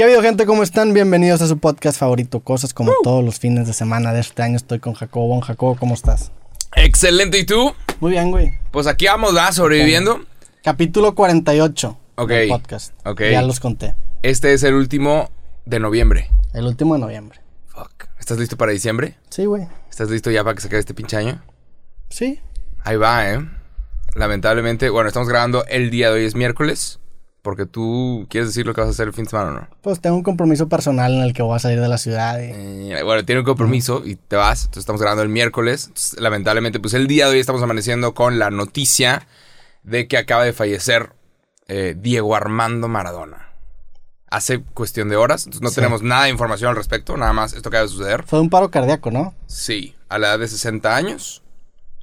¿Qué 0.00 0.04
ha 0.04 0.06
habido, 0.06 0.22
gente? 0.22 0.46
¿Cómo 0.46 0.62
están? 0.62 0.94
Bienvenidos 0.94 1.42
a 1.42 1.46
su 1.46 1.58
podcast 1.58 1.98
favorito, 1.98 2.40
Cosas 2.40 2.72
como 2.72 2.90
todos 3.02 3.22
los 3.22 3.38
fines 3.38 3.66
de 3.66 3.74
semana 3.74 4.14
de 4.14 4.20
este 4.20 4.42
año. 4.42 4.56
Estoy 4.56 4.78
con 4.78 4.94
Jacobo. 4.94 5.28
Bon, 5.28 5.40
Jacobo, 5.42 5.76
¿cómo 5.76 5.92
estás? 5.92 6.32
Excelente, 6.74 7.38
¿y 7.38 7.44
tú? 7.44 7.74
Muy 8.00 8.12
bien, 8.12 8.30
güey. 8.30 8.54
Pues 8.70 8.86
aquí 8.86 9.04
vamos, 9.04 9.34
¿verdad? 9.34 9.52
Sobreviviendo. 9.52 10.24
Capítulo 10.64 11.14
48 11.14 11.98
Ok. 12.14 12.28
del 12.30 12.48
podcast. 12.48 12.94
Ok. 13.04 13.24
Ya 13.30 13.42
los 13.42 13.60
conté. 13.60 13.94
Este 14.22 14.54
es 14.54 14.62
el 14.62 14.72
último 14.72 15.28
de 15.66 15.80
noviembre. 15.80 16.30
El 16.54 16.64
último 16.64 16.94
de 16.94 17.00
noviembre. 17.00 17.40
Fuck. 17.66 18.06
¿Estás 18.18 18.38
listo 18.38 18.56
para 18.56 18.72
diciembre? 18.72 19.18
Sí, 19.28 19.44
güey. 19.44 19.68
¿Estás 19.90 20.08
listo 20.08 20.30
ya 20.30 20.42
para 20.42 20.54
que 20.54 20.62
se 20.62 20.68
acabe 20.68 20.80
este 20.80 20.94
pinche 20.94 21.18
año? 21.18 21.42
Sí. 22.08 22.40
Ahí 22.84 22.96
va, 22.96 23.30
¿eh? 23.30 23.46
Lamentablemente, 24.14 24.88
bueno, 24.88 25.08
estamos 25.08 25.28
grabando 25.28 25.66
el 25.66 25.90
día 25.90 26.08
de 26.08 26.20
hoy, 26.20 26.24
es 26.24 26.34
miércoles. 26.34 27.00
Porque 27.42 27.64
tú 27.64 28.26
quieres 28.28 28.50
decir 28.50 28.66
lo 28.66 28.74
que 28.74 28.82
vas 28.82 28.88
a 28.88 28.90
hacer 28.90 29.06
el 29.08 29.14
fin 29.14 29.24
de 29.24 29.30
semana, 29.30 29.50
¿o 29.50 29.54
¿no? 29.54 29.68
Pues 29.80 30.00
tengo 30.00 30.14
un 30.16 30.22
compromiso 30.22 30.68
personal 30.68 31.14
en 31.14 31.22
el 31.22 31.32
que 31.32 31.42
voy 31.42 31.56
a 31.56 31.58
salir 31.58 31.80
de 31.80 31.88
la 31.88 31.96
ciudad. 31.96 32.38
y- 32.38 32.92
Eh, 32.92 33.02
bueno, 33.02 33.24
tiene 33.24 33.40
un 33.40 33.46
compromiso 33.46 34.02
y 34.04 34.16
te 34.16 34.36
vas. 34.36 34.60
Entonces 34.64 34.82
estamos 34.82 35.00
grabando 35.00 35.22
el 35.22 35.30
miércoles. 35.30 35.86
Entonces, 35.88 36.20
lamentablemente, 36.20 36.80
pues 36.80 36.92
el 36.92 37.06
día 37.06 37.26
de 37.26 37.32
hoy 37.34 37.38
estamos 37.40 37.62
amaneciendo 37.62 38.12
con 38.14 38.38
la 38.38 38.50
noticia 38.50 39.26
de 39.84 40.06
que 40.06 40.18
acaba 40.18 40.44
de 40.44 40.52
fallecer 40.52 41.14
eh, 41.68 41.94
Diego 41.96 42.34
Armando 42.36 42.88
Maradona. 42.88 43.46
Hace 44.30 44.60
cuestión 44.62 45.08
de 45.08 45.16
horas. 45.16 45.46
Entonces 45.46 45.62
no 45.62 45.70
Sí. 45.70 45.76
tenemos 45.76 46.02
nada 46.02 46.24
de 46.24 46.30
información 46.30 46.70
al 46.70 46.76
respecto. 46.76 47.16
Nada 47.16 47.32
más 47.32 47.52
esto 47.54 47.68
acaba 47.70 47.82
de 47.84 47.88
suceder. 47.88 48.24
Fue 48.24 48.40
un 48.40 48.50
paro 48.50 48.70
cardíaco, 48.70 49.10
¿no? 49.10 49.34
Sí, 49.46 49.96
a 50.08 50.18
la 50.18 50.28
edad 50.28 50.38
de 50.40 50.48
60 50.48 50.94
años. 50.94 51.42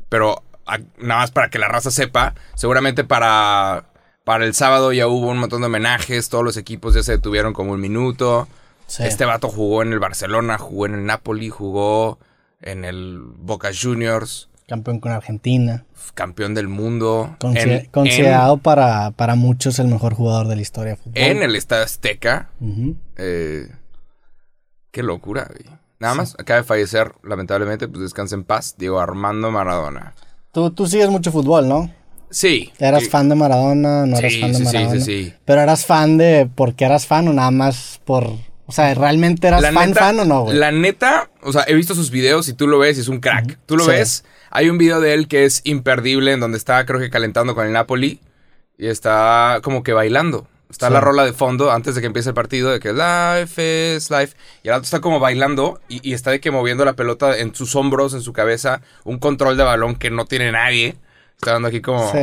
Pero 0.10 0.42
a- 0.66 0.80
nada 0.98 1.22
más 1.22 1.32
para 1.32 1.50
que 1.50 1.60
la 1.60 1.68
raza 1.68 1.92
sepa, 1.92 2.34
seguramente 2.56 3.04
para, 3.04 3.86
para 4.28 4.44
el 4.44 4.54
sábado 4.54 4.92
ya 4.92 5.08
hubo 5.08 5.30
un 5.30 5.38
montón 5.38 5.62
de 5.62 5.68
homenajes, 5.68 6.28
todos 6.28 6.44
los 6.44 6.58
equipos 6.58 6.94
ya 6.94 7.02
se 7.02 7.14
detuvieron 7.14 7.54
como 7.54 7.72
un 7.72 7.80
minuto. 7.80 8.50
Sí. 8.88 9.04
Este 9.04 9.24
vato 9.24 9.48
jugó 9.48 9.82
en 9.84 9.94
el 9.94 10.00
Barcelona, 10.00 10.58
jugó 10.58 10.86
en 10.86 10.96
el 10.96 11.06
Napoli, 11.06 11.50
jugó 11.50 12.20
en 12.62 12.84
el 12.84 13.22
Boca 13.22 13.70
Juniors, 13.74 14.50
Campeón 14.68 15.00
con 15.00 15.14
Argentina. 15.14 15.86
campeón 16.14 16.54
del 16.54 16.68
mundo. 16.68 17.38
Consi- 17.40 17.84
en, 17.84 17.86
considerado 17.86 18.58
para, 18.58 19.12
para 19.12 19.36
muchos 19.36 19.80
el 19.80 19.88
mejor 19.88 20.14
jugador 20.14 20.48
de 20.50 20.58
la 20.58 20.62
historia 20.62 20.92
de 20.92 20.98
fútbol. 20.98 21.14
en, 21.16 21.42
el 21.42 21.56
Estadio 21.56 21.86
Azteca. 21.86 22.50
Eh, 23.16 23.70
qué 24.92 25.04
locura, 25.04 25.48
güey. 25.50 25.78
Nada 26.00 26.16
más, 26.16 26.36
acaba 26.38 26.60
de 26.60 26.64
fallecer, 26.66 27.14
lamentablemente, 27.24 27.88
pues 27.88 28.02
descansa 28.02 28.36
en 28.36 28.44
paz, 28.44 28.76
Diego 28.78 29.00
Armando 29.00 29.52
Maradona. 29.52 30.14
Tú, 30.52 30.70
tú 30.72 30.86
sigues 30.86 31.10
mucho 31.10 31.32
fútbol, 31.32 31.68
¿no? 31.70 31.90
Sí. 32.30 32.72
¿Eras 32.80 33.04
Sí. 33.04 33.10
fan 33.10 33.30
de 33.30 33.36
Maradona? 33.36 34.06
¿No 34.06 34.18
eras 34.18 34.34
Sí, 34.34 34.42
fan 34.42 34.52
de 34.52 34.58
sí, 34.58 34.66
sí, 34.66 34.74
Maradona? 34.78 35.02
sí, 35.02 35.24
sí. 35.26 35.34
Pero 35.46 35.62
eras 35.62 35.86
fan 35.86 36.18
de 36.18 36.50
porque 36.54 36.86
eras 36.86 37.06
fan 37.08 37.28
o 37.28 37.34
nada 37.34 37.52
más 37.52 38.02
por... 38.06 38.30
O 38.70 38.74
sea, 38.74 38.94
¿realmente 38.96 39.48
eras 39.48 39.62
La 39.62 39.72
fan 39.72 39.90
neta- 39.92 40.00
fan 40.02 40.20
o 40.20 40.26
no, 40.26 40.42
güey? 40.44 40.58
La 40.58 40.72
neta, 40.74 41.30
o 41.42 41.54
sea, 41.54 41.64
he 41.68 41.74
visto 41.74 41.96
sus 41.96 42.12
videos 42.12 42.50
y 42.50 42.54
tú 42.54 42.68
lo 42.68 42.80
ves 42.80 42.98
y 42.98 43.02
es 43.02 43.08
un 43.08 43.22
crack. 43.22 43.58
Tú 43.66 43.78
lo 43.78 43.86
Sí. 43.86 43.92
ves. 43.92 44.26
Hay 44.52 44.70
un 44.70 44.78
video 44.78 45.00
de 45.00 45.14
él 45.14 45.30
que 45.30 45.46
es 45.46 45.62
imperdible 45.64 46.34
en 46.34 46.42
donde 46.42 46.58
está, 46.58 46.86
creo 46.86 47.00
que 47.00 47.10
calentando 47.10 47.56
con 47.56 47.66
el 47.66 47.72
Napoli 47.72 48.20
y 48.78 48.88
está 48.88 49.60
como 49.64 49.84
que 49.84 49.94
bailando. 49.94 50.48
Está 50.70 50.88
Sí. 50.88 50.94
la 50.94 51.00
rola 51.00 51.24
de 51.24 51.32
fondo 51.32 51.72
antes 51.72 51.96
de 51.96 52.02
que 52.02 52.08
empiece 52.08 52.28
el 52.28 52.36
partido 52.36 52.70
de 52.70 52.82
que 52.82 52.92
life 52.92 53.96
is 53.96 54.10
life. 54.12 54.36
Y 54.64 54.68
el 54.68 54.74
otro 54.74 54.84
está 54.84 55.00
como 55.00 55.22
bailando 55.22 55.80
y, 55.88 56.06
y 56.08 56.14
está 56.14 56.32
de 56.32 56.42
que 56.42 56.52
moviendo 56.52 56.84
la 56.84 56.92
pelota 56.92 57.38
en 57.38 57.56
sus 57.56 57.74
hombros, 57.78 58.14
en 58.14 58.20
su 58.22 58.34
cabeza. 58.34 58.82
Un 59.06 59.18
control 59.18 59.56
de 59.56 59.64
balón 59.64 59.96
que 59.96 60.12
no 60.12 60.26
tiene 60.26 60.52
nadie. 60.52 60.98
Está 61.38 61.54
dando 61.54 61.68
aquí 61.68 61.82
como... 61.82 62.12
Sí. 62.12 62.20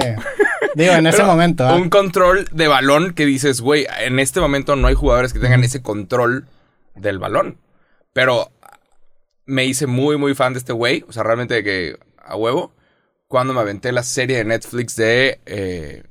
Digo, 0.75 0.93
en 0.93 1.07
ese 1.09 1.23
momento, 1.23 1.67
¿ah? 1.67 1.77
Un 1.77 1.89
control 1.89 2.49
de 2.53 2.69
balón 2.69 3.15
que 3.15 3.27
dices, 3.27 3.61
güey, 3.61 3.87
en 4.01 4.19
este 4.19 4.41
momento 4.41 4.75
no 4.77 4.89
hay 4.89 4.95
jugadores 4.95 5.33
que 5.33 5.39
tengan 5.39 5.63
ese 5.65 5.83
control 5.83 6.47
del 6.97 7.19
balón. 7.19 7.59
Pero 8.13 8.51
me 9.47 9.65
hice 9.65 9.87
muy, 9.87 10.17
muy 10.17 10.35
fan 10.35 10.53
de 10.53 10.59
este 10.59 10.73
güey. 10.73 11.05
O 11.09 11.13
sea, 11.13 11.23
realmente 11.23 11.55
de 11.55 11.65
que 11.65 11.97
a 12.19 12.37
huevo. 12.37 12.73
Cuando 13.29 13.55
me 13.55 13.61
aventé 13.61 13.91
la 13.93 14.03
serie 14.03 14.37
de 14.37 14.45
Netflix 14.45 14.95
de 14.97 15.41
eh, 15.47 16.05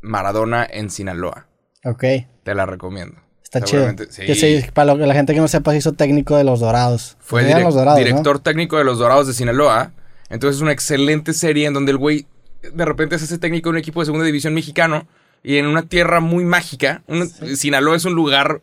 Maradona 0.00 0.66
en 0.70 0.90
Sinaloa. 0.90 1.46
Ok. 1.84 2.04
Te 2.42 2.54
la 2.54 2.64
recomiendo. 2.66 3.16
Está 3.42 3.60
chido. 3.62 3.88
Sí. 4.10 4.24
Que 4.26 4.34
sí, 4.34 4.64
para 4.72 4.94
lo 4.94 5.06
la 5.06 5.14
gente 5.14 5.34
que 5.34 5.40
no 5.40 5.48
sepa, 5.48 5.72
se 5.72 5.78
hizo 5.78 5.92
técnico 5.92 6.36
de 6.36 6.44
los 6.44 6.60
Dorados. 6.60 7.16
Fue 7.20 7.44
direc- 7.44 7.62
los 7.62 7.74
Dorados, 7.74 8.00
¿no? 8.00 8.04
director 8.04 8.38
técnico 8.40 8.78
de 8.78 8.84
los 8.84 8.98
Dorados 8.98 9.26
de 9.26 9.34
Sinaloa. 9.34 9.92
Entonces 10.30 10.56
es 10.56 10.62
una 10.62 10.72
excelente 10.72 11.32
serie 11.34 11.66
en 11.66 11.74
donde 11.74 11.92
el 11.92 11.98
güey 11.98 12.26
de 12.72 12.84
repente 12.84 13.18
se 13.18 13.24
hace 13.24 13.38
técnico 13.38 13.68
de 13.68 13.72
un 13.72 13.78
equipo 13.78 14.00
de 14.00 14.06
segunda 14.06 14.26
división 14.26 14.54
mexicano 14.54 15.06
y 15.42 15.56
en 15.58 15.66
una 15.66 15.82
tierra 15.82 16.20
muy 16.20 16.44
mágica. 16.44 17.02
Un- 17.06 17.28
Sinaloa 17.28 17.96
es 17.96 18.04
un 18.04 18.14
lugar 18.14 18.60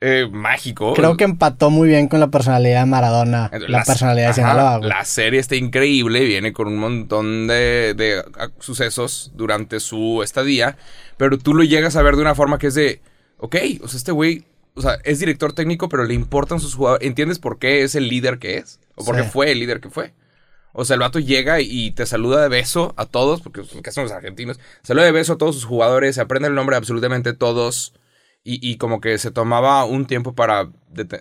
eh, 0.00 0.28
mágico. 0.30 0.92
Creo 0.94 1.16
que 1.16 1.24
empató 1.24 1.70
muy 1.70 1.88
bien 1.88 2.08
con 2.08 2.20
la 2.20 2.28
personalidad 2.28 2.80
de 2.80 2.86
Maradona. 2.86 3.44
Entonces, 3.46 3.70
la 3.70 3.84
personalidad 3.84 4.28
de 4.28 4.34
Sinaloa, 4.34 4.78
güey. 4.78 4.88
La 4.90 5.04
serie 5.04 5.40
está 5.40 5.56
increíble, 5.56 6.24
viene 6.24 6.52
con 6.52 6.68
un 6.68 6.76
montón 6.78 7.46
de, 7.46 7.94
de, 7.96 8.22
sucesos 8.58 9.32
durante 9.34 9.80
su 9.80 10.22
estadía, 10.22 10.76
pero 11.16 11.38
tú 11.38 11.54
lo 11.54 11.62
llegas 11.64 11.96
a 11.96 12.02
ver 12.02 12.16
de 12.16 12.22
una 12.22 12.34
forma 12.34 12.58
que 12.58 12.66
es 12.66 12.74
de, 12.74 13.00
ok, 13.38 13.56
o 13.82 13.88
sea, 13.88 13.96
este 13.98 14.12
güey, 14.12 14.44
o 14.74 14.82
sea, 14.82 14.98
es 15.04 15.20
director 15.20 15.52
técnico, 15.52 15.88
pero 15.88 16.04
le 16.04 16.12
importan 16.14 16.60
sus 16.60 16.74
jugadores, 16.74 17.06
¿entiendes 17.06 17.38
por 17.38 17.58
qué 17.58 17.82
es 17.82 17.94
el 17.94 18.08
líder 18.08 18.38
que 18.38 18.56
es? 18.58 18.80
¿O 18.96 19.04
por 19.04 19.16
qué 19.16 19.22
Sí. 19.22 19.28
fue 19.32 19.52
el 19.52 19.58
líder 19.60 19.80
que 19.80 19.88
fue? 19.90 20.12
O 20.76 20.84
sea, 20.84 20.94
el 20.94 21.00
vato 21.00 21.20
llega 21.20 21.60
y 21.60 21.92
te 21.92 22.04
saluda 22.04 22.42
de 22.42 22.48
beso 22.48 22.94
a 22.96 23.06
todos, 23.06 23.40
porque 23.40 23.62
que 23.62 23.90
hacen 23.90 24.02
los 24.02 24.12
argentinos. 24.12 24.58
Saluda 24.82 25.04
de 25.04 25.12
beso 25.12 25.34
a 25.34 25.38
todos 25.38 25.54
sus 25.54 25.64
jugadores, 25.64 26.16
se 26.16 26.20
aprende 26.20 26.48
el 26.48 26.54
nombre 26.56 26.74
de 26.74 26.78
absolutamente 26.78 27.32
todos. 27.32 27.94
Y, 28.42 28.58
y 28.68 28.76
como 28.76 29.00
que 29.00 29.16
se 29.18 29.30
tomaba 29.30 29.84
un 29.84 30.06
tiempo 30.06 30.34
para 30.34 30.68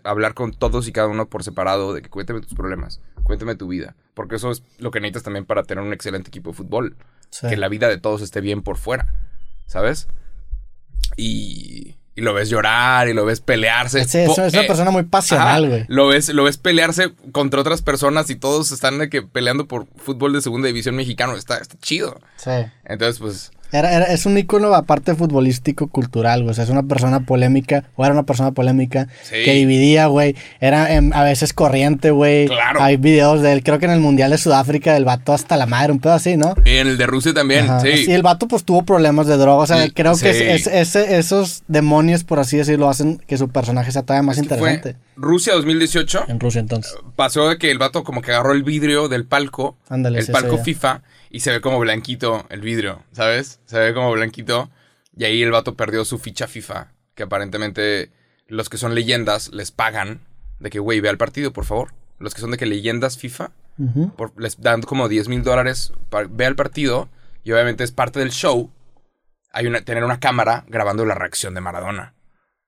hablar 0.04 0.34
con 0.34 0.52
todos 0.52 0.88
y 0.88 0.92
cada 0.92 1.08
uno 1.08 1.30
por 1.30 1.44
separado 1.44 1.94
de 1.94 2.02
que 2.02 2.10
cuéntame 2.10 2.42
tus 2.42 2.56
problemas, 2.56 3.00
cuéntame 3.24 3.56
tu 3.56 3.68
vida. 3.68 3.96
Porque 4.16 4.36
eso 4.36 4.52
es 4.52 4.64
lo 4.80 4.92
que 4.92 5.00
necesitas 5.00 5.24
también 5.24 5.46
para 5.46 5.64
tener 5.64 5.84
un 5.84 5.94
excelente 5.94 6.30
equipo 6.30 6.50
de 6.50 6.58
fútbol. 6.58 6.98
Sí. 7.30 7.48
Que 7.48 7.56
la 7.56 7.70
vida 7.70 7.88
de 7.88 8.00
todos 8.00 8.22
esté 8.24 8.42
bien 8.42 8.64
por 8.64 8.78
fuera, 8.78 9.14
¿sabes? 9.68 10.08
Y, 11.16 11.96
y 12.16 12.22
lo 12.22 12.34
ves 12.34 12.50
llorar 12.50 13.08
y 13.08 13.14
lo 13.14 13.26
ves 13.26 13.42
pelearse. 13.42 14.06
Sí, 14.06 14.20
es, 14.20 14.38
una 14.38 14.48
eh, 14.48 14.68
persona 14.68 14.92
muy 14.92 15.04
pasional, 15.04 15.68
güey. 15.68 15.86
Lo 15.88 16.08
ves, 16.08 16.30
lo 16.30 16.44
ves 16.44 16.58
pelearse 16.58 17.12
contra 17.32 17.62
otras 17.62 17.82
personas 17.82 18.30
y 18.30 18.36
todos 18.36 18.72
están 18.72 19.00
de 19.00 19.10
que 19.10 19.24
peleando 19.24 19.68
por 19.68 19.88
fútbol 19.98 20.34
de 20.34 20.42
segunda 20.42 20.68
división 20.68 20.96
mexicano. 20.96 21.36
Está, 21.36 21.58
está 21.58 21.76
chido. 21.80 22.20
Sí. 22.38 22.52
Entonces, 22.86 23.20
pues. 23.20 23.52
Era, 23.74 23.92
era- 23.92 24.06
es 24.06 24.26
un 24.26 24.38
ícono 24.38 24.74
aparte 24.74 25.16
futbolístico 25.16 25.88
cultural, 25.88 26.42
güey. 26.44 26.52
O 26.52 26.54
sea, 26.54 26.64
es 26.64 26.70
una 26.70 26.84
persona 26.84 27.22
polémica, 27.26 27.84
o 27.96 28.06
era 28.06 28.14
una 28.14 28.24
persona 28.24 28.52
polémica 28.52 29.08
Sí. 29.24 29.36
que 29.44 29.54
dividía, 29.54 30.06
güey. 30.06 30.36
Era 30.62 30.94
em, 30.94 31.12
a 31.14 31.24
veces 31.24 31.52
corriente, 31.54 32.12
güey. 32.12 32.48
Claro. 32.48 32.82
Hay 32.82 32.98
videos 32.98 33.42
de 33.42 33.52
él, 33.54 33.64
creo 33.64 33.80
que 33.80 33.86
en 33.86 33.92
el 33.92 34.00
Mundial 34.00 34.32
de 34.32 34.38
Sudáfrica, 34.38 34.94
del 34.94 35.06
vato 35.06 35.34
hasta 35.34 35.58
la 35.58 35.66
madre, 35.66 35.92
un 35.92 36.00
pedo 36.00 36.14
así, 36.14 36.38
¿no? 36.38 36.54
Y 36.64 36.78
en 36.78 36.88
el 36.88 36.98
de 36.98 37.08
Rusia 37.08 37.34
también, 37.34 37.66
Ajá. 37.66 37.80
sí. 37.82 38.06
Y 38.08 38.12
el 38.12 38.22
vato 38.22 38.48
pues 38.48 38.64
tuvo 38.64 38.84
problemas 38.86 39.28
de 39.28 39.38
droga. 39.38 39.64
O 39.64 39.68
sea, 39.68 39.84
Sí, 39.84 39.92
creo 39.92 40.16
que 40.18 40.54
es- 40.54 40.68
es- 40.68 40.96
esos 40.96 41.64
demonios, 41.68 42.24
por 42.24 42.40
así 42.40 42.58
decirlo, 42.58 42.90
hacen 42.90 43.18
que 43.28 43.38
su 43.38 43.50
personaje 43.50 43.92
sea 43.92 44.04
todavía 44.04 44.24
más 44.28 44.38
interesante. 44.38 44.96
Rusia 45.16 45.54
2018. 45.54 46.26
En 46.28 46.40
Rusia 46.40 46.60
entonces. 46.62 46.94
Pasó 47.16 47.50
de 47.50 47.58
que 47.58 47.72
el 47.72 47.78
vato 47.80 48.04
como 48.04 48.22
que 48.22 48.32
agarró 48.32 48.54
el 48.54 48.64
vidrio 48.64 49.08
del 49.10 49.26
palco. 49.26 49.76
Ándale, 49.90 50.20
el 50.20 50.26
sí, 50.26 50.32
palco 50.32 50.58
ya. 50.58 50.64
Y 51.34 51.42
se 51.42 51.52
ve 51.52 51.60
como 51.60 51.80
blanquito 51.80 52.46
el 52.50 52.62
vidrio, 52.62 53.04
¿sabes? 53.12 53.60
Se 53.66 53.78
ve 53.80 53.94
como 53.94 54.12
blanquito. 54.12 54.70
Y 55.18 55.26
ahí 55.26 55.42
el 55.44 55.52
vato 55.52 55.76
perdió 55.76 56.06
su 56.06 56.18
ficha 56.20 56.48
FIFA. 56.48 56.94
Que 57.16 57.24
aparentemente 57.24 58.12
los 58.48 58.70
que 58.70 58.78
son 58.78 58.96
leyendas 58.96 59.50
les 59.52 59.72
pagan. 59.72 60.22
De 60.60 60.70
que, 60.70 60.80
güey, 60.80 61.02
ve 61.02 61.10
al 61.10 61.18
partido, 61.18 61.52
por 61.52 61.66
favor. 61.66 61.94
Los 62.20 62.34
que 62.34 62.42
son 62.42 62.52
de 62.52 62.58
que 62.58 62.66
leyendas 62.66 63.18
FIFA. 63.18 63.52
Por- 64.16 64.40
les 64.40 64.62
dan 64.62 64.82
como 64.84 65.10
10 65.10 65.28
mil 65.28 65.44
dólares 65.44 65.92
ver 66.30 66.48
el 66.50 66.56
partido 66.56 67.10
y 67.44 67.52
obviamente 67.52 67.84
es 67.84 67.92
parte 67.92 68.20
del 68.20 68.30
show 68.32 68.72
hay 69.52 69.66
una, 69.68 69.82
tener 69.82 70.04
una 70.04 70.20
cámara 70.20 70.64
grabando 70.68 71.06
la 71.06 71.16
reacción 71.16 71.54
de 71.56 71.62
Maradona. 71.62 72.14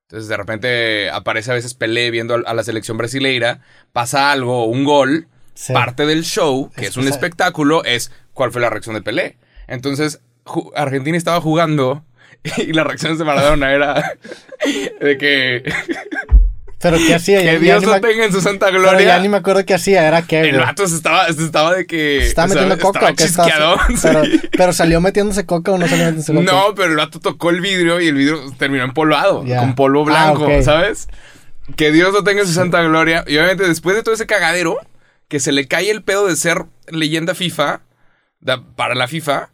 Entonces 0.08 0.28
de 0.28 0.38
repente 0.38 1.09
aparece 1.12 1.52
a 1.52 1.54
veces 1.56 1.74
Pelé 1.75 2.10
viendo 2.12 2.34
a, 2.36 2.39
a 2.45 2.54
la 2.56 2.63
selección 2.63 2.98
brasileira, 2.98 3.62
pasa 3.94 4.31
algo, 4.31 4.66
un 4.66 4.84
gol, 4.84 5.28
Sí. 5.54 5.74
parte 5.74 6.06
del 6.07 6.24
show, 6.24 6.69
que 6.75 6.81
Es- 6.81 6.89
es, 6.89 6.98
un 6.98 7.04
o 7.04 7.06
sea- 7.06 7.13
espectáculo, 7.16 7.84
es 7.86 8.12
cuál 8.36 8.52
fue 8.52 8.62
la 8.62 8.70
reacción 8.70 8.94
de 8.94 9.02
Pelé. 9.02 9.38
Entonces 9.68 10.20
Argentina 10.76 11.18
estaba 11.18 11.42
jugando 11.42 12.06
y 12.58 12.72
la 12.74 12.84
reacción 12.84 13.18
de 13.18 13.24
Maradona 13.24 13.74
era 13.74 14.14
de 15.02 15.18
que, 15.18 15.64
Pero 16.80 16.98
¿qué 16.98 17.16
hacía? 17.16 17.42
Ya- 17.44 17.52
que 17.52 17.56
ya 17.56 17.60
Dios 17.60 17.82
ni 17.82 17.88
lo 17.88 17.94
me- 17.94 18.00
tenga 18.02 18.26
en 18.26 18.32
su 18.32 18.42
santa 18.42 18.68
pero 18.68 18.82
gloria. 18.82 19.06
ya 19.08 19.20
ni 19.20 19.30
me 19.30 19.38
acuerdo 19.38 19.66
qué 19.66 19.74
hacía. 19.74 20.08
Era 20.08 20.22
que, 20.22 20.42
El 20.42 20.58
vato 20.60 20.88
se 20.88 20.96
estaba, 20.96 21.26
se 21.34 21.44
estaba 21.44 21.74
de 21.74 21.88
que. 21.88 22.20
¿Se 22.22 22.28
estaba 22.28 22.48
metiendo 22.50 22.78
coca 22.78 23.10
estaba 23.10 23.12
o 23.12 23.16
qué 23.16 23.24
estaba 23.24 23.48
chisqueadón, 23.48 23.80
haciendo? 23.80 24.24
sí. 24.26 24.30
pero, 24.42 24.50
pero 24.58 24.74
salió 24.74 25.02
metiéndose 25.02 25.46
coca 25.48 25.72
o 25.72 25.78
no 25.80 25.88
salió 25.88 26.06
metiéndose 26.06 26.34
coca. 26.34 26.46
No, 26.52 26.76
pero 26.76 26.92
el 26.92 26.98
vato 26.98 27.20
tocó 27.20 27.50
el 27.50 27.62
vidrio 27.62 28.00
y 28.02 28.08
el 28.10 28.16
vidrio 28.16 28.40
terminó 28.60 28.84
empolvado, 28.84 29.44
Ya. 29.46 29.60
con 29.60 29.74
polvo 29.74 30.02
Ah, 30.10 30.34
blanco. 30.34 30.48
¿sabes? 30.62 31.08
Que 31.76 31.92
Dios 31.92 32.14
lo 32.14 32.24
tenga 32.24 32.42
en 32.42 32.48
su 32.48 32.54
santa 32.54 32.82
gloria. 32.84 33.24
Y 33.26 33.38
obviamente 33.38 33.68
después 33.68 33.96
de 33.96 34.04
todo 34.04 34.14
ese 34.14 34.28
cagadero, 34.28 34.78
que 35.28 35.40
se 35.40 35.52
le 35.52 35.68
cae 35.68 35.90
el 35.90 36.04
pedo 36.04 36.28
de 36.28 36.36
ser 36.36 36.66
leyenda 36.90 37.34
FIFA, 37.34 37.82
da- 38.40 38.64
para 38.76 38.96
la 38.96 39.08
FIFA, 39.08 39.50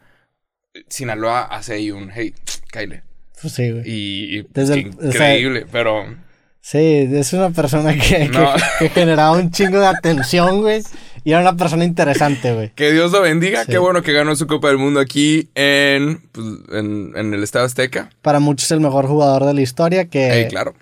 Sinaloa 0.87 1.41
hace 1.43 1.73
ahí 1.73 1.91
un, 1.91 2.09
hey, 2.13 2.33
Kyle. 2.71 3.03
Pues 3.41 3.53
sí, 3.53 3.71
güey. 3.71 3.83
Y, 3.85 4.37
y 4.39 4.47
Desde 4.53 4.73
el- 4.75 4.79
increíble, 4.87 5.65
pero... 5.71 6.05
Sí, 6.63 6.77
es 7.11 7.33
una 7.33 7.49
persona 7.49 7.95
que, 7.97 8.29
No. 8.29 8.53
que, 8.79 8.85
que 8.85 8.89
generaba 8.89 9.31
un 9.31 9.49
chingo 9.49 9.79
de 9.79 9.87
atención, 9.87 10.61
güey. 10.61 10.83
Y 11.23 11.31
era 11.31 11.41
una 11.41 11.55
persona 11.57 11.83
interesante, 11.85 12.53
güey. 12.53 12.71
Que 12.75 12.91
Dios 12.91 13.11
lo 13.11 13.21
bendiga. 13.21 13.63
Sí. 13.65 13.71
Qué 13.71 13.77
bueno 13.79 14.03
que 14.03 14.11
ganó 14.13 14.35
su 14.35 14.45
Copa 14.45 14.67
del 14.67 14.77
Mundo 14.77 14.99
aquí 14.99 15.49
en, 15.55 16.21
pues, 16.31 16.45
en, 16.73 17.13
en 17.15 17.33
el 17.33 17.41
Estado 17.43 17.65
Azteca. 17.65 18.11
Para 18.21 18.39
muchos 18.39 18.69
el 18.71 18.79
mejor 18.79 19.07
jugador 19.07 19.45
de 19.45 19.55
la 19.55 19.61
historia, 19.61 20.05
que, 20.05 20.31
Ey, 20.33 20.47
claro. 20.49 20.75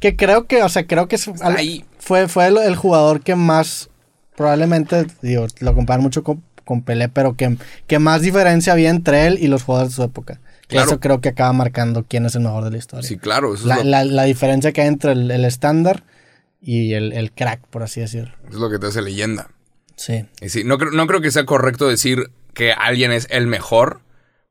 que 0.00 0.16
creo 0.16 0.46
que, 0.48 0.64
o 0.64 0.68
sea, 0.68 0.84
creo 0.86 1.06
que 1.06 1.14
es- 1.14 1.28
al- 1.42 1.56
ahí. 1.56 1.84
fue, 2.00 2.26
fue 2.26 2.48
el, 2.48 2.58
el 2.58 2.74
jugador 2.74 3.20
que 3.20 3.36
más, 3.36 3.90
probablemente, 4.36 5.06
digo, 5.22 5.46
lo 5.60 5.74
comparan 5.76 6.02
mucho 6.02 6.24
con, 6.24 6.42
con 6.64 6.82
Pelé, 6.82 7.08
pero 7.08 7.34
que, 7.36 7.56
que 7.86 7.98
más 7.98 8.22
diferencia 8.22 8.72
había 8.72 8.90
entre 8.90 9.26
él 9.26 9.38
y 9.40 9.48
los 9.48 9.62
jugadores 9.62 9.92
de 9.92 9.96
su 9.96 10.02
época. 10.02 10.40
Claro. 10.66 10.86
Eso 10.86 11.00
creo 11.00 11.20
que 11.20 11.28
acaba 11.28 11.52
marcando 11.52 12.04
quién 12.08 12.24
es 12.26 12.34
el 12.34 12.42
mejor 12.42 12.64
de 12.64 12.70
la 12.70 12.78
historia. 12.78 13.06
Sí, 13.08 13.18
claro. 13.18 13.54
Eso, 13.54 13.66
la, 13.66 13.76
es, 13.76 13.84
lo, 13.84 13.90
la- 13.90 14.04
la 14.04 14.22
diferencia 14.24 14.72
que 14.72 14.80
hay 14.80 14.88
entre 14.88 15.12
el 15.12 15.30
el 15.30 15.44
estándar 15.44 16.04
y 16.60 16.94
el, 16.94 17.12
el 17.12 17.32
crack, 17.32 17.60
por 17.68 17.82
así 17.82 18.00
decirlo. 18.00 18.34
es 18.48 18.54
lo 18.54 18.70
que 18.70 18.78
te 18.78 18.86
hace 18.86 19.02
leyenda. 19.02 19.50
Sí. 19.96 20.24
Y 20.40 20.48
sí, 20.48 20.64
no, 20.64 20.78
creo- 20.78 20.90
no 20.92 21.06
creo 21.06 21.20
que 21.20 21.30
sea 21.30 21.44
correcto 21.44 21.86
decir 21.88 22.30
que 22.54 22.72
alguien 22.72 23.12
es 23.12 23.26
el 23.30 23.46
mejor, 23.46 24.00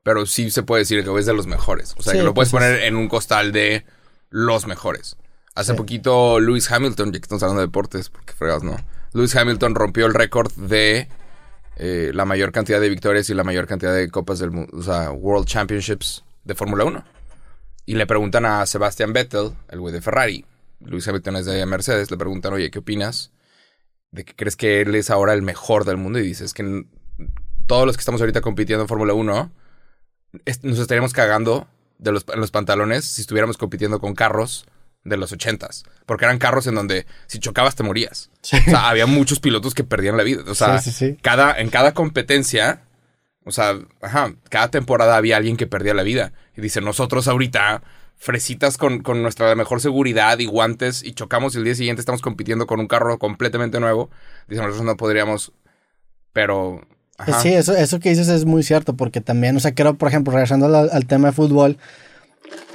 pero 0.04 0.24
sí 0.26 0.50
se 0.50 0.62
puede 0.62 0.82
decir 0.82 1.02
que 1.04 1.18
es 1.18 1.26
de 1.26 1.34
los 1.34 1.46
mejores. 1.46 1.94
O 1.98 2.02
sea, 2.02 2.12
Sí, 2.12 2.18
que 2.18 2.24
lo 2.24 2.32
puedes 2.34 2.50
pues 2.52 2.62
poner 2.62 2.82
en 2.84 2.94
un 2.96 3.08
costal 3.08 3.50
de 3.52 3.84
los 4.30 4.66
mejores. 4.66 5.16
Hace 5.56 5.72
Sí. 5.72 5.76
poquito 5.76 6.38
Lewis 6.40 6.70
Hamilton, 6.70 7.06
ya 7.12 7.18
que 7.18 7.24
estamos 7.24 7.42
hablando 7.42 7.60
de 7.62 7.66
deportes, 7.66 8.08
porque 8.10 8.32
fregados, 8.34 8.62
¿no? 8.62 8.76
Lewis 9.12 9.34
Hamilton 9.36 9.74
rompió 9.74 10.06
el 10.06 10.14
récord 10.14 10.52
de 10.54 11.08
eh, 11.76 12.10
la 12.14 12.24
mayor 12.24 12.52
cantidad 12.52 12.80
de 12.80 12.88
victorias 12.88 13.28
y 13.30 13.34
la 13.34 13.44
mayor 13.44 13.66
cantidad 13.66 13.94
de 13.94 14.08
copas 14.10 14.38
del 14.38 14.50
mundo, 14.50 14.70
o 14.76 14.82
sea, 14.82 15.10
World 15.10 15.46
Championships 15.46 16.24
de 16.44 16.54
Fórmula 16.54 16.84
1. 16.84 17.04
Y 17.86 17.94
le 17.94 18.06
preguntan 18.06 18.46
a 18.46 18.64
Sebastian 18.66 19.12
Vettel, 19.12 19.50
el 19.68 19.80
güey 19.80 19.92
de 19.92 20.00
Ferrari, 20.00 20.44
Lewis 20.80 21.06
Hamilton 21.08 21.36
es 21.36 21.46
de 21.46 21.64
Mercedes, 21.66 22.10
le 22.10 22.16
preguntan, 22.16 22.52
oye, 22.52 22.70
¿qué 22.70 22.78
opinas? 22.78 23.30
¿De 24.10 24.24
que 24.24 24.34
crees 24.34 24.56
que 24.56 24.80
él 24.80 24.94
es 24.94 25.10
ahora 25.10 25.34
el 25.34 25.42
mejor 25.42 25.84
del 25.84 25.96
mundo? 25.96 26.18
Y 26.18 26.22
dices 26.22 26.54
que 26.54 26.84
todos 27.66 27.86
los 27.86 27.96
que 27.96 28.00
estamos 28.00 28.20
ahorita 28.20 28.40
compitiendo 28.40 28.82
en 28.82 28.88
Fórmula 28.88 29.12
1 29.14 29.50
es- 30.44 30.62
nos 30.64 30.78
estaríamos 30.78 31.12
cagando 31.12 31.66
de 31.98 32.10
en 32.10 32.40
los 32.40 32.50
pantalones 32.50 33.04
si 33.04 33.20
estuviéramos 33.22 33.56
compitiendo 33.56 34.00
con 34.00 34.14
carros 34.14 34.66
de 35.04 35.16
los 35.16 35.32
ochentas. 35.32 35.84
Porque 36.06 36.24
eran 36.24 36.38
carros 36.38 36.66
en 36.66 36.74
donde 36.74 37.06
si 37.26 37.38
chocabas 37.38 37.76
te 37.76 37.82
morías. 37.82 38.30
Sí. 38.42 38.56
O 38.66 38.70
sea, 38.70 38.88
había 38.88 39.06
muchos 39.06 39.38
pilotos 39.38 39.74
que 39.74 39.84
perdían 39.84 40.16
la 40.16 40.22
vida. 40.22 40.42
O 40.46 40.54
sea, 40.54 40.78
Sí, 40.78 40.90
sí, 40.90 41.10
sí. 41.10 41.18
Cada, 41.22 41.58
en 41.60 41.68
cada 41.68 41.92
competencia, 41.92 42.82
o 43.44 43.52
sea, 43.52 43.78
ajá, 44.00 44.34
cada 44.48 44.70
temporada 44.70 45.16
había 45.16 45.36
alguien 45.36 45.56
que 45.56 45.66
perdía 45.66 45.94
la 45.94 46.02
vida. 46.02 46.32
Y 46.56 46.62
dice, 46.62 46.80
nosotros 46.80 47.28
ahorita, 47.28 47.82
fresitas 48.16 48.78
con, 48.78 49.00
con 49.00 49.22
nuestra 49.22 49.54
mejor 49.54 49.80
seguridad 49.80 50.38
y 50.38 50.46
guantes, 50.46 51.02
y 51.04 51.12
chocamos 51.12 51.54
y 51.54 51.58
el 51.58 51.64
día 51.64 51.74
siguiente 51.74 52.00
estamos 52.00 52.22
compitiendo 52.22 52.66
con 52.66 52.80
un 52.80 52.88
carro 52.88 53.18
completamente 53.18 53.80
nuevo. 53.80 54.10
Dice, 54.48 54.62
nosotros 54.62 54.86
no 54.86 54.96
podríamos, 54.96 55.52
pero... 56.32 56.80
ajá. 57.18 57.40
Sí, 57.40 57.52
eso, 57.52 57.76
eso 57.76 58.00
que 58.00 58.08
dices 58.08 58.28
es 58.28 58.46
muy 58.46 58.62
cierto, 58.62 58.94
porque 58.94 59.20
también, 59.20 59.56
o 59.56 59.60
sea, 59.60 59.74
creo, 59.74 59.94
por 59.94 60.08
ejemplo, 60.08 60.32
regresando 60.32 60.66
al, 60.66 60.88
al 60.90 61.06
tema 61.06 61.28
de 61.28 61.34
fútbol, 61.34 61.76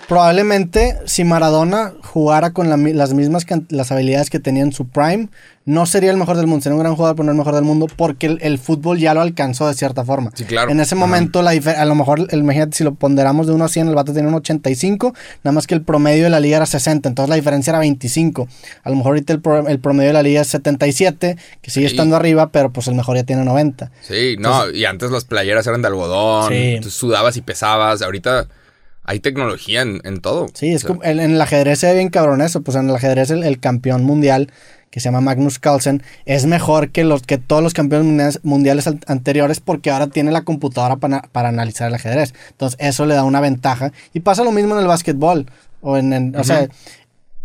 probablemente 0.10 0.98
si 1.06 1.24
Maradona 1.24 1.94
jugara 2.04 2.52
con 2.52 2.70
la 2.70 2.76
las 2.78 3.14
mismas 3.14 3.46
las 3.70 3.92
habilidades 3.92 4.30
que 4.30 4.40
tenía 4.40 4.64
en 4.64 4.74
su 4.74 4.88
prime, 4.88 5.30
no 5.66 5.86
sería 5.86 6.10
el 6.10 6.18
mejor 6.18 6.36
del 6.36 6.48
mundo, 6.48 6.64
sería 6.64 6.76
un 6.76 6.82
gran 6.82 6.96
jugador, 6.96 7.16
pero 7.16 7.26
no 7.26 7.32
el 7.32 7.38
mejor 7.38 7.54
del 7.54 7.64
mundo, 7.64 7.86
porque 7.96 8.26
el, 8.26 8.40
el 8.42 8.58
fútbol 8.58 8.98
ya 8.98 9.14
lo 9.14 9.22
alcanzó 9.22 9.68
de 9.68 9.76
cierta 9.76 10.04
forma. 10.04 10.32
Sí, 10.34 10.46
claro. 10.46 10.72
En 10.72 10.80
ese 10.80 10.96
momento, 10.96 11.44
la 11.44 11.52
a 11.52 11.86
lo 11.86 11.94
mejor, 11.94 12.26
el- 12.32 12.40
imagínate, 12.40 12.76
si 12.76 12.84
lo 12.84 12.96
ponderamos 12.96 13.46
de 13.46 13.54
1 13.54 13.64
a 13.66 13.68
100, 13.70 13.88
el 13.88 13.94
vato 13.96 14.12
tenía 14.12 14.28
un 14.30 14.34
85, 14.36 15.14
nada 15.44 15.54
más 15.54 15.68
que 15.68 15.76
el 15.76 15.84
promedio 15.84 16.24
de 16.24 16.32
la 16.32 16.40
liga 16.40 16.58
era 16.58 16.66
60, 16.66 17.08
entonces 17.08 17.30
la 17.30 17.36
diferencia 17.36 17.70
era 17.72 17.80
25. 17.80 18.48
A 18.84 18.90
lo 18.90 18.96
mejor 18.96 19.12
ahorita 19.12 19.32
el, 19.34 19.42
pro- 19.42 19.68
el 19.68 19.80
promedio 19.80 20.10
de 20.10 20.14
la 20.14 20.24
liga 20.24 20.42
es 20.42 20.48
77, 20.48 21.38
que 21.62 21.70
sigue 21.72 21.88
Sí. 21.88 21.94
estando 21.94 22.16
arriba, 22.16 22.50
pero 22.52 22.72
pues 22.72 22.88
el 22.88 22.96
mejor 22.96 23.16
ya 23.16 23.24
tiene 23.24 23.46
90. 23.46 23.92
Sí, 24.02 24.38
no, 24.40 24.72
y 24.72 24.86
antes 24.86 25.12
las 25.12 25.26
playeras 25.26 25.68
eran 25.68 25.84
de 25.84 25.88
algodón, 25.90 26.52
Sí. 26.52 26.80
tú 26.82 26.90
sudabas 26.90 27.38
y 27.38 27.42
pesabas, 27.42 28.02
ahorita 28.02 28.48
hay 29.10 29.20
tecnología 29.20 29.82
en, 29.82 30.02
en 30.04 30.22
todo. 30.22 30.48
Sí, 30.54 30.70
es 30.70 30.78
O 30.78 30.80
sea, 30.80 30.88
como, 30.90 31.04
en, 31.04 31.20
en 31.20 31.32
el 31.32 31.42
ajedrez 31.42 31.80
se 31.80 31.88
ve 31.88 31.96
bien 31.96 32.10
cabrón 32.10 32.42
eso, 32.42 32.62
pues 32.62 32.78
en 32.78 32.90
el 32.90 32.96
ajedrez 32.96 33.32
el, 33.32 33.44
el 33.44 33.60
campeón 33.60 34.04
mundial 34.04 34.52
que 34.92 35.00
se 35.00 35.06
llama 35.06 35.22
Magnus 35.22 35.60
Carlsen 35.60 36.02
es 36.26 36.46
mejor 36.46 36.90
que 36.90 37.04
los 37.04 37.22
que 37.24 37.38
todos 37.38 37.62
los 37.64 37.74
campeones 37.74 38.06
mundiales, 38.08 38.40
mundiales 38.44 38.88
an- 38.88 39.02
anteriores 39.08 39.60
porque 39.60 39.92
ahora 39.92 40.08
tiene 40.08 40.32
la 40.32 40.42
computadora 40.44 40.96
para, 40.98 41.22
para 41.32 41.50
analizar 41.50 41.88
el 41.88 41.96
ajedrez. 41.96 42.34
Entonces 42.52 42.78
eso 42.82 43.06
le 43.06 43.14
da 43.16 43.24
una 43.24 43.42
ventaja 43.42 43.92
y 44.14 44.20
pasa 44.22 44.44
lo 44.44 44.52
mismo 44.52 44.76
en 44.76 44.82
el 44.82 44.88
básquetbol 44.88 45.46
o 45.82 45.98
en, 45.98 46.14
en- 46.14 46.36
o 46.36 46.44
sea, 46.44 46.68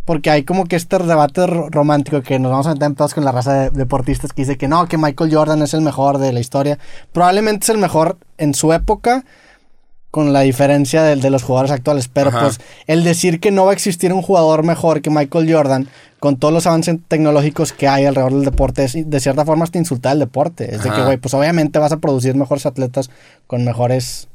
porque 0.05 0.29
hay 0.31 0.43
como 0.45 0.65
que 0.67 0.77
este 0.77 0.99
debate 0.99 1.47
ro- 1.47 1.69
romántico 1.71 2.21
que 2.23 2.39
nos 2.39 2.51
vamos 2.51 2.67
a 2.67 2.75
meter 2.75 2.87
en 2.89 2.95
pedos 2.95 3.15
con 3.15 3.25
la 3.25 3.33
raza 3.33 3.55
de 3.55 3.71
deportistas 3.71 4.33
que 4.35 4.43
dice 4.43 4.59
que 4.59 4.69
no, 4.69 4.87
que 4.87 4.99
Michael 4.99 5.35
Jordan 5.35 5.63
es 5.63 5.73
el 5.73 5.81
mejor 5.81 6.19
de 6.19 6.31
la 6.33 6.41
historia. 6.41 6.79
Probablemente 7.13 7.65
es 7.65 7.69
el 7.71 7.79
mejor 7.79 8.19
en 8.37 8.53
su 8.53 8.73
época, 8.75 9.25
con 10.15 10.33
la 10.33 10.43
diferencia 10.43 11.03
del- 11.03 11.21
de, 11.21 11.29
los 11.29 11.43
jugadores 11.43 11.73
actuales. 11.73 12.07
Pero 12.07 12.29
Ajá. 12.29 12.43
pues 12.43 12.61
el 12.87 13.03
decir 13.03 13.41
que 13.41 13.51
no 13.51 13.65
va 13.65 13.73
a 13.73 13.75
existir 13.75 14.13
un 14.13 14.23
jugador 14.23 14.63
mejor 14.63 15.03
que 15.03 15.11
Michael 15.11 15.53
Jordan, 15.53 15.89
con 16.21 16.37
todos 16.39 16.55
los 16.55 16.69
avances 16.69 16.99
tecnológicos 17.09 17.73
que 17.73 17.89
hay 17.89 18.05
alrededor 18.05 18.33
del 18.35 18.45
deporte, 18.45 18.85
es 18.85 18.93
de 18.95 19.19
cierta 19.19 19.45
forma 19.45 19.65
hasta 19.65 19.79
insultar 19.79 20.13
al 20.13 20.21
deporte. 20.21 20.73
Es 20.73 20.85
de 20.85 20.91
que, 20.93 21.03
güey, 21.03 21.17
pues 21.17 21.35
obviamente 21.35 21.81
vas 21.81 21.91
a 21.91 21.97
producir 21.97 22.37
mejores 22.37 22.65
atletas 22.65 23.11
con 23.49 23.65
mejores, 23.65 24.29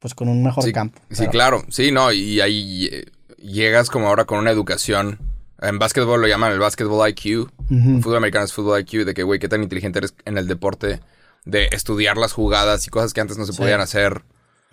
pues 0.00 0.16
con 0.16 0.28
un 0.28 0.42
mejor 0.42 0.64
sí, 0.64 0.72
campo. 0.72 0.98
Sí, 1.10 1.18
Pero- 1.18 1.30
claro, 1.30 1.62
sí, 1.68 1.92
no, 1.92 2.10
y 2.10 2.40
ahí 2.40 2.88
eh, 2.90 3.04
llegas 3.38 3.90
como 3.90 4.08
ahora 4.08 4.24
con 4.24 4.40
una 4.40 4.50
educación. 4.50 5.20
En 5.62 5.78
básquetbol 5.78 6.20
lo 6.22 6.26
llaman 6.26 6.50
el 6.50 6.58
básquetbol 6.58 7.08
IQ. 7.08 7.42
Ujú. 7.42 7.48
En 7.70 8.02
fútbol 8.02 8.16
americano 8.16 8.46
es 8.46 8.52
fútbol 8.52 8.80
IQ, 8.80 9.04
de 9.04 9.14
que, 9.14 9.22
güey, 9.22 9.38
qué 9.38 9.48
tan 9.48 9.62
inteligente 9.62 10.00
eres 10.00 10.12
en 10.24 10.38
el 10.38 10.48
deporte, 10.48 10.98
de 11.44 11.68
estudiar 11.70 12.16
las 12.16 12.32
jugadas 12.32 12.84
y 12.88 12.90
cosas 12.90 13.12
que 13.14 13.20
antes 13.20 13.38
no 13.38 13.46
se 13.46 13.52
Sí. 13.52 13.58
podían 13.58 13.80
hacer. 13.80 14.22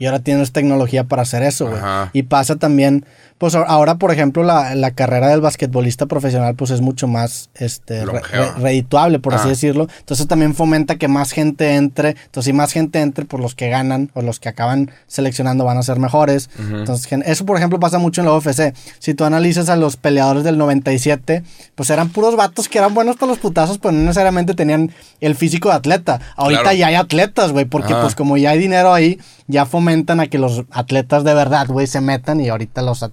Y 0.02 0.08
ahora 0.08 0.18
tienes 0.18 0.52
tecnología 0.52 1.04
para 1.04 1.22
hacer 1.22 1.44
eso, 1.44 1.68
güey. 1.68 1.80
Y 2.14 2.24
pasa 2.24 2.56
también, 2.56 3.06
pues 3.42 3.56
ahora, 3.56 3.96
por 3.96 4.12
ejemplo, 4.12 4.44
la, 4.44 4.76
la 4.76 4.92
carrera 4.92 5.30
del 5.30 5.42
basquetbolista 5.42 6.06
profesional, 6.06 6.54
pues 6.54 6.70
es 6.70 6.80
mucho 6.82 7.08
más 7.08 7.50
este, 7.56 8.06
re- 8.06 8.22
redituable, 8.60 9.18
por 9.18 9.34
así 9.34 9.48
Ah. 9.48 9.50
decirlo. 9.50 9.88
Entonces 9.98 10.28
también 10.28 10.54
fomenta 10.54 10.98
que 10.98 11.08
más 11.08 11.32
gente 11.32 11.74
entre. 11.74 12.10
Entonces, 12.10 12.46
si 12.46 12.54
más 12.54 12.72
gente 12.72 13.02
entre, 13.02 13.26
pues 13.26 13.42
los 13.42 13.56
que 13.56 13.68
ganan 13.70 14.12
o 14.14 14.22
los 14.22 14.40
que 14.40 14.48
acaban 14.48 14.92
seleccionando 15.08 15.66
van 15.66 15.80
a 15.80 15.82
ser 15.82 15.98
mejores. 15.98 16.52
Entonces, 16.60 17.12
eso, 17.26 17.46
por 17.48 17.58
ejemplo, 17.58 17.80
pasa 17.80 17.98
mucho 17.98 18.22
en 18.22 18.28
la 18.28 18.34
UFC. 18.36 18.76
Si 19.00 19.16
tú 19.16 19.24
analizas 19.26 19.70
a 19.70 19.76
los 19.76 19.98
peleadores 19.98 20.44
del 20.44 20.60
97, 20.60 21.42
pues 21.74 21.90
eran 21.90 22.10
puros 22.10 22.36
vatos 22.36 22.70
que 22.70 22.78
eran 22.78 22.94
buenos 22.94 23.16
para 23.16 23.32
los 23.32 23.40
putazos, 23.40 23.80
pero 23.80 23.92
no 23.92 24.02
necesariamente 24.02 24.54
tenían 24.54 24.92
el 25.20 25.34
físico 25.36 25.70
de 25.70 25.76
atleta. 25.76 26.22
Ahorita 26.36 26.62
Claro. 26.62 26.78
ya 26.78 26.88
hay 26.88 26.96
atletas, 26.96 27.52
güey, 27.54 27.66
porque 27.66 27.94
Ah. 27.94 28.02
pues 28.04 28.14
como 28.14 28.38
ya 28.38 28.52
hay 28.52 28.60
dinero 28.60 28.94
ahí, 28.94 29.20
ya 29.48 29.66
fomentan 29.66 30.20
a 30.20 30.28
que 30.28 30.38
los 30.38 30.64
atletas 30.70 31.24
de 31.24 31.34
verdad, 31.34 31.66
güey, 31.68 31.88
se 31.88 32.02
metan 32.02 32.40
y 32.40 32.50
ahorita 32.50 32.84
los... 32.84 33.02
at- 33.02 33.12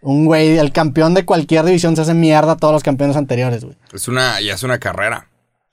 Un 0.00 0.26
güey, 0.26 0.58
el 0.58 0.72
campeón 0.72 1.14
de 1.14 1.24
cualquier 1.24 1.64
división 1.64 1.96
se 1.96 2.02
hace 2.02 2.14
mierda 2.14 2.52
a 2.52 2.56
todos 2.56 2.72
los 2.72 2.82
campeones 2.82 3.16
anteriores, 3.16 3.64
güey. 3.64 3.76
Es 3.92 4.08
una, 4.08 4.40
ya 4.40 4.54
es 4.54 4.62
una 4.62 4.78
carrera. 4.78 5.28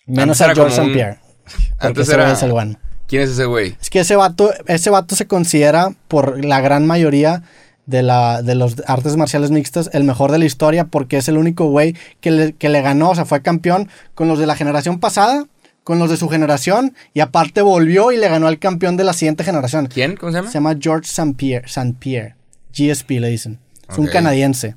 Menos 0.08 0.41
Antes 0.41 0.51
a 0.51 0.55
George 0.62 0.75
St. 0.82 0.94
Pierre. 0.94 1.20
Antes 1.79 2.10
era- 2.10 2.32
es 2.32 2.41
el. 2.44 2.77
¿Quién 3.08 3.22
es 3.22 3.29
ese 3.29 3.46
güey? 3.46 3.75
Es 3.79 3.89
que 3.91 4.00
ese 4.00 4.15
vato, 4.15 4.51
ese 4.65 4.89
vato 4.89 5.15
se 5.15 5.27
considera 5.27 5.91
por 6.08 6.44
la 6.44 6.60
gran 6.60 6.88
mayoría 6.88 7.44
de, 7.86 8.01
la, 8.01 8.41
de 8.41 8.55
los 8.55 8.77
artes 8.88 9.15
marciales 9.15 9.51
mixtas 9.51 9.91
el 9.94 10.03
mejor 10.05 10.32
de 10.32 10.39
la 10.39 10.46
historia 10.46 10.86
porque 10.86 11.17
es 11.17 11.27
el 11.27 11.38
único 11.38 11.65
güey 11.70 11.96
que 12.20 12.32
le, 12.32 12.53
que 12.53 12.67
le 12.70 12.82
ganó, 12.82 13.12
o 13.12 13.15
sea, 13.15 13.25
fue 13.25 13.44
campeón 13.44 13.89
con 14.15 14.27
los 14.27 14.39
de 14.39 14.48
la 14.48 14.55
generación 14.55 15.00
pasada, 15.00 15.46
con 15.84 16.00
los 16.00 16.10
de 16.10 16.17
su 16.17 16.29
generación 16.29 16.96
y 17.13 17.20
aparte 17.20 17.62
volvió 17.62 18.12
y 18.12 18.17
le 18.17 18.27
ganó 18.27 18.48
al 18.48 18.58
campeón 18.58 18.98
de 18.98 19.03
la 19.03 19.13
siguiente 19.13 19.44
generación. 19.44 19.86
¿Quién? 19.86 20.15
¿Cómo 20.15 20.32
se 20.32 20.38
llama? 20.39 20.48
Se 20.50 20.53
llama 20.55 20.75
George 20.82 21.05
St. 21.08 21.36
Pierre, 21.38 21.65
St. 21.67 21.94
Pierre. 22.00 22.36
GSP 22.75 23.12
le 23.20 23.29
dicen. 23.29 23.60
Es 23.89 23.98
un 23.98 24.08
canadiense. 24.08 24.75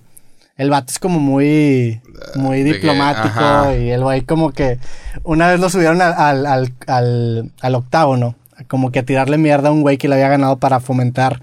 El 0.56 0.70
vato 0.70 0.90
es 0.90 0.98
como 0.98 1.20
muy, 1.20 2.00
muy 2.34 2.64
que- 2.64 2.72
diplomático 2.74 3.72
y 3.78 3.90
el 3.90 4.02
güey 4.02 4.22
como 4.22 4.50
que 4.50 4.78
una 5.22 5.48
vez 5.48 5.60
lo 5.60 5.70
subieron 5.70 6.02
al, 6.02 6.12
al, 6.14 6.46
al, 6.46 6.72
al, 6.88 7.52
al 7.60 7.74
octágono, 7.76 8.34
como 8.66 8.90
que 8.90 8.98
a 8.98 9.02
tirarle 9.04 9.38
mierda 9.38 9.68
a 9.68 9.72
un 9.72 9.82
güey 9.82 9.98
que 9.98 10.08
le 10.08 10.14
había 10.16 10.28
ganado 10.28 10.56
para 10.58 10.80
fomentar 10.80 11.40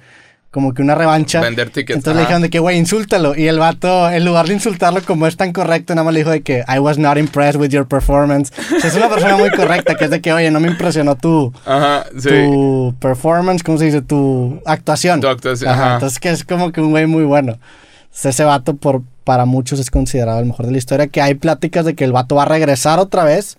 como 0.55 0.73
que 0.73 0.81
una 0.81 0.95
revancha. 0.95 1.41
Vender 1.41 1.69
tickets, 1.69 1.97
Entonces 1.97 2.13
le 2.15 2.21
ajá. 2.21 2.27
dijeron 2.27 2.41
de 2.43 2.49
que, 2.49 2.59
güey, 2.59 2.77
insúltalo. 2.77 3.35
Y 3.35 3.49
el 3.49 3.59
vato, 3.59 4.09
en 4.09 4.23
lugar 4.23 4.47
de 4.47 4.53
insultarlo 4.53 5.01
como 5.03 5.27
es 5.27 5.35
tan 5.35 5.51
correcto, 5.51 5.93
nada 5.93 6.05
más 6.05 6.13
le 6.13 6.21
dijo 6.21 6.29
de 6.29 6.43
que 6.43 6.63
I 6.73 6.79
was 6.79 6.97
not 6.97 7.17
impressed 7.17 7.59
with 7.59 7.71
your 7.71 7.85
performance. 7.85 8.53
O 8.73 8.79
sea, 8.79 8.89
es 8.89 8.95
una 8.95 9.09
persona 9.09 9.35
muy 9.35 9.49
correcta, 9.51 9.95
que 9.95 10.05
es 10.05 10.11
de 10.11 10.21
que, 10.21 10.31
oye, 10.31 10.49
no 10.51 10.61
me 10.61 10.69
impresionó 10.69 11.17
tu, 11.17 11.51
Ajá, 11.65 12.05
sí. 12.17 12.29
tu 12.29 12.95
performance, 13.01 13.63
¿cómo 13.63 13.77
se 13.77 13.83
dice? 13.83 14.01
Tu 14.01 14.61
actuación. 14.65 15.19
Tu 15.19 15.27
actuación, 15.27 15.69
Ajá, 15.71 15.83
ajá. 15.87 15.93
Entonces 15.95 16.19
que 16.19 16.29
es 16.29 16.45
como 16.45 16.71
que 16.71 16.79
un 16.79 16.91
güey 16.91 17.05
muy 17.05 17.25
bueno. 17.25 17.59
Entonces, 18.05 18.25
ese 18.35 18.45
vato 18.45 18.77
por, 18.77 19.01
para 19.25 19.43
muchos 19.43 19.77
es 19.81 19.91
considerado 19.91 20.39
el 20.39 20.45
mejor 20.45 20.67
de 20.67 20.71
la 20.71 20.77
historia. 20.77 21.07
Que 21.07 21.21
hay 21.21 21.33
pláticas 21.35 21.83
de 21.83 21.95
que 21.95 22.05
el 22.05 22.13
vato 22.13 22.35
va 22.35 22.43
a 22.43 22.45
regresar 22.45 22.97
otra 22.99 23.25
vez 23.25 23.57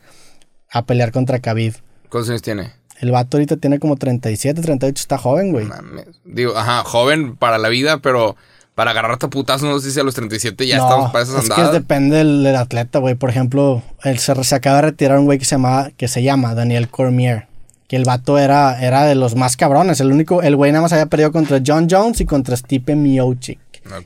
a 0.72 0.86
pelear 0.86 1.12
contra 1.12 1.40
Khabib. 1.40 1.74
¿Cuántos 2.08 2.30
años 2.30 2.40
tiene? 2.40 2.72
El 3.00 3.10
vato 3.12 3.36
ahorita 3.36 3.56
tiene 3.56 3.78
como 3.78 3.96
37, 3.96 4.60
38, 4.62 5.00
está 5.00 5.18
joven, 5.18 5.52
güey. 5.52 5.66
Mames. 5.66 6.06
Digo, 6.24 6.56
ajá, 6.56 6.82
joven 6.84 7.36
para 7.36 7.58
la 7.58 7.68
vida, 7.68 7.98
pero 7.98 8.36
Para 8.74 8.90
agarrarte 8.90 9.24
a 9.26 9.30
putazos, 9.30 9.68
no 9.68 9.78
sé 9.80 9.90
si 9.90 9.98
a 10.00 10.02
los 10.02 10.14
37 10.14 10.66
ya 10.66 10.76
No, 10.76 10.84
estamos 10.84 11.10
para 11.10 11.24
esas 11.24 11.42
es 11.44 11.48
que 11.48 11.54
andadas. 11.54 11.72
depende 11.72 12.16
del, 12.18 12.42
del 12.42 12.56
atleta, 12.56 12.98
güey. 12.98 13.14
Por 13.14 13.30
ejemplo, 13.30 13.82
el, 14.04 14.18
se, 14.18 14.34
se 14.44 14.54
acaba 14.54 14.76
de 14.76 14.82
retirar 14.82 15.18
un 15.18 15.24
güey 15.24 15.38
que 15.38 15.46
se, 15.46 15.54
llama, 15.54 15.90
que 15.96 16.08
se 16.08 16.22
llama 16.22 16.54
Daniel 16.54 16.88
Cormier. 16.88 17.46
Que 17.88 17.96
el 17.96 18.04
vato 18.04 18.36
era, 18.38 18.78
era 18.82 19.04
de 19.04 19.14
los 19.14 19.34
más 19.36 19.56
cabrones. 19.56 20.00
El 20.00 20.10
único, 20.12 20.42
el 20.42 20.56
güey 20.56 20.72
nada 20.72 20.82
más 20.82 20.92
había 20.92 21.06
perdido 21.06 21.32
contra 21.32 21.60
John 21.66 21.86
Jones 21.90 22.20
y 22.20 22.26
contra 22.26 22.56
Stipe 22.56 22.96
Miocic. 22.96 23.58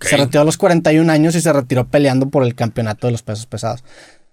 Se 0.03 0.17
retiró 0.19 0.43
a 0.43 0.45
los 0.45 0.57
41 0.59 1.11
años 1.11 1.35
y 1.35 1.41
se 1.41 1.53
retiró 1.53 1.87
peleando 1.87 2.29
por 2.29 2.45
el 2.45 2.55
campeonato 2.55 3.07
de 3.07 3.13
los 3.13 3.23
pesos 3.23 3.47
pesados. 3.47 3.83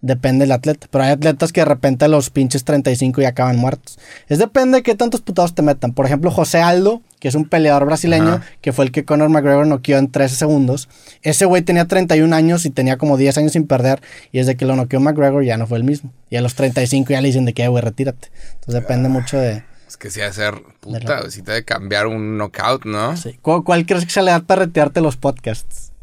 Depende 0.01 0.45
del 0.45 0.51
atleta. 0.51 0.87
Pero 0.91 1.03
hay 1.03 1.11
atletas 1.11 1.51
que 1.51 1.61
de 1.61 1.65
repente 1.65 2.05
a 2.05 2.07
los 2.07 2.29
pinches 2.29 2.63
35 2.63 3.21
ya 3.21 3.29
acaban 3.29 3.57
muertos. 3.57 3.97
Es 4.27 4.37
depende 4.37 4.77
de 4.77 4.83
qué 4.83 4.93
tantos 4.93 5.21
putados 5.21 5.55
te 5.55 5.63
metan. 5.63 5.93
Por 5.93 6.05
ejemplo, 6.05 6.29
José 6.29 6.61
Aldo, 6.61 7.01
que 7.19 7.27
es 7.27 7.35
un 7.35 7.49
peleador 7.49 7.85
brasileño, 7.85 8.35
Ajá. 8.35 8.43
que 8.61 8.73
fue 8.73 8.85
el 8.85 8.91
que 8.91 9.05
Conor 9.05 9.29
McGregor 9.29 9.65
noqueó 9.65 9.97
en 9.97 10.11
13 10.11 10.35
segundos. 10.35 10.87
Ese 11.23 11.45
güey 11.45 11.63
tenía 11.63 11.85
31 11.85 12.35
años 12.35 12.65
y 12.65 12.69
tenía 12.69 12.97
como 12.97 13.17
10 13.17 13.39
años 13.39 13.53
sin 13.53 13.65
perder. 13.65 14.01
Y 14.31 14.37
desde 14.37 14.55
que 14.55 14.65
lo 14.65 14.75
noqueó 14.75 14.99
McGregor 14.99 15.43
ya 15.43 15.57
no 15.57 15.65
fue 15.65 15.79
el 15.79 15.83
mismo. 15.83 16.13
Y 16.29 16.35
a 16.35 16.41
los 16.41 16.53
35 16.53 17.09
ya 17.09 17.21
le 17.21 17.29
dicen 17.29 17.45
de 17.45 17.53
que, 17.53 17.67
güey, 17.67 17.83
retírate. 17.83 18.29
Entonces 18.53 18.75
depende 18.75 19.09
mucho 19.09 19.37
de... 19.39 19.63
Es 19.87 19.97
que 19.97 20.11
sí 20.11 20.21
ha 20.21 20.25
de 20.25 20.33
ser 20.33 20.53
puta, 20.81 21.31
si 21.31 21.41
te 21.41 21.53
de 21.53 21.63
cambiar 21.63 22.07
un 22.07 22.37
knockout, 22.37 22.85
¿no? 22.85 23.15
sí. 23.15 23.39
¿Cuál, 23.41 23.63
cuál 23.63 23.85
crees 23.85 24.05
que 24.05 24.11
se 24.11 24.21
le 24.21 24.31
da 24.31 24.41
para 24.41 24.65
retirarte 24.65 24.99
los 24.99 25.15
podcasts? 25.15 25.93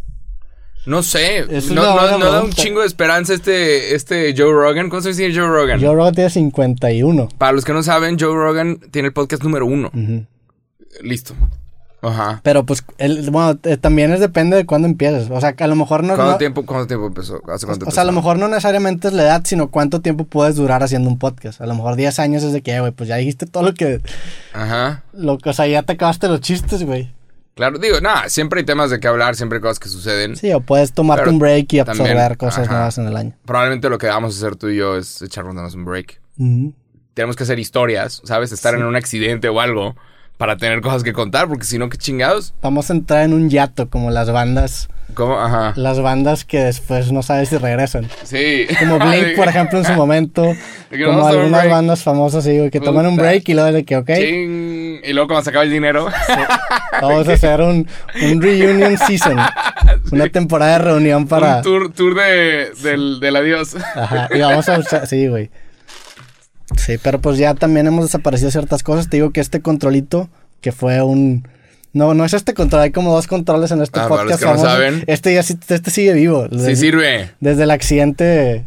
No 0.87 1.03
sé. 1.03 1.39
Es 1.49 1.71
no, 1.71 1.83
no- 2.19 2.31
da 2.31 2.43
un 2.45 2.53
chingo 2.53 2.81
de 2.81 2.87
esperanza 2.87 3.33
este, 3.35 3.95
este 3.95 4.35
Joe 4.37 4.53
Rogan. 4.53 4.89
¿Cuántos 4.91 5.07
años 5.07 5.17
tiene 5.17 5.35
Joe 5.35 5.47
Rogan? 5.49 5.81
Joe 5.81 5.95
Rogan 5.95 6.15
tiene 6.15 6.31
51. 6.31 7.29
Para 7.39 7.53
los 7.53 7.65
que 7.65 7.73
no 7.73 7.83
saben, 7.83 8.19
Joe 8.19 8.35
Rogan 8.35 8.79
tiene 8.91 9.09
el 9.09 9.15
podcast 9.15 9.43
número 9.43 9.65
uno. 9.67 9.91
Ujú. 9.95 10.27
Listo. 11.03 11.35
Ajá. 12.03 12.41
Pero 12.43 12.67
pues, 12.67 12.85
bueno, 13.31 13.59
eh, 13.63 13.79
también 13.79 14.13
es 14.13 14.21
depende 14.21 14.57
de 14.59 14.67
cuándo 14.67 14.87
empieces. 14.87 15.31
O 15.31 15.41
sea, 15.41 15.55
a 15.59 15.67
lo 15.67 15.75
mejor 15.75 16.05
no... 16.05 16.15
¿Cuánto, 16.17 16.33
no- 16.33 16.39
tiempo, 16.39 16.67
¿Cuánto 16.67 16.87
tiempo 16.87 17.07
empezó? 17.07 17.41
¿Hace 17.51 17.65
cuánto 17.65 17.87
o 17.89 17.91
sea, 17.91 18.03
a 18.03 18.07
lo 18.07 18.13
mejor 18.13 18.39
no 18.39 18.47
necesariamente 18.47 19.09
es 19.09 19.15
la 19.15 19.23
edad, 19.23 19.41
sino 19.47 19.71
cuánto 19.71 20.03
tiempo 20.03 20.25
puedes 20.27 20.57
durar 20.57 20.83
haciendo 20.83 21.09
un 21.09 21.19
podcast. 21.19 21.63
A 21.63 21.67
lo 21.67 21.75
mejor 21.75 21.97
10 21.97 22.19
años 22.19 22.43
es 22.43 22.53
de 22.53 22.61
que, 22.61 22.73
eh, 22.75 22.81
güey, 22.81 22.93
pues 22.93 23.09
ya 23.09 23.17
dijiste 23.17 23.47
todo 23.47 23.63
lo 23.63 23.73
que... 23.73 24.03
Ajá. 24.53 25.03
Lo, 25.15 25.39
o 25.43 25.53
sea, 25.55 25.67
ya 25.67 25.83
te 25.83 25.95
acabaste 25.95 26.29
los 26.29 26.43
chistes, 26.43 26.83
güey. 26.85 27.11
Claro, 27.55 27.79
digo, 27.79 28.01
nada, 28.01 28.29
siempre 28.29 28.61
hay 28.61 28.67
temas 28.67 28.91
de 28.91 28.99
qué 28.99 29.07
hablar, 29.07 29.37
siempre 29.37 29.59
hay 29.59 29.63
cosas 29.63 29.79
que 29.79 29.89
suceden. 29.89 30.37
Sí, 30.37 30.53
o 30.53 30.61
puedes 30.61 30.93
tomarte 30.93 31.31
un 31.31 31.39
break 31.39 31.73
y 31.73 31.79
absorber 31.79 32.17
también, 32.17 32.35
cosas 32.37 32.67
ajá. 32.67 32.73
nuevas 32.73 32.99
en 32.99 33.07
el 33.07 33.17
año. 33.17 33.37
Probablemente 33.45 33.89
lo 33.89 33.99
que 33.99 34.09
vamos 34.09 34.35
a 34.35 34.39
hacer 34.39 34.57
tú 34.57 34.69
y 34.69 34.77
yo 34.77 34.97
es 34.97 35.23
echarnos 35.23 35.75
un 35.75 35.85
break. 35.85 36.21
Tenemos 37.15 37.37
que 37.37 37.45
hacer 37.45 37.61
historias, 37.61 38.23
¿sabes? 38.25 38.51
Estar 38.51 38.75
en 38.75 38.83
un 38.83 38.97
accidente 38.97 39.49
o 39.49 39.61
algo 39.61 39.95
para 40.37 40.57
tener 40.57 40.81
cosas 40.81 41.03
que 41.03 41.13
contar, 41.13 41.49
porque 41.49 41.65
si 41.65 41.79
no, 41.79 41.89
qué 41.89 41.97
chingados. 41.97 42.55
Vamos 42.63 42.91
a 42.91 42.95
entrar 42.95 43.23
en 43.23 43.33
un 43.35 43.49
yato 43.51 43.89
como 43.89 44.11
las 44.11 44.31
bandas, 44.31 44.89
¿Cómo? 45.15 45.39
Ajá. 45.39 45.73
las 45.77 46.01
bandas 46.01 46.45
que 46.45 46.59
después 46.59 47.13
no 47.13 47.23
sabes 47.23 47.51
si 47.51 47.57
regresan. 47.57 48.09
Sí. 48.25 48.67
Como 48.81 48.99
Blink, 49.07 49.37
por 49.37 49.49
ejemplo, 49.49 49.79
en 49.79 49.85
su 49.85 49.93
momento. 49.95 50.53
Como 50.91 51.27
algunas 51.27 51.69
bandas 51.69 52.03
famosas, 52.03 52.45
güey, 52.45 52.71
que 52.71 52.81
toman 52.81 53.07
un 53.07 53.17
break 53.17 53.49
y 53.49 53.55
luego 53.55 53.73
de 53.73 53.85
que, 53.85 53.97
ok, 53.97 54.11
Ching. 54.13 55.01
Y 55.05 55.13
luego 55.13 55.29
cuando 55.29 55.45
se 55.45 55.51
acaba 55.51 55.65
el 55.65 55.71
dinero. 55.71 56.09
vamos 57.01 57.29
a 57.29 57.33
hacer 57.33 57.61
un, 57.61 57.87
un 58.23 58.43
reunion 58.43 58.97
season. 58.99 59.39
Una 60.11 60.29
temporada 60.29 60.79
de 60.79 60.85
reunión 60.85 61.29
para... 61.29 61.59
Un 61.59 61.63
tour, 61.63 61.93
tour 61.93 62.15
de, 62.15 62.71
del, 62.83 63.21
del 63.21 63.37
adiós. 63.37 63.77
Ajá, 63.95 64.29
y 64.35 64.41
vamos 64.41 64.69
a 64.69 64.79
usar, 64.79 65.07
sí, 65.07 65.29
güey. 65.29 65.51
Sí, 66.77 66.99
pero 67.03 67.21
pues 67.21 67.39
ya 67.39 67.55
también 67.55 67.87
hemos 67.87 68.05
desaparecido 68.07 68.51
ciertas 68.51 68.83
cosas. 68.83 69.09
Te 69.09 69.17
digo 69.19 69.31
que 69.31 69.41
este 69.41 69.61
controlito, 69.61 70.29
que 70.61 70.73
fue 70.73 71.03
un... 71.03 71.47
No, 71.93 72.13
no 72.15 72.25
es 72.25 72.35
este 72.35 72.55
control, 72.55 72.83
hay 72.83 72.91
como 72.91 73.13
dos 73.15 73.27
controles 73.29 73.71
en 73.71 73.81
este 73.81 74.01
Ah, 74.01 74.09
para 74.09 74.25
los 74.25 74.33
podcast. 74.35 74.57
no 74.57 74.63
saben. 74.63 75.05
Este 75.07 75.33
ya 75.33 75.41
este 75.41 75.91
sigue 75.91 76.13
vivo. 76.15 76.49
Sí 76.51 76.75
sirve. 76.77 77.31
desde 77.41 77.63
el 77.65 77.71
accidente... 77.71 78.67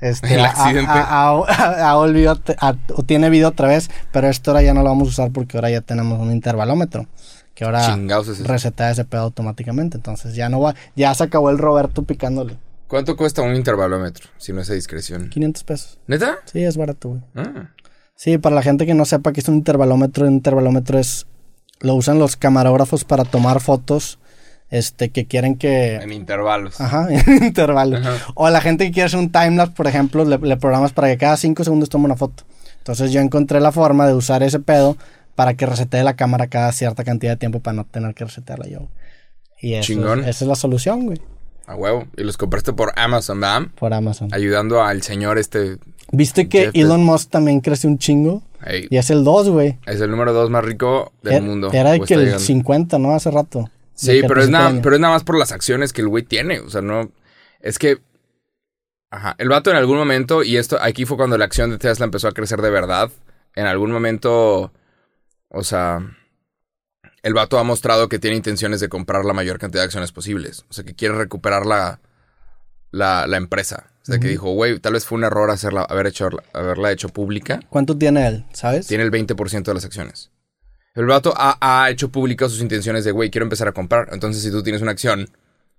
Este, 0.00 0.34
El 0.34 0.44
accidente. 0.44 0.90
A- 0.90 1.28
a- 1.28 2.76
o 2.96 3.02
tiene 3.04 3.30
vida 3.30 3.46
otra 3.48 3.68
vez, 3.68 3.88
pero 4.12 4.28
esto 4.28 4.50
ahora 4.50 4.62
ya 4.62 4.74
no 4.74 4.82
lo 4.82 4.88
vamos 4.88 5.06
a 5.06 5.10
usar 5.10 5.30
porque 5.30 5.56
ahora 5.56 5.70
ya 5.70 5.80
tenemos 5.80 6.18
un 6.20 6.32
intervalómetro. 6.32 7.06
Que 7.54 7.64
ahora 7.64 7.96
es 8.20 8.44
reseta 8.44 8.90
ese 8.90 9.04
pedo 9.04 9.20
automáticamente. 9.22 9.96
Entonces 9.98 10.34
ya 10.34 10.48
no 10.48 10.60
va, 10.60 10.74
ya 10.96 11.14
se 11.14 11.22
acabó 11.22 11.50
el 11.50 11.58
Roberto 11.58 12.02
picándole. 12.02 12.56
¿Cuánto 12.92 13.16
cuesta 13.16 13.40
un 13.40 13.54
intervalómetro? 13.56 14.28
Si 14.36 14.52
no 14.52 14.60
es 14.60 14.68
a 14.68 14.74
discreción. 14.74 15.30
500 15.30 15.64
pesos. 15.64 15.98
¿Neta? 16.06 16.40
Sí, 16.44 16.62
es 16.62 16.76
barato, 16.76 17.08
güey. 17.08 17.22
Ah. 17.34 17.70
Sí, 18.14 18.36
para 18.36 18.54
la 18.54 18.60
gente 18.60 18.84
que 18.84 18.92
no 18.92 19.06
sepa 19.06 19.32
que 19.32 19.40
es 19.40 19.48
un 19.48 19.54
intervalómetro, 19.54 20.26
un 20.26 20.34
intervalómetro 20.34 20.98
es 20.98 21.26
lo 21.80 21.94
usan 21.94 22.18
los 22.18 22.36
camarógrafos 22.36 23.04
para 23.04 23.24
tomar 23.24 23.62
fotos 23.62 24.18
este 24.68 25.08
que 25.08 25.26
quieren 25.26 25.56
que 25.56 25.94
En 25.94 26.12
intervalos. 26.12 26.82
ajá, 26.82 27.08
en 27.10 27.44
intervalo. 27.44 27.96
Ajá. 27.96 28.12
O 28.34 28.50
la 28.50 28.60
gente 28.60 28.84
que 28.84 28.92
quiere 28.92 29.06
hacer 29.06 29.20
un 29.20 29.32
timelapse, 29.32 29.74
por 29.74 29.86
ejemplo, 29.86 30.26
le, 30.26 30.36
le 30.36 30.58
programas 30.58 30.92
para 30.92 31.08
que 31.08 31.16
cada 31.16 31.38
5 31.38 31.64
segundos 31.64 31.88
tome 31.88 32.04
una 32.04 32.16
foto. 32.16 32.44
Entonces 32.76 33.10
yo 33.10 33.22
encontré 33.22 33.58
la 33.60 33.72
forma 33.72 34.06
de 34.06 34.12
usar 34.12 34.42
ese 34.42 34.60
pedo 34.60 34.98
para 35.34 35.54
que 35.54 35.64
resetee 35.64 36.04
la 36.04 36.14
cámara 36.14 36.48
cada 36.48 36.70
cierta 36.72 37.04
cantidad 37.04 37.32
de 37.32 37.36
tiempo 37.38 37.60
para 37.60 37.72
no 37.74 37.86
tener 37.86 38.14
que 38.14 38.26
resetearla 38.26 38.68
yo. 38.68 38.90
Y 39.62 39.72
eso, 39.72 39.86
Chingón. 39.86 40.20
esa 40.20 40.44
es 40.44 40.48
la 40.48 40.56
solución, 40.56 41.06
güey, 41.06 41.22
A 41.66 41.74
huevo. 41.76 42.06
Y 42.16 42.22
los 42.24 42.36
compraste 42.36 42.72
por 42.72 42.92
Amazon, 42.96 43.40
¿verdad? 43.40 43.62
por 43.76 43.94
Amazon. 43.94 44.28
Ayudando 44.32 44.82
al 44.82 45.02
señor 45.02 45.38
este. 45.38 45.78
¿Viste 46.10 46.48
que 46.48 46.64
Jeff 46.66 46.70
Elon 46.74 47.04
Musk 47.04 47.30
también 47.30 47.60
creció 47.60 47.88
un 47.88 47.98
chingo? 47.98 48.42
Ey, 48.64 48.86
Y 48.90 48.96
es 48.96 49.10
el 49.10 49.24
2, 49.24 49.48
güey. 49.48 49.78
es 49.86 50.00
el 50.00 50.10
número 50.10 50.32
dos 50.32 50.50
más 50.50 50.64
rico 50.64 51.12
del 51.22 51.34
Era- 51.34 51.42
mundo. 51.42 51.70
Era 51.72 51.94
O 51.94 52.04
que 52.04 52.14
el 52.14 52.20
llegando. 52.20 52.38
50, 52.40 52.98
¿no? 52.98 53.12
Hace 53.12 53.30
rato. 53.30 53.70
Sí, 53.94 54.22
pero 54.26 54.42
es, 54.42 54.48
nada, 54.50 54.72
pero 54.82 54.94
es 54.96 55.00
nada 55.00 55.14
más 55.14 55.24
por 55.24 55.38
las 55.38 55.52
acciones 55.52 55.92
que 55.92 56.00
el 56.02 56.08
güey 56.08 56.22
tiene. 56.24 56.60
O 56.60 56.68
sea, 56.70 56.80
no. 56.82 57.10
Es 57.60 57.78
que. 57.78 57.98
Ajá. 59.10 59.34
El 59.38 59.48
vato 59.48 59.70
en 59.70 59.76
algún 59.76 59.98
momento, 59.98 60.42
y 60.42 60.56
esto 60.56 60.78
aquí 60.80 61.04
fue 61.04 61.16
cuando 61.16 61.36
la 61.38 61.44
acción 61.44 61.70
de 61.70 61.78
Tesla 61.78 62.04
empezó 62.04 62.28
a 62.28 62.32
crecer 62.32 62.60
de 62.62 62.70
verdad. 62.70 63.10
En 63.54 63.66
algún 63.66 63.90
momento. 63.92 64.72
O 65.48 65.62
sea. 65.64 66.00
El 67.22 67.34
vato 67.34 67.58
ha 67.58 67.62
mostrado 67.64 68.08
que 68.08 68.18
tiene 68.18 68.36
intenciones 68.36 68.80
de 68.80 68.88
comprar 68.88 69.24
la 69.24 69.32
mayor 69.32 69.58
cantidad 69.58 69.82
de 69.82 69.86
acciones 69.86 70.12
posibles. 70.12 70.64
O 70.68 70.72
sea, 70.72 70.84
que 70.84 70.94
quiere 70.94 71.14
recuperar 71.14 71.66
la, 71.66 72.00
la, 72.90 73.26
la 73.26 73.36
empresa. 73.36 73.92
O 74.02 74.04
sea, 74.04 74.18
que 74.18 74.26
dijo, 74.26 74.52
güey, 74.52 74.80
tal 74.80 74.94
vez 74.94 75.06
fue 75.06 75.18
un 75.18 75.24
error 75.24 75.50
hacerla, 75.50 75.82
haber 75.82 76.08
hecho, 76.08 76.28
haberla 76.52 76.90
hecho 76.90 77.08
pública. 77.08 77.60
¿Cuánto 77.70 77.96
tiene 77.96 78.26
él? 78.26 78.44
¿Sabes? 78.52 78.88
Tiene 78.88 79.04
el 79.04 79.12
20% 79.12 79.62
de 79.62 79.74
las 79.74 79.84
acciones. 79.84 80.32
El 80.94 81.06
vato 81.06 81.32
ha, 81.36 81.56
ha 81.60 81.88
hecho 81.88 82.10
públicas 82.10 82.50
sus 82.50 82.60
intenciones 82.60 83.04
de, 83.04 83.12
güey, 83.12 83.30
quiero 83.30 83.44
empezar 83.44 83.68
a 83.68 83.72
comprar. 83.72 84.08
Entonces, 84.10 84.42
si 84.42 84.50
tú 84.50 84.64
tienes 84.64 84.82
una 84.82 84.90
acción, 84.90 85.30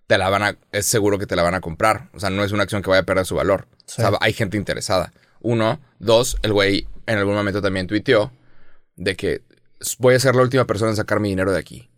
te 0.07 0.17
la 0.17 0.29
van 0.29 0.43
a, 0.43 0.57
es 0.71 0.85
seguro 0.85 1.19
que 1.19 1.27
te 1.27 1.35
la 1.35 1.43
van 1.43 1.53
a 1.53 1.59
comprar. 1.59 2.09
O 2.13 2.19
sea, 2.21 2.29
no 2.29 2.45
es 2.45 2.53
una 2.53 2.63
acción 2.63 2.81
que 2.81 2.89
vaya 2.89 3.01
a 3.01 3.05
perder 3.05 3.25
su 3.25 3.35
valor. 3.35 3.67
Sí. 3.85 4.01
O 4.01 4.09
sea, 4.09 4.17
hay 4.21 4.31
gente 4.31 4.55
interesada. 4.55 5.11
Uno. 5.41 5.81
Dos, 5.99 6.37
el 6.43 6.53
güey 6.53 6.87
en 7.05 7.17
algún 7.17 7.35
momento 7.35 7.61
también 7.61 7.87
tuiteó 7.87 8.31
de 8.95 9.15
que 9.17 9.41
voy 9.99 10.15
a 10.15 10.19
ser 10.19 10.35
la 10.35 10.41
última 10.43 10.65
persona 10.65 10.91
en 10.91 10.97
sacar 10.97 11.19
mi 11.19 11.29
dinero 11.29 11.51
de 11.51 11.59
aquí. 11.59 11.89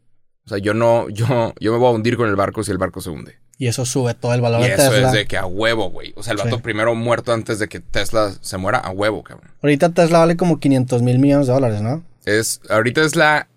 O 0.45 0.49
sea, 0.49 0.57
yo 0.57 0.73
no, 0.73 1.09
yo, 1.09 1.53
yo 1.59 1.71
me 1.71 1.77
voy 1.77 1.87
a 1.87 1.91
hundir 1.91 2.17
con 2.17 2.29
el 2.29 2.35
barco 2.35 2.63
si 2.63 2.71
el 2.71 2.77
barco 2.77 3.01
se 3.01 3.09
hunde. 3.09 3.35
Y 3.57 3.67
eso 3.67 3.85
sube 3.85 4.13
todo 4.13 4.33
el 4.33 4.41
valor 4.41 4.59
Y 4.61 4.63
de 4.65 4.73
eso 4.73 4.89
Tesla. 4.91 5.07
es 5.07 5.13
de 5.13 5.25
que 5.27 5.37
a 5.37 5.45
huevo, 5.45 5.89
güey. 5.89 6.13
O 6.17 6.23
sea, 6.23 6.33
el 6.33 6.37
vato 6.37 6.57
Sí. 6.57 6.61
primero 6.61 6.93
muerto 6.93 7.31
antes 7.31 7.57
de 7.57 7.69
que 7.69 7.79
Tesla 7.79 8.33
se 8.41 8.57
muera, 8.57 8.79
a 8.79 8.91
huevo, 8.91 9.23
cabrón. 9.23 9.49
Ahorita 9.63 9.89
Tesla 9.93 10.19
vale 10.19 10.35
como 10.35 10.59
500 10.59 11.01
mil 11.01 11.19
millones 11.19 11.47
de 11.47 11.53
dólares, 11.53 11.81
¿no? 11.81 12.03
Es, 12.25 12.59
ahorita 12.69 13.01
es 13.03 13.15
la 13.15 13.47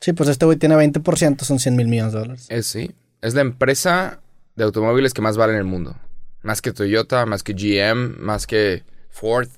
Sí, 0.00 0.12
pues 0.12 0.28
este 0.28 0.44
güey 0.46 0.58
tiene 0.58 0.76
20%, 0.76 1.44
son 1.44 1.58
100 1.58 1.76
mil 1.76 1.88
millones 1.88 2.12
de 2.14 2.18
dólares. 2.20 2.46
Es 2.48 2.66
sí. 2.66 2.94
Es 3.22 3.34
la 3.34 3.40
empresa 3.42 4.20
de 4.56 4.64
automóviles 4.64 5.12
que 5.14 5.22
más 5.22 5.36
vale 5.36 5.52
en 5.52 5.58
el 5.58 5.64
mundo. 5.64 5.96
Más 6.42 6.60
que 6.62 6.72
Toyota, 6.72 7.24
más 7.26 7.42
que 7.42 7.52
GM, 7.54 8.16
más 8.18 8.46
que 8.46 8.82
Ford. 9.10 9.48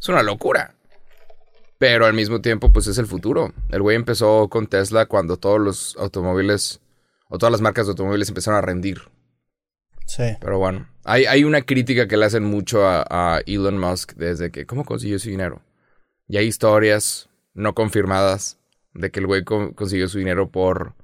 Es 0.00 0.08
una 0.08 0.22
locura. 0.22 0.73
Pero 1.78 2.06
al 2.06 2.14
mismo 2.14 2.40
tiempo, 2.40 2.72
pues 2.72 2.86
es 2.86 2.98
el 2.98 3.06
futuro. 3.06 3.52
El 3.70 3.82
güey 3.82 3.96
empezó 3.96 4.48
con 4.48 4.66
Tesla 4.68 5.06
cuando 5.06 5.36
todos 5.36 5.60
los 5.60 5.96
automóviles 5.98 6.80
o 7.28 7.38
todas 7.38 7.50
las 7.52 7.60
marcas 7.60 7.86
de 7.86 7.90
automóviles 7.90 8.28
empezaron 8.28 8.58
a 8.58 8.62
rendir. 8.62 9.02
Sí. 10.06 10.36
Pero 10.40 10.58
bueno, 10.58 10.88
hay, 11.04 11.24
hay 11.26 11.44
una 11.44 11.62
crítica 11.62 12.06
que 12.06 12.16
le 12.16 12.26
hacen 12.26 12.44
mucho 12.44 12.86
a, 12.86 13.04
a 13.08 13.40
Elon 13.46 13.78
Musk 13.78 14.14
desde 14.14 14.50
que, 14.50 14.66
¿cómo 14.66 14.84
consiguió 14.84 15.18
su 15.18 15.28
dinero? 15.30 15.62
Y 16.28 16.36
hay 16.36 16.46
historias 16.46 17.28
no 17.54 17.74
confirmadas 17.74 18.58
de 18.92 19.10
que 19.10 19.20
el 19.20 19.26
güey 19.26 19.44
co- 19.44 19.74
consiguió 19.74 20.08
su 20.08 20.18
dinero 20.18 20.50
por, 20.50 20.94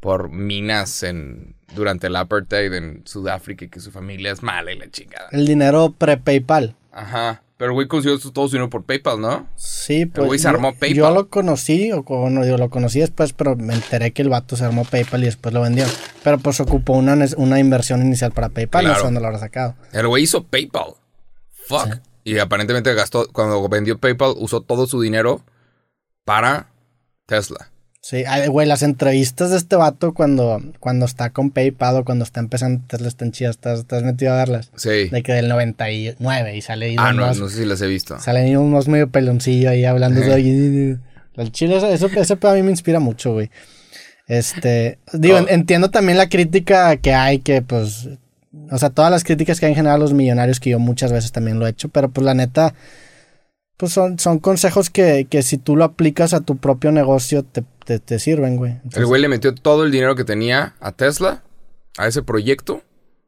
por 0.00 0.30
minas 0.30 1.02
en, 1.02 1.56
durante 1.74 2.06
el 2.06 2.16
apartheid 2.16 2.72
en 2.72 3.02
Sudáfrica 3.06 3.64
y 3.66 3.68
que 3.68 3.80
su 3.80 3.90
familia 3.90 4.32
es 4.32 4.42
mala 4.42 4.72
y 4.72 4.78
la 4.78 4.90
chingada. 4.90 5.28
El 5.32 5.46
dinero 5.46 5.94
pre-PayPal. 5.98 6.76
Ajá. 6.92 7.42
Pero 7.58 7.72
el 7.72 7.74
güey 7.74 7.88
consiguió 7.88 8.18
todo 8.18 8.46
su 8.46 8.52
dinero 8.52 8.70
por 8.70 8.84
PayPal, 8.84 9.20
¿no? 9.20 9.46
Sí, 9.56 10.06
pues. 10.06 10.26
güey 10.26 10.38
se 10.38 10.44
yo- 10.44 10.50
armó 10.50 10.70
PayPal. 10.72 10.94
Yo 10.96 11.10
lo 11.10 11.28
conocí, 11.28 11.90
o 11.92 12.02
bueno, 12.04 12.46
yo 12.46 12.56
lo 12.56 12.70
conocí 12.70 13.00
después, 13.00 13.32
pero 13.34 13.56
me 13.56 13.74
enteré 13.74 14.12
que 14.12 14.22
el 14.22 14.28
vato 14.30 14.56
se 14.56 14.64
armó 14.64 14.84
PayPal 14.84 15.22
y 15.22 15.26
después 15.26 15.52
lo 15.52 15.60
vendió. 15.62 15.84
Pero 16.22 16.38
pues 16.38 16.60
ocupó 16.60 16.92
una, 16.94 17.16
una 17.36 17.58
inversión 17.58 18.00
inicial 18.00 18.30
para 18.32 18.48
PayPal, 18.48 18.84
no 18.84 18.88
Claro. 18.90 19.00
sé 19.00 19.04
dónde 19.06 19.20
lo 19.20 19.26
habrá 19.26 19.40
sacado. 19.40 19.74
El 19.92 20.06
güey 20.06 20.22
hizo 20.22 20.44
PayPal. 20.44 20.94
Fuck. 21.66 21.96
Y 22.24 22.38
aparentemente 22.38 22.94
gastó, 22.94 23.26
cuando 23.32 23.68
vendió 23.68 23.98
PayPal, 23.98 24.34
usó 24.38 24.60
todo 24.60 24.86
su 24.86 25.00
dinero 25.00 25.42
para 26.24 26.70
Tesla. 27.26 27.70
Sí, 28.00 28.22
ay, 28.26 28.46
güey, 28.48 28.66
las 28.66 28.82
entrevistas 28.82 29.50
de 29.50 29.56
este 29.56 29.76
vato 29.76 30.14
cuando, 30.14 30.62
cuando 30.80 31.04
está 31.04 31.30
con 31.30 31.50
PayPal 31.50 31.96
o 31.96 32.04
cuando 32.04 32.24
está 32.24 32.40
empezando, 32.40 32.82
te 32.86 32.96
las 32.98 33.08
están 33.08 33.32
chidas, 33.32 33.56
estás, 33.56 33.80
estás 33.80 34.02
metido 34.04 34.32
a 34.32 34.36
verlas. 34.36 34.70
Sí. 34.76 35.08
De 35.10 35.22
que 35.22 35.32
del 35.32 35.48
99 35.48 36.56
y 36.56 36.62
sale 36.62 36.94
Ah, 36.96 37.10
Elon 37.10 37.16
no, 37.16 37.26
Musk. 37.26 37.40
no 37.40 37.48
sé 37.48 37.56
si 37.58 37.64
las 37.64 37.80
he 37.82 37.86
visto. 37.88 38.18
Salen 38.20 38.56
unos 38.56 38.88
medio 38.88 39.10
peloncillo 39.10 39.70
ahí 39.70 39.84
hablando 39.84 40.20
de... 40.20 40.98
El 41.36 41.52
chile, 41.52 41.76
eso, 41.76 41.88
eso, 41.88 42.06
ese 42.16 42.36
pedo 42.36 42.52
a 42.52 42.54
mí 42.54 42.62
me 42.62 42.70
inspira 42.70 42.98
mucho, 42.98 43.32
güey. 43.32 43.50
Este, 44.26 44.98
digo, 45.12 45.36
Oh. 45.36 45.40
en- 45.40 45.48
entiendo 45.48 45.90
también 45.90 46.18
la 46.18 46.28
crítica 46.28 46.96
que 46.96 47.14
hay, 47.14 47.38
que 47.40 47.62
pues, 47.62 48.08
o 48.70 48.78
sea, 48.78 48.90
todas 48.90 49.10
las 49.10 49.24
críticas 49.24 49.58
que 49.60 49.66
hay 49.66 49.72
en 49.72 49.76
general 49.76 49.96
a 49.96 49.98
los 50.00 50.12
millonarios, 50.14 50.60
que 50.60 50.70
yo 50.70 50.78
muchas 50.78 51.12
veces 51.12 51.32
también 51.32 51.58
lo 51.58 51.66
he 51.66 51.70
hecho, 51.70 51.88
pero 51.88 52.10
pues 52.10 52.24
la 52.24 52.34
neta, 52.34 52.74
pues 53.78 53.92
son, 53.92 54.18
son 54.18 54.38
consejos 54.40 54.90
que, 54.90 55.26
que 55.30 55.42
si 55.42 55.56
tú 55.56 55.74
lo 55.76 55.84
aplicas 55.84 56.34
a 56.34 56.40
tu 56.40 56.58
propio 56.58 56.92
negocio, 56.92 57.42
te, 57.44 57.64
te, 57.86 57.98
te 57.98 58.18
sirven, 58.18 58.56
güey. 58.56 58.72
Entonces, 58.72 58.98
El 58.98 59.06
güey 59.06 59.22
le 59.22 59.28
metió 59.28 59.54
todo 59.54 59.84
el 59.84 59.90
dinero 59.90 60.14
que 60.16 60.24
tenía 60.24 60.74
a 60.80 60.92
Tesla, 60.92 61.42
a 61.96 62.06
ese 62.06 62.22
proyecto. 62.22 62.82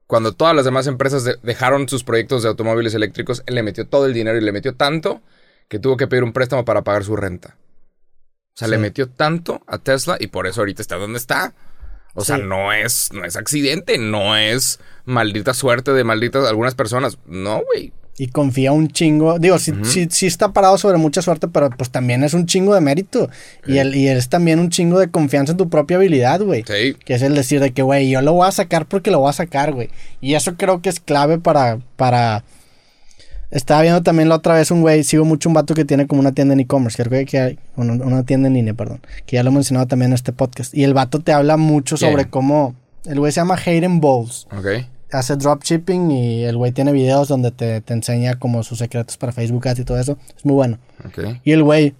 Cuando 0.06 0.32
todas 0.32 0.54
las 0.54 0.64
demás 0.64 0.86
empresas 0.88 1.24
de- 1.24 1.36
dejaron 1.42 1.88
sus 1.88 2.04
proyectos 2.04 2.42
de 2.42 2.48
automóviles 2.50 2.94
eléctricos, 2.94 3.42
él 3.46 3.54
le 3.54 3.62
metió 3.62 3.86
todo 3.86 4.04
el 4.06 4.12
dinero 4.12 4.36
y 4.36 4.40
le 4.42 4.52
metió 4.52 4.74
tanto 4.74 5.22
que 5.68 5.78
tuvo 5.78 5.96
que 5.96 6.08
pedir 6.08 6.24
un 6.24 6.32
préstamo 6.32 6.64
para 6.64 6.82
pagar 6.82 7.04
su 7.04 7.14
renta. 7.16 7.56
O 8.52 8.56
sea, 8.56 8.66
Sí. 8.66 8.72
le 8.72 8.78
metió 8.78 9.08
tanto 9.08 9.62
a 9.68 9.78
Tesla 9.78 10.16
y 10.18 10.26
por 10.26 10.48
eso 10.48 10.60
ahorita 10.62 10.82
está 10.82 10.96
donde 10.96 11.18
está. 11.18 11.54
O 12.14 12.24
sea, 12.24 12.38
no 12.38 12.72
es, 12.72 13.12
no 13.12 13.24
es 13.24 13.36
accidente, 13.36 13.96
no 13.98 14.36
es 14.36 14.80
maldita 15.04 15.54
suerte 15.54 15.92
de 15.92 16.02
malditas 16.02 16.44
algunas 16.48 16.74
personas. 16.74 17.18
No, 17.24 17.62
güey. 17.72 17.92
Y 18.18 18.28
confía 18.28 18.72
un 18.72 18.88
chingo. 18.88 19.38
Digo, 19.38 19.58
sí, 19.58 19.72
sí, 19.82 20.06
sí 20.10 20.26
está 20.26 20.52
parado 20.52 20.76
sobre 20.76 20.98
mucha 20.98 21.22
suerte, 21.22 21.48
pero 21.48 21.70
pues 21.70 21.88
también 21.90 22.22
es 22.22 22.34
un 22.34 22.44
chingo 22.44 22.74
de 22.74 22.82
mérito. 22.82 23.30
Y, 23.66 23.78
el, 23.78 23.94
y 23.96 24.08
es 24.08 24.28
también 24.28 24.58
un 24.58 24.68
chingo 24.68 24.98
de 24.98 25.10
confianza 25.10 25.52
en 25.52 25.56
tu 25.56 25.70
propia 25.70 25.96
habilidad, 25.96 26.42
güey. 26.42 26.62
Sí. 26.66 26.96
Que 27.02 27.14
es 27.14 27.22
el 27.22 27.34
decir 27.34 27.60
de 27.60 27.72
que, 27.72 27.80
güey, 27.80 28.10
yo 28.10 28.20
lo 28.20 28.34
voy 28.34 28.46
a 28.46 28.52
sacar 28.52 28.84
porque 28.84 29.10
lo 29.10 29.20
voy 29.20 29.30
a 29.30 29.32
sacar, 29.32 29.72
güey. 29.72 29.88
Y 30.20 30.34
eso 30.34 30.54
creo 30.56 30.82
que 30.82 30.90
es 30.90 31.00
clave 31.00 31.38
para, 31.38 31.78
para... 31.96 32.44
Estaba 33.50 33.82
viendo 33.82 34.02
también 34.02 34.28
la 34.28 34.36
otra 34.36 34.54
vez 34.54 34.70
un 34.70 34.82
güey, 34.82 35.02
sigo 35.02 35.24
mucho 35.24 35.48
un 35.48 35.54
vato 35.54 35.74
que 35.74 35.84
tiene 35.84 36.06
como 36.06 36.20
una 36.20 36.32
tienda 36.32 36.54
en 36.54 36.60
e-commerce, 36.60 37.02
creo 37.02 37.26
que 37.26 37.40
hay, 37.40 37.58
una, 37.74 37.94
una 37.94 38.22
tienda 38.24 38.46
en 38.46 38.54
línea, 38.54 38.74
perdón, 38.74 39.00
que 39.26 39.36
ya 39.36 39.42
lo 39.42 39.50
he 39.50 39.54
mencionado 39.54 39.88
también 39.88 40.10
en 40.10 40.14
este 40.14 40.32
podcast. 40.32 40.72
Y 40.72 40.84
el 40.84 40.94
vato 40.94 41.20
te 41.20 41.32
habla 41.32 41.56
mucho 41.56 41.96
sobre 41.96 42.28
cómo... 42.28 42.76
El 43.06 43.18
güey 43.18 43.32
se 43.32 43.40
llama 43.40 43.58
Hayden 43.64 44.00
Bowles 44.00 44.46
Ok. 44.56 44.84
Hace 45.12 45.36
dropshipping 45.36 46.10
y 46.10 46.44
el 46.44 46.56
güey 46.56 46.72
tiene 46.72 46.92
videos 46.92 47.28
donde 47.28 47.50
te, 47.50 47.80
te 47.80 47.92
enseña 47.92 48.38
como 48.38 48.62
sus 48.62 48.78
secretos 48.78 49.16
para 49.16 49.32
Facebook 49.32 49.66
Ads 49.68 49.80
y 49.80 49.84
todo 49.84 49.98
eso. 49.98 50.18
Es 50.36 50.44
muy 50.44 50.54
bueno. 50.54 50.78
Ok. 51.04 51.40
Y 51.44 51.52
el 51.52 51.62
güey, 51.62 51.94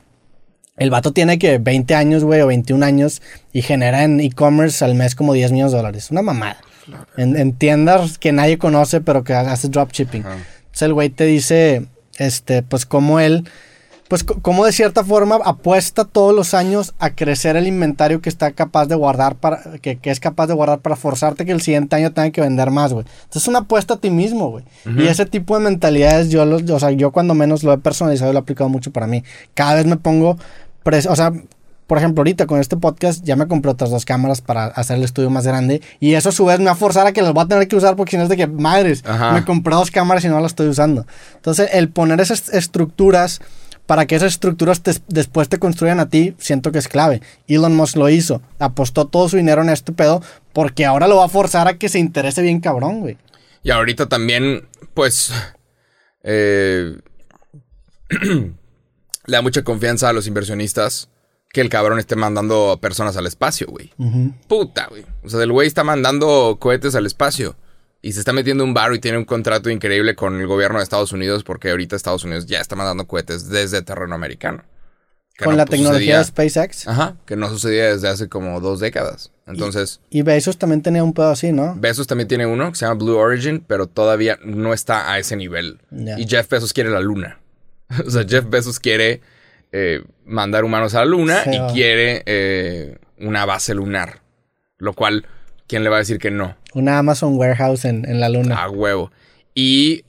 el 0.76 0.90
vato 0.90 1.12
tiene 1.12 1.38
que 1.38 1.58
20 1.58 1.94
años, 1.94 2.24
güey, 2.24 2.40
o 2.40 2.46
21 2.46 2.84
años 2.84 3.22
y 3.52 3.62
genera 3.62 4.04
en 4.04 4.20
e-commerce 4.20 4.84
al 4.84 4.94
mes 4.94 5.14
como 5.14 5.32
10 5.32 5.52
millones 5.52 5.72
de 5.72 5.78
dólares. 5.78 6.10
Una 6.10 6.22
mamada. 6.22 6.58
En, 7.16 7.36
en 7.36 7.52
tiendas 7.52 8.18
que 8.18 8.32
nadie 8.32 8.58
conoce, 8.58 9.00
pero 9.00 9.22
que 9.22 9.34
hace 9.34 9.68
dropshipping. 9.68 10.26
Ajá. 10.26 10.38
Entonces 10.70 10.82
el 10.82 10.94
güey 10.94 11.10
te 11.10 11.24
dice, 11.24 11.86
este, 12.16 12.62
pues 12.62 12.86
como 12.86 13.18
él, 13.18 13.48
pues 14.10 14.24
co- 14.24 14.40
como 14.42 14.64
de 14.66 14.72
cierta 14.72 15.04
forma 15.04 15.36
apuesta 15.44 16.04
todos 16.04 16.34
los 16.34 16.52
años 16.52 16.94
a 16.98 17.10
crecer 17.10 17.54
el 17.56 17.68
inventario 17.68 18.20
que 18.20 18.28
está 18.28 18.50
capaz 18.50 18.86
de 18.86 18.96
guardar 18.96 19.36
para, 19.36 19.62
que, 19.80 19.96
que 19.98 20.10
es 20.10 20.18
capaz 20.18 20.48
de 20.48 20.54
guardar 20.54 20.80
para 20.80 20.96
forzarte 20.96 21.46
que 21.46 21.52
el 21.52 21.60
siguiente 21.62 21.94
año 21.94 22.12
tenga 22.12 22.30
que 22.32 22.40
vender 22.40 22.72
más, 22.72 22.92
güey. 22.92 23.06
Entonces 23.06 23.42
es 23.42 23.48
una 23.48 23.60
apuesta 23.60 23.94
a 23.94 23.96
ti 23.98 24.10
mismo, 24.10 24.50
güey. 24.50 24.64
Y 24.98 25.06
ese 25.06 25.26
tipo 25.26 25.56
de 25.56 25.62
mentalidades 25.64 26.28
yo 26.28 26.44
los, 26.44 26.68
o 26.68 26.80
sea, 26.80 26.90
yo 26.90 27.12
cuando 27.12 27.34
menos 27.34 27.62
lo 27.62 27.72
he 27.72 27.78
personalizado 27.78 28.30
y 28.30 28.34
lo 28.34 28.40
he 28.40 28.42
aplicado 28.42 28.68
mucho 28.68 28.90
para 28.90 29.06
mí. 29.06 29.22
Cada 29.54 29.74
vez 29.76 29.86
me 29.86 29.96
pongo, 29.96 30.36
pres- 30.84 31.08
o 31.08 31.14
sea, 31.14 31.32
por 31.86 31.98
ejemplo, 31.98 32.20
ahorita 32.20 32.46
con 32.46 32.58
este 32.60 32.76
podcast 32.76 33.24
ya 33.24 33.34
me 33.36 33.46
compré 33.48 33.70
otras 33.70 33.90
dos 33.90 34.04
cámaras 34.04 34.40
para 34.40 34.66
hacer 34.66 34.96
el 34.98 35.04
estudio 35.04 35.30
más 35.30 35.44
grande. 35.46 35.82
Y 36.00 36.14
eso 36.14 36.28
a 36.28 36.32
su 36.32 36.44
vez 36.44 36.58
me 36.58 36.66
va 36.66 36.72
a 36.72 36.74
forzar 36.76 37.06
a 37.06 37.12
que 37.12 37.22
las 37.22 37.32
voy 37.32 37.44
a 37.44 37.48
tener 37.48 37.66
que 37.68 37.76
usar 37.76 37.94
porque 37.96 38.12
si 38.12 38.16
no 38.16 38.24
es 38.24 38.28
de 38.28 38.36
que, 38.36 38.46
madres, 38.48 39.02
Ajá. 39.06 39.32
me 39.32 39.44
compré 39.44 39.74
dos 39.74 39.90
cámaras 39.92 40.24
y 40.24 40.28
no 40.28 40.38
las 40.40 40.52
estoy 40.52 40.68
usando. 40.68 41.06
Entonces, 41.36 41.68
el 41.72 41.88
poner 41.90 42.20
esas 42.20 42.48
estructuras 42.48 43.40
para 43.90 44.06
que 44.06 44.14
esas 44.14 44.34
estructuras 44.34 44.82
te- 44.84 44.94
después 45.08 45.48
te 45.48 45.58
construyan 45.58 45.98
a 45.98 46.08
ti, 46.08 46.36
siento 46.38 46.70
que 46.70 46.78
es 46.78 46.86
clave. 46.86 47.22
Elon 47.48 47.74
Musk 47.74 47.96
lo 47.96 48.08
hizo. 48.08 48.40
Apostó 48.60 49.08
todo 49.08 49.28
su 49.28 49.36
dinero 49.36 49.62
en 49.62 49.68
este 49.68 49.90
pedo 49.90 50.22
porque 50.52 50.86
ahora 50.86 51.08
lo 51.08 51.16
va 51.16 51.24
a 51.24 51.28
forzar 51.28 51.66
a 51.66 51.76
que 51.76 51.88
se 51.88 51.98
interese 51.98 52.40
bien 52.40 52.60
cabrón, 52.60 53.00
güey. 53.00 53.18
Y 53.64 53.70
ahorita 53.72 54.08
también, 54.08 54.68
pues, 54.94 55.32
eh, 56.22 56.98
le 58.10 58.52
da 59.26 59.42
mucha 59.42 59.64
confianza 59.64 60.08
a 60.08 60.12
los 60.12 60.28
inversionistas 60.28 61.08
que 61.52 61.60
el 61.60 61.68
cabrón 61.68 61.98
esté 61.98 62.14
mandando 62.14 62.78
personas 62.80 63.16
al 63.16 63.26
espacio, 63.26 63.66
güey. 63.68 63.92
Puta, 64.46 64.86
güey. 64.88 65.04
O 65.24 65.28
sea, 65.28 65.42
el 65.42 65.50
güey 65.50 65.66
está 65.66 65.82
mandando 65.82 66.58
cohetes 66.60 66.94
al 66.94 67.06
espacio 67.06 67.56
y 68.02 68.12
se 68.12 68.20
está 68.20 68.32
metiendo 68.32 68.64
un 68.64 68.74
bar 68.74 68.94
y 68.94 68.98
tiene 68.98 69.18
un 69.18 69.24
contrato 69.24 69.70
increíble 69.70 70.14
con 70.14 70.40
el 70.40 70.46
gobierno 70.46 70.78
de 70.78 70.84
Estados 70.84 71.12
Unidos 71.12 71.44
porque 71.44 71.70
ahorita 71.70 71.96
Estados 71.96 72.24
Unidos 72.24 72.46
ya 72.46 72.60
está 72.60 72.76
mandando 72.76 73.06
cohetes 73.06 73.48
desde 73.48 73.82
terreno 73.82 74.14
americano. 74.14 74.64
Con 75.38 75.52
no, 75.52 75.56
la 75.56 75.64
tecnología 75.64 76.18
de 76.18 76.24
SpaceX. 76.24 76.86
Ajá, 76.86 77.16
que 77.24 77.34
no 77.34 77.48
sucedía 77.48 77.86
desde 77.86 78.08
hace 78.08 78.28
como 78.28 78.60
dos 78.60 78.78
décadas. 78.78 79.32
Entonces... 79.46 80.00
Y 80.10 80.20
Bezos 80.22 80.58
también 80.58 80.82
tenía 80.82 81.02
un 81.02 81.14
pedo 81.14 81.30
así, 81.30 81.50
¿no? 81.50 81.74
Bezos 81.76 82.06
también 82.06 82.28
tiene 82.28 82.44
uno 82.44 82.70
que 82.70 82.76
se 82.76 82.84
llama 82.84 82.98
Blue 83.02 83.16
Origin, 83.16 83.64
pero 83.66 83.86
todavía 83.86 84.38
no 84.44 84.74
está 84.74 85.10
a 85.10 85.18
ese 85.18 85.36
nivel. 85.36 85.80
Y 85.90 86.28
Jeff 86.28 86.48
Bezos 86.48 86.72
quiere 86.72 86.90
la 86.90 87.00
luna. 87.00 87.40
o 88.06 88.10
sea, 88.10 88.24
Jeff 88.28 88.44
Bezos 88.48 88.78
quiere 88.78 89.22
eh, 89.72 90.04
mandar 90.26 90.64
humanos 90.64 90.94
a 90.94 91.00
la 91.00 91.04
luna 91.06 91.44
Sí, 91.44 91.50
y 91.52 91.72
quiere 91.72 92.22
eh, 92.26 92.98
una 93.18 93.46
base 93.46 93.74
lunar. 93.74 94.20
Lo 94.76 94.92
cual, 94.92 95.26
¿quién 95.70 95.84
le 95.84 95.88
va 95.90 95.96
a 95.96 95.98
decir 96.00 96.18
que 96.18 96.30
no? 96.32 96.56
Una 96.74 96.98
Amazon 96.98 97.36
warehouse 97.38 97.84
en, 97.84 98.04
en 98.08 98.18
la 98.18 98.28
luna. 98.28 98.56
A 98.62 98.68
huevo. 98.68 99.12
Y 99.54 100.04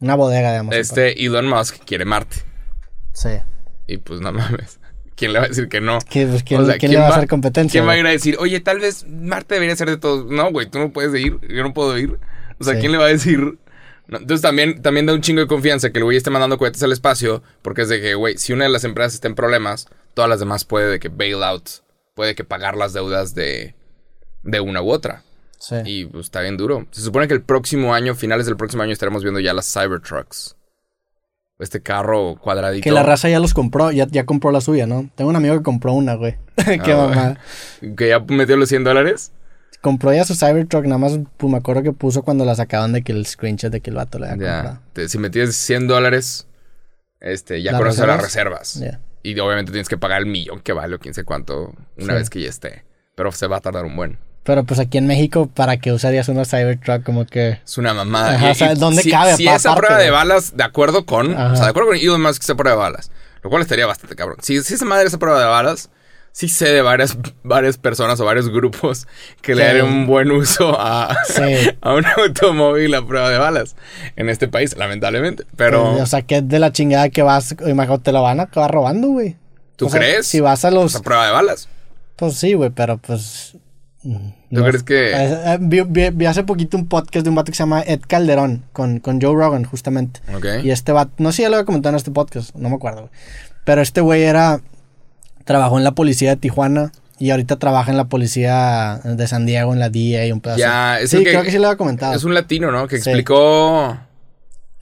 Una 0.00 0.16
bodega 0.16 0.50
de 0.50 0.58
Amazon. 0.58 0.80
este 0.80 1.24
Elon 1.24 1.46
Musk 1.48 1.76
quiere 1.86 2.04
Marte. 2.04 2.36
Sí. 3.12 3.30
Y 3.86 3.98
pues 3.98 4.20
no 4.20 4.32
mames. 4.32 4.80
¿Quién 5.16 5.32
le 5.32 5.38
va 5.38 5.44
a 5.44 5.48
decir 5.48 5.68
que 5.68 5.80
no? 5.80 5.98
¿Quién, 6.10 6.30
pues, 6.30 6.42
quién- 6.42 6.60
O 6.62 6.66
sea, 6.66 6.76
quién 6.78 6.90
le 6.90 6.98
va 6.98 7.06
a 7.06 7.16
hacer 7.16 7.28
competencia? 7.28 7.78
¿Quién 7.80 7.88
va 7.88 7.92
a 7.92 7.98
ir 7.98 8.04
a 8.06 8.10
decir, 8.10 8.36
oye, 8.40 8.58
tal 8.58 8.80
vez 8.80 9.06
Marte 9.08 9.54
debería 9.54 9.76
ser 9.76 9.88
de 9.88 9.96
todos? 9.96 10.26
No, 10.26 10.50
güey, 10.50 10.66
tú 10.68 10.80
no 10.80 10.92
puedes 10.92 11.14
ir, 11.24 11.38
yo 11.48 11.62
no 11.62 11.72
puedo 11.72 11.96
ir. 11.96 12.18
O 12.58 12.64
sea, 12.64 12.74
Sí. 12.74 12.80
¿quién 12.80 12.90
le 12.90 12.98
va 12.98 13.04
a 13.04 13.08
decir? 13.08 13.38
No, 14.08 14.18
entonces 14.18 14.42
también, 14.42 14.82
también 14.82 15.06
da 15.06 15.14
un 15.14 15.20
chingo 15.20 15.40
de 15.40 15.46
confianza 15.46 15.90
que 15.90 15.98
el 15.98 16.04
güey 16.04 16.16
esté 16.16 16.30
mandando 16.30 16.58
cohetes 16.58 16.82
al 16.82 16.90
espacio, 16.92 17.42
porque 17.62 17.82
es 17.82 17.88
de 17.88 18.00
que, 18.00 18.14
güey, 18.16 18.36
si 18.38 18.52
una 18.52 18.64
de 18.64 18.70
las 18.70 18.82
empresas 18.84 19.14
está 19.14 19.28
en 19.28 19.34
problemas, 19.36 19.86
todas 20.14 20.28
las 20.28 20.40
demás 20.40 20.64
puede 20.64 20.90
de 20.90 20.98
que 20.98 21.08
bailout, 21.08 21.68
puede 22.14 22.34
que 22.34 22.42
pagar 22.44 22.76
las 22.76 22.92
deudas 22.92 23.34
de, 23.36 23.74
de 24.44 24.60
una 24.60 24.82
u 24.82 24.90
otra. 24.90 25.22
Sí. 25.58 25.76
Y 25.84 26.04
pues 26.06 26.26
está 26.26 26.40
bien 26.42 26.56
duro. 26.56 26.86
Se 26.90 27.00
supone 27.00 27.26
que 27.28 27.34
el 27.34 27.42
próximo 27.42 27.94
año, 27.94 28.14
finales 28.14 28.46
del 28.46 28.56
próximo 28.56 28.82
año, 28.82 28.92
estaremos 28.92 29.22
viendo 29.22 29.40
ya 29.40 29.54
las 29.54 29.72
Cybertrucks. 29.72 30.56
Este 31.58 31.80
carro 31.80 32.36
cuadradito. 32.40 32.82
Que 32.82 32.90
la 32.90 33.02
raza 33.04 33.28
ya 33.28 33.38
los 33.38 33.54
compró, 33.54 33.92
ya, 33.92 34.06
ya 34.10 34.26
compró 34.26 34.50
la 34.50 34.60
suya, 34.60 34.86
¿no? 34.86 35.08
Tengo 35.14 35.30
un 35.30 35.36
amigo 35.36 35.56
que 35.56 35.62
compró 35.62 35.92
una, 35.92 36.14
güey. 36.14 36.36
Qué 36.84 36.92
Ah, 36.92 36.96
mamada. 36.96 37.40
Que 37.96 38.08
ya 38.08 38.18
metió 38.20 38.56
los 38.56 38.68
100 38.68 38.84
dólares. 38.84 39.32
Compró 39.80 40.12
ya 40.12 40.24
su 40.24 40.34
Cybertruck, 40.34 40.84
nada 40.86 40.98
más 40.98 41.18
pues, 41.36 41.50
me 41.50 41.58
acuerdo 41.58 41.82
que 41.82 41.92
puso 41.92 42.22
cuando 42.22 42.44
la 42.44 42.54
sacaban 42.54 42.92
de 42.92 43.02
que 43.02 43.12
el 43.12 43.24
screenshot 43.26 43.70
de 43.70 43.80
que 43.80 43.90
el 43.90 43.96
vato 43.96 44.18
le 44.18 44.28
había 44.28 44.54
comprado. 44.56 44.80
Te- 44.94 45.08
si 45.08 45.18
metías 45.18 45.54
100 45.54 45.86
dólares, 45.86 46.46
este, 47.20 47.62
ya 47.62 47.72
¿Las 47.72 47.80
conoces 47.80 48.00
a 48.00 48.06
las 48.06 48.20
reservas? 48.22 48.74
reservas. 48.80 48.92
Ya. 48.92 49.00
Y 49.22 49.38
obviamente 49.38 49.72
tienes 49.72 49.88
que 49.88 49.96
pagar 49.98 50.20
el 50.20 50.26
millón 50.26 50.60
que 50.60 50.72
vale 50.72 50.96
o 50.96 50.98
quién 50.98 51.14
sé 51.14 51.24
cuánto 51.24 51.72
una 51.96 52.14
Sí. 52.14 52.18
vez 52.18 52.30
que 52.30 52.40
ya 52.42 52.48
esté. 52.48 52.84
Pero 53.14 53.30
se 53.30 53.46
va 53.46 53.58
a 53.58 53.60
tardar 53.60 53.84
un 53.84 53.94
buen. 53.94 54.18
Pero 54.44 54.64
pues 54.64 54.78
aquí 54.78 54.98
en 54.98 55.06
México, 55.06 55.48
¿para 55.52 55.78
qué 55.78 55.90
usarías 55.92 56.28
una 56.28 56.44
Cybertruck? 56.44 57.02
Como 57.02 57.24
que... 57.26 57.60
Es 57.64 57.78
una 57.78 57.94
mamada. 57.94 58.34
Ajá, 58.36 58.48
Y- 58.48 58.50
o 58.50 58.54
sea, 58.54 58.74
¿dónde 58.74 59.02
si, 59.02 59.10
cabe, 59.10 59.36
Si 59.36 59.48
esa 59.48 59.74
prueba 59.74 59.98
de 59.98 60.10
balas, 60.10 60.56
de 60.56 60.62
acuerdo 60.64 61.06
con. 61.06 61.32
O 61.34 61.56
sea, 61.56 61.64
de 61.64 61.70
acuerdo 61.70 61.88
con 61.90 61.96
Elon 61.98 62.20
Musk, 62.22 62.42
esa 62.42 62.54
prueba 62.54 62.76
de 62.76 62.82
balas. 62.90 63.10
Lo 63.42 63.50
cual 63.50 63.62
estaría 63.62 63.86
bastante 63.86 64.14
cabrón. 64.16 64.36
Si, 64.42 64.62
si 64.62 64.74
esa 64.74 64.84
madre 64.84 65.06
esa 65.06 65.18
prueba 65.18 65.38
de 65.40 65.46
balas, 65.46 65.88
sí 66.32 66.48
sé 66.48 66.72
de 66.72 66.82
varias, 66.82 67.16
varias 67.42 67.78
personas 67.78 68.20
o 68.20 68.26
varios 68.26 68.50
grupos 68.50 69.06
que 69.40 69.54
le 69.54 69.64
darían 69.64 69.86
un 69.86 70.06
buen 70.06 70.30
uso 70.30 70.76
a, 70.78 71.16
Sí. 71.26 71.42
a 71.80 71.94
un 71.94 72.04
automóvil 72.04 72.94
a 72.94 73.06
prueba 73.06 73.30
de 73.30 73.38
balas 73.38 73.76
en 74.16 74.28
este 74.28 74.46
país, 74.48 74.76
lamentablemente. 74.76 75.44
Pero. 75.56 75.94
O 75.94 76.04
sea, 76.06 76.20
que 76.20 76.36
es 76.38 76.48
de 76.48 76.58
la 76.58 76.70
chingada 76.70 77.08
que 77.08 77.22
vas... 77.22 77.56
Imagínate, 77.66 78.02
te 78.04 78.12
lo 78.12 78.20
van 78.22 78.40
a 78.40 78.44
acabar 78.44 78.70
robando, 78.72 79.08
güey. 79.08 79.36
¿Tú 79.76 79.86
O 79.86 79.90
sea, 79.90 80.00
crees? 80.00 80.26
Si 80.26 80.40
vas 80.40 80.66
a 80.66 80.70
los... 80.70 80.94
esa 80.94 81.02
prueba 81.02 81.24
de 81.24 81.32
balas. 81.32 81.68
Pues 82.16 82.34
sí, 82.36 82.52
güey, 82.52 82.68
pero 82.70 82.98
pues... 82.98 83.56
¿Tú 84.04 84.62
crees 84.64 84.82
que.? 84.82 85.12
Eh, 85.12 85.38
eh, 85.46 85.58
Vi, 85.60 85.80
vi- 85.82 86.10
vi 86.10 86.26
hace 86.26 86.44
poquito 86.44 86.76
un 86.76 86.86
podcast 86.86 87.24
de 87.24 87.30
un 87.30 87.34
vato 87.36 87.50
que 87.50 87.56
se 87.56 87.62
llama 87.62 87.82
Ed 87.82 88.00
Calderón, 88.06 88.64
con, 88.72 89.00
con 89.00 89.20
Joe 89.20 89.34
Rogan, 89.34 89.64
justamente. 89.64 90.20
Ok. 90.34 90.46
Y 90.62 90.70
este 90.70 90.92
vato, 90.92 91.12
no 91.18 91.32
sé 91.32 91.36
si 91.36 91.42
ya 91.42 91.48
lo 91.48 91.56
había 91.56 91.64
comentado 91.64 91.90
en 91.94 91.96
este 91.96 92.10
podcast, 92.10 92.54
no 92.54 92.68
me 92.68 92.76
acuerdo, 92.76 93.00
güey. 93.02 93.10
Pero 93.64 93.80
este 93.80 94.00
güey 94.02 94.22
era, 94.24 94.60
trabajó 95.44 95.78
en 95.78 95.84
la 95.84 95.92
policía 95.92 96.30
de 96.30 96.36
Tijuana 96.36 96.92
y 97.18 97.30
ahorita 97.30 97.58
trabaja 97.58 97.90
en 97.90 97.96
la 97.96 98.04
policía 98.06 99.00
de 99.04 99.26
San 99.26 99.46
Diego, 99.46 99.72
en 99.72 99.78
la 99.80 99.88
DEA 99.88 100.26
y 100.26 100.32
un 100.32 100.40
pedazo. 100.40 100.58
Ya, 100.60 101.00
es 101.00 101.10
sí, 101.10 101.18
que- 101.24 101.30
creo 101.30 101.42
que 101.42 101.50
sí 101.50 101.58
lo 101.58 101.68
había 101.68 101.78
comentado. 101.78 102.14
Es 102.14 102.24
un 102.24 102.34
latino, 102.34 102.70
¿no? 102.70 102.86
Que 102.86 102.96
explicó. 102.96 103.98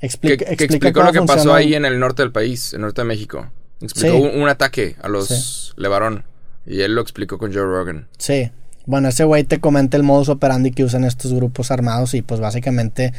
Explica, 0.00 0.44
que 0.56 0.64
explicó 0.64 0.92
cómo 0.94 1.06
lo 1.06 1.12
que 1.12 1.18
pasó 1.20 1.32
funciona. 1.34 1.58
ahí 1.58 1.74
en 1.74 1.84
el 1.84 2.00
norte 2.00 2.22
del 2.22 2.32
país, 2.32 2.72
en 2.72 2.80
el 2.80 2.86
norte 2.86 3.02
de 3.02 3.06
México. 3.06 3.46
Explicó 3.80 4.16
Sí. 4.16 4.20
un, 4.34 4.42
un 4.42 4.48
ataque 4.48 4.96
a 5.00 5.08
los. 5.08 5.74
Levarón. 5.76 6.24
Y 6.66 6.80
él 6.80 6.94
lo 6.94 7.00
explicó 7.02 7.38
con 7.38 7.52
Joe 7.52 7.62
Rogan. 7.62 8.08
Sí. 8.18 8.50
Bueno, 8.86 9.08
ese 9.08 9.24
güey 9.24 9.44
te 9.44 9.60
comenta 9.60 9.96
el 9.96 10.02
modus 10.02 10.28
operandi 10.28 10.72
que 10.72 10.84
usan 10.84 11.04
estos 11.04 11.32
grupos 11.32 11.70
armados 11.70 12.14
y 12.14 12.22
pues 12.22 12.40
básicamente 12.40 13.12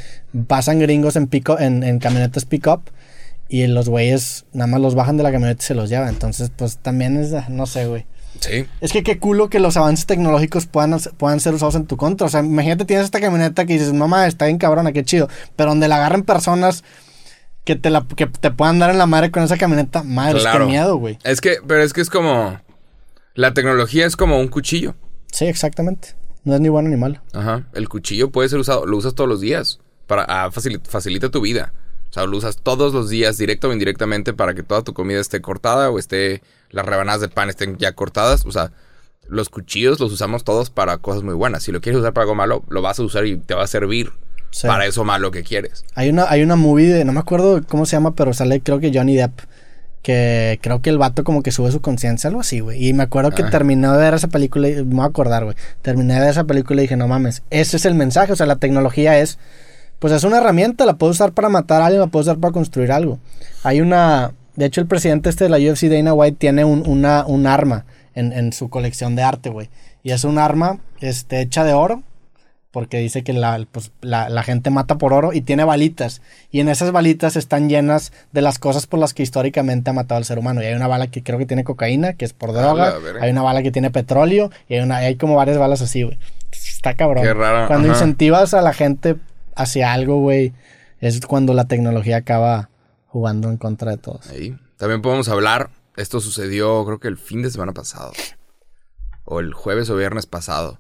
pasan 0.48 0.80
gringos 0.80 1.16
en, 1.16 1.28
pico, 1.28 1.58
en, 1.60 1.84
en 1.84 2.00
camionetas 2.00 2.46
pick-up 2.46 2.82
y 3.48 3.68
los 3.68 3.88
güeyes 3.88 4.46
nada 4.54 4.68
más 4.68 4.82
los 4.82 4.96
bajan 4.96 5.16
de 5.18 5.24
la 5.24 5.32
camioneta 5.32 5.62
y 5.64 5.66
se 5.68 5.76
los 5.76 5.90
llevan. 5.90 6.10
Entonces, 6.10 6.52
pues 6.56 6.78
también 6.78 7.18
es, 7.18 7.34
no 7.50 7.66
sé, 7.66 7.86
güey. 7.88 8.06
Sí. 8.40 8.66
Es 8.82 8.92
que 8.92 9.04
qué 9.04 9.20
culo 9.20 9.50
que 9.50 9.60
los 9.60 9.78
avances 9.78 10.06
tecnológicos 10.08 10.66
puedan, 10.66 10.98
puedan 11.18 11.40
ser 11.40 11.54
usados 11.54 11.76
en 11.76 11.86
tu 11.86 11.98
contra. 11.98 12.26
O 12.28 12.30
sea, 12.30 12.42
imagínate 12.42 12.84
tienes 12.86 13.06
esta 13.06 13.22
camioneta 13.22 13.66
que 13.66 13.74
dices, 13.74 13.94
mamá, 13.94 14.26
está 14.28 14.46
bien 14.46 14.58
cabrona, 14.58 14.92
qué 14.92 15.04
chido. 15.06 15.30
Pero 15.56 15.70
donde 15.70 15.88
la 15.88 15.98
agarren 15.98 16.24
personas 16.24 16.84
que 17.64 17.76
te, 17.76 17.90
la, 17.92 18.06
que 18.16 18.26
te 18.26 18.52
puedan 18.52 18.80
dar 18.80 18.90
en 18.90 18.98
la 18.98 19.06
madre 19.06 19.30
con 19.32 19.44
esa 19.44 19.58
camioneta, 19.58 20.04
madre, 20.04 20.40
Claro. 20.40 20.66
qué 20.66 20.72
miedo, 20.72 20.98
güey. 20.98 21.20
Es 21.24 21.40
que, 21.42 21.58
pero 21.68 21.84
es 21.84 21.94
que 21.94 22.02
es 22.02 22.10
como. 22.10 22.60
La 23.36 23.54
tecnología 23.54 24.06
es 24.06 24.16
como 24.16 24.40
un 24.40 24.48
cuchillo. 24.48 24.96
Sí, 25.34 25.46
exactamente. 25.46 26.16
No 26.46 26.56
es 26.56 26.62
ni 26.62 26.70
bueno 26.70 26.90
ni 26.90 26.96
malo. 26.98 27.22
Ajá. 27.34 27.64
El 27.74 27.90
cuchillo 27.90 28.30
puede 28.32 28.50
ser 28.50 28.60
usado, 28.60 28.86
lo 28.86 28.98
usas 28.98 29.16
todos 29.16 29.30
los 29.30 29.42
días. 29.42 29.80
Para 30.08 30.24
ah, 30.28 30.50
facil- 30.52 30.82
facilita 30.88 31.30
tu 31.30 31.42
vida. 31.42 31.74
O 32.10 32.14
sea, 32.14 32.26
lo 32.26 32.38
usas 32.38 32.58
todos 32.62 32.94
los 32.94 33.10
días, 33.10 33.38
directo 33.38 33.70
o 33.70 33.74
indirectamente, 33.74 34.34
para 34.34 34.54
que 34.54 34.62
toda 34.62 34.84
tu 34.84 34.94
comida 34.94 35.20
esté 35.20 35.42
cortada 35.42 35.90
o 35.90 35.98
esté. 35.98 36.42
Las 36.70 36.86
rebanadas 36.86 37.22
de 37.22 37.30
pan 37.30 37.50
estén 37.50 37.78
ya 37.78 37.94
cortadas. 37.94 38.46
O 38.46 38.52
sea, 38.52 38.72
los 39.28 39.50
cuchillos 39.50 40.00
los 40.00 40.12
usamos 40.12 40.44
todos 40.44 40.70
para 40.70 40.98
cosas 41.00 41.24
muy 41.24 41.34
buenas. 41.34 41.64
Si 41.64 41.72
lo 41.72 41.82
quieres 41.82 42.00
usar 42.00 42.14
para 42.14 42.24
algo 42.24 42.36
malo, 42.36 42.64
lo 42.70 42.82
vas 42.82 43.00
a 43.00 43.04
usar 43.04 43.26
y 43.26 43.38
te 43.38 43.54
va 43.56 43.64
a 43.64 43.68
servir 43.68 44.12
Sí. 44.52 44.68
para 44.68 44.86
eso 44.86 45.04
malo 45.04 45.32
que 45.32 45.42
quieres. 45.44 45.84
Hay 45.96 46.10
una, 46.10 46.30
hay 46.30 46.44
una 46.44 46.56
movie 46.56 46.88
de, 46.94 47.06
no 47.06 47.12
me 47.14 47.20
acuerdo 47.20 47.64
cómo 47.68 47.88
se 47.88 47.96
llama, 47.96 48.14
pero 48.14 48.34
sale 48.34 48.62
creo 48.62 48.80
que 48.80 48.92
Johnny 48.94 49.16
Depp. 49.16 49.40
Que 50.04 50.60
creo 50.62 50.82
que 50.82 50.90
el 50.92 50.98
vato 51.00 51.24
como 51.24 51.42
que 51.42 51.52
sube 51.52 51.72
su 51.72 51.82
conciencia, 51.82 52.28
algo 52.28 52.42
así, 52.42 52.60
güey. 52.60 52.88
Y 52.88 52.94
me 52.94 53.04
acuerdo 53.04 53.32
que 53.32 53.42
Ah. 53.44 53.50
terminé 53.50 53.88
de 53.88 53.98
ver 53.98 54.14
esa 54.14 54.28
película, 54.28 54.68
y 54.70 54.76
me 54.76 54.96
voy 54.96 55.04
a 55.06 55.08
acordar, 55.08 55.46
güey. 55.46 55.56
Terminé 55.82 56.14
de 56.16 56.20
ver 56.20 56.30
esa 56.30 56.44
película 56.44 56.82
y 56.82 56.84
dije, 56.84 56.98
no 56.98 57.08
mames, 57.08 57.42
ese 57.50 57.78
es 57.78 57.86
el 57.86 57.96
mensaje. 57.96 58.34
O 58.34 58.36
sea, 58.36 58.46
la 58.46 58.58
tecnología 58.58 59.18
es, 59.20 59.40
pues 60.00 60.14
es 60.14 60.24
una 60.26 60.38
herramienta, 60.40 60.86
la 60.86 60.96
puedes 60.96 61.16
usar 61.16 61.32
para 61.32 61.48
matar 61.50 61.82
a 61.82 61.86
alguien, 61.86 62.02
la 62.02 62.08
puedes 62.08 62.28
usar 62.28 62.38
para 62.38 62.52
construir 62.52 62.92
algo. 62.92 63.18
Hay 63.64 63.80
una, 63.80 64.34
de 64.58 64.66
hecho 64.66 64.82
el 64.82 64.88
presidente 64.88 65.30
este 65.30 65.46
de 65.46 65.50
la 65.50 65.58
UFC, 65.58 65.84
Dana 65.90 66.14
White, 66.14 66.36
tiene 66.38 66.66
un, 66.66 66.84
una, 66.86 67.26
un 67.26 67.48
arma 67.48 67.86
en, 68.14 68.34
en 68.34 68.52
su 68.52 68.70
colección 68.70 69.16
de 69.16 69.24
arte, 69.24 69.50
güey. 69.50 69.70
Y 70.04 70.12
es 70.12 70.26
un 70.26 70.38
arma 70.38 70.80
este, 71.00 71.40
hecha 71.40 71.64
de 71.64 71.72
oro, 71.72 72.04
porque 72.74 72.98
dice 72.98 73.24
que 73.24 73.34
la, 73.34 73.68
pues, 73.72 73.92
la, 74.02 74.30
la 74.30 74.42
gente 74.42 74.72
mata 74.72 74.98
por 74.98 75.14
oro 75.14 75.32
y 75.32 75.42
tiene 75.42 75.64
balitas. 75.64 76.24
Y 76.50 76.60
en 76.60 76.70
esas 76.70 76.92
balitas 76.92 77.36
están 77.36 77.70
llenas 77.70 78.12
de 78.32 78.42
las 78.42 78.58
cosas 78.58 78.88
por 78.88 79.00
las 79.00 79.14
que 79.14 79.22
históricamente 79.22 79.92
ha 79.92 79.94
matado 79.94 80.18
al 80.18 80.26
ser 80.26 80.40
humano. 80.40 80.60
Y 80.60 80.66
hay 80.66 80.74
una 80.74 80.88
bala 80.88 81.06
que 81.06 81.22
creo 81.22 81.38
que 81.38 81.46
tiene 81.46 81.64
cocaína, 81.64 82.14
que 82.14 82.26
es 82.26 82.34
por 82.34 82.52
droga. 82.52 82.94
la 82.94 82.98
verga. 82.98 83.24
Hay 83.24 83.30
una 83.30 83.44
bala 83.44 83.62
que 83.62 83.72
tiene 83.72 83.92
petróleo. 83.92 84.50
Y 84.68 84.74
hay, 84.74 84.80
una, 84.80 84.98
hay 84.98 85.18
como 85.18 85.36
varias 85.36 85.60
balas 85.60 85.84
así, 85.84 86.02
güey. 86.02 86.18
Está 86.52 86.96
cabrón. 86.96 87.24
Qué 87.24 87.36
raro, 87.36 87.68
Cuando 87.68 87.90
ajá. 87.92 88.00
incentivas 88.00 88.56
a 88.56 88.64
la 88.64 88.74
gente 88.74 89.18
hacia 89.56 89.94
algo, 89.94 90.20
güey, 90.22 90.54
es 91.00 91.24
cuando 91.28 91.54
la 91.54 91.66
tecnología 91.66 92.18
acaba 92.18 92.72
jugando 93.06 93.52
en 93.52 93.58
contra 93.58 93.92
de 93.92 93.98
todos. 93.98 94.28
Ahí. 94.32 94.58
También 94.78 95.04
podemos 95.04 95.30
hablar. 95.30 95.70
Esto 95.96 96.20
sucedió, 96.20 96.84
creo 96.86 97.00
que 97.00 97.08
el 97.08 97.18
fin 97.18 97.44
de 97.44 97.52
semana 97.52 97.72
pasado. 97.72 98.14
O 99.26 99.40
el 99.40 99.54
jueves 99.54 99.92
o 99.92 99.96
viernes 99.96 100.26
pasado. 100.26 100.80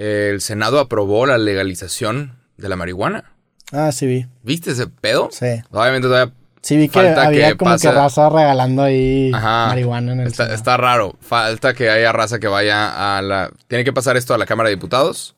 El 0.00 0.40
Senado 0.40 0.78
aprobó 0.78 1.26
la 1.26 1.38
legalización 1.38 2.38
de 2.56 2.68
la 2.68 2.76
marihuana. 2.76 3.32
Ah, 3.72 3.90
sí 3.90 4.06
vi. 4.06 4.26
¿Viste 4.44 4.70
ese 4.70 4.86
pedo? 4.86 5.28
Sí. 5.32 5.60
Obviamente 5.72 6.06
todavía 6.06 6.32
Sí 6.62 6.76
vi 6.76 6.88
que 6.88 7.00
Falta 7.00 7.26
había 7.26 7.48
que 7.50 7.56
como 7.56 7.72
pase- 7.72 7.88
que 7.88 7.94
raza 7.94 8.28
regalando 8.28 8.82
ahí 8.82 9.30
Ajá. 9.34 9.66
marihuana 9.68 10.12
en 10.12 10.20
el 10.20 10.26
Está, 10.28 10.52
está 10.54 10.76
raro. 10.76 11.16
Falta 11.20 11.74
que 11.74 11.88
haya 11.90 12.12
raza 12.12 12.38
que 12.38 12.46
vaya 12.48 13.16
a 13.18 13.22
la. 13.22 13.50
Tiene 13.68 13.84
que 13.84 13.92
pasar 13.92 14.16
esto 14.16 14.34
a 14.34 14.38
la 14.38 14.46
Cámara 14.46 14.68
de 14.68 14.76
Diputados. 14.76 15.34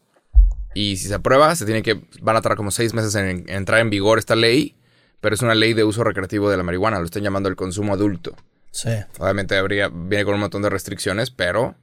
Y 0.75 0.96
si 0.96 1.09
se 1.09 1.14
aprueba, 1.14 1.55
se 1.57 1.64
tiene 1.66 1.83
que. 1.83 2.01
Van 2.20 2.37
a 2.37 2.42
tardar 2.42 2.57
como 2.57 2.70
seis 2.70 2.94
meses 2.94 3.14
en, 3.14 3.27
en 3.29 3.49
entrar 3.49 3.81
en 3.81 3.90
vigor 3.90 4.18
esta 4.18 4.35
ley. 4.37 4.77
Pero 5.20 5.35
es 5.35 5.42
una 5.42 5.55
ley 5.55 5.75
de 5.75 5.85
uso 5.85 6.05
recreativo 6.05 6.51
de 6.51 6.57
la 6.57 6.62
marihuana. 6.62 6.99
Lo 6.99 7.05
están 7.05 7.23
llamando 7.23 7.49
el 7.49 7.57
consumo 7.57 7.92
adulto. 7.94 8.35
Sí. 8.70 8.90
Obviamente 9.18 9.57
habría, 9.57 9.88
viene 9.92 10.25
con 10.25 10.35
un 10.35 10.40
montón 10.40 10.62
de 10.62 10.70
restricciones, 10.70 11.31
pero 11.31 11.75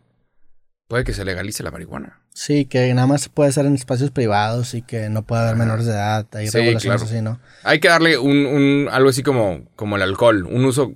puede 0.88 1.04
que 1.04 1.14
se 1.14 1.26
legalice 1.26 1.64
la 1.64 1.72
marihuana. 1.72 2.22
Sí, 2.34 2.66
que 2.66 2.94
nada 2.94 3.08
más 3.08 3.30
puede 3.30 3.52
ser 3.52 3.66
en 3.66 3.74
espacios 3.76 4.12
privados 4.12 4.74
y 4.74 4.82
que 4.84 5.10
no 5.10 5.24
puede 5.24 5.42
haber 5.42 5.56
Ajá. 5.56 5.64
menores 5.64 5.86
de 5.86 5.94
edad. 5.94 6.28
Hay 6.34 6.48
Sí, 6.48 6.58
regulaciones 6.58 7.02
claro. 7.02 7.16
así, 7.16 7.22
¿no? 7.24 7.40
Hay 7.64 7.80
que 7.80 7.88
darle 7.88 8.18
un, 8.18 8.46
un- 8.46 8.90
algo 8.92 9.10
así 9.10 9.24
como, 9.24 9.66
como 9.76 9.96
el 9.96 10.02
alcohol, 10.04 10.46
un 10.46 10.66
uso, 10.66 10.94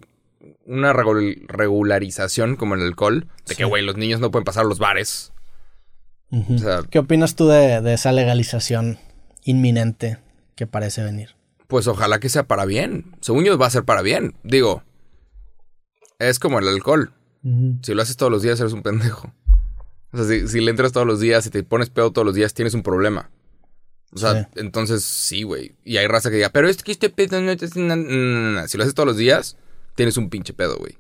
una 0.65 0.93
regul- 0.93 1.45
regularización 1.47 2.55
como 2.55 2.75
el 2.75 2.81
alcohol, 2.81 3.27
de 3.47 3.55
que, 3.55 3.65
güey, 3.65 3.83
los 3.83 3.97
niños 3.97 4.19
no 4.19 4.29
pueden 4.31 4.45
pasar 4.45 4.65
a 4.65 4.67
los 4.67 4.77
bares. 4.79 5.33
Ujú. 6.29 6.53
O 6.55 6.57
sea, 6.59 6.81
¿Qué 6.89 6.99
opinas 6.99 7.35
tú 7.35 7.47
de, 7.49 7.81
de 7.81 7.93
esa 7.93 8.11
legalización 8.11 8.99
inminente 9.43 10.17
que 10.55 10.67
parece 10.67 11.03
venir? 11.03 11.35
pues 11.67 11.87
ojalá 11.87 12.19
que 12.19 12.27
sea 12.27 12.43
para 12.43 12.65
bien. 12.65 13.15
Según 13.21 13.45
yo 13.45 13.57
va 13.57 13.65
a 13.67 13.69
ser 13.69 13.85
para 13.85 14.01
bien. 14.01 14.35
Digo, 14.43 14.83
es 16.19 16.37
como 16.37 16.59
el 16.59 16.67
alcohol. 16.67 17.13
Si 17.81 17.93
lo 17.93 18.01
haces 18.01 18.17
todos 18.17 18.29
los 18.31 18.41
días, 18.41 18.59
eres 18.59 18.73
un 18.73 18.83
pendejo. 18.83 19.33
O 20.13 20.17
sea, 20.17 20.25
si, 20.25 20.47
si 20.47 20.59
le 20.61 20.71
entras 20.71 20.91
todos 20.91 21.07
los 21.07 21.19
días 21.19 21.45
y 21.45 21.49
te 21.49 21.63
pones 21.63 21.89
pedo 21.89 22.11
todos 22.11 22.25
los 22.25 22.35
días, 22.35 22.53
tienes 22.53 22.73
un 22.73 22.83
problema. 22.83 23.29
O 24.13 24.17
sea, 24.19 24.41
Sí. 24.43 24.47
entonces 24.59 25.03
sí, 25.03 25.43
güey. 25.43 25.75
Y 25.85 25.97
hay 25.97 26.07
raza 26.07 26.29
que 26.29 26.35
diga, 26.35 26.49
pero 26.49 26.67
es 26.67 26.83
que 26.83 26.91
este 26.91 27.09
pedo 27.09 27.39
no 27.41 27.55
te 27.55 27.67
na". 27.79 28.67
Si 28.67 28.77
lo 28.77 28.83
haces 28.83 28.93
todos 28.93 29.07
los 29.07 29.15
días, 29.17 29.55
tienes 29.95 30.17
un 30.17 30.29
pinche 30.29 30.53
pedo, 30.53 30.77
güey. 30.77 30.97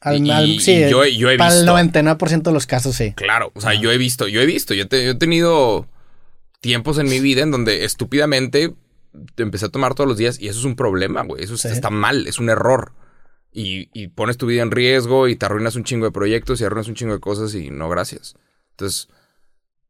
Al- 0.00 0.24
Y- 0.24 0.30
al- 0.30 0.60
sí, 0.60 0.74
y 0.84 0.90
yo 0.90 1.04
yo 1.06 1.30
he 1.30 1.38
para 1.38 1.52
el 1.54 1.60
visto. 1.60 1.72
99% 1.72 2.50
de 2.50 2.54
los 2.54 2.66
casos, 2.66 2.94
sí. 2.94 3.14
Claro, 3.16 3.50
o 3.54 3.60
sea, 3.60 3.74
yo 3.74 3.90
he 3.90 3.98
visto, 3.98 4.28
yo 4.28 4.40
he 4.42 4.46
visto, 4.46 4.74
yo, 4.74 4.86
te- 4.86 5.04
yo 5.04 5.12
he 5.12 5.14
tenido 5.16 5.88
tiempos 6.60 6.98
en 6.98 7.08
mi 7.08 7.20
vida 7.20 7.42
en 7.42 7.50
donde 7.50 7.84
estúpidamente 7.84 8.74
te 9.34 9.42
empecé 9.42 9.66
a 9.66 9.68
tomar 9.70 9.94
todos 9.94 10.06
los 10.08 10.18
días 10.18 10.38
y 10.40 10.48
eso 10.48 10.58
es 10.58 10.64
un 10.64 10.76
problema, 10.76 11.22
güey. 11.22 11.42
Eso 11.42 11.56
Sí. 11.56 11.68
está 11.68 11.90
mal, 11.90 12.26
es 12.26 12.38
un 12.38 12.48
error. 12.50 12.92
Y, 13.56 13.88
y 13.92 14.08
pones 14.08 14.36
tu 14.36 14.46
vida 14.46 14.62
en 14.62 14.72
riesgo 14.72 15.28
y 15.28 15.36
te 15.36 15.46
arruinas 15.46 15.76
un 15.76 15.84
chingo 15.84 16.06
de 16.06 16.10
proyectos 16.12 16.60
y 16.60 16.64
arruinas 16.64 16.88
un 16.88 16.94
chingo 16.96 17.12
de 17.14 17.20
cosas 17.20 17.54
y 17.54 17.70
no 17.70 17.88
gracias. 17.88 18.34
Entonces, 18.72 19.08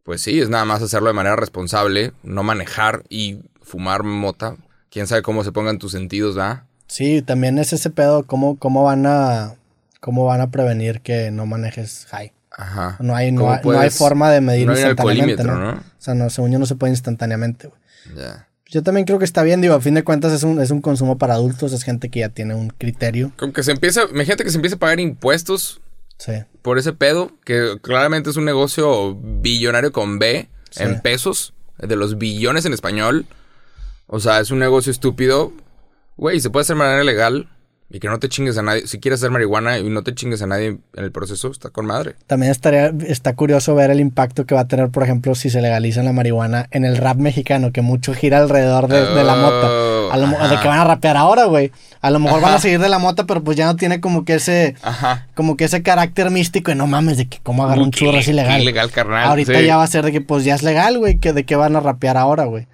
pues 0.03 0.21
sí, 0.21 0.39
es 0.39 0.51
nada 0.51 0.67
más 0.67 0.83
hacerlo 0.83 1.09
de 1.09 1.15
manera 1.15 1.35
responsable, 1.37 2.13
no 2.23 2.43
manejar 2.43 3.05
y 3.09 3.39
fumar 3.63 4.03
mota. 4.03 4.57
Quién 4.91 5.07
sabe 5.07 5.23
cómo 5.23 5.43
se 5.45 5.51
pongan 5.53 5.79
tus 5.79 5.93
sentidos, 5.93 6.39
¿va? 6.39 6.67
Sí, 6.89 7.23
también 7.23 7.59
es 7.59 7.73
ese 7.73 7.89
pedo, 7.89 8.25
cómo, 8.25 8.59
cómo 8.59 8.85
van 8.85 9.07
a 9.07 9.55
cómo 10.01 10.27
van 10.27 10.43
a 10.43 10.51
prevenir 10.51 11.01
que 11.01 11.31
no 11.31 11.47
manejes 11.47 12.07
high. 12.11 12.33
Ajá. 12.51 12.99
No 13.01 13.17
hay, 13.17 13.33
no 13.33 13.41
¿Cómo 13.41 13.53
hay, 13.53 13.61
no 13.65 13.71
hay 13.71 13.77
puedes- 13.79 13.97
forma 13.99 14.31
de 14.31 14.43
medir 14.43 14.67
no 14.67 14.75
instantáneamente, 14.75 15.43
¿no? 15.43 15.59
¿no? 15.59 15.71
O 15.73 15.83
sea, 15.99 16.13
no, 16.15 16.29
según 16.29 16.53
yo 16.53 16.59
no 16.59 16.67
se 16.67 16.75
puede 16.77 16.93
instantáneamente, 16.93 17.69
güey. 17.69 17.81
Ya. 18.15 18.47
Yo 18.67 18.83
también 18.83 19.05
creo 19.07 19.19
que 19.19 19.25
está 19.25 19.43
bien, 19.43 19.61
digo, 19.61 19.75
a 19.75 19.81
fin 19.81 19.95
de 19.95 20.05
cuentas 20.05 20.33
es 20.33 20.43
un, 20.43 20.61
es 20.61 20.71
un 20.71 20.81
consumo 20.81 21.19
para 21.19 21.35
adultos, 21.35 21.73
es 21.73 21.83
gente 21.83 22.09
que 22.09 22.21
ya 22.21 22.29
tiene 22.31 22.55
un 22.55 22.71
criterio. 22.71 23.31
Como 23.37 23.53
que 23.53 23.63
se 23.63 23.73
empieza, 23.73 24.03
imagínate 24.11 24.43
que 24.45 24.51
se 24.51 24.57
empiece 24.57 24.77
a 24.77 24.79
pagar 24.79 25.01
impuestos 25.01 25.81
Sí. 26.19 26.33
por 26.63 26.79
ese 26.79 26.93
pedo, 26.93 27.31
que 27.45 27.77
claramente 27.83 28.31
es 28.31 28.37
un 28.37 28.45
negocio 28.45 29.17
billonario 29.21 29.93
con 29.93 30.19
B 30.19 30.49
Sí. 30.71 30.83
en 30.83 31.01
pesos, 31.03 31.53
de 31.79 31.95
los 31.97 32.19
billones 32.19 32.65
en 32.65 32.73
español. 32.73 33.27
O 34.07 34.19
sea, 34.21 34.41
es 34.41 34.51
un 34.51 34.59
negocio 34.61 34.91
estúpido. 34.93 35.53
Güey, 36.17 36.41
se 36.41 36.51
puede 36.51 36.63
hacer 36.63 36.77
de 36.77 36.83
manera 36.83 37.05
legal 37.05 37.49
y 37.91 38.01
que 38.01 38.09
no 38.09 38.19
te 38.19 38.29
chingues 38.29 38.59
a 38.59 38.63
nadie. 38.63 38.87
Si 38.87 38.99
quieres 38.99 39.21
hacer 39.21 39.31
marihuana 39.31 39.79
y 39.79 39.89
no 39.89 40.03
te 40.03 40.15
chingues 40.15 40.43
a 40.43 40.47
nadie 40.47 40.67
en 40.67 41.05
el 41.05 41.13
proceso, 41.13 41.51
está 41.51 41.71
con 41.71 41.87
madre. 41.87 42.15
También 42.27 42.51
estaría, 42.51 42.93
está 43.07 43.35
curioso 43.35 43.75
ver 43.75 43.91
el 43.91 44.01
impacto 44.01 44.47
que 44.47 44.55
va 44.55 44.63
a 44.63 44.69
tener, 44.69 44.89
por 44.89 45.03
ejemplo, 45.03 45.35
si 45.35 45.51
se 45.51 45.61
legaliza 45.61 46.03
la 46.03 46.13
marihuana 46.13 46.67
en 46.71 46.85
el 46.85 46.97
rap 46.97 47.19
mexicano, 47.19 47.73
que 47.73 47.83
mucho 47.83 48.15
gira 48.15 48.39
alrededor 48.39 48.89
de, 48.89 49.01
de 49.15 49.25
la 49.25 49.37
mota. 49.37 50.13
A 50.13 50.17
lo 50.17 50.27
de 50.49 50.61
que 50.61 50.69
van 50.69 50.79
a 50.79 50.85
rapear 50.85 51.17
ahora, 51.17 51.45
güey. 51.45 51.73
A 52.01 52.11
lo 52.11 52.19
mejor 52.19 52.41
van 52.41 52.55
a 52.55 52.59
seguir 52.59 52.79
de 52.81 52.89
la 52.89 52.99
mota, 52.99 53.25
pero 53.27 53.43
pues 53.43 53.57
ya 53.57 53.67
no 53.67 53.77
tiene 53.77 54.01
como 54.01 54.25
que 54.25 54.35
ese, 54.35 54.77
Ajá. 54.83 55.27
como 55.35 55.57
que 55.57 55.65
ese 55.65 55.83
carácter 55.83 56.31
místico 56.31 56.71
de 56.71 56.75
no 56.77 56.87
mames, 56.87 57.17
de 57.17 57.29
que 57.29 57.39
cómo 57.43 57.65
agarrar 57.65 57.85
un 57.85 57.91
churro 57.91 58.19
es 58.19 58.29
ilegal. 58.29 58.61
ilegal, 58.61 58.91
carnal. 58.91 59.29
Ahorita 59.29 59.59
sí. 59.59 59.67
ya 59.67 59.77
va 59.77 59.85
a 59.85 59.89
ser 59.89 60.05
de 60.05 60.13
que 60.13 60.21
pues 60.21 60.45
ya 60.45 60.55
es 60.55 60.63
legal, 60.63 60.99
güey, 60.99 61.19
que 61.19 61.33
de 61.33 61.45
qué 61.45 61.57
van 61.57 61.77
a 61.77 61.81
rapear 61.81 62.17
ahora, 62.17 62.45
güey. 62.45 62.67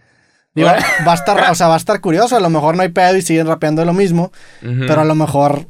Digo, 0.55 0.69
va 1.07 1.13
a 1.13 1.15
estar, 1.15 1.51
o 1.51 1.55
sea, 1.55 1.69
va 1.69 1.75
a 1.75 1.79
estar 1.79 2.01
curioso, 2.01 2.37
a 2.37 2.41
lo 2.41 2.51
mejor 2.51 2.77
no 2.77 2.83
hay 2.83 2.89
pedo 2.89 3.17
y 3.17 3.23
siguen 3.23 3.47
rapeando 3.47 3.85
lo 3.85 3.93
mismo, 3.93 4.33
Ujú. 4.63 4.81
pero 4.87 5.03
a 5.03 5.05
lo 5.05 5.15
mejor 5.15 5.67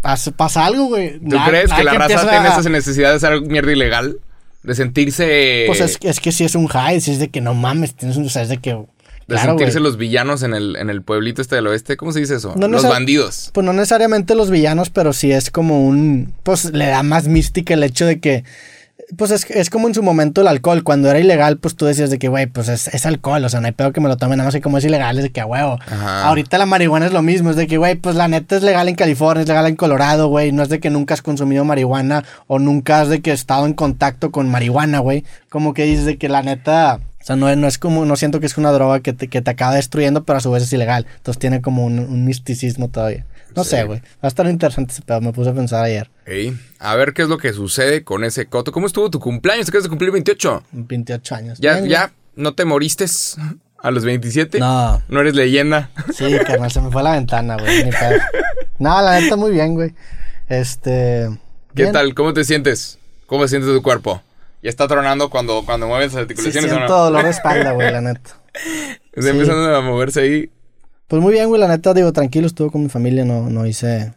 pasa, 0.00 0.30
pasa 0.32 0.66
algo, 0.66 0.86
güey. 0.86 1.18
¿Tú 1.18 1.28
Nada- 1.36 1.48
crees 1.48 1.72
que 1.72 1.84
la 1.84 1.94
raza 1.94 2.20
tiene 2.28 2.48
a- 2.48 2.58
esa 2.58 2.68
necesidad 2.68 3.10
de 3.10 3.16
hacer 3.16 3.40
mierda 3.42 3.72
ilegal? 3.72 4.18
De 4.62 4.74
sentirse... 4.74 5.64
Pues 5.66 5.80
es, 5.80 5.98
que- 5.98 6.08
es 6.08 6.20
que 6.20 6.32
si 6.32 6.44
es 6.44 6.54
un 6.54 6.66
high, 6.68 7.00
si 7.00 7.10
es 7.12 7.18
de 7.18 7.28
que 7.28 7.40
no 7.42 7.52
mames, 7.54 7.94
tienes 7.94 8.16
un, 8.16 8.26
o 8.26 8.28
sea, 8.30 8.42
es 8.42 8.48
de 8.48 8.58
que... 8.58 8.70
De 9.26 9.36
Claro, 9.36 9.52
sentirse 9.52 9.78
güey. 9.78 9.84
los 9.90 9.96
villanos 9.96 10.42
en 10.42 10.52
el, 10.52 10.76
en 10.76 10.90
el 10.90 11.00
pueblito 11.00 11.40
este 11.40 11.54
del 11.56 11.66
oeste. 11.66 11.96
¿Cómo 11.96 12.12
se 12.12 12.20
dice 12.20 12.34
eso? 12.36 12.52
No, 12.56 12.68
los 12.68 12.82
bandidos. 12.86 13.50
Pues 13.54 13.64
no 13.64 13.72
necesariamente 13.72 14.34
los 14.34 14.50
villanos, 14.50 14.90
pero 14.90 15.14
sí 15.14 15.32
es 15.32 15.50
como 15.50 15.86
un... 15.86 16.34
Pues 16.42 16.66
le 16.74 16.86
da 16.88 17.02
más 17.02 17.26
mística 17.26 17.72
el 17.72 17.82
hecho 17.84 18.04
de 18.04 18.20
que 18.20 18.44
Pues 19.18 19.30
es, 19.30 19.44
es 19.50 19.68
como 19.70 19.86
en 19.88 19.94
su 19.94 20.02
momento 20.02 20.40
el 20.40 20.48
alcohol. 20.48 20.82
Cuando 20.82 21.10
era 21.10 21.18
ilegal, 21.18 21.58
pues 21.58 21.76
tú 21.76 21.84
decías 21.86 22.10
de 22.10 22.18
que, 22.18 22.28
güey, 22.28 22.46
pues 22.46 22.68
es, 22.68 22.88
es 22.88 23.04
alcohol. 23.06 23.44
O 23.44 23.48
sea, 23.48 23.60
no 23.60 23.66
hay 23.66 23.72
pedo 23.72 23.92
que 23.92 24.00
me 24.00 24.08
lo 24.08 24.16
tomen 24.16 24.38
nada 24.38 24.48
más. 24.48 24.54
Y 24.54 24.60
como 24.60 24.78
es 24.78 24.84
ilegal, 24.84 25.16
es 25.18 25.24
de 25.24 25.30
que 25.30 25.40
a 25.40 25.46
huevo. 25.46 25.78
Ajá. 25.86 26.24
Ahorita 26.28 26.56
la 26.58 26.66
marihuana 26.66 27.06
es 27.06 27.12
lo 27.12 27.20
mismo. 27.22 27.50
Es 27.50 27.56
de 27.56 27.66
que, 27.66 27.76
güey, 27.76 27.96
pues 27.96 28.16
la 28.16 28.28
neta 28.28 28.56
es 28.56 28.62
legal 28.62 28.88
en 28.88 28.94
California, 28.94 29.42
es 29.42 29.48
legal 29.48 29.66
en 29.66 29.76
Colorado, 29.76 30.28
güey. 30.28 30.52
No 30.52 30.62
es 30.62 30.68
de 30.70 30.80
que 30.80 30.90
nunca 30.90 31.14
has 31.14 31.22
consumido 31.22 31.64
marihuana 31.64 32.24
o 32.46 32.58
nunca 32.58 33.00
has 33.02 33.08
de 33.08 33.20
que 33.20 33.32
estado 33.32 33.66
en 33.66 33.74
contacto 33.74 34.30
con 34.30 34.48
marihuana, 34.48 35.00
güey. 35.00 35.24
Como 35.50 35.74
que 35.74 35.84
dices 35.84 36.06
de 36.06 36.16
que 36.16 36.28
la 36.28 36.42
neta. 36.42 37.00
O 37.20 37.26
sea, 37.26 37.36
no, 37.36 37.48
es- 37.48 37.56
no 37.56 37.66
es 37.66 37.78
como, 37.78 38.04
no 38.04 38.16
siento 38.16 38.38
que 38.40 38.46
es 38.46 38.56
una 38.58 38.70
droga 38.72 39.00
que 39.00 39.12
te, 39.14 39.28
que 39.28 39.40
te 39.40 39.50
acaba 39.50 39.74
destruyendo, 39.74 40.24
pero 40.24 40.38
a 40.38 40.40
su 40.40 40.50
vez 40.50 40.62
es 40.62 40.72
ilegal. 40.72 41.06
Entonces 41.16 41.38
tiene 41.40 41.60
como 41.62 41.84
un, 41.84 41.98
un 41.98 42.24
misticismo 42.26 42.88
todavía. 42.88 43.24
No 43.56 43.64
Sí. 43.64 43.70
sé, 43.70 43.84
güey. 43.84 44.00
Va 44.00 44.04
a 44.22 44.28
estar 44.28 44.46
interesante 44.46 44.92
ese 44.92 45.02
pedo. 45.02 45.20
Me 45.20 45.32
puse 45.32 45.50
a 45.50 45.54
pensar 45.54 45.84
ayer. 45.84 46.10
Ey, 46.26 46.56
A 46.78 46.96
ver 46.96 47.12
qué 47.14 47.22
es 47.22 47.28
lo 47.28 47.38
que 47.38 47.52
sucede 47.52 48.04
con 48.04 48.24
ese 48.24 48.46
coto. 48.46 48.72
¿Cómo 48.72 48.86
estuvo 48.86 49.10
tu 49.10 49.20
cumpleaños? 49.20 49.66
Te 49.66 49.70
acabas 49.70 49.84
de 49.84 49.88
cumplir 49.90 50.10
28. 50.10 50.62
28 50.72 51.34
años. 51.34 51.58
¿Ya, 51.60 51.74
Bien, 51.74 51.86
ya 51.88 52.12
no 52.36 52.54
te 52.54 52.64
moriste 52.64 53.04
a 53.78 53.90
los 53.90 54.04
27? 54.04 54.58
No. 54.58 55.02
¿No 55.08 55.20
eres 55.20 55.34
leyenda? 55.34 55.90
Sí, 56.14 56.24
carnal, 56.46 56.70
se 56.70 56.80
me 56.80 56.90
fue 56.90 57.02
la 57.02 57.12
ventana, 57.12 57.56
güey. 57.58 57.90
No, 58.78 59.00
la 59.02 59.20
neta, 59.20 59.36
muy 59.36 59.52
bien, 59.52 59.74
güey. 59.74 59.94
Este. 60.48 61.28
¿Qué 61.74 61.82
bien. 61.82 61.92
tal? 61.92 62.14
¿Cómo 62.14 62.32
te 62.32 62.44
sientes? 62.44 62.98
¿Cómo 63.26 63.46
sientes 63.48 63.70
tu 63.72 63.82
cuerpo? 63.82 64.22
¿Ya 64.62 64.70
está 64.70 64.86
tronando 64.88 65.28
cuando, 65.30 65.62
cuando 65.64 65.86
mueves 65.86 66.06
las 66.08 66.14
Sí, 66.14 66.18
articulaciones 66.22 66.70
o 66.72 66.74
siento 66.74 66.92
no? 66.96 67.04
dolor 67.04 67.24
de 67.24 67.30
espalda, 67.30 67.72
güey, 67.72 67.92
la 67.92 68.00
neta. 68.00 68.30
Está 69.12 69.30
empezando 69.30 69.74
a 69.76 69.80
moverse 69.80 70.20
ahí. 70.20 70.50
Pues 71.08 71.20
muy 71.22 71.32
bien, 71.32 71.48
güey, 71.48 71.60
la 71.60 71.68
neta, 71.68 71.92
digo, 71.94 72.12
tranquilo, 72.12 72.46
estuve 72.46 72.70
con 72.70 72.82
mi 72.82 72.88
familia, 72.88 73.24
no, 73.24 73.50
no 73.50 73.66
hice, 73.66 74.14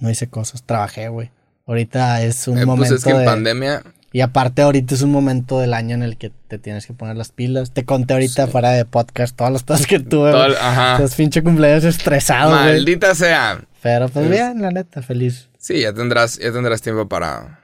no 0.00 0.10
hice 0.10 0.28
cosas, 0.28 0.62
trabajé, 0.64 1.08
güey. 1.08 1.30
Ahorita 1.66 2.22
es 2.22 2.48
un 2.48 2.54
Eh, 2.54 2.56
pues 2.60 2.66
momento 2.66 2.94
es 2.96 3.04
que 3.04 3.10
en 3.10 3.18
de- 3.18 3.24
pandemia... 3.24 3.82
Y 4.14 4.20
aparte 4.20 4.60
ahorita 4.60 4.94
es 4.94 5.00
un 5.00 5.10
momento 5.10 5.58
del 5.58 5.72
año 5.72 5.94
en 5.94 6.02
el 6.02 6.18
que 6.18 6.30
te 6.48 6.58
tienes 6.58 6.84
que 6.86 6.92
poner 6.92 7.16
las 7.16 7.32
pilas. 7.32 7.70
Te 7.72 7.86
conté 7.86 8.12
ahorita 8.12 8.46
fuera 8.46 8.70
de 8.72 8.84
podcast 8.84 9.34
todas 9.34 9.50
las 9.54 9.62
cosas 9.62 9.86
que 9.86 10.00
tuve, 10.00 10.32
todo 10.32 10.54
ajá. 10.60 10.92
Entonces, 10.92 11.16
pinche 11.16 11.42
cumpleaños 11.42 11.84
estresado, 11.84 12.50
güey. 12.50 12.62
Maldita 12.74 13.14
sea. 13.14 13.64
Pero 13.80 14.10
pues 14.10 14.26
Es- 14.26 14.30
bien, 14.30 14.60
la 14.60 14.70
neta, 14.70 15.00
feliz 15.00 15.48
Sí, 15.56 15.80
ya 15.80 15.94
tendrás, 15.94 16.38
ya 16.38 16.52
tendrás 16.52 16.82
tiempo 16.82 17.08
para 17.08 17.60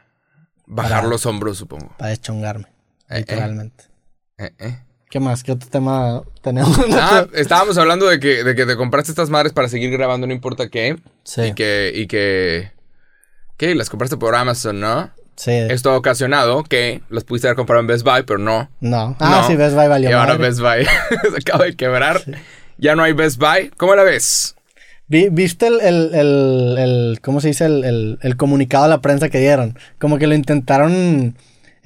bajar 0.66 1.00
Para- 1.00 1.08
los 1.08 1.26
hombros, 1.26 1.58
supongo. 1.58 1.94
para 1.98 2.10
deschongarme, 2.12 2.64
Eh, 3.10 3.16
eh. 3.16 3.18
literalmente. 3.18 3.84
Eh, 4.38 4.50
eh. 4.58 4.78
¿Qué 5.10 5.20
más? 5.20 5.42
¿Qué 5.42 5.52
otro 5.52 5.68
tema 5.70 6.22
tenemos? 6.42 6.78
Ah, 6.92 7.26
estábamos 7.34 7.78
hablando 7.78 8.06
de 8.06 8.20
que, 8.20 8.44
de 8.44 8.54
que 8.54 8.66
te 8.66 8.76
compraste 8.76 9.10
estas 9.10 9.30
madres 9.30 9.52
para 9.52 9.68
seguir 9.68 9.90
grabando, 9.90 10.26
no 10.26 10.32
importa 10.34 10.68
qué. 10.68 10.96
sí, 11.24 11.42
Y 11.42 11.52
que, 11.54 11.92
y 11.94 12.06
que. 12.06 12.72
¿Qué? 13.56 13.74
Las 13.74 13.90
compraste 13.90 14.16
por 14.16 14.34
Amazon, 14.34 14.80
¿no? 14.80 15.10
sí. 15.36 15.52
Esto 15.52 15.90
ha 15.90 15.96
ocasionado 15.96 16.62
que 16.64 17.00
las 17.10 17.24
pudiste 17.24 17.48
haber 17.48 17.56
comprado 17.56 17.80
en 17.80 17.86
Best 17.86 18.04
Buy, 18.04 18.22
pero 18.24 18.38
no. 18.38 18.68
No. 18.80 19.16
Ah, 19.20 19.40
No. 19.42 19.46
sí, 19.48 19.56
Best 19.56 19.74
Buy 19.76 19.88
valió 19.88 20.10
y 20.10 20.12
ahora 20.12 20.34
madre. 20.34 20.48
Best 20.48 20.60
Buy 20.60 20.84
se 21.30 21.36
acaba 21.38 21.64
de 21.64 21.74
quebrar. 21.76 22.20
Ya 22.76 22.94
no 22.94 23.02
hay 23.02 23.12
Best 23.14 23.38
Buy. 23.38 23.70
¿Cómo 23.76 23.94
la 23.94 24.02
ves? 24.04 24.54
Vi- 25.08 25.28
¿Viste 25.30 25.68
el, 25.68 25.80
el, 25.80 26.14
el, 26.14 26.76
el- 26.78 27.20
¿cómo 27.22 27.40
se 27.40 27.48
dice? 27.48 27.64
El, 27.66 27.84
el, 27.84 28.18
el 28.20 28.36
comunicado 28.36 28.84
a 28.84 28.88
la 28.88 29.00
prensa 29.00 29.28
que 29.30 29.38
dieron. 29.38 29.78
Como 29.98 30.18
que 30.18 30.26
lo 30.26 30.34
intentaron 30.34 31.36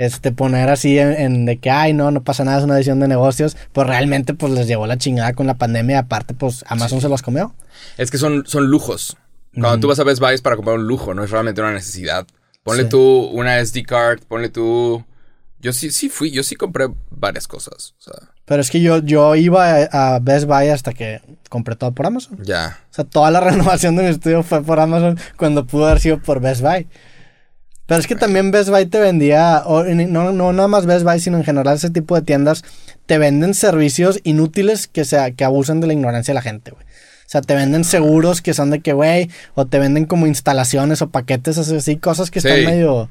este, 0.05 0.33
poner 0.33 0.69
así 0.71 0.99
en, 0.99 1.13
en 1.13 1.45
de 1.47 1.59
que, 1.59 1.71
ay, 1.71 1.93
no, 1.93 2.11
no 2.11 2.23
pasa 2.23 2.45
nada, 2.45 2.59
es 2.59 2.65
una 2.65 2.75
decisión 2.75 3.01
de 3.01 3.09
negocios. 3.09 3.57
Pues 3.73 3.87
realmente, 3.87 4.35
pues 4.35 4.53
les 4.53 4.67
llevó 4.67 4.87
la 4.87 4.99
chingada 4.99 5.33
con 5.33 5.47
la 5.47 5.55
pandemia. 5.55 6.01
Aparte, 6.01 6.35
pues 6.35 6.65
Amazon 6.69 7.01
se 7.01 7.09
los 7.09 7.23
comió. 7.23 7.55
Es 7.99 8.11
que 8.11 8.19
son, 8.19 8.45
son 8.47 8.67
lujos. 8.67 9.17
Cuando 9.55 9.81
tú 9.81 9.89
vas 9.89 9.99
a 9.99 10.05
Best 10.05 10.21
Buy 10.21 10.35
es 10.35 10.41
para 10.41 10.57
comprar 10.57 10.77
un 10.79 10.87
lujo, 10.87 11.13
no 11.15 11.23
es 11.25 11.31
realmente 11.31 11.61
una 11.61 11.73
necesidad. 11.73 12.27
Ponle 12.65 12.85
Sí. 12.85 12.89
tú 12.89 13.25
una 13.33 13.59
SD 13.65 13.83
card, 13.85 14.21
ponle 14.29 14.49
tú... 14.49 15.05
Yo 15.61 15.73
sí, 15.73 15.91
sí 15.93 16.09
fui, 16.09 16.31
yo 16.33 16.43
sí 16.43 16.57
compré 16.57 16.89
varias 17.11 17.47
cosas. 17.47 17.95
O 17.99 18.03
sea, 18.03 18.15
Pero 18.47 18.61
es 18.63 18.71
que 18.71 18.81
yo, 18.81 18.99
yo 18.99 19.37
iba 19.37 19.83
a, 19.93 20.15
a 20.15 20.19
Best 20.19 20.47
Buy 20.47 20.69
hasta 20.69 20.93
que 20.93 21.21
compré 21.49 21.77
todo 21.77 21.93
por 21.93 22.07
Amazon. 22.07 22.39
ya. 22.43 22.79
O 22.91 22.95
sea, 22.95 23.05
toda 23.05 23.31
la 23.31 23.41
renovación 23.51 23.95
de 23.95 24.03
mi 24.05 24.09
estudio 24.09 24.43
fue 24.43 24.63
por 24.63 24.81
Amazon 24.81 25.19
cuando 25.37 25.67
pudo 25.67 25.87
haber 25.87 26.01
sido 26.01 26.19
por 26.19 26.41
Best 26.41 26.63
Buy. 26.63 26.89
Pero 27.93 28.01
es 28.01 28.07
que 28.07 28.17
también 28.17 28.51
Best 28.51 28.71
Buy 28.71 28.87
te 28.87 28.99
vendía, 28.99 29.65
o 29.67 29.85
no, 29.85 30.33
no 30.33 30.53
nada 30.55 30.67
más 30.67 30.87
Best 30.87 31.05
Buy, 31.05 31.21
sino 31.21 31.37
en 31.37 31.45
general 31.45 31.75
ese 31.77 31.91
tipo 31.91 32.15
de 32.15 32.23
tiendas, 32.23 32.65
te 33.05 33.19
venden 33.19 33.53
servicios 33.53 34.19
inútiles 34.25 34.89
que, 34.89 35.05
sea, 35.05 35.33
que 35.33 35.45
abusan 35.45 35.83
de 35.83 35.89
la 35.89 35.93
ignorancia 35.93 36.33
de 36.33 36.37
la 36.37 36.41
gente, 36.41 36.71
güey. 36.71 36.83
O 36.87 37.29
sea, 37.29 37.43
te 37.43 37.55
venden 37.55 37.85
seguros 37.85 38.41
que 38.41 38.55
son 38.55 38.71
de 38.71 38.81
que, 38.81 38.95
güey, 38.95 39.29
o 39.55 39.67
te 39.67 39.79
venden 39.79 40.07
como 40.07 40.27
instalaciones 40.27 41.03
o 41.03 41.11
paquetes 41.11 41.59
así, 41.59 41.97
cosas 41.99 42.31
que 42.31 42.41
Sí. 42.41 42.49
están 42.49 42.65
medio... 42.65 43.11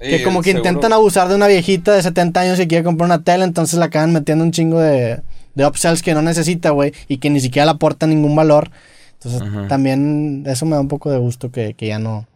Que 0.00 0.24
como 0.24 0.42
que 0.42 0.50
intentan 0.50 0.92
abusar 0.92 1.28
de 1.28 1.36
una 1.36 1.46
viejita 1.46 1.92
de 1.92 2.02
70 2.02 2.40
años 2.40 2.58
y 2.58 2.66
quiere 2.66 2.82
comprar 2.82 3.06
una 3.06 3.22
tele, 3.22 3.44
entonces 3.44 3.78
la 3.78 3.84
acaban 3.84 4.12
metiendo 4.12 4.42
un 4.42 4.50
chingo 4.50 4.80
de, 4.80 5.22
de 5.54 5.64
upsells 5.64 6.02
que 6.02 6.12
no 6.12 6.22
necesita, 6.22 6.70
güey, 6.70 6.92
y 7.06 7.18
que 7.18 7.30
ni 7.30 7.38
siquiera 7.38 7.66
le 7.66 7.70
aporta 7.70 8.08
ningún 8.08 8.34
valor. 8.34 8.72
Entonces 9.12 9.68
también 9.68 10.42
eso 10.48 10.66
me 10.66 10.72
da 10.74 10.80
un 10.80 10.88
poco 10.88 11.08
de 11.08 11.18
gusto 11.18 11.52
que, 11.52 11.74
que 11.74 11.86
ya 11.86 12.00
no, 12.00 12.26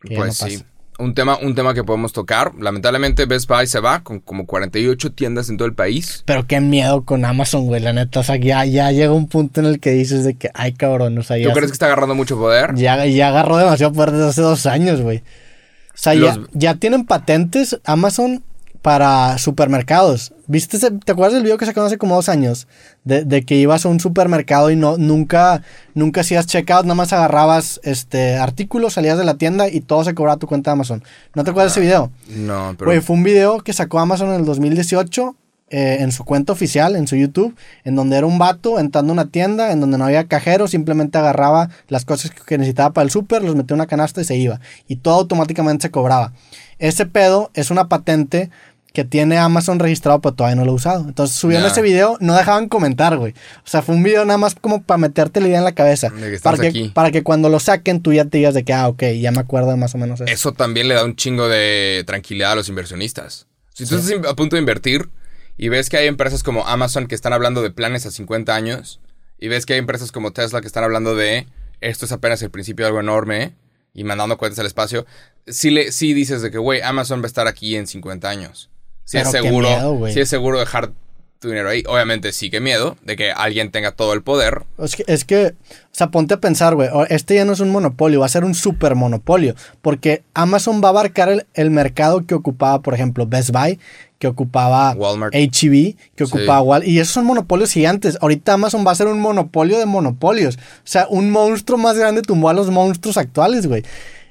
que 0.00 0.14
ya 0.14 0.20
Pues 0.20 0.38
sí. 0.38 0.64
Un 1.00 1.14
tema, 1.14 1.38
un 1.38 1.54
tema 1.54 1.72
que 1.72 1.82
podemos 1.82 2.12
tocar. 2.12 2.52
Lamentablemente 2.58 3.24
Best 3.24 3.48
Buy 3.48 3.66
se 3.66 3.80
va 3.80 4.02
con 4.02 4.20
como 4.20 4.46
48 4.46 5.12
tiendas 5.12 5.48
en 5.48 5.56
todo 5.56 5.66
el 5.66 5.74
país. 5.74 6.22
Pero 6.26 6.46
qué 6.46 6.60
miedo 6.60 7.04
con 7.04 7.24
Amazon, 7.24 7.66
güey, 7.66 7.80
la 7.80 7.92
neta. 7.92 8.20
O 8.20 8.22
sea, 8.22 8.36
ya, 8.36 8.64
ya 8.66 8.92
llega 8.92 9.12
un 9.12 9.26
punto 9.26 9.60
en 9.60 9.66
el 9.66 9.80
que 9.80 9.90
dices 9.90 10.24
de 10.24 10.34
que, 10.34 10.50
ay, 10.54 10.74
cabrón, 10.74 11.16
o 11.16 11.22
sea, 11.22 11.36
¿Tú 11.36 11.44
ya, 11.44 11.52
crees 11.52 11.68
que 11.68 11.72
está 11.72 11.86
agarrando 11.86 12.14
mucho 12.14 12.36
poder? 12.36 12.74
ya, 12.74 13.06
ya 13.06 13.28
agarró 13.28 13.56
demasiado 13.56 13.92
poder 13.92 14.12
desde 14.12 14.28
hace 14.28 14.42
dos 14.42 14.66
años, 14.66 15.00
güey. 15.00 15.18
O 15.18 16.02
sea, 16.02 16.14
ya, 16.14 16.38
ya 16.52 16.74
tienen 16.74 17.06
patentes 17.06 17.78
Amazon 17.84 18.42
para 18.82 19.38
supermercados. 19.38 20.32
¿Viste 20.50 20.78
ese- 20.78 20.90
¿Te 20.90 21.12
acuerdas 21.12 21.34
del 21.34 21.44
video 21.44 21.56
que 21.58 21.64
sacaron 21.64 21.86
hace 21.86 21.96
como 21.96 22.16
dos 22.16 22.28
años? 22.28 22.66
De, 23.04 23.24
de 23.24 23.42
que 23.44 23.54
ibas 23.54 23.86
a 23.86 23.88
un 23.88 24.00
supermercado 24.00 24.70
y 24.70 24.74
no, 24.76 24.96
nunca, 24.98 25.62
nunca 25.94 26.22
hacías 26.22 26.46
checkout, 26.46 26.82
nada 26.84 26.96
más 26.96 27.12
agarrabas 27.12 27.80
este 27.84 28.36
artículos, 28.36 28.94
salías 28.94 29.16
de 29.16 29.24
la 29.24 29.34
tienda 29.34 29.68
y 29.68 29.80
todo 29.80 30.02
se 30.02 30.12
cobraba 30.14 30.38
tu 30.38 30.48
cuenta 30.48 30.70
de 30.70 30.72
Amazon. 30.72 31.04
¿No 31.34 31.44
te 31.44 31.50
acuerdas 31.50 31.72
de 31.74 31.80
ese 31.80 31.86
video? 31.88 32.10
No, 32.28 32.74
pero... 32.76 32.90
Güey, 32.90 33.00
fue 33.00 33.14
un 33.14 33.22
video 33.22 33.60
que 33.60 33.72
sacó 33.72 34.00
Amazon 34.00 34.30
en 34.30 34.40
el 34.40 34.44
2018 34.44 35.36
eh, 35.72 35.98
en 36.00 36.10
su 36.10 36.24
cuenta 36.24 36.52
oficial, 36.52 36.96
en 36.96 37.06
su 37.06 37.14
YouTube, 37.14 37.54
en 37.84 37.94
donde 37.94 38.16
era 38.16 38.26
un 38.26 38.38
vato 38.38 38.80
entrando 38.80 39.12
a 39.12 39.14
una 39.14 39.26
tienda, 39.30 39.70
en 39.70 39.78
donde 39.78 39.98
no 39.98 40.04
había 40.06 40.24
cajero, 40.26 40.66
simplemente 40.66 41.16
agarraba 41.16 41.70
las 41.86 42.04
cosas 42.04 42.32
que 42.32 42.58
necesitaba 42.58 42.92
para 42.92 43.04
el 43.04 43.12
súper, 43.12 43.44
los 43.44 43.54
metía 43.54 43.74
en 43.74 43.80
una 43.80 43.86
canasta 43.86 44.20
y 44.20 44.24
se 44.24 44.34
iba. 44.36 44.58
Y 44.88 44.96
todo 44.96 45.14
automáticamente 45.14 45.82
se 45.82 45.90
cobraba. 45.92 46.32
Ese 46.80 47.06
pedo 47.06 47.50
es 47.54 47.70
una 47.70 47.88
patente 47.88 48.50
que 48.92 49.04
tiene 49.04 49.38
Amazon 49.38 49.78
registrado, 49.78 50.20
pero 50.20 50.34
todavía 50.34 50.56
no 50.56 50.64
lo 50.64 50.72
he 50.72 50.74
usado. 50.74 51.06
Entonces 51.06 51.36
subieron 51.36 51.64
Ya. 51.64 51.70
ese 51.72 51.82
video, 51.82 52.16
no 52.20 52.34
dejaban 52.34 52.68
comentar, 52.68 53.16
güey. 53.16 53.32
O 53.64 53.68
sea, 53.68 53.82
fue 53.82 53.94
un 53.94 54.02
video 54.02 54.24
nada 54.24 54.38
más 54.38 54.54
como 54.54 54.82
para 54.82 54.98
meterte 54.98 55.40
la 55.40 55.48
idea 55.48 55.58
en 55.58 55.64
la 55.64 55.72
cabeza. 55.74 56.10
De 56.10 56.32
que 56.32 56.38
para, 56.40 56.58
que, 56.58 56.66
aquí. 56.68 56.88
para 56.94 57.10
que 57.10 57.22
cuando 57.22 57.48
lo 57.48 57.60
saquen 57.60 58.00
tú 58.02 58.12
ya 58.12 58.24
te 58.24 58.38
digas 58.38 58.54
de 58.54 58.64
que, 58.64 58.72
ah, 58.72 58.88
ok, 58.88 59.02
ya 59.20 59.30
me 59.32 59.40
acuerdo 59.40 59.76
más 59.76 59.94
o 59.94 59.98
menos 59.98 60.20
eso. 60.20 60.32
Eso 60.32 60.52
también 60.52 60.88
le 60.88 60.94
da 60.94 61.04
un 61.04 61.16
chingo 61.16 61.48
de 61.48 62.02
tranquilidad 62.06 62.52
a 62.52 62.54
los 62.56 62.68
inversionistas. 62.68 63.46
Si 63.74 63.86
tú 63.86 63.96
estás 63.96 64.12
a 64.28 64.34
punto 64.34 64.56
de 64.56 64.60
invertir 64.60 65.08
y 65.56 65.68
ves 65.68 65.88
que 65.88 65.96
hay 65.96 66.06
empresas 66.06 66.42
como 66.42 66.66
Amazon 66.66 67.06
que 67.06 67.14
están 67.14 67.32
hablando 67.32 67.62
de 67.62 67.70
planes 67.70 68.06
a 68.06 68.10
50 68.10 68.54
años 68.54 69.00
y 69.38 69.48
ves 69.48 69.66
que 69.66 69.74
hay 69.74 69.78
empresas 69.78 70.12
como 70.12 70.32
Tesla 70.32 70.60
que 70.60 70.66
están 70.66 70.84
hablando 70.84 71.14
de 71.14 71.46
esto 71.80 72.04
es 72.04 72.12
apenas 72.12 72.42
el 72.42 72.50
principio 72.50 72.84
de 72.84 72.88
algo 72.88 73.00
enorme 73.00 73.54
y 73.94 74.04
mandando 74.04 74.36
cuentas 74.38 74.58
al 74.60 74.66
espacio, 74.66 75.06
sí, 75.46 75.70
le, 75.70 75.92
sí 75.92 76.12
dices 76.14 76.42
de 76.42 76.50
que, 76.50 76.58
güey, 76.58 76.80
Amazon 76.82 77.20
va 77.20 77.24
a 77.24 77.26
estar 77.26 77.46
aquí 77.48 77.74
en 77.76 77.86
50 77.86 78.28
años. 78.28 78.69
Si 79.10 79.18
es 79.18 79.28
Pero 79.28 79.42
seguro, 79.42 79.68
miedo, 79.68 80.06
si 80.12 80.20
es 80.20 80.28
seguro 80.28 80.60
dejar 80.60 80.92
tu 81.40 81.48
dinero 81.48 81.70
ahí. 81.70 81.82
Obviamente 81.88 82.32
sí 82.32 82.50
que 82.50 82.60
miedo 82.60 82.96
de 83.02 83.16
que 83.16 83.32
alguien 83.32 83.70
tenga 83.72 83.92
todo 83.92 84.12
el 84.12 84.22
poder. 84.22 84.62
Es 84.78 84.94
que, 84.94 85.04
es 85.06 85.24
que, 85.24 85.46
o 85.46 85.88
sea, 85.90 86.08
ponte 86.10 86.34
a 86.34 86.36
pensar, 86.36 86.74
güey, 86.74 86.88
este 87.08 87.34
ya 87.34 87.44
no 87.46 87.52
es 87.54 87.60
un 87.60 87.70
monopolio, 87.70 88.20
va 88.20 88.26
a 88.26 88.28
ser 88.28 88.44
un 88.44 88.54
super 88.54 88.94
monopolio, 88.94 89.54
porque 89.82 90.22
Amazon 90.34 90.82
va 90.84 90.88
a 90.88 90.90
abarcar 90.90 91.28
el, 91.30 91.46
el 91.54 91.70
mercado 91.70 92.24
que 92.26 92.34
ocupaba, 92.34 92.82
por 92.82 92.92
ejemplo, 92.94 93.26
Best 93.26 93.50
Buy, 93.50 93.80
que 94.18 94.26
ocupaba 94.28 94.92
Walmart. 94.92 95.34
HEB, 95.34 95.96
que 96.14 96.26
Sí. 96.26 96.30
ocupaba 96.36 96.60
Wal, 96.60 96.86
y 96.86 97.00
esos 97.00 97.14
son 97.14 97.24
monopolios 97.24 97.72
gigantes. 97.72 98.18
Ahorita 98.20 98.52
Amazon 98.52 98.86
va 98.86 98.92
a 98.92 98.94
ser 98.94 99.06
un 99.08 99.18
monopolio 99.18 99.78
de 99.78 99.86
monopolios. 99.86 100.56
O 100.56 100.60
sea, 100.84 101.06
un 101.08 101.30
monstruo 101.30 101.78
más 101.78 101.96
grande 101.96 102.20
tumbó 102.22 102.50
a 102.50 102.52
los 102.52 102.70
monstruos 102.70 103.16
actuales, 103.16 103.66
güey. 103.66 103.82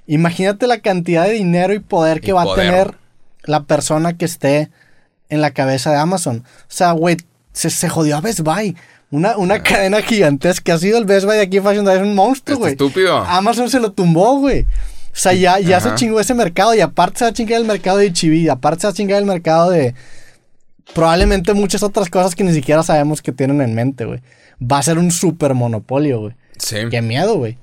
Imagínate 0.07 0.67
la 0.67 0.79
cantidad 0.79 1.25
de 1.25 1.33
dinero 1.33 1.73
y 1.73 1.79
poder 1.79 2.21
que 2.21 2.29
Y 2.29 2.33
va 2.33 2.43
poder. 2.43 2.67
a 2.67 2.69
tener 2.71 2.95
la 3.43 3.63
persona 3.63 4.17
que 4.17 4.25
esté 4.25 4.69
en 5.29 5.41
la 5.41 5.51
cabeza 5.51 5.91
de 5.91 5.97
Amazon. 5.97 6.43
O 6.45 6.65
sea, 6.67 6.91
güey, 6.91 7.17
se, 7.53 7.69
se 7.69 7.89
jodió 7.89 8.17
a 8.17 8.21
Best 8.21 8.41
Buy. 8.41 8.75
Una, 9.11 9.37
una 9.37 9.63
cadena 9.63 10.01
gigantesca. 10.01 10.75
Ha 10.75 10.77
sido 10.77 10.97
el 10.97 11.05
Best 11.05 11.25
Buy 11.25 11.37
de 11.37 11.43
aquí 11.43 11.57
en 11.57 11.63
Fashion 11.63 11.85
Day. 11.85 11.97
Es 11.97 12.03
un 12.03 12.15
monstruo, 12.15 12.59
güey. 12.59 12.71
estúpido. 12.73 13.17
Amazon 13.17 13.69
se 13.69 13.79
lo 13.79 13.91
tumbó, 13.91 14.39
güey. 14.39 14.61
O 14.61 15.21
sea, 15.21 15.33
ya, 15.33 15.59
ya 15.59 15.79
se 15.79 15.93
chingó 15.95 16.19
ese 16.19 16.33
mercado. 16.33 16.73
Y 16.75 16.81
aparte 16.81 17.19
se 17.19 17.25
va 17.25 17.29
a 17.29 17.33
chingar 17.33 17.59
el 17.59 17.67
mercado 17.67 17.97
de 17.97 18.11
HB. 18.11 18.51
Aparte 18.51 18.81
se 18.81 18.87
va 18.87 18.91
a 18.91 18.95
chingar 18.95 19.19
el 19.19 19.25
mercado 19.25 19.71
de 19.71 19.95
probablemente 20.93 21.53
muchas 21.53 21.83
otras 21.83 22.09
cosas 22.09 22.35
que 22.35 22.43
ni 22.43 22.53
siquiera 22.53 22.83
sabemos 22.83 23.21
que 23.21 23.31
tienen 23.31 23.61
en 23.61 23.75
mente, 23.75 24.05
güey. 24.05 24.21
Va 24.61 24.79
a 24.79 24.83
ser 24.83 24.97
un 24.97 25.11
super 25.11 25.53
monopolio, 25.53 26.19
güey. 26.19 26.33
Sí. 26.57 26.77
Qué 26.91 27.01
miedo, 27.01 27.35
güey. 27.37 27.57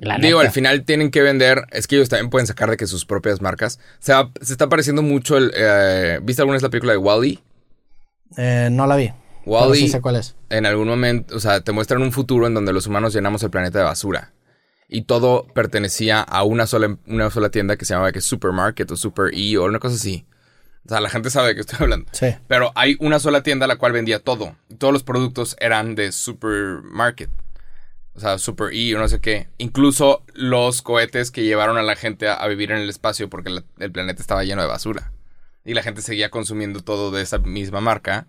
La 0.00 0.16
Digo, 0.18 0.38
neta. 0.38 0.48
al 0.48 0.54
final 0.54 0.84
tienen 0.84 1.10
que 1.10 1.20
vender. 1.22 1.64
Es 1.70 1.86
que 1.86 1.96
ellos 1.96 2.08
también 2.08 2.30
pueden 2.30 2.46
sacar 2.46 2.70
de 2.70 2.76
que 2.76 2.86
sus 2.86 3.04
propias 3.04 3.40
marcas. 3.42 3.78
Se, 3.98 4.12
va- 4.12 4.30
se 4.40 4.52
está 4.52 4.68
pareciendo 4.68 5.02
mucho 5.02 5.36
el. 5.36 5.52
eh, 5.54 6.18
¿Viste 6.22 6.42
alguna 6.42 6.54
vez 6.56 6.62
la 6.62 6.70
película 6.70 6.92
de 6.92 6.98
Wally? 6.98 7.40
Eh, 8.36 8.68
no 8.70 8.86
la 8.86 8.96
vi. 8.96 9.12
Wall-E. 9.46 9.76
sí 9.78 9.88
sé 9.88 10.00
cuál 10.00 10.16
es. 10.16 10.36
En 10.50 10.66
algún 10.66 10.86
momento, 10.88 11.34
o 11.36 11.40
sea, 11.40 11.60
te 11.62 11.72
muestran 11.72 12.02
un 12.02 12.12
futuro 12.12 12.46
en 12.46 12.54
donde 12.54 12.72
los 12.72 12.86
humanos 12.86 13.12
llenamos 13.14 13.42
el 13.42 13.50
planeta 13.50 13.78
de 13.78 13.84
basura. 13.84 14.32
Y 14.88 15.02
todo 15.02 15.46
pertenecía 15.54 16.20
a 16.20 16.42
una 16.42 16.66
sola, 16.66 16.96
una 17.06 17.30
sola 17.30 17.50
tienda 17.50 17.76
que 17.76 17.84
se 17.84 17.94
llamaba 17.94 18.12
que 18.12 18.20
Supermarket 18.20 18.90
o 18.90 18.96
Super 18.96 19.32
E 19.34 19.56
o 19.56 19.64
una 19.64 19.78
cosa 19.78 19.96
así. 19.96 20.26
O 20.84 20.88
sea, 20.88 21.00
la 21.00 21.08
gente 21.10 21.30
sabe 21.30 21.48
de 21.48 21.54
qué 21.54 21.60
estoy 21.60 21.78
hablando. 21.80 22.06
Sí. 22.12 22.26
Pero 22.48 22.72
hay 22.74 22.96
una 23.00 23.18
sola 23.18 23.42
tienda 23.42 23.66
la 23.66 23.76
cual 23.76 23.92
vendía 23.92 24.18
todo. 24.18 24.56
Y 24.68 24.74
todos 24.76 24.92
los 24.92 25.02
productos 25.04 25.56
eran 25.60 25.94
de 25.94 26.10
Supermarket. 26.12 27.30
O 28.20 28.22
sea, 28.22 28.36
Super 28.36 28.74
E 28.74 28.94
o 28.94 28.98
no 28.98 29.08
sé 29.08 29.18
qué. 29.20 29.48
Incluso 29.56 30.22
los 30.34 30.82
cohetes 30.82 31.30
que 31.30 31.42
llevaron 31.42 31.78
a 31.78 31.82
la 31.82 31.96
gente 31.96 32.28
a, 32.28 32.34
a 32.34 32.46
vivir 32.48 32.70
en 32.70 32.76
el 32.76 32.90
espacio 32.90 33.30
porque 33.30 33.48
la- 33.48 33.64
el 33.78 33.90
planeta 33.90 34.20
estaba 34.20 34.44
lleno 34.44 34.60
de 34.60 34.68
basura. 34.68 35.10
Y 35.64 35.72
la 35.72 35.82
gente 35.82 36.02
seguía 36.02 36.28
consumiendo 36.28 36.80
todo 36.82 37.10
de 37.10 37.22
esa 37.22 37.38
misma 37.38 37.80
marca, 37.80 38.26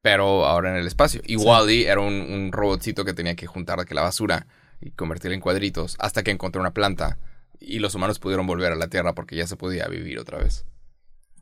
pero 0.00 0.46
ahora 0.46 0.70
en 0.70 0.76
el 0.76 0.86
espacio. 0.86 1.20
Y 1.26 1.36
Wally 1.36 1.84
era 1.84 2.00
un, 2.00 2.14
un 2.14 2.52
robotcito 2.52 3.04
que 3.04 3.12
tenía 3.12 3.34
que 3.34 3.46
juntar 3.46 3.84
que 3.84 3.94
la 3.94 4.00
basura 4.00 4.46
y 4.80 4.92
convertirla 4.92 5.34
en 5.34 5.42
cuadritos 5.42 5.96
hasta 5.98 6.22
que 6.22 6.30
encontró 6.30 6.62
una 6.62 6.72
planta. 6.72 7.18
Y 7.60 7.80
los 7.80 7.94
humanos 7.94 8.18
pudieron 8.18 8.46
volver 8.46 8.72
a 8.72 8.76
la 8.76 8.88
Tierra 8.88 9.14
porque 9.14 9.36
ya 9.36 9.46
se 9.46 9.56
podía 9.56 9.86
vivir 9.88 10.18
otra 10.18 10.38
vez. 10.38 10.64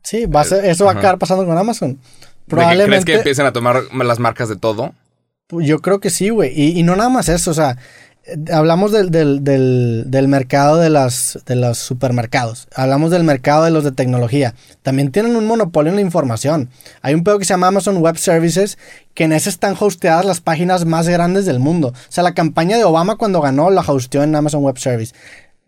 Sí, 0.03 0.25
va 0.25 0.41
a 0.41 0.43
ser- 0.43 0.65
eso 0.65 0.83
va 0.83 0.91
a 0.91 0.95
acabar 0.95 1.19
pasando 1.19 1.45
con 1.45 1.57
Amazon. 1.57 1.91
¿De 1.93 1.97
que 1.97 2.01
¿Crees 2.03 2.45
Probablemente. 2.47 3.05
que 3.05 3.17
empiecen 3.17 3.45
a 3.45 3.53
tomar 3.53 3.83
las 3.93 4.19
marcas 4.19 4.49
de 4.49 4.57
todo? 4.57 4.93
Yo 5.49 5.79
creo 5.79 5.99
que 5.99 6.09
sí, 6.09 6.29
güey. 6.29 6.51
Y, 6.59 6.83
no 6.83 6.97
nada 6.97 7.09
más 7.09 7.29
eso, 7.29 7.51
o 7.51 7.53
sea, 7.53 7.77
hablamos 8.51 8.91
del, 8.91 9.11
del, 9.11 9.43
del, 10.11 10.27
mercado 10.27 10.75
de, 10.75 10.89
las, 10.89 11.39
de 11.45 11.55
los 11.55 11.77
supermercados, 11.77 12.67
hablamos 12.75 13.11
del 13.11 13.23
mercado 13.23 13.63
de 13.63 13.71
los 13.71 13.85
de 13.85 13.93
tecnología. 13.93 14.55
También 14.81 15.09
tienen 15.09 15.37
un 15.37 15.47
monopolio 15.47 15.89
en 15.89 15.95
la 15.95 16.01
información. 16.01 16.69
Hay 17.01 17.13
un 17.13 17.23
pedo 17.23 17.39
que 17.39 17.45
se 17.45 17.53
llama 17.53 17.67
Amazon 17.67 17.97
Web 17.97 18.17
Services, 18.17 18.77
que 19.13 19.23
en 19.23 19.31
ese 19.31 19.49
están 19.49 19.77
hosteadas 19.79 20.25
las 20.25 20.41
páginas 20.41 20.83
más 20.83 21.07
grandes 21.07 21.45
del 21.45 21.59
mundo. 21.59 21.93
O 21.95 22.11
sea, 22.11 22.25
la 22.25 22.33
campaña 22.33 22.75
de 22.75 22.83
Obama 22.83 23.15
cuando 23.15 23.39
ganó 23.39 23.69
la 23.69 23.81
hosteó 23.87 24.23
en 24.23 24.35
Amazon 24.35 24.63
Web 24.63 24.79
Service. 24.79 25.15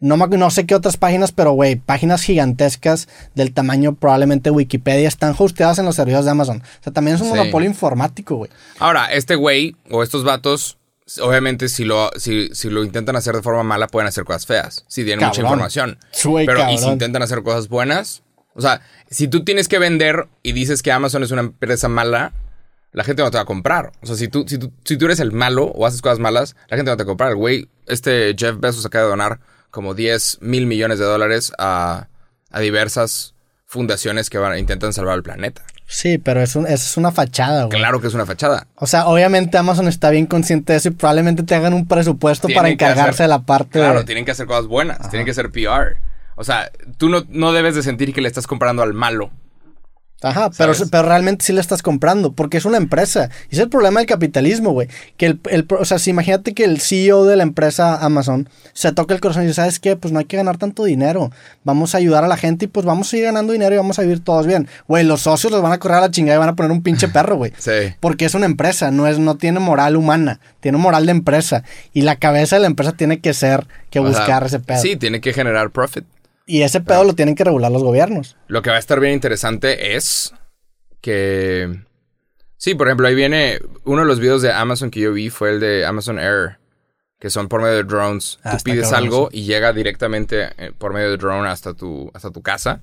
No, 0.02 0.16
no 0.16 0.50
sé 0.50 0.66
qué 0.66 0.76
otras 0.76 0.96
páginas, 0.98 1.32
pero 1.32 1.52
güey, 1.52 1.76
páginas 1.76 2.22
gigantescas 2.24 3.08
del 3.36 3.54
tamaño 3.54 3.96
probablemente 3.96 4.50
Wikipedia 4.50 5.08
están 5.08 5.36
hosteadas 5.38 5.78
en 5.80 5.86
los 5.86 5.96
servidores 5.96 6.26
de 6.26 6.32
Amazon. 6.32 6.62
O 6.62 6.84
sea, 6.84 6.94
también 6.94 7.16
es 7.16 7.22
un 7.22 7.28
Sí. 7.32 7.36
monopolio 7.36 7.70
informático, 7.70 8.36
güey. 8.38 8.50
Ahora, 8.80 9.12
este 9.12 9.36
güey 9.36 9.76
o 9.90 10.02
estos 10.02 10.24
vatos, 10.24 10.78
obviamente 11.22 11.68
si 11.68 11.84
lo, 11.84 12.12
si, 12.18 12.50
si 12.54 12.70
lo 12.70 12.84
intentan 12.84 13.16
hacer 13.18 13.36
de 13.36 13.42
forma 13.42 13.64
mala, 13.64 13.88
pueden 13.88 14.08
hacer 14.08 14.24
cosas 14.24 14.46
feas. 14.46 14.86
Si 14.88 15.04
tienen 15.04 15.26
mucha 15.26 15.42
información. 15.42 15.98
Pero, 16.46 16.70
¿y 16.72 16.78
si 16.78 16.88
intentan 16.88 17.22
hacer 17.22 17.44
cosas 17.44 17.68
buenas? 17.68 18.24
O 18.56 18.62
sea, 18.62 18.82
si 19.10 19.28
tú 19.28 19.44
tienes 19.44 19.68
que 19.68 19.80
vender 19.80 20.28
y 20.44 20.54
dices 20.54 20.82
que 20.82 20.92
Amazon 20.92 21.24
es 21.24 21.32
una 21.32 21.42
empresa 21.42 21.88
mala, 21.90 22.34
la 22.92 23.04
gente 23.04 23.22
no 23.22 23.32
te 23.32 23.38
va 23.38 23.44
a 23.44 23.46
comprar. 23.46 23.92
O 24.02 24.06
sea, 24.08 24.16
si 24.16 24.28
tú, 24.28 24.46
si 24.48 24.58
tú, 24.58 24.72
si 24.84 24.98
tú 24.98 25.06
eres 25.06 25.20
el 25.20 25.32
malo 25.32 25.66
o 25.66 25.86
haces 25.86 26.02
cosas 26.02 26.20
malas, 26.20 26.56
la 26.70 26.78
gente 26.78 26.90
no 26.90 26.98
te 26.98 27.04
va 27.04 27.06
a 27.06 27.08
comprar. 27.12 27.32
El 27.32 27.36
güey, 27.38 27.70
este 27.86 28.34
Jeff 28.38 28.56
Bezos 28.60 28.86
acaba 28.86 29.04
de 29.04 29.10
donar 29.12 29.40
como 29.72 29.94
10 29.94 30.40
mil 30.42 30.66
millones 30.68 31.00
de 31.00 31.06
dólares 31.06 31.52
a, 31.58 32.08
a 32.52 32.60
diversas 32.60 33.36
fundaciones 33.66 34.30
que 34.30 34.38
van, 34.38 34.58
intentan 34.58 34.94
salvar 34.94 35.16
el 35.16 35.24
planeta. 35.24 35.64
Sí, 35.86 36.18
pero 36.20 36.42
es, 36.42 36.56
un- 36.56 36.68
es 36.68 36.98
una 36.98 37.12
fachada, 37.12 37.64
güey. 37.66 37.78
Claro 37.80 38.00
que 38.02 38.08
es 38.08 38.14
una 38.14 38.26
fachada. 38.26 38.68
O 38.76 38.86
sea, 38.88 39.08
obviamente 39.08 39.58
Amazon 39.58 39.88
está 39.88 40.10
bien 40.12 40.28
consciente 40.28 40.74
de 40.74 40.78
eso 40.78 40.90
y 40.90 40.92
probablemente 40.92 41.44
te 41.44 41.56
hagan 41.56 41.74
un 41.74 41.88
presupuesto 41.88 42.48
Tienen 42.48 42.60
para 42.62 42.70
encargarse 42.70 43.10
hacer- 43.10 43.24
de 43.26 43.28
la 43.30 43.40
parte 43.42 43.80
Claro, 43.80 44.00
de... 44.00 44.06
tienen 44.06 44.26
que 44.26 44.32
hacer 44.32 44.46
cosas 44.46 44.68
buenas, 44.68 45.10
tienen 45.10 45.26
que 45.26 45.34
ser 45.34 45.50
PR. 45.52 45.98
O 46.36 46.44
sea, 46.44 46.72
tú 46.98 47.10
no, 47.10 47.26
no 47.30 47.52
debes 47.54 47.76
de 47.76 47.84
sentir 47.84 48.14
que 48.14 48.22
le 48.22 48.28
estás 48.28 48.48
comprando 48.48 48.82
al 48.84 48.94
malo. 48.94 49.32
Ajá, 50.22 50.50
pero, 50.58 50.74
pero 50.92 51.04
realmente 51.04 51.46
sí 51.46 51.54
le 51.54 51.62
estás 51.62 51.82
comprando, 51.82 52.34
porque 52.34 52.58
es 52.58 52.66
una 52.66 52.76
empresa. 52.78 53.30
Y 53.50 53.56
es 53.56 53.62
el 53.62 53.70
problema 53.70 54.02
del 54.02 54.08
capitalismo, 54.08 54.72
güey. 54.72 54.90
Que 55.16 55.28
el, 55.28 55.40
el- 55.50 55.66
o 55.80 55.86
sea, 55.86 55.98
si 55.98 56.10
imagínate 56.10 56.54
que 56.54 56.66
el 56.66 56.82
CEO 56.82 57.24
de 57.24 57.38
la 57.38 57.44
empresa 57.44 57.96
Amazon 58.04 58.50
se 58.74 58.92
toca 58.92 59.14
el 59.14 59.22
corazón 59.22 59.44
y 59.44 59.46
dice, 59.48 59.56
¿sabes 59.56 59.80
qué? 59.80 59.96
Pues 59.96 60.12
no 60.12 60.20
hay 60.20 60.26
que 60.26 60.36
ganar 60.36 60.58
tanto 60.58 60.84
dinero. 60.84 61.32
Vamos 61.64 61.96
a 61.96 62.00
ayudar 62.00 62.26
a 62.26 62.28
la 62.28 62.36
gente 62.36 62.66
y 62.66 62.68
pues 62.68 62.86
vamos 62.86 63.08
a 63.08 63.12
seguir 63.12 63.28
ganando 63.28 63.54
dinero 63.54 63.74
y 63.74 63.78
vamos 63.78 63.98
a 63.98 64.02
vivir 64.02 64.22
todos 64.22 64.46
bien. 64.46 64.68
Güey, 64.90 65.06
los 65.06 65.22
socios 65.22 65.54
los 65.54 65.62
van 65.62 65.72
a 65.72 65.78
correr 65.78 65.98
a 66.00 66.02
la 66.02 66.12
chingada 66.12 66.36
y 66.36 66.40
van 66.40 66.50
a 66.50 66.56
poner 66.56 66.72
un 66.74 66.84
pinche 66.84 67.08
perro, 67.14 67.38
güey. 67.38 67.54
Sí. 67.58 67.94
Porque 68.02 68.26
es 68.26 68.34
una 68.34 68.46
empresa, 68.46 68.92
no, 68.92 69.08
es, 69.08 69.20
no 69.20 69.36
tiene 69.38 69.60
moral 69.62 69.96
humana, 69.96 70.42
tiene 70.60 70.78
moral 70.78 71.06
de 71.06 71.12
empresa. 71.14 71.64
Y 71.94 72.02
la 72.02 72.18
cabeza 72.18 72.58
de 72.58 72.62
la 72.62 72.68
empresa 72.68 72.92
tiene 72.92 73.20
que 73.22 73.34
ser, 73.34 73.68
que 73.90 74.00
O 74.00 74.04
sea, 74.12 74.20
buscar 74.20 74.44
ese 74.44 74.60
pedo. 74.60 74.82
Sí, 74.82 74.98
tiene 74.98 75.22
que 75.22 75.32
generar 75.32 75.70
profit. 75.70 76.04
Y 76.50 76.64
ese 76.64 76.82
pedo 76.82 77.04
lo 77.04 77.14
tienen 77.14 77.36
que 77.36 77.44
regular 77.44 77.72
los 77.72 77.84
gobiernos. 77.84 78.36
Lo 78.48 78.64
que 78.64 78.72
va 78.72 78.78
a 78.78 78.80
estar 78.80 79.00
bien 79.00 79.14
interesante 79.14 79.96
es 79.96 80.34
que... 81.00 81.84
Sí, 82.58 82.74
por 82.74 82.88
ejemplo, 82.88 83.08
ahí 83.08 83.14
viene... 83.14 83.60
Uno 83.84 84.02
de 84.02 84.08
los 84.08 84.20
videos 84.20 84.42
de 84.42 84.52
Amazon 84.52 84.90
que 84.90 85.00
yo 85.00 85.14
vi 85.14 85.30
fue 85.30 85.52
el 85.52 85.60
de 85.60 85.86
Amazon 85.86 86.18
Air, 86.18 86.58
que 87.20 87.30
son 87.30 87.50
por 87.50 87.62
medio 87.62 87.76
de 87.76 87.84
drones. 87.84 88.40
Ah, 88.44 88.58
Tú 88.58 88.64
pides 88.64 88.92
algo 88.94 89.30
y 89.32 89.44
llega 89.44 89.74
directamente 89.74 90.50
eh, 90.58 90.72
por 90.76 90.92
medio 90.92 91.12
de 91.12 91.18
drone 91.18 91.48
hasta 91.48 91.76
tu, 91.76 92.10
hasta 92.16 92.32
tu 92.32 92.42
casa, 92.42 92.82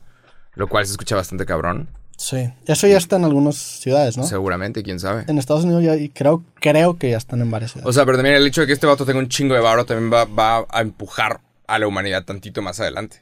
lo 0.54 0.68
cual 0.68 0.86
se 0.86 0.92
escucha 0.92 1.16
bastante 1.16 1.44
cabrón. 1.44 1.88
Sí. 2.18 2.48
Eso 2.66 2.86
ya 2.86 2.98
está 2.98 3.16
en 3.16 3.24
algunas 3.24 3.56
ciudades, 3.56 4.16
¿no? 4.16 4.22
Seguramente, 4.22 4.84
quién 4.84 5.00
sabe. 5.00 5.24
En 5.26 5.38
Estados 5.38 5.64
Unidos 5.64 5.82
ya, 5.82 5.96
y 5.96 6.08
creo, 6.08 6.44
creo 6.60 6.98
que 6.98 7.10
ya 7.10 7.16
están 7.16 7.40
en 7.40 7.50
varias 7.50 7.72
ciudades. 7.72 7.90
O 7.90 7.92
sea, 7.92 8.04
pero 8.04 8.16
también 8.16 8.36
el 8.36 8.46
hecho 8.46 8.60
de 8.60 8.68
que 8.68 8.74
este 8.74 8.86
vato 8.86 9.04
tenga 9.04 9.18
un 9.18 9.28
chingo 9.28 9.56
de 9.56 9.60
varo 9.60 9.84
también 9.84 10.12
va, 10.12 10.24
va 10.24 10.66
a 10.70 10.82
empujar 10.82 11.40
a 11.66 11.80
la 11.80 11.88
humanidad 11.88 12.24
tantito 12.24 12.62
más 12.62 12.78
adelante. 12.78 13.18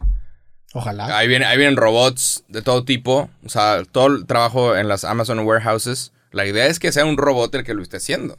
Ojalá. 0.74 1.16
Ahí, 1.16 1.26
viene, 1.28 1.46
ahí 1.46 1.56
vienen 1.56 1.76
robots 1.76 2.44
de 2.48 2.60
todo 2.60 2.84
tipo. 2.84 3.30
O 3.44 3.48
sea, 3.48 3.82
todo 3.90 4.08
el 4.08 4.26
trabajo 4.26 4.76
en 4.76 4.88
las 4.88 5.04
Amazon 5.04 5.38
warehouses. 5.40 6.12
La 6.32 6.44
idea 6.46 6.66
es 6.66 6.78
que 6.78 6.92
sea 6.92 7.04
un 7.06 7.16
robot 7.16 7.54
el 7.54 7.64
que 7.64 7.72
lo 7.74 7.82
esté 7.82 7.96
haciendo. 7.96 8.36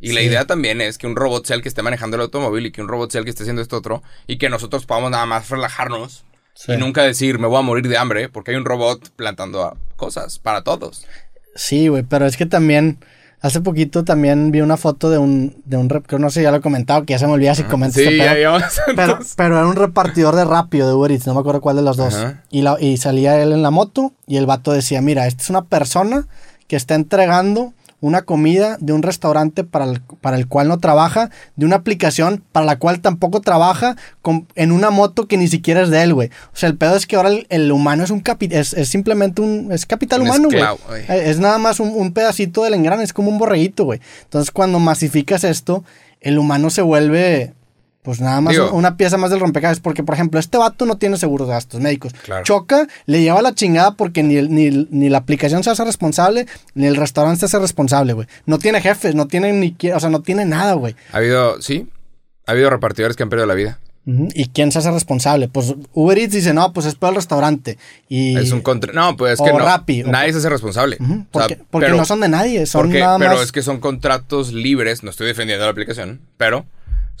Y 0.00 0.12
la 0.12 0.22
idea 0.22 0.46
también 0.46 0.80
es 0.80 0.98
que 0.98 1.06
un 1.06 1.14
robot 1.14 1.46
sea 1.46 1.54
el 1.54 1.62
que 1.62 1.68
esté 1.68 1.82
manejando 1.82 2.16
el 2.16 2.22
automóvil 2.22 2.66
y 2.66 2.72
que 2.72 2.82
un 2.82 2.88
robot 2.88 3.12
sea 3.12 3.20
el 3.20 3.24
que 3.24 3.30
esté 3.30 3.44
haciendo 3.44 3.62
esto 3.62 3.76
otro. 3.76 4.02
Y 4.26 4.38
que 4.38 4.48
nosotros 4.48 4.84
podamos 4.86 5.12
nada 5.12 5.26
más 5.26 5.48
relajarnos 5.50 6.24
Sí. 6.54 6.72
y 6.72 6.76
nunca 6.76 7.02
decir 7.02 7.38
me 7.38 7.46
voy 7.46 7.58
a 7.58 7.62
morir 7.62 7.88
de 7.88 7.96
hambre 7.96 8.28
porque 8.28 8.50
hay 8.50 8.58
un 8.58 8.66
robot 8.66 9.08
plantando 9.16 9.74
cosas 9.96 10.38
para 10.38 10.62
todos. 10.62 11.06
Sí, 11.54 11.88
güey, 11.88 12.02
pero 12.02 12.26
es 12.26 12.36
que 12.36 12.44
también, 12.46 12.98
hace 13.42 13.60
poquito 13.60 14.04
también 14.04 14.50
vi 14.52 14.60
una 14.62 14.76
foto 14.78 15.10
de 15.10 15.18
un, 15.18 15.60
de 15.66 15.76
un 15.76 15.88
rep, 15.90 16.06
que 16.06 16.18
no 16.18 16.30
sé 16.30 16.42
ya 16.42 16.50
lo 16.50 16.56
he 16.58 16.60
comentado, 16.60 17.04
que 17.04 17.12
ya 17.12 17.18
se 17.18 17.26
me 17.26 17.32
olvida 17.34 17.54
si 17.54 17.64
comento 17.64 17.98
Sí, 17.98 18.04
este 18.04 18.18
pedo. 18.18 18.58
Pero, 18.96 19.18
pero 19.36 19.58
era 19.58 19.66
un 19.66 19.76
repartidor 19.76 20.34
de 20.36 20.44
rápido 20.44 20.88
de 20.88 20.94
Uber 20.94 21.10
Eats, 21.12 21.26
no 21.26 21.34
me 21.34 21.40
acuerdo 21.40 21.60
cuál 21.60 21.76
de 21.76 21.82
los 21.82 21.96
dos. 21.96 22.14
Ajá. 22.14 22.42
Y, 22.50 22.62
la- 22.62 22.78
y 22.80 22.96
salía 22.96 23.42
él 23.42 23.52
en 23.52 23.62
la 23.62 23.70
moto 23.70 24.12
y 24.26 24.36
el 24.38 24.46
vato 24.46 24.72
decía, 24.72 25.02
mira, 25.02 25.26
esta 25.26 25.42
es 25.42 25.50
una 25.50 25.64
persona 25.64 26.26
que 26.68 26.76
está 26.76 26.94
entregando 26.94 27.72
una 28.02 28.20
comida 28.22 28.76
de 28.80 28.92
un 28.92 29.02
restaurante 29.02 29.64
para 29.64 29.86
el, 29.86 30.02
para 30.20 30.36
el 30.36 30.46
cual 30.48 30.68
no 30.68 30.78
trabaja, 30.78 31.30
de 31.56 31.64
una 31.64 31.76
aplicación 31.76 32.42
para 32.52 32.66
la 32.66 32.78
cual 32.78 33.00
tampoco 33.00 33.40
trabaja, 33.40 33.96
con- 34.20 34.46
en 34.56 34.72
una 34.72 34.90
moto 34.90 35.26
que 35.28 35.38
ni 35.38 35.48
siquiera 35.48 35.80
es 35.82 35.88
de 35.88 36.02
él, 36.02 36.12
güey. 36.12 36.28
O 36.52 36.56
sea, 36.56 36.68
el 36.68 36.76
pedo 36.76 36.96
es 36.96 37.06
que 37.06 37.16
ahora 37.16 37.30
el, 37.30 37.46
el 37.48 37.72
humano 37.72 38.02
es 38.04 38.10
un 38.10 38.20
capi 38.20 38.48
es, 38.50 38.74
es 38.74 38.88
simplemente 38.88 39.40
un 39.40 39.70
es 39.72 39.86
capital 39.86 40.20
Un 40.20 40.26
humano, 40.26 40.48
güey. 40.50 40.60
Eh, 41.08 41.30
Es 41.30 41.38
nada 41.38 41.56
más 41.58 41.80
un, 41.80 41.90
un 41.94 42.12
pedacito 42.12 42.64
del 42.64 42.74
engrane, 42.74 43.04
es 43.04 43.12
como 43.12 43.30
un 43.30 43.38
borreguito, 43.38 43.84
güey. 43.84 44.00
Entonces, 44.24 44.50
cuando 44.50 44.78
masificas 44.80 45.44
esto, 45.44 45.84
el 46.20 46.38
humano 46.38 46.70
se 46.70 46.82
vuelve, 46.82 47.54
pues 48.02 48.20
nada 48.20 48.40
más 48.40 48.52
Digo- 48.54 48.72
una 48.72 48.96
pieza 48.96 49.16
más 49.16 49.30
del 49.30 49.38
rompecabezas. 49.40 49.80
Porque, 49.80 50.02
por 50.02 50.14
ejemplo, 50.14 50.40
este 50.40 50.58
vato 50.58 50.86
no 50.86 50.96
tiene 50.98 51.16
seguros 51.18 51.46
de 51.48 51.54
gastos 51.54 51.80
médicos. 51.80 52.12
Claro. 52.24 52.42
Choca, 52.44 52.88
le 53.06 53.22
lleva 53.22 53.40
la 53.42 53.54
chingada 53.54 53.92
porque 53.94 54.22
ni, 54.22 54.42
ni, 54.42 54.88
ni 54.90 55.08
la 55.08 55.18
aplicación 55.18 55.62
se 55.62 55.70
hace 55.70 55.84
responsable, 55.84 56.46
ni 56.74 56.86
el 56.86 56.96
restaurante 56.96 57.40
se 57.40 57.46
hace 57.46 57.58
responsable, 57.60 58.12
güey. 58.12 58.26
No 58.44 58.58
tiene 58.58 58.80
jefes, 58.80 59.14
no 59.14 59.28
tiene 59.28 59.52
ni, 59.52 59.76
o 59.94 60.00
sea, 60.00 60.10
no 60.10 60.20
tiene 60.22 60.44
nada, 60.44 60.74
güey. 60.74 60.96
Ha 61.12 61.18
habido, 61.18 61.62
sí, 61.62 61.86
ha 62.46 62.50
habido 62.52 62.70
repartidores 62.70 63.16
que 63.16 63.22
han 63.22 63.28
perdido 63.28 63.46
la 63.46 63.54
vida. 63.54 63.78
¿Y 64.04 64.46
quién 64.48 64.72
se 64.72 64.80
hace 64.80 64.90
responsable? 64.90 65.46
Pues 65.46 65.76
Uber 65.92 66.18
Eats 66.18 66.32
dice, 66.32 66.52
no, 66.52 66.72
pues 66.72 66.86
es 66.86 66.96
peor 66.96 67.10
el 67.12 67.16
restaurante. 67.18 67.78
Y... 68.08 68.36
Es 68.36 68.50
un 68.50 68.60
contra... 68.60 68.92
No, 68.92 69.16
pues 69.16 69.34
es 69.34 69.40
o 69.40 69.44
que 69.44 69.52
no. 69.52 69.60
Rappi, 69.60 70.02
o- 70.02 70.08
Nadie 70.08 70.32
se 70.32 70.38
hace 70.38 70.48
responsable. 70.48 70.96
Ujú, 70.98 71.24
O 71.30 71.38
sea, 71.38 71.56
Porque, 71.70 71.86
pero- 71.86 71.96
no 71.96 72.04
son 72.04 72.18
de 72.20 72.28
nadie, 72.28 72.66
son 72.66 72.82
porque- 72.86 72.98
nada 72.98 73.16
pero 73.18 73.34
más... 73.34 73.42
es 73.42 73.52
que 73.52 73.62
son 73.62 73.78
contratos 73.78 74.52
libres. 74.52 75.04
No 75.04 75.10
estoy 75.10 75.28
defendiendo 75.28 75.64
la 75.64 75.70
aplicación, 75.70 76.20
pero 76.36 76.66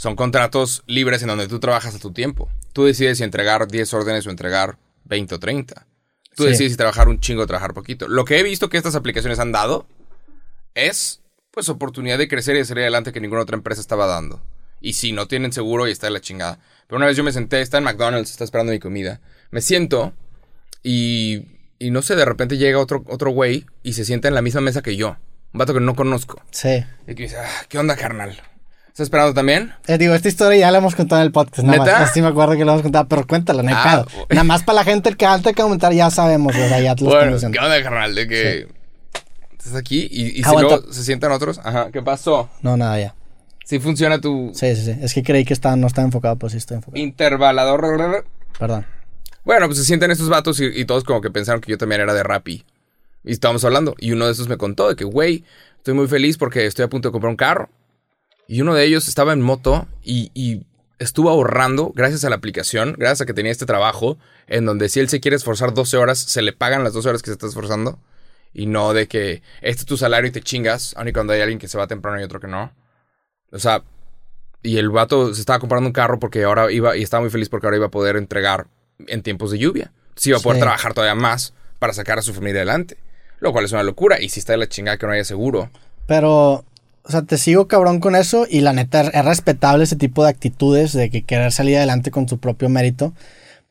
son 0.02 0.16
contratos 0.16 0.82
libres 0.88 1.22
en 1.22 1.28
donde 1.28 1.46
tú 1.46 1.60
trabajas 1.60 1.94
a 1.94 2.00
tu 2.00 2.10
tiempo. 2.12 2.48
Tú 2.72 2.84
decides 2.86 3.18
si 3.18 3.24
entregar 3.24 3.68
10 3.68 3.94
órdenes 3.94 4.26
o 4.26 4.30
entregar 4.30 4.76
20 5.04 5.36
o 5.36 5.38
30. 5.38 5.86
Tú 6.34 6.42
Sí. 6.42 6.48
decides 6.48 6.72
si 6.72 6.76
trabajar 6.76 7.08
un 7.08 7.20
chingo 7.20 7.42
o 7.42 7.46
trabajar 7.46 7.72
poquito. 7.72 8.08
Lo 8.08 8.24
que 8.24 8.40
he 8.40 8.42
visto 8.42 8.68
que 8.68 8.78
estas 8.78 8.96
aplicaciones 8.96 9.38
han 9.38 9.52
dado 9.52 9.86
es 10.74 11.20
pues 11.52 11.68
oportunidad 11.68 12.18
de 12.18 12.26
crecer 12.26 12.56
y 12.56 12.58
de 12.58 12.64
salir 12.64 12.82
adelante 12.82 13.12
que 13.12 13.20
ninguna 13.20 13.42
otra 13.42 13.56
empresa 13.56 13.80
estaba 13.80 14.06
dando. 14.08 14.42
Y 14.80 14.94
si 14.94 15.12
no 15.12 15.28
tienen 15.28 15.52
seguro 15.52 15.86
y 15.86 15.92
está 15.92 16.08
de 16.08 16.12
la 16.14 16.20
chingada. 16.20 16.58
Pero 16.88 16.96
una 16.96 17.06
vez 17.06 17.16
yo 17.16 17.22
me 17.22 17.30
senté, 17.30 17.60
está 17.60 17.78
en 17.78 17.84
McDonald's, 17.84 18.30
está 18.32 18.42
esperando 18.42 18.72
mi 18.72 18.80
comida. 18.80 19.20
Me 19.52 19.60
siento 19.60 20.14
y, 20.82 21.46
y 21.78 21.92
no 21.92 22.02
sé, 22.02 22.16
de 22.16 22.24
repente 22.24 22.56
llega 22.58 22.80
otro, 22.80 23.04
otro 23.08 23.30
güey 23.30 23.66
y 23.84 23.92
se 23.92 24.04
sienta 24.04 24.26
en 24.26 24.34
la 24.34 24.42
misma 24.42 24.60
mesa 24.62 24.82
que 24.82 24.96
yo. 24.96 25.16
Un 25.52 25.58
vato 25.58 25.74
que 25.74 25.80
no 25.80 25.94
conozco. 25.94 26.42
Sí. 26.50 26.82
Y 27.06 27.14
que 27.14 27.22
dice, 27.24 27.36
"Ah, 27.36 27.66
¿qué 27.68 27.78
onda, 27.78 27.94
carnal? 27.94 28.40
¿Estás 28.92 29.04
esperando 29.06 29.32
también? 29.32 29.72
Eh, 29.86 29.96
digo, 29.96 30.12
esta 30.14 30.28
historia 30.28 30.58
ya 30.60 30.70
la 30.70 30.76
hemos 30.78 30.94
contado 30.94 31.22
en 31.22 31.26
el 31.26 31.32
podcast. 31.32 31.60
Nada 31.66 31.78
¿Neta? 31.82 31.98
más. 32.00 32.12
Sí 32.12 32.20
me 32.20 32.28
acuerdo 32.28 32.52
que 32.58 32.64
la 32.66 32.72
hemos 32.72 32.82
contado, 32.82 33.08
pero 33.08 33.26
cuéntala, 33.26 33.62
no 33.62 33.70
hay 33.70 33.74
Ah, 33.78 34.04
pedo. 34.06 34.26
Nada 34.28 34.44
más 34.44 34.62
para 34.64 34.76
la 34.76 34.84
gente 34.84 35.14
que 35.14 35.24
alta 35.24 35.54
que 35.54 35.62
comentar 35.62 35.94
ya 35.94 36.10
sabemos, 36.10 36.54
sea, 36.54 36.78
ya 36.78 36.94
te 36.94 37.04
Bueno, 37.04 37.38
¿qué 37.38 37.46
onda, 37.58 37.82
carnal? 37.82 38.14
De 38.14 38.28
que 38.28 38.68
estás 39.56 39.76
aquí 39.76 40.06
y, 40.10 40.38
y 40.40 40.44
si 40.44 40.50
luego 40.52 40.92
se 40.92 41.04
sientan 41.04 41.32
otros. 41.32 41.58
Ajá, 41.64 41.88
¿qué 41.90 42.02
pasó? 42.02 42.50
No, 42.60 42.76
nada, 42.76 43.00
ya. 43.00 43.14
Si 43.64 43.78
funciona 43.78 44.20
tu 44.20 44.50
Sí, 44.54 44.76
sí, 44.76 44.84
sí. 44.84 44.98
Es 45.00 45.14
que 45.14 45.22
creí 45.22 45.46
que 45.46 45.54
estaba, 45.54 45.74
no 45.76 45.86
estaba 45.86 46.04
enfocado, 46.04 46.36
pues 46.36 46.52
sí 46.52 46.58
estoy 46.58 46.76
enfocado. 46.76 47.02
intervalador. 47.02 48.26
Perdón. 48.58 48.84
Bueno, 49.44 49.66
pues 49.66 49.78
se 49.78 49.84
sienten 49.84 50.10
estos 50.10 50.28
vatos 50.28 50.60
y, 50.60 50.66
y 50.66 50.84
todos 50.84 51.02
como 51.04 51.22
que 51.22 51.30
pensaron 51.30 51.62
que 51.62 51.70
yo 51.70 51.78
también 51.78 52.02
era 52.02 52.12
de 52.12 52.22
Rappi. 52.22 52.64
Y 53.24 53.32
estábamos 53.32 53.64
hablando. 53.64 53.94
Y 53.98 54.12
uno 54.12 54.26
de 54.26 54.32
esos 54.32 54.48
me 54.48 54.58
contó 54.58 54.88
de 54.90 54.96
que, 54.96 55.04
güey, 55.04 55.44
estoy 55.78 55.94
muy 55.94 56.08
feliz 56.08 56.36
porque 56.36 56.66
estoy 56.66 56.84
a 56.84 56.88
punto 56.88 57.08
de 57.08 57.12
comprar 57.12 57.30
un 57.30 57.36
carro. 57.36 57.70
Y 58.48 58.60
uno 58.60 58.74
de 58.74 58.84
ellos 58.84 59.08
estaba 59.08 59.32
en 59.32 59.40
moto 59.40 59.86
y, 60.02 60.30
y 60.34 60.66
estuvo 60.98 61.30
ahorrando 61.30 61.92
gracias 61.94 62.24
a 62.24 62.30
la 62.30 62.36
aplicación, 62.36 62.94
gracias 62.98 63.22
a 63.22 63.26
que 63.26 63.34
tenía 63.34 63.52
este 63.52 63.66
trabajo, 63.66 64.18
en 64.46 64.64
donde 64.66 64.88
si 64.88 65.00
él 65.00 65.08
se 65.08 65.20
quiere 65.20 65.36
esforzar 65.36 65.72
12 65.74 65.96
horas, 65.96 66.18
se 66.18 66.42
le 66.42 66.52
pagan 66.52 66.84
las 66.84 66.92
12 66.92 67.08
horas 67.08 67.22
que 67.22 67.26
se 67.28 67.32
está 67.32 67.46
esforzando. 67.46 67.98
Y 68.54 68.66
no 68.66 68.92
de 68.92 69.08
que 69.08 69.42
este 69.62 69.80
es 69.82 69.86
tu 69.86 69.96
salario 69.96 70.28
y 70.28 70.32
te 70.32 70.42
chingas, 70.42 70.94
aun 70.96 71.08
y 71.08 71.12
cuando 71.12 71.32
hay 71.32 71.40
alguien 71.40 71.58
que 71.58 71.68
se 71.68 71.78
va 71.78 71.86
temprano 71.86 72.20
y 72.20 72.24
otro 72.24 72.38
que 72.38 72.48
no. 72.48 72.72
O 73.50 73.58
sea, 73.58 73.82
y 74.62 74.76
el 74.76 74.90
vato 74.90 75.32
se 75.34 75.40
estaba 75.40 75.58
comprando 75.58 75.86
un 75.86 75.92
carro 75.94 76.18
porque 76.18 76.44
ahora 76.44 76.70
iba, 76.70 76.96
y 76.96 77.02
estaba 77.02 77.22
muy 77.22 77.30
feliz 77.30 77.48
porque 77.48 77.66
ahora 77.66 77.78
iba 77.78 77.86
a 77.86 77.90
poder 77.90 78.16
entregar 78.16 78.66
en 79.06 79.22
tiempos 79.22 79.50
de 79.52 79.58
lluvia. 79.58 79.92
Sí 80.16 80.28
iba 80.28 80.38
a 80.38 80.42
poder 80.42 80.56
Sí. 80.58 80.62
trabajar 80.62 80.92
todavía 80.92 81.14
más 81.14 81.54
para 81.78 81.94
sacar 81.94 82.18
a 82.18 82.22
su 82.22 82.34
familia 82.34 82.60
adelante. 82.60 82.98
Lo 83.40 83.52
cual 83.52 83.64
es 83.64 83.72
una 83.72 83.82
locura. 83.82 84.20
Y 84.20 84.28
si 84.28 84.38
está 84.40 84.52
de 84.52 84.58
la 84.58 84.68
chingada 84.68 84.98
que 84.98 85.06
no 85.06 85.12
haya 85.12 85.24
seguro. 85.24 85.70
Pero, 86.06 86.64
o 87.04 87.10
sea, 87.10 87.22
te 87.22 87.38
sigo 87.38 87.68
cabrón 87.68 88.00
con 88.00 88.14
eso 88.14 88.46
y 88.48 88.60
la 88.60 88.72
neta 88.72 89.02
es 89.02 89.24
respetable 89.24 89.84
ese 89.84 89.96
tipo 89.96 90.22
de 90.24 90.30
actitudes 90.30 90.92
de 90.92 91.10
que 91.10 91.22
querer 91.22 91.52
salir 91.52 91.76
adelante 91.76 92.10
con 92.10 92.28
su 92.28 92.38
propio 92.38 92.68
mérito. 92.68 93.12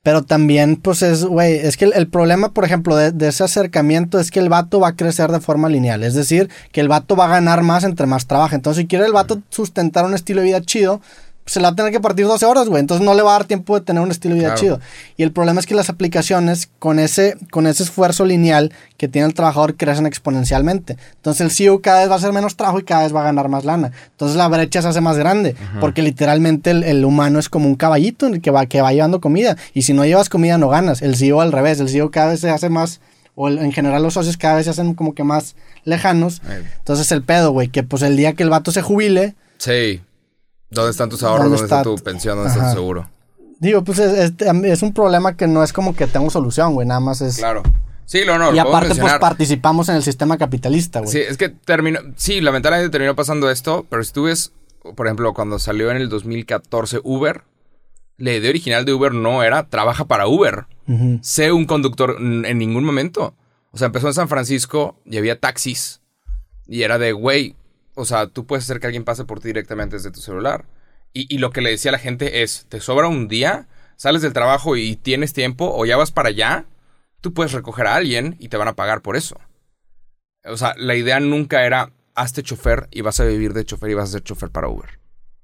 Pero 0.04 0.24
también, 0.24 0.78
pues 0.78 1.04
es, 1.04 1.24
güey, 1.26 1.58
es 1.58 1.78
que 1.78 1.86
el, 1.86 2.08
problema, 2.08 2.54
por 2.54 2.66
ejemplo, 2.66 2.96
de, 2.96 3.12
de 3.12 3.28
ese 3.28 3.44
acercamiento 3.44 4.20
es 4.20 4.32
que 4.32 4.40
el 4.40 4.50
vato 4.50 4.80
va 4.80 4.90
a 4.90 4.96
crecer 4.96 5.32
de 5.32 5.40
forma 5.40 5.70
lineal. 5.70 6.04
Es 6.04 6.16
decir, 6.16 6.50
que 6.72 6.82
el 6.82 6.88
vato 6.88 7.16
va 7.16 7.26
a 7.26 7.30
ganar 7.30 7.62
más 7.62 7.84
entre 7.84 8.08
más 8.08 8.26
trabaja. 8.26 8.56
Entonces, 8.56 8.82
si 8.82 8.88
quiere 8.88 9.06
el 9.06 9.14
vato 9.14 9.44
sustentar 9.50 10.06
un 10.06 10.16
estilo 10.16 10.42
de 10.42 10.48
vida 10.48 10.62
chido, 10.62 11.02
se 11.46 11.60
la 11.60 11.70
va 11.70 11.74
a 11.74 11.76
tener 11.76 11.92
que 11.92 12.00
partir 12.00 12.26
12 12.28 12.46
horas, 12.46 12.70
güey. 12.70 12.80
Entonces 12.80 13.04
no 13.06 13.14
le 13.14 13.24
va 13.24 13.32
a 13.32 13.39
dar 13.39 13.46
tiempo 13.46 13.78
de 13.78 13.84
tener 13.86 14.02
un 14.02 14.12
estilo 14.12 14.36
de 14.36 14.42
vida 14.42 14.50
Claro. 14.54 14.62
chido. 14.62 14.80
Y 15.18 15.24
el 15.24 15.32
problema 15.32 15.60
es 15.60 15.66
que 15.66 15.74
las 15.76 15.89
aplicaciones, 15.89 16.70
con 16.80 17.00
ese, 17.00 17.36
con 17.52 17.68
ese 17.68 17.84
esfuerzo 17.84 18.26
lineal 18.26 18.72
que 18.98 19.08
tiene 19.08 19.28
el 19.28 19.34
trabajador, 19.34 19.76
crecen 19.76 20.06
exponencialmente. 20.06 20.98
Entonces 21.16 21.42
el 21.42 21.52
CEO 21.52 21.82
cada 21.82 22.00
vez 22.02 22.10
va 22.10 22.14
a 22.14 22.18
hacer 22.18 22.32
menos 22.32 22.56
trabajo 22.56 22.80
y 22.80 22.84
cada 22.84 23.04
vez 23.04 23.14
va 23.14 23.22
a 23.22 23.24
ganar 23.26 23.50
más 23.50 23.66
lana. 23.66 23.92
Entonces 24.12 24.38
la 24.38 24.48
brecha 24.48 24.82
se 24.82 24.88
hace 24.88 25.02
más 25.02 25.18
grande, 25.18 25.56
porque 25.80 26.02
literalmente 26.02 26.72
el, 26.72 26.84
el 26.84 27.04
humano 27.06 27.39
es 27.39 27.50
como 27.50 27.68
un 27.68 27.76
caballito 27.76 28.28
en 28.28 28.36
el 28.36 28.42
que 28.42 28.52
va, 28.52 28.66
que 28.68 28.82
va 28.82 28.94
llevando 28.94 29.20
comida. 29.20 29.58
Y 29.74 29.82
si 29.82 29.94
no 29.94 30.06
llevas 30.06 30.30
comida, 30.30 30.58
no 30.58 30.70
ganas. 30.70 31.02
El 31.02 31.16
CEO 31.16 31.42
al 31.42 31.52
revés, 31.52 31.80
el 31.80 31.89
CEO 31.89 32.12
cada 32.12 32.30
vez 32.32 32.39
se 32.39 32.50
hace 32.50 32.70
más, 32.70 33.02
o 33.36 33.50
en 33.50 33.72
general 33.72 34.04
los 34.04 34.14
socios 34.14 34.38
cada 34.38 34.56
vez 34.58 34.66
se 34.66 34.70
hacen 34.72 34.94
como 34.94 35.16
que 35.16 35.24
más 35.24 35.56
lejanos. 35.86 36.42
Entonces 36.80 37.12
el 37.12 37.24
pedo, 37.24 37.52
güey, 37.52 37.68
que 37.70 37.82
pues 37.84 38.04
el 38.04 38.16
día 38.16 38.34
que 38.34 38.44
el 38.44 38.50
vato 38.50 38.72
se 38.72 38.82
jubile, 38.82 39.36
Sí. 39.58 40.02
¿Dónde 40.72 40.91
están 40.91 41.09
tus 41.09 41.22
ahorros? 41.24 41.43
¿Dónde 41.45 41.57
¿Dónde, 41.57 41.65
está, 41.65 41.78
está 41.82 41.84
tu 41.89 42.03
pensión? 42.03 42.38
¿Dónde 42.38 42.51
está 42.53 42.69
tu 42.69 42.74
seguro? 42.74 43.09
digo, 43.59 43.84
pues 43.84 43.99
es, 43.99 44.34
es- 44.39 44.63
es 44.63 44.82
un 44.82 44.91
problema 44.93 45.38
que 45.38 45.45
no 45.45 45.63
es 45.63 45.72
como 45.72 45.95
que 45.95 46.07
tengo 46.07 46.30
solución, 46.32 46.74
güey, 46.74 46.88
nada 46.88 46.99
más 46.99 47.22
es... 47.22 47.38
Claro. 47.38 47.61
Sí, 48.05 48.22
no, 48.26 48.38
no. 48.39 48.51
y 48.51 48.55
lo 48.55 48.61
aparte, 48.63 48.95
pues 48.95 49.13
participamos 49.19 49.88
en 49.88 49.95
el 49.95 50.03
sistema 50.03 50.38
capitalista, 50.38 50.99
güey. 50.99 51.11
Sí, 51.11 51.19
es 51.19 51.38
que 51.38 51.49
terminó. 51.49 51.99
Sí, 52.17 52.41
lamentablemente 52.41 52.89
terminó 52.91 53.15
pasando 53.15 53.49
esto, 53.51 53.86
pero 53.89 54.03
si 54.03 54.11
tú 54.11 54.24
ves, 54.24 54.51
por 54.95 55.05
ejemplo, 55.07 55.34
cuando 55.34 55.59
salió 55.59 55.91
en 55.91 55.97
el 55.97 56.09
2014 56.09 56.99
Uber, 57.03 57.43
la 58.17 58.34
idea 58.34 58.49
original 58.49 58.84
de 58.84 58.93
Uber 58.93 59.13
no 59.13 59.43
era 59.43 59.69
trabaja 59.69 60.05
para 60.05 60.28
Uber. 60.28 60.65
Sé 61.22 61.51
un 61.53 61.65
conductor 61.65 62.17
en 62.19 62.57
ningún 62.57 62.84
momento. 62.84 63.34
O 63.72 63.78
sea, 63.78 63.86
empezó 63.86 64.07
en 64.07 64.13
San 64.13 64.28
Francisco 64.28 64.97
y 65.05 65.17
había 65.17 65.39
taxis. 65.39 66.01
Y 66.67 66.82
era 66.82 66.97
de, 66.97 67.13
güey, 67.13 67.55
o 67.96 68.06
sea, 68.06 68.28
tú 68.28 68.46
puedes 68.46 68.66
hacer 68.66 68.80
que 68.80 68.88
alguien 68.88 69.04
pase 69.04 69.26
por 69.26 69.39
ti 69.39 69.50
directamente 69.50 69.96
desde 69.96 70.12
tu 70.12 70.22
celular. 70.22 70.66
Y, 71.14 71.34
y 71.34 71.39
lo 71.39 71.52
que 71.52 71.62
le 71.62 71.72
decía 71.72 71.92
a 71.92 71.94
la 71.94 72.00
gente 72.00 72.42
es, 72.44 72.66
te 72.70 72.80
sobra 72.80 73.08
un 73.08 73.28
día, 73.28 73.68
sales 73.98 74.22
del 74.22 74.34
trabajo 74.34 74.78
y 74.78 74.96
tienes 74.96 75.34
tiempo 75.34 75.72
o 75.76 75.86
ya 75.86 75.98
vas 75.98 76.12
para 76.12 76.30
allá, 76.30 76.66
tú 77.20 77.34
puedes 77.34 77.52
recoger 77.52 77.88
a 77.88 77.96
alguien 77.96 78.36
y 78.39 78.50
te 78.50 78.58
van 78.58 78.68
a 78.68 78.76
pagar 78.76 79.02
por 79.02 79.16
eso. 79.16 79.38
O 80.44 80.58
sea, 80.58 80.74
la 80.78 80.96
idea 80.96 81.20
nunca 81.20 81.66
era, 81.66 81.92
hazte 82.16 82.44
chofer 82.44 82.88
y 82.92 83.02
vas 83.02 83.20
a 83.20 83.26
vivir 83.26 83.54
de 83.54 83.66
chofer 83.66 83.92
y 83.92 83.94
vas 83.94 84.10
a 84.10 84.14
ser 84.14 84.24
chofer 84.24 84.50
para 84.50 84.70
Uber. 84.70 85.00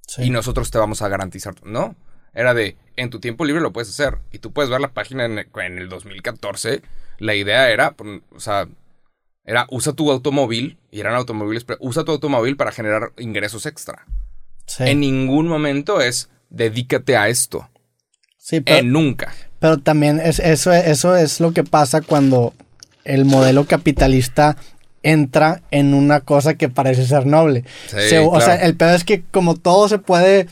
Sí. 0.08 0.24
Y 0.24 0.30
nosotros 0.30 0.72
te 0.72 0.78
vamos 0.78 1.02
a 1.02 1.08
garantizar. 1.10 1.56
No, 1.64 1.96
era 2.34 2.54
de, 2.54 2.78
en 2.96 3.10
tu 3.10 3.20
tiempo 3.20 3.46
libre 3.46 3.62
lo 3.62 3.74
puedes 3.74 3.90
hacer. 3.90 4.20
Y 4.32 4.40
tú 4.40 4.52
puedes 4.52 4.70
ver 4.70 4.82
la 4.82 4.94
página 4.94 5.26
en, 5.26 5.40
en 5.40 5.78
el 5.78 5.90
2014. 5.90 6.82
La 7.20 7.36
idea 7.36 7.70
era, 7.72 7.92
pues, 7.92 8.22
o 8.36 8.40
sea, 8.40 8.68
era 9.48 9.66
usa 9.72 9.94
tu 9.94 10.12
automóvil, 10.12 10.78
y 10.92 11.00
eran 11.00 11.16
automóviles, 11.16 11.64
pero 11.64 11.80
usa 11.82 12.04
tu 12.04 12.12
automóvil 12.12 12.56
para 12.58 12.72
generar 12.72 13.12
ingresos 13.18 13.66
extra. 13.66 14.06
Sí. 14.68 14.84
En 14.86 15.00
ningún 15.00 15.48
momento 15.48 16.02
es, 16.02 16.30
dedícate 16.52 17.18
a 17.18 17.28
esto. 17.30 17.68
Sí, 18.38 18.62
pero, 18.62 18.78
En 18.78 18.92
nunca. 18.92 19.34
pero 19.60 19.78
también 19.80 20.20
es, 20.20 20.38
eso, 20.40 20.72
eso 20.74 21.16
es 21.16 21.40
lo 21.40 21.52
que 21.54 21.64
pasa 21.64 22.02
cuando 22.02 22.54
el 23.06 23.26
modelo 23.26 23.66
capitalista 23.66 24.56
entra 25.04 25.62
en 25.72 25.94
una 25.94 26.20
cosa 26.22 26.56
que 26.56 26.68
parece 26.70 27.06
ser 27.08 27.26
noble. 27.26 27.64
Sí, 27.88 27.96
Se- 28.10 28.20
O 28.20 28.40
sea, 28.42 28.56
el 28.56 28.76
pedo 28.76 28.94
es 28.96 29.04
que 29.06 29.24
como 29.32 29.56
todo 29.56 29.88
se 29.88 29.98
puede... 30.00 30.48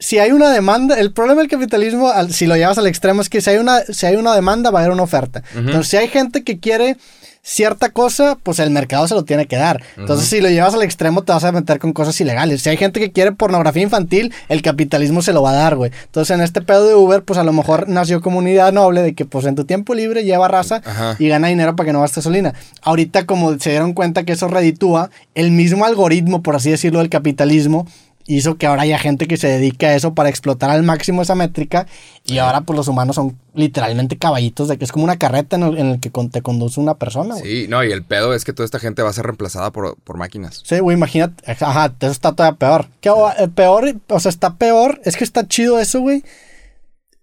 Si 0.00 0.18
hay 0.18 0.30
una 0.30 0.50
demanda, 0.50 0.98
el 1.00 1.12
problema 1.12 1.40
del 1.40 1.50
capitalismo, 1.50 2.08
al- 2.10 2.32
si 2.32 2.46
lo 2.46 2.54
llevas 2.56 2.78
al 2.78 2.86
extremo, 2.86 3.20
es 3.20 3.28
que 3.28 3.40
si 3.40 3.50
hay 3.50 3.56
una, 3.56 3.80
si 3.80 4.06
hay 4.06 4.14
una 4.16 4.34
demanda, 4.34 4.70
va 4.70 4.78
a 4.80 4.82
haber 4.82 4.92
una 4.92 5.02
oferta. 5.02 5.42
Entonces, 5.56 5.88
si 5.88 5.96
hay 5.96 6.06
gente 6.08 6.44
que 6.44 6.60
quiere 6.60 6.96
cierta 7.42 7.90
cosa, 7.90 8.36
pues 8.42 8.58
el 8.58 8.70
mercado 8.70 9.08
se 9.08 9.14
lo 9.14 9.24
tiene 9.24 9.46
que 9.46 9.56
dar. 9.56 9.82
Entonces, 9.96 10.28
si 10.28 10.40
lo 10.40 10.48
llevas 10.48 10.74
al 10.74 10.82
extremo, 10.82 11.22
te 11.22 11.32
vas 11.32 11.44
a 11.44 11.52
meter 11.52 11.78
con 11.78 11.92
cosas 11.92 12.20
ilegales. 12.20 12.62
Si 12.62 12.68
hay 12.68 12.76
gente 12.76 13.00
que 13.00 13.12
quiere 13.12 13.32
pornografía 13.32 13.82
infantil, 13.82 14.32
el 14.48 14.62
capitalismo 14.62 15.22
se 15.22 15.32
lo 15.32 15.42
va 15.42 15.50
a 15.50 15.54
dar, 15.54 15.76
güey. 15.76 15.90
Entonces, 16.04 16.34
en 16.34 16.42
este 16.42 16.60
pedo 16.60 16.86
de 16.86 16.94
Uber, 16.94 17.22
pues 17.22 17.38
a 17.38 17.44
lo 17.44 17.52
mejor 17.52 17.88
nació 17.88 18.20
como 18.20 18.38
una 18.38 18.50
idea 18.50 18.70
noble 18.72 19.02
de 19.02 19.14
que, 19.14 19.24
pues 19.24 19.46
en 19.46 19.54
tu 19.54 19.64
tiempo 19.64 19.94
libre 19.94 20.24
lleva 20.24 20.48
raza 20.48 20.82
Ajá. 20.84 21.16
y 21.18 21.28
gana 21.28 21.48
dinero 21.48 21.74
para 21.76 21.86
que 21.86 21.92
no 21.92 22.00
gaste 22.00 22.20
gasolina. 22.20 22.54
Ahorita, 22.82 23.26
como 23.26 23.58
se 23.58 23.70
dieron 23.70 23.92
cuenta 23.92 24.24
que 24.24 24.32
eso 24.32 24.48
reditúa, 24.48 25.10
el 25.34 25.50
mismo 25.50 25.84
algoritmo, 25.84 26.42
por 26.42 26.56
así 26.56 26.70
decirlo, 26.70 26.98
del 26.98 27.08
capitalismo 27.08 27.86
hizo 28.28 28.56
que 28.58 28.66
ahora 28.66 28.82
haya 28.82 28.98
gente 28.98 29.26
que 29.26 29.36
se 29.38 29.48
dedique 29.48 29.86
a 29.86 29.94
eso 29.96 30.14
para 30.14 30.28
explotar 30.28 30.68
al 30.70 30.82
máximo 30.82 31.22
esa 31.22 31.34
métrica 31.34 31.86
y 32.24 32.38
ahora 32.38 32.60
pues 32.60 32.76
los 32.76 32.86
humanos 32.86 33.16
son 33.16 33.38
literalmente 33.54 34.18
caballitos 34.18 34.68
de 34.68 34.76
que 34.78 34.84
es 34.84 34.92
como 34.92 35.04
una 35.04 35.16
carreta 35.16 35.56
en 35.56 35.62
el, 35.62 35.78
en 35.78 35.86
el 35.86 36.00
que 36.00 36.10
con- 36.12 36.28
te 36.30 36.42
conduce 36.42 36.78
una 36.78 36.94
persona. 36.94 37.34
Sí, 37.36 37.66
no, 37.68 37.82
y 37.82 37.90
el 37.90 38.04
pedo 38.04 38.34
es 38.34 38.44
que 38.44 38.52
toda 38.52 38.66
esta 38.66 38.78
gente 38.78 39.02
va 39.02 39.10
a 39.10 39.12
ser 39.14 39.24
reemplazada 39.24 39.72
por, 39.72 39.96
por 40.04 40.18
máquinas. 40.18 40.60
Sí, 40.64 40.78
güey, 40.78 40.96
imagínate, 40.96 41.42
ajá, 41.50 41.94
eso 41.98 42.10
está 42.12 42.32
todavía 42.32 42.58
peor. 42.58 42.88
Que, 43.00 43.08
eh, 43.08 43.48
peor, 43.48 43.96
o 44.08 44.20
sea, 44.20 44.28
está 44.28 44.54
peor, 44.56 45.00
es 45.04 45.16
que 45.16 45.24
está 45.24 45.48
chido 45.48 45.78
eso, 45.78 46.00
güey. 46.00 46.22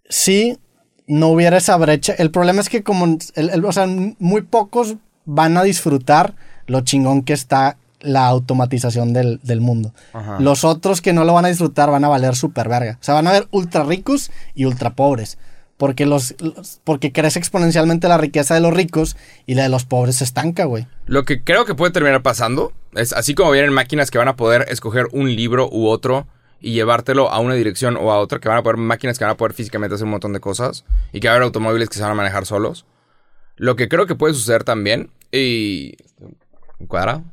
Si 0.09 0.57
no 1.07 1.27
hubiera 1.29 1.57
esa 1.57 1.77
brecha, 1.77 2.13
el 2.17 2.31
problema 2.31 2.61
es 2.61 2.69
que 2.69 2.83
como, 2.83 3.05
el- 3.35 3.49
el- 3.49 3.65
o 3.65 3.71
sea, 3.71 3.87
muy 3.87 4.41
pocos 4.41 4.95
van 5.25 5.57
a 5.57 5.63
disfrutar 5.63 6.35
lo 6.67 6.81
chingón 6.81 7.21
que 7.23 7.33
está 7.33 7.77
la 8.05 8.27
automatización 8.27 9.13
del, 9.13 9.39
del 9.43 9.61
mundo. 9.61 9.93
Ajá. 10.13 10.37
Los 10.39 10.63
otros 10.63 11.01
que 11.01 11.13
no 11.13 11.25
lo 11.25 11.33
van 11.33 11.45
a 11.45 11.49
disfrutar 11.49 11.89
van 11.91 12.03
a 12.05 12.07
valer 12.07 12.35
súper 12.35 12.69
verga. 12.69 12.97
O 13.01 13.03
sea, 13.03 13.13
van 13.15 13.27
a 13.27 13.31
haber 13.31 13.47
ultra 13.51 13.83
ricos 13.83 14.31
y 14.53 14.65
ultra 14.65 14.93
pobres. 14.95 15.37
Porque, 15.77 16.05
los, 16.05 16.35
los- 16.39 16.79
porque 16.85 17.11
crece 17.11 17.37
exponencialmente 17.37 18.07
la 18.07 18.17
riqueza 18.17 18.53
de 18.53 18.61
los 18.61 18.73
ricos 18.73 19.17
y 19.45 19.55
la 19.55 19.63
de 19.63 19.69
los 19.69 19.83
pobres 19.83 20.15
se 20.15 20.23
estanca, 20.23 20.63
güey. 20.63 20.87
Lo 21.05 21.25
que 21.25 21.43
creo 21.43 21.65
que 21.65 21.75
puede 21.75 21.91
terminar 21.91 22.21
pasando 22.21 22.71
es 22.93 23.11
así 23.11 23.35
como 23.35 23.51
vienen 23.51 23.73
máquinas 23.73 24.09
que 24.09 24.17
van 24.17 24.29
a 24.29 24.37
poder 24.37 24.67
escoger 24.69 25.07
un 25.11 25.35
libro 25.35 25.67
u 25.69 25.87
otro 25.87 26.27
y 26.61 26.71
llevártelo 26.71 27.29
a 27.29 27.39
una 27.39 27.55
dirección 27.55 27.97
o 27.97 28.09
a 28.13 28.19
otra, 28.19 28.39
que 28.39 28.47
van 28.47 28.59
a 28.59 28.63
poder 28.63 28.77
máquinas 28.77 29.17
que 29.19 29.25
van 29.25 29.33
a 29.33 29.37
poder 29.37 29.51
físicamente 29.53 29.95
hacer 29.95 30.05
un 30.05 30.11
montón 30.11 30.31
de 30.31 30.39
cosas 30.39 30.85
y 31.11 31.19
que 31.19 31.27
va 31.27 31.33
a 31.33 31.35
haber 31.35 31.43
automóviles 31.45 31.89
que 31.89 31.95
se 31.95 32.01
van 32.03 32.11
a 32.11 32.15
manejar 32.15 32.45
solos. 32.45 32.85
Lo 33.57 33.75
que 33.75 33.89
creo 33.89 34.05
que 34.07 34.15
puede 34.15 34.33
suceder 34.33 34.63
también 34.63 35.09
y 35.29 35.97
cuadrado. 36.87 37.23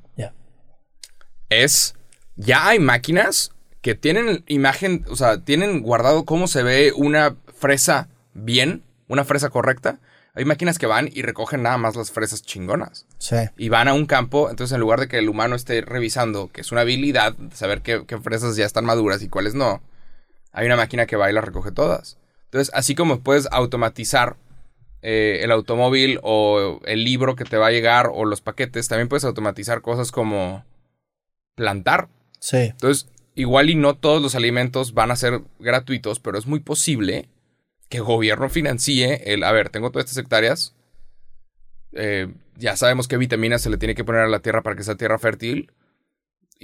Es 1.60 1.94
ya 2.36 2.68
hay 2.68 2.78
máquinas 2.78 3.52
que 3.82 3.94
tienen 3.94 4.44
imagen, 4.46 5.04
o 5.08 5.16
sea, 5.16 5.38
tienen 5.44 5.82
guardado 5.82 6.24
cómo 6.24 6.46
se 6.46 6.62
ve 6.62 6.92
una 6.96 7.36
fresa 7.56 8.08
bien, 8.32 8.82
una 9.08 9.24
fresa 9.24 9.50
correcta. 9.50 9.98
Hay 10.34 10.44
máquinas 10.46 10.78
que 10.78 10.86
van 10.86 11.10
y 11.12 11.20
recogen 11.22 11.62
nada 11.62 11.76
más 11.76 11.94
las 11.94 12.10
fresas 12.10 12.42
chingonas 12.42 13.06
Sí. 13.18 13.36
y 13.58 13.68
van 13.68 13.88
a 13.88 13.92
un 13.92 14.06
campo, 14.06 14.48
entonces 14.48 14.74
en 14.74 14.80
lugar 14.80 15.00
de 15.00 15.08
que 15.08 15.18
el 15.18 15.28
humano 15.28 15.54
esté 15.56 15.82
revisando, 15.82 16.48
que 16.50 16.62
es 16.62 16.72
una 16.72 16.80
habilidad, 16.82 17.34
saber 17.52 17.82
qué, 17.82 18.04
qué 18.06 18.18
fresas 18.18 18.56
ya 18.56 18.64
están 18.64 18.86
maduras 18.86 19.22
y 19.22 19.28
cuáles 19.28 19.54
no, 19.54 19.82
hay 20.52 20.64
una 20.66 20.76
máquina 20.76 21.04
que 21.06 21.16
va 21.16 21.28
y 21.28 21.34
las 21.34 21.44
recoge 21.44 21.70
todas. 21.70 22.16
Entonces, 22.44 22.72
así 22.74 22.94
como 22.94 23.20
puedes 23.20 23.46
automatizar 23.50 24.36
eh, 25.02 25.40
el 25.42 25.50
automóvil 25.50 26.18
o 26.22 26.80
el 26.84 27.04
libro 27.04 27.34
que 27.36 27.44
te 27.44 27.56
va 27.58 27.66
a 27.66 27.70
llegar 27.72 28.08
o 28.12 28.24
los 28.24 28.40
paquetes, 28.40 28.88
también 28.88 29.08
puedes 29.08 29.24
automatizar 29.24 29.82
cosas 29.82 30.12
como 30.12 30.64
plantar. 31.54 32.08
Sí. 32.38 32.56
Entonces, 32.56 33.08
igual 33.34 33.70
y 33.70 33.74
no 33.74 33.94
todos 33.94 34.22
los 34.22 34.34
alimentos 34.34 34.94
van 34.94 35.10
a 35.10 35.16
ser 35.16 35.42
gratuitos, 35.58 36.20
pero 36.20 36.38
es 36.38 36.46
muy 36.46 36.60
posible 36.60 37.28
que 37.88 37.98
el 37.98 38.04
gobierno 38.04 38.48
financie 38.48 39.32
el, 39.32 39.44
a 39.44 39.52
ver, 39.52 39.68
tengo 39.68 39.90
todas 39.90 40.06
estas 40.06 40.24
hectáreas, 40.24 40.74
eh, 41.92 42.28
ya 42.58 42.76
sabemos 42.76 43.08
qué 43.08 43.16
vitaminas 43.16 43.62
se 43.62 43.70
le 43.70 43.76
tiene 43.76 43.94
que 43.94 44.04
poner 44.04 44.22
a 44.22 44.28
la 44.28 44.40
tierra 44.40 44.62
para 44.62 44.76
que 44.76 44.82
sea 44.82 44.94
tierra 44.96 45.18
fértil. 45.18 45.70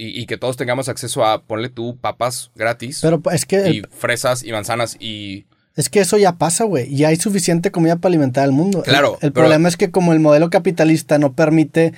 Y, 0.01 0.27
que 0.27 0.37
todos 0.37 0.55
tengamos 0.55 0.87
acceso 0.87 1.25
a, 1.25 1.43
ponle 1.43 1.67
tú, 1.67 1.97
papas 1.97 2.51
gratis. 2.55 2.99
Pero 3.01 3.21
es 3.33 3.45
que... 3.45 3.69
Y 3.69 3.81
fresas 3.81 4.45
y 4.45 4.53
manzanas 4.53 4.95
y... 4.97 5.45
Es 5.75 5.89
que 5.89 5.99
eso 5.99 6.17
ya 6.17 6.37
pasa, 6.37 6.63
güey. 6.63 6.95
Ya 6.95 7.09
hay 7.09 7.17
suficiente 7.17 7.69
comida 7.69 7.97
para 7.97 8.11
alimentar 8.11 8.45
al 8.45 8.53
mundo. 8.53 8.81
Claro. 8.81 9.17
El, 9.21 9.33
problema 9.33 9.67
es 9.67 9.75
que 9.75 9.91
como 9.91 10.13
el 10.13 10.21
modelo 10.21 10.49
capitalista 10.49 11.19
no 11.19 11.33
permite 11.33 11.93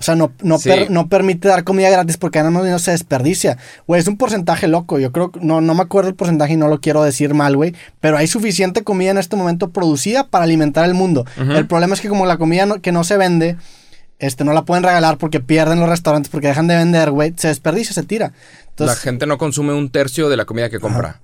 o 0.00 0.02
sea, 0.02 0.16
no, 0.16 0.32
no, 0.42 0.56
no 0.88 1.08
permite 1.08 1.46
dar 1.46 1.62
comida 1.62 1.90
gratis 1.90 2.16
porque 2.16 2.38
además 2.38 2.64
no 2.64 2.78
se 2.78 2.92
desperdicia. 2.92 3.58
Güey, 3.86 4.00
es 4.00 4.08
un 4.08 4.16
porcentaje 4.16 4.66
loco. 4.66 4.98
Yo 4.98 5.12
creo 5.12 5.30
que 5.30 5.40
no, 5.40 5.60
no 5.60 5.74
me 5.74 5.82
acuerdo 5.82 6.08
el 6.08 6.14
porcentaje 6.14 6.54
y 6.54 6.56
no 6.56 6.68
lo 6.68 6.80
quiero 6.80 7.02
decir 7.02 7.34
mal, 7.34 7.54
güey. 7.54 7.74
Pero 8.00 8.16
hay 8.16 8.26
suficiente 8.26 8.82
comida 8.82 9.10
en 9.10 9.18
este 9.18 9.36
momento 9.36 9.68
producida 9.68 10.26
para 10.26 10.44
alimentar 10.44 10.86
el 10.86 10.94
mundo. 10.94 11.26
El 11.36 11.66
problema 11.66 11.92
es 11.92 12.00
que 12.00 12.08
como 12.08 12.24
la 12.24 12.38
comida 12.38 12.66
que 12.80 12.92
no 12.92 13.04
se 13.04 13.18
vende, 13.18 13.58
este, 14.18 14.42
no 14.42 14.54
la 14.54 14.64
pueden 14.64 14.84
regalar 14.84 15.18
porque 15.18 15.40
pierden 15.40 15.80
los 15.80 15.88
restaurantes, 15.90 16.30
porque 16.30 16.48
dejan 16.48 16.66
de 16.66 16.76
vender, 16.76 17.10
güey, 17.10 17.34
se 17.36 17.48
desperdicia, 17.48 17.92
se 17.92 18.02
tira. 18.02 18.32
la 18.78 18.96
gente 18.96 19.26
no 19.26 19.36
consume 19.36 19.74
un 19.74 19.90
tercio 19.90 20.30
de 20.30 20.38
la 20.38 20.46
comida 20.46 20.70
que 20.70 20.80
compra. 20.80 21.20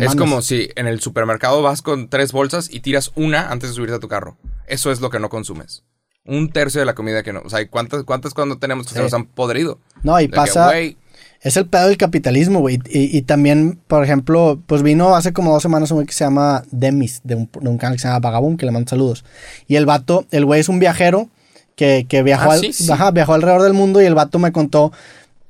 es 0.00 0.14
como 0.14 0.40
si 0.40 0.68
en 0.76 0.86
el 0.86 1.00
supermercado 1.00 1.62
vas 1.62 1.82
con 1.82 2.08
tres 2.08 2.30
bolsas 2.30 2.68
y 2.70 2.78
tiras 2.78 3.10
una 3.16 3.50
antes 3.50 3.70
de 3.70 3.74
subirte 3.74 3.96
a 3.96 4.00
tu 4.00 4.06
carro. 4.06 4.36
Eso 4.68 4.92
es 4.92 5.00
lo 5.00 5.10
que 5.10 5.18
no 5.18 5.28
consumes 5.30 5.82
un 6.26 6.50
tercio 6.50 6.80
de 6.80 6.86
la 6.86 6.94
comida 6.94 7.22
que 7.22 7.32
no. 7.32 7.42
O 7.44 7.50
sea, 7.50 7.66
¿cuántas, 7.68 8.04
cuántas 8.04 8.34
cuando 8.34 8.58
tenemos 8.58 8.86
que 8.86 8.94
se 8.94 9.02
nos 9.02 9.12
han 9.14 9.26
podrido? 9.26 9.78
No, 10.02 10.18
y 10.20 10.28
pasa. 10.28 10.72
es 10.78 11.56
el 11.56 11.66
pedo 11.66 11.88
del 11.88 11.96
capitalismo, 11.96 12.60
güey. 12.60 12.80
Y, 12.86 13.22
también, 13.22 13.78
por 13.86 14.04
ejemplo, 14.04 14.58
pues 14.66 14.82
vino 14.82 15.14
hace 15.14 15.32
como 15.32 15.52
dos 15.52 15.62
semanas 15.62 15.90
un 15.90 15.96
güey 15.96 16.06
que 16.06 16.14
se 16.14 16.24
llama 16.24 16.64
Demis, 16.70 17.20
de 17.24 17.34
un, 17.34 17.78
canal 17.78 17.94
que 17.94 17.98
se 17.98 18.08
llama 18.08 18.20
Vagabund, 18.20 18.58
que 18.58 18.66
le 18.66 18.72
mando 18.72 18.88
saludos. 18.88 19.24
Y 19.66 19.76
el 19.76 19.86
vato, 19.86 20.26
el 20.30 20.44
güey 20.44 20.60
es 20.60 20.68
un 20.68 20.78
viajero 20.78 21.28
que, 21.76 22.06
viajó, 22.24 22.52
ah, 22.52 23.10
viajó 23.10 23.34
alrededor 23.34 23.62
del 23.62 23.74
mundo 23.74 24.00
y 24.00 24.06
el 24.06 24.14
vato 24.14 24.38
me 24.38 24.52
contó. 24.52 24.92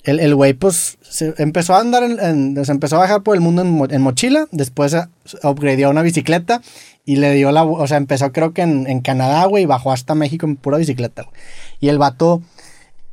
El 0.05 0.34
güey, 0.34 0.52
pues, 0.52 0.98
se 1.00 1.34
empezó 1.38 1.74
a 1.74 1.80
andar 1.80 2.02
en, 2.02 2.62
se 2.62 2.72
empezó 2.72 2.96
a 2.96 3.00
viajar 3.00 3.22
por 3.22 3.34
el 3.34 3.40
mundo 3.40 3.62
en, 3.90 4.02
mochila, 4.02 4.46
después 4.52 4.94
upgradeó 5.42 5.88
una 5.88 6.02
bicicleta 6.02 6.61
y 7.07 7.16
le 7.16 7.32
dio 7.32 7.50
la, 7.52 7.64
o 7.64 7.86
sea, 7.86 7.96
empezó 7.96 8.30
creo 8.30 8.52
que 8.52 8.61
en, 8.61 9.00
Canadá, 9.00 9.46
güey, 9.46 9.62
y 9.62 9.66
bajó 9.66 9.92
hasta 9.92 10.14
México 10.14 10.44
en 10.44 10.57
pura 10.57 10.76
bicicleta, 10.76 11.22
güey. 11.22 11.34
Y 11.80 11.88
el 11.88 11.96
vato 11.96 12.42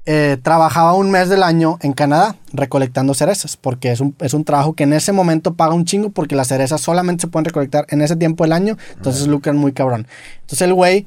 eh, 0.06 0.38
trabajaba 0.44 0.94
un 0.94 1.12
mes 1.12 1.30
del 1.30 1.44
año 1.44 1.78
en 1.82 1.94
Canadá 1.94 2.36
recolectando 2.52 3.14
cerezas, 3.14 3.56
porque 3.56 3.94
es 3.94 4.02
un, 4.02 4.14
es 4.20 4.34
un 4.34 4.44
trabajo 4.44 4.74
que 4.74 4.84
en 4.84 4.92
ese 4.92 5.14
momento 5.14 5.54
paga 5.54 5.74
un 5.74 5.86
chingo, 5.86 6.10
porque 6.10 6.36
las 6.36 6.50
cerezas 6.50 6.82
solamente 6.82 7.22
se 7.22 7.28
pueden 7.28 7.46
recolectar 7.46 7.86
en 7.88 8.02
ese 8.02 8.18
tiempo 8.18 8.44
del 8.44 8.52
año, 8.52 8.78
entonces 8.98 9.28
lucran 9.28 9.56
muy 9.56 9.72
cabrón. 9.72 10.08
Entonces 10.42 10.62
el 10.64 10.74
güey 10.74 11.06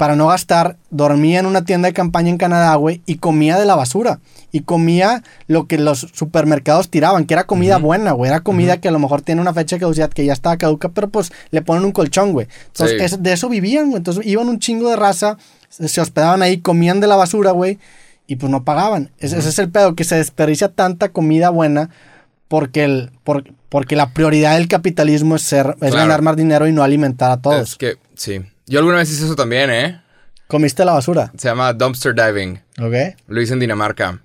para 0.00 0.16
no 0.16 0.28
gastar, 0.28 0.78
dormía 0.88 1.40
en 1.40 1.44
una 1.44 1.66
tienda 1.66 1.86
de 1.86 1.92
campaña 1.92 2.30
en 2.30 2.38
Canadá, 2.38 2.74
güey, 2.76 3.02
y 3.04 3.16
comía 3.16 3.58
de 3.58 3.66
la 3.66 3.74
basura. 3.74 4.18
Y 4.50 4.60
comía 4.60 5.22
lo 5.46 5.66
que 5.66 5.76
los 5.76 6.08
supermercados 6.14 6.88
tiraban, 6.88 7.26
que 7.26 7.34
era 7.34 7.44
comida 7.44 7.76
buena, 7.76 8.12
güey. 8.12 8.30
Era 8.30 8.40
comida 8.40 8.80
que 8.80 8.88
a 8.88 8.92
lo 8.92 8.98
mejor 8.98 9.20
tiene 9.20 9.42
una 9.42 9.52
fecha 9.52 9.76
de 9.76 9.80
caducidad 9.80 10.08
que 10.08 10.24
ya 10.24 10.32
estaba 10.32 10.56
caduca, 10.56 10.88
pero 10.88 11.10
pues 11.10 11.32
le 11.50 11.60
ponen 11.60 11.84
un 11.84 11.92
colchón, 11.92 12.32
güey. 12.32 12.46
Entonces, 12.68 13.22
de 13.22 13.32
eso 13.34 13.50
vivían, 13.50 13.90
güey. 13.90 13.98
Entonces, 13.98 14.24
iban 14.24 14.48
un 14.48 14.58
chingo 14.58 14.88
de 14.88 14.96
raza, 14.96 15.36
se 15.68 16.00
hospedaban 16.00 16.40
ahí, 16.40 16.62
comían 16.62 17.00
de 17.00 17.06
la 17.06 17.16
basura, 17.16 17.50
güey, 17.50 17.78
y 18.26 18.36
pues 18.36 18.50
no 18.50 18.64
pagaban. 18.64 19.10
Ese, 19.18 19.38
es 19.38 19.58
el 19.58 19.68
pedo, 19.68 19.94
que 19.96 20.04
se 20.04 20.16
desperdicia 20.16 20.70
tanta 20.70 21.10
comida 21.10 21.50
buena 21.50 21.90
porque, 22.48 22.84
el, 22.84 23.10
porque 23.68 23.96
la 23.96 24.14
prioridad 24.14 24.56
del 24.56 24.66
capitalismo 24.66 25.36
es, 25.36 25.42
ser, 25.42 25.76
es 25.82 25.94
ganar 25.94 26.22
más 26.22 26.36
dinero 26.36 26.66
y 26.66 26.72
no 26.72 26.82
alimentar 26.82 27.32
a 27.32 27.42
todos. 27.42 27.68
Es 27.72 27.76
que, 27.76 27.98
sí. 28.14 28.40
Yo 28.70 28.78
alguna 28.78 28.98
vez 28.98 29.10
hice 29.10 29.24
eso 29.24 29.34
también, 29.34 29.68
¿eh? 29.68 30.00
¿Comiste 30.46 30.84
la 30.84 30.92
basura? 30.92 31.32
Se 31.36 31.48
llama 31.48 31.72
dumpster 31.72 32.14
diving. 32.14 32.62
Ok. 32.80 33.16
Lo 33.26 33.42
hice 33.42 33.54
en 33.54 33.58
Dinamarca. 33.58 34.20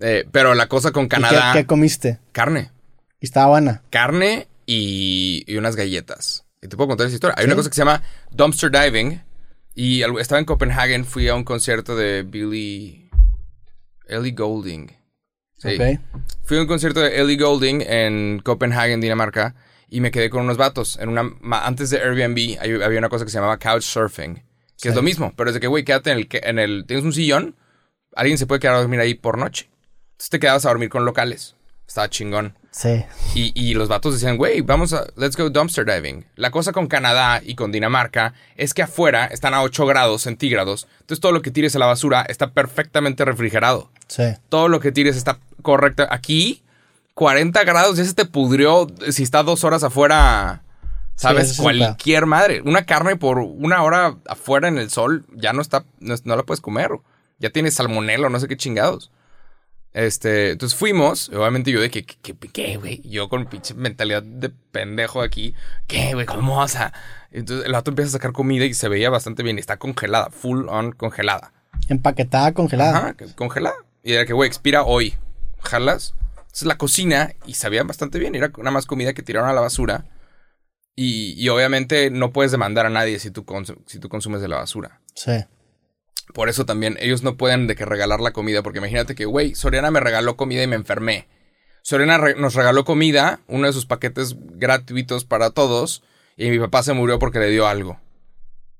Eh, 0.00 0.26
pero 0.32 0.54
la 0.54 0.66
cosa 0.66 0.90
con 0.90 1.06
Canadá. 1.06 1.52
qué, 1.52 1.66
comiste? 1.66 2.18
Carne. 2.32 2.72
¿Y 3.20 3.26
estaba 3.26 3.46
buena? 3.46 3.82
Carne 3.90 4.48
y, 4.66 5.56
unas 5.56 5.76
galletas. 5.76 6.44
Y 6.60 6.66
te 6.66 6.76
puedo 6.76 6.88
contar 6.88 7.06
esa 7.06 7.14
historia. 7.14 7.36
Hay 7.38 7.44
una 7.44 7.54
cosa 7.54 7.68
que 7.70 7.76
se 7.76 7.82
llama 7.82 8.02
dumpster 8.32 8.72
diving. 8.72 9.22
Y 9.76 10.02
estaba 10.18 10.40
en 10.40 10.46
Copenhagen, 10.46 11.04
fui 11.04 11.28
a 11.28 11.36
un 11.36 11.44
concierto 11.44 11.94
de 11.94 12.24
Billy. 12.24 13.08
Ellie 14.08 14.32
Golding. 14.32 14.90
Sí. 15.58 15.78
Fui 16.42 16.58
a 16.58 16.60
un 16.60 16.66
concierto 16.66 16.98
de 16.98 17.20
Ellie 17.20 17.36
Golding 17.36 17.82
en 17.82 18.40
Copenhagen, 18.40 19.00
Dinamarca 19.00 19.54
y 19.88 20.00
me 20.00 20.10
quedé 20.10 20.30
con 20.30 20.42
unos 20.42 20.56
vatos. 20.56 20.98
En 21.00 21.08
una, 21.08 21.30
antes 21.64 21.90
de 21.90 21.98
Airbnb 21.98 22.58
había 22.60 22.98
una 22.98 23.08
cosa 23.08 23.24
que 23.24 23.30
se 23.30 23.38
llamaba 23.38 23.58
couchsurfing, 23.58 24.42
que 24.80 24.88
es 24.88 24.94
lo 24.94 25.02
mismo, 25.02 25.32
pero 25.36 25.50
es 25.50 25.54
de 25.54 25.60
que, 25.60 25.66
güey, 25.66 25.84
quédate 25.84 26.10
en 26.10 26.18
el, 26.18 26.28
en 26.30 26.58
el... 26.58 26.84
Tienes 26.86 27.04
un 27.04 27.12
sillón, 27.12 27.56
alguien 28.14 28.38
se 28.38 28.46
puede 28.46 28.60
quedar 28.60 28.74
a 28.76 28.80
dormir 28.80 29.00
ahí 29.00 29.14
por 29.14 29.38
noche. 29.38 29.68
Entonces 30.12 30.30
te 30.30 30.40
quedabas 30.40 30.66
a 30.66 30.70
dormir 30.70 30.88
con 30.88 31.04
locales. 31.04 31.54
Estaba 31.86 32.10
chingón. 32.10 32.58
Sí. 32.72 33.04
Y, 33.34 33.52
y 33.54 33.74
los 33.74 33.88
vatos 33.88 34.14
decían, 34.14 34.36
güey, 34.36 34.60
vamos 34.60 34.92
a, 34.92 35.06
let's 35.16 35.36
go 35.36 35.48
dumpster 35.48 35.86
diving. 35.86 36.26
La 36.34 36.50
cosa 36.50 36.72
con 36.72 36.88
Canadá 36.88 37.40
y 37.44 37.54
con 37.54 37.70
Dinamarca 37.70 38.34
es 38.56 38.74
que 38.74 38.82
afuera 38.82 39.26
están 39.26 39.54
a 39.54 39.62
8 39.62 39.86
grados 39.86 40.22
centígrados. 40.22 40.88
Entonces 41.00 41.20
todo 41.20 41.32
lo 41.32 41.42
que 41.42 41.52
tires 41.52 41.76
a 41.76 41.78
la 41.78 41.86
basura 41.86 42.26
está 42.28 42.50
perfectamente 42.50 43.24
refrigerado. 43.24 43.90
Sí. 44.08 44.24
Todo 44.48 44.68
lo 44.68 44.80
que 44.80 44.92
tires 44.92 45.16
está 45.16 45.38
correcto. 45.62 46.06
Aquí 46.10 46.64
40 47.16 47.64
grados 47.64 47.96
ya 47.96 48.04
se 48.04 48.12
te 48.12 48.26
pudrió 48.26 48.86
si 49.08 49.22
está 49.22 49.42
dos 49.42 49.64
horas 49.64 49.82
afuera. 49.82 50.62
¿Sabes? 51.14 51.56
Cualquier 51.56 52.26
madre. 52.26 52.60
Una 52.60 52.84
carne 52.84 53.16
por 53.16 53.38
una 53.38 53.82
hora 53.82 54.18
afuera 54.28 54.68
en 54.68 54.76
el 54.76 54.90
sol 54.90 55.24
ya 55.32 55.54
no 55.54 55.62
está, 55.62 55.86
no, 55.98 56.36
la 56.36 56.42
puedes 56.42 56.60
comer. 56.60 56.90
Ya 57.38 57.48
tienes 57.48 57.72
salmonelo, 57.72 58.28
no 58.28 58.38
sé 58.38 58.48
qué 58.48 58.58
chingados. 58.58 59.10
Este, 59.94 60.50
entonces 60.50 60.78
fuimos, 60.78 61.30
obviamente 61.30 61.70
yo 61.70 61.80
de 61.80 61.90
que, 61.90 62.04
¿qué, 62.04 62.76
güey? 62.76 63.00
Yo 63.08 63.30
con 63.30 63.46
pinche 63.46 63.72
mentalidad 63.72 64.22
de 64.22 64.50
pendejo 64.50 65.22
aquí, 65.22 65.54
¿qué, 65.86 66.12
güey? 66.12 66.26
¿Cómo 66.26 66.58
vas 66.58 66.76
a...? 66.76 66.92
Entonces 67.30 67.64
el 67.64 67.72
vato 67.72 67.92
empieza 67.92 68.10
a 68.10 68.12
sacar 68.12 68.32
comida 68.32 68.66
y 68.66 68.74
se 68.74 68.90
veía 68.90 69.08
bastante 69.08 69.42
bien, 69.42 69.58
está 69.58 69.78
congelada, 69.78 70.28
full 70.28 70.68
on 70.68 70.92
congelada. 70.92 71.54
Empaquetada, 71.88 72.52
congelada. 72.52 72.98
Ajá, 72.98 73.16
congelada. 73.36 73.76
Y 74.04 74.12
era 74.12 74.26
que, 74.26 74.34
güey, 74.34 74.46
expira 74.46 74.82
hoy. 74.82 75.14
Jalas, 75.62 76.14
la 76.64 76.78
cocina 76.78 77.34
y 77.46 77.54
sabían 77.54 77.86
bastante 77.86 78.18
bien. 78.18 78.34
Era 78.34 78.48
nada 78.56 78.70
más 78.70 78.86
comida 78.86 79.12
que 79.12 79.22
tiraron 79.22 79.48
a 79.48 79.52
la 79.52 79.60
basura. 79.60 80.06
Y, 80.98 81.46
obviamente 81.50 82.10
no 82.10 82.32
puedes 82.32 82.52
demandar 82.52 82.86
a 82.86 82.90
nadie 82.90 83.18
si 83.18 83.30
tú, 83.30 83.44
si 83.86 83.98
tú 83.98 84.08
consumes 84.08 84.40
de 84.40 84.48
la 84.48 84.56
basura. 84.56 85.02
Sí. 85.14 85.44
Por 86.32 86.48
eso 86.48 86.64
también 86.64 86.96
ellos 87.00 87.22
no 87.22 87.36
pueden 87.36 87.66
de 87.66 87.76
que 87.76 87.84
regalar 87.84 88.20
la 88.20 88.32
comida. 88.32 88.62
Porque 88.62 88.78
imagínate 88.78 89.14
que, 89.14 89.26
güey, 89.26 89.54
Soriana 89.54 89.90
me 89.90 90.00
regaló 90.00 90.36
comida 90.36 90.62
y 90.62 90.66
me 90.66 90.76
enfermé. 90.76 91.28
Soriana 91.82 92.18
nos 92.36 92.54
regaló 92.54 92.84
comida, 92.84 93.40
uno 93.46 93.66
de 93.66 93.72
sus 93.72 93.86
paquetes 93.86 94.36
gratuitos 94.54 95.24
para 95.24 95.50
todos. 95.50 96.02
Y 96.38 96.48
mi 96.50 96.58
papá 96.58 96.82
se 96.82 96.94
murió 96.94 97.18
porque 97.18 97.38
le 97.38 97.50
dio 97.50 97.66
algo. 97.66 98.00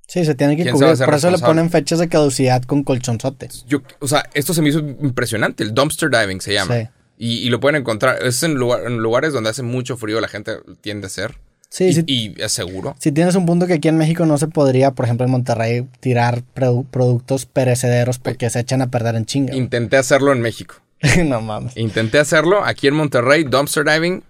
Sí, 0.08 0.24
se 0.24 0.34
tiene 0.34 0.56
que 0.56 0.70
cubrir. 0.70 0.96
Por 1.04 1.14
eso 1.14 1.30
le 1.30 1.38
ponen 1.38 1.70
fechas 1.70 1.98
de 1.98 2.08
caducidad 2.08 2.62
con 2.62 2.84
colchonzotes. 2.84 3.64
Yo, 3.66 3.82
o 3.98 4.08
sea, 4.08 4.24
esto 4.34 4.54
se 4.54 4.62
me 4.62 4.70
hizo 4.70 4.78
impresionante. 4.78 5.64
El 5.64 5.74
dumpster 5.74 6.10
diving 6.10 6.40
se 6.40 6.54
llama. 6.54 6.74
Sí. 6.74 6.88
Y, 7.18 7.48
lo 7.48 7.60
pueden 7.60 7.80
encontrar. 7.80 8.22
Es 8.22 8.42
en, 8.42 8.54
lugares 8.54 9.32
donde 9.32 9.50
hace 9.50 9.62
mucho 9.62 9.96
frío, 9.96 10.20
la 10.20 10.28
gente 10.28 10.58
tiende 10.80 11.06
a 11.06 11.10
ser. 11.10 11.38
Sí, 11.68 11.90
y. 12.06 12.12
Y 12.12 12.34
es 12.38 12.52
seguro. 12.52 12.94
Si 12.98 13.12
tienes 13.12 13.34
un 13.34 13.46
punto 13.46 13.66
que 13.66 13.74
aquí 13.74 13.88
en 13.88 13.98
México 13.98 14.26
no 14.26 14.38
se 14.38 14.48
podría, 14.48 14.92
por 14.92 15.04
ejemplo 15.06 15.24
en 15.24 15.32
Monterrey, 15.32 15.88
tirar 16.00 16.42
productos 16.52 17.46
perecederos 17.46 18.18
porque 18.18 18.50
se 18.50 18.60
echan 18.60 18.82
a 18.82 18.90
perder 18.90 19.16
en 19.16 19.26
chinga. 19.26 19.54
Intenté 19.54 19.96
hacerlo 19.96 20.32
en 20.32 20.40
México. 20.40 20.76
no 21.24 21.40
mames. 21.40 21.76
Intenté 21.76 22.18
hacerlo 22.18 22.64
aquí 22.64 22.86
en 22.86 22.94
Monterrey, 22.94 23.44
dumpster 23.44 23.84
diving. 23.84 24.22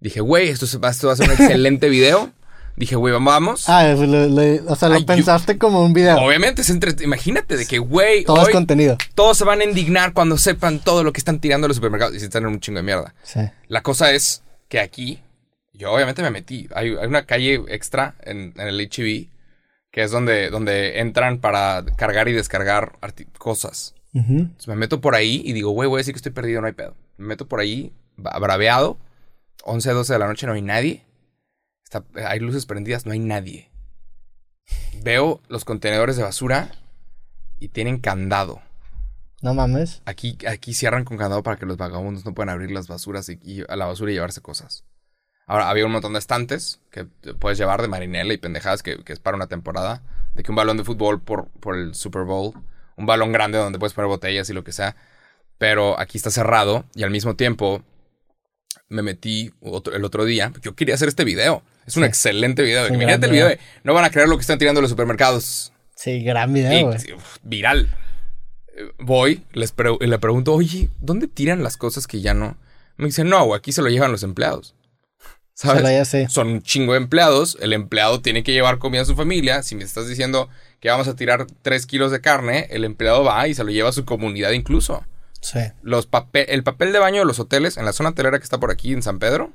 Dije, 0.00 0.20
güey, 0.20 0.48
esto, 0.48 0.66
esto 0.66 0.80
va 0.80 0.90
a 0.90 1.16
ser 1.16 1.26
un 1.26 1.32
excelente 1.32 1.88
video. 1.88 2.30
Dije, 2.76 2.96
güey, 2.96 3.14
vamos. 3.14 3.68
Ah, 3.68 3.94
o 3.96 4.76
sea, 4.76 4.88
lo 4.88 5.06
pensaste 5.06 5.58
como 5.58 5.84
un 5.84 5.92
video. 5.92 6.18
Obviamente, 6.18 6.62
es 6.62 6.70
entre, 6.70 6.92
imagínate 7.04 7.56
de 7.56 7.66
que, 7.66 7.78
güey. 7.78 8.24
Todo 8.24 8.42
es 8.42 8.52
contenido. 8.52 8.98
Todos 9.14 9.38
se 9.38 9.44
van 9.44 9.60
a 9.60 9.64
indignar 9.64 10.12
cuando 10.12 10.36
sepan 10.38 10.80
todo 10.80 11.04
lo 11.04 11.12
que 11.12 11.18
están 11.18 11.38
tirando 11.38 11.68
los 11.68 11.76
supermercados 11.76 12.16
y 12.16 12.18
se 12.18 12.26
están 12.26 12.42
en 12.42 12.48
un 12.48 12.60
chingo 12.60 12.78
de 12.78 12.82
mierda. 12.82 13.14
Sí. 13.22 13.40
La 13.68 13.82
cosa 13.82 14.10
es 14.12 14.42
que 14.68 14.80
aquí, 14.80 15.22
yo 15.72 15.92
obviamente 15.92 16.22
me 16.22 16.30
metí. 16.30 16.68
Hay, 16.74 16.90
una 16.90 17.26
calle 17.26 17.62
extra 17.68 18.16
en, 18.22 18.54
el 18.56 18.80
HB 18.80 19.28
que 19.92 20.02
es 20.02 20.10
donde, 20.10 20.50
donde 20.50 20.98
entran 20.98 21.38
para 21.38 21.84
cargar 21.96 22.26
y 22.26 22.32
descargar 22.32 22.98
cosas. 23.38 23.94
Entonces 24.12 24.68
me 24.68 24.76
meto 24.76 25.00
por 25.00 25.14
ahí 25.14 25.42
y 25.44 25.52
digo, 25.52 25.70
güey, 25.70 25.88
voy 25.88 25.98
a 25.98 25.98
decir 25.98 26.14
que 26.14 26.18
estoy 26.18 26.32
perdido, 26.32 26.60
no 26.60 26.66
hay 26.66 26.72
pedo. 26.72 26.96
Me 27.16 27.28
meto 27.28 27.46
por 27.46 27.60
ahí, 27.60 27.92
braveado. 28.16 28.98
11, 29.62 29.90
12 29.90 30.12
de 30.12 30.18
la 30.18 30.26
noche, 30.26 30.46
no 30.46 30.52
hay 30.52 30.62
nadie 30.62 31.04
hay 32.26 32.40
luces 32.40 32.66
prendidas, 32.66 33.06
no 33.06 33.12
hay 33.12 33.18
nadie. 33.18 33.70
Veo 35.02 35.40
los 35.48 35.64
contenedores 35.64 36.16
de 36.16 36.22
basura 36.22 36.70
y 37.60 37.68
tienen 37.68 37.98
candado. 37.98 38.62
No 39.42 39.52
mames. 39.52 40.00
Aquí, 40.06 40.38
aquí 40.48 40.72
cierran 40.72 41.04
con 41.04 41.18
candado 41.18 41.42
para 41.42 41.56
que 41.58 41.66
los 41.66 41.76
vagabundos 41.76 42.24
no 42.24 42.32
puedan 42.34 42.48
abrir 42.48 42.70
las 42.70 42.88
basuras 42.88 43.28
y, 43.28 43.38
y 43.42 43.62
a 43.68 43.76
la 43.76 43.84
basura 43.86 44.10
y 44.10 44.14
llevarse 44.14 44.40
cosas. 44.40 44.84
Ahora, 45.46 45.68
había 45.68 45.84
un 45.84 45.92
montón 45.92 46.14
de 46.14 46.18
estantes 46.18 46.80
que 46.90 47.04
te 47.04 47.34
puedes 47.34 47.58
llevar 47.58 47.82
de 47.82 47.88
marinela 47.88 48.32
y 48.32 48.38
pendejadas 48.38 48.82
que, 48.82 49.04
que 49.04 49.12
es 49.12 49.20
para 49.20 49.36
una 49.36 49.46
temporada. 49.46 50.02
De 50.34 50.42
que 50.42 50.50
un 50.50 50.56
balón 50.56 50.78
de 50.78 50.84
fútbol 50.84 51.20
por, 51.20 51.48
por 51.60 51.76
el 51.76 51.94
Super 51.94 52.22
Bowl. 52.22 52.54
Un 52.96 53.04
balón 53.04 53.32
grande 53.32 53.58
donde 53.58 53.78
puedes 53.78 53.92
poner 53.92 54.08
botellas 54.08 54.48
y 54.48 54.54
lo 54.54 54.64
que 54.64 54.72
sea. 54.72 54.96
Pero 55.58 56.00
aquí 56.00 56.16
está 56.16 56.30
cerrado 56.30 56.86
y 56.94 57.02
al 57.02 57.10
mismo 57.10 57.36
tiempo 57.36 57.82
me 58.88 59.02
metí 59.02 59.52
otro- 59.60 59.94
el 59.94 60.04
otro 60.04 60.24
día. 60.24 60.52
Yo 60.62 60.74
quería 60.74 60.94
hacer 60.94 61.08
este 61.08 61.24
video. 61.24 61.62
Es 61.86 61.96
un 61.96 62.02
Sí. 62.02 62.08
excelente 62.08 62.62
video. 62.62 62.86
Un 62.86 62.94
Imagínate 62.94 63.26
el 63.26 63.32
video 63.32 63.46
video. 63.46 63.58
de, 63.58 63.64
no 63.82 63.94
van 63.94 64.04
a 64.04 64.10
creer 64.10 64.28
lo 64.28 64.36
que 64.36 64.40
están 64.42 64.58
tirando 64.58 64.80
los 64.80 64.90
supermercados. 64.90 65.72
Sí, 65.96 66.22
gran 66.22 66.52
video, 66.52 66.94
viral. 67.42 67.88
Eh, 68.76 68.90
Voy, 68.98 69.44
les 69.52 69.72
pre- 69.72 69.96
le 70.00 70.18
pregunto, 70.18 70.52
oye, 70.54 70.88
¿dónde 71.00 71.28
tiran 71.28 71.62
las 71.62 71.76
cosas 71.76 72.06
que 72.06 72.20
ya 72.20 72.34
no? 72.34 72.56
Me 72.96 73.06
dicen, 73.06 73.28
no, 73.28 73.54
aquí 73.54 73.72
se 73.72 73.82
lo 73.82 73.88
llevan 73.88 74.12
los 74.12 74.22
empleados. 74.22 74.74
¿Sabes? 75.54 75.78
Se 75.78 75.82
lo 75.84 75.90
ya 75.90 76.04
sé. 76.04 76.28
Son 76.28 76.48
un 76.48 76.62
chingo 76.62 76.92
de 76.94 76.98
empleados. 76.98 77.56
El 77.60 77.72
empleado 77.72 78.20
tiene 78.20 78.42
que 78.42 78.52
llevar 78.52 78.78
comida 78.78 79.02
a 79.02 79.04
su 79.04 79.14
familia. 79.14 79.62
Si 79.62 79.74
me 79.76 79.84
estás 79.84 80.08
diciendo 80.08 80.48
que 80.80 80.88
vamos 80.90 81.06
a 81.08 81.14
tirar 81.16 81.46
3 81.62 81.86
kilos 81.86 82.10
de 82.10 82.20
carne, 82.20 82.66
el 82.70 82.84
empleado 82.84 83.22
va 83.24 83.46
y 83.46 83.54
se 83.54 83.62
lo 83.62 83.70
lleva 83.70 83.90
a 83.90 83.92
su 83.92 84.04
comunidad 84.04 84.50
incluso. 84.50 85.04
Sí. 85.40 85.60
Los 85.82 86.08
el 86.32 86.62
papel 86.64 86.92
de 86.92 86.98
baño 86.98 87.20
de 87.20 87.26
los 87.26 87.38
hoteles, 87.38 87.76
en 87.76 87.84
la 87.84 87.92
zona 87.92 88.10
hotelera 88.10 88.38
que 88.38 88.44
está 88.44 88.58
por 88.58 88.70
aquí 88.72 88.92
en 88.92 89.02
San 89.02 89.18
Pedro, 89.18 89.52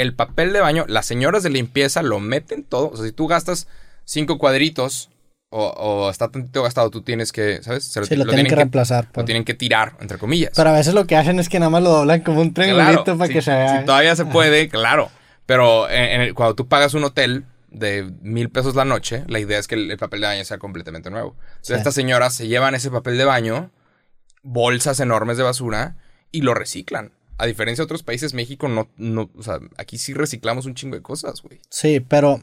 el 0.00 0.14
papel 0.14 0.52
de 0.52 0.60
baño, 0.60 0.84
las 0.88 1.06
señoras 1.06 1.42
de 1.42 1.50
limpieza 1.50 2.02
lo 2.02 2.20
meten 2.20 2.64
todo. 2.64 2.90
O 2.90 2.96
sea, 2.96 3.04
si 3.06 3.12
tú 3.12 3.26
gastas 3.26 3.68
cinco 4.04 4.38
cuadritos 4.38 5.10
o, 5.50 5.66
o 5.68 6.10
está 6.10 6.28
tantito 6.30 6.62
gastado, 6.62 6.90
tú 6.90 7.02
tienes 7.02 7.32
que, 7.32 7.62
¿sabes? 7.62 7.84
Se 7.84 8.04
Sí, 8.04 8.16
lo, 8.16 8.26
tienen 8.26 8.46
que 8.46 8.54
reemplazar. 8.56 9.06
lo 9.06 9.12
por- 9.12 9.24
tienen 9.24 9.44
que 9.44 9.54
tirar, 9.54 9.94
entre 10.00 10.18
comillas. 10.18 10.52
Pero 10.56 10.70
a 10.70 10.72
veces 10.74 10.94
lo 10.94 11.06
que 11.06 11.16
hacen 11.16 11.38
es 11.38 11.48
que 11.48 11.58
nada 11.58 11.70
más 11.70 11.82
lo 11.82 11.90
doblan 11.90 12.20
como 12.22 12.40
un 12.40 12.52
triangulito 12.54 13.04
Claro, 13.04 13.18
para 13.18 13.28
si- 13.28 13.32
que 13.34 13.42
se 13.42 13.50
vea. 13.52 13.80
Si 13.80 13.86
todavía 13.86 14.14
se 14.16 14.24
puede, 14.26 14.68
claro. 14.68 15.10
Pero 15.46 15.88
en- 15.88 16.04
en 16.04 16.20
el- 16.20 16.34
cuando 16.34 16.54
tú 16.54 16.68
pagas 16.68 16.92
un 16.94 17.04
hotel 17.04 17.44
de 17.70 18.10
mil 18.22 18.50
pesos 18.50 18.74
la 18.74 18.84
noche, 18.84 19.24
la 19.28 19.38
idea 19.40 19.58
es 19.58 19.66
que 19.68 19.74
el, 19.74 19.90
el 19.90 19.98
papel 19.98 20.20
de 20.22 20.26
baño 20.26 20.44
sea 20.44 20.58
completamente 20.58 21.10
nuevo. 21.10 21.36
Entonces, 21.38 21.66
Sí. 21.68 21.74
estas 21.74 21.94
señoras 21.94 22.34
se 22.34 22.46
llevan 22.46 22.74
ese 22.74 22.90
papel 22.90 23.16
de 23.18 23.24
baño, 23.24 23.70
bolsas 24.42 25.00
enormes 25.00 25.36
de 25.36 25.42
basura, 25.42 25.96
y 26.30 26.42
lo 26.42 26.54
reciclan. 26.54 27.12
A 27.38 27.46
diferencia 27.46 27.82
de 27.82 27.84
otros 27.86 28.02
países, 28.02 28.34
México 28.34 28.68
no, 28.68 28.88
no, 28.96 29.30
o 29.38 29.42
sea, 29.42 29.58
aquí 29.76 29.96
sí 29.96 30.12
reciclamos 30.12 30.66
un 30.66 30.74
chingo 30.74 30.96
de 30.96 31.02
cosas, 31.02 31.40
güey. 31.40 31.60
Sí, 31.70 32.00
pero 32.00 32.40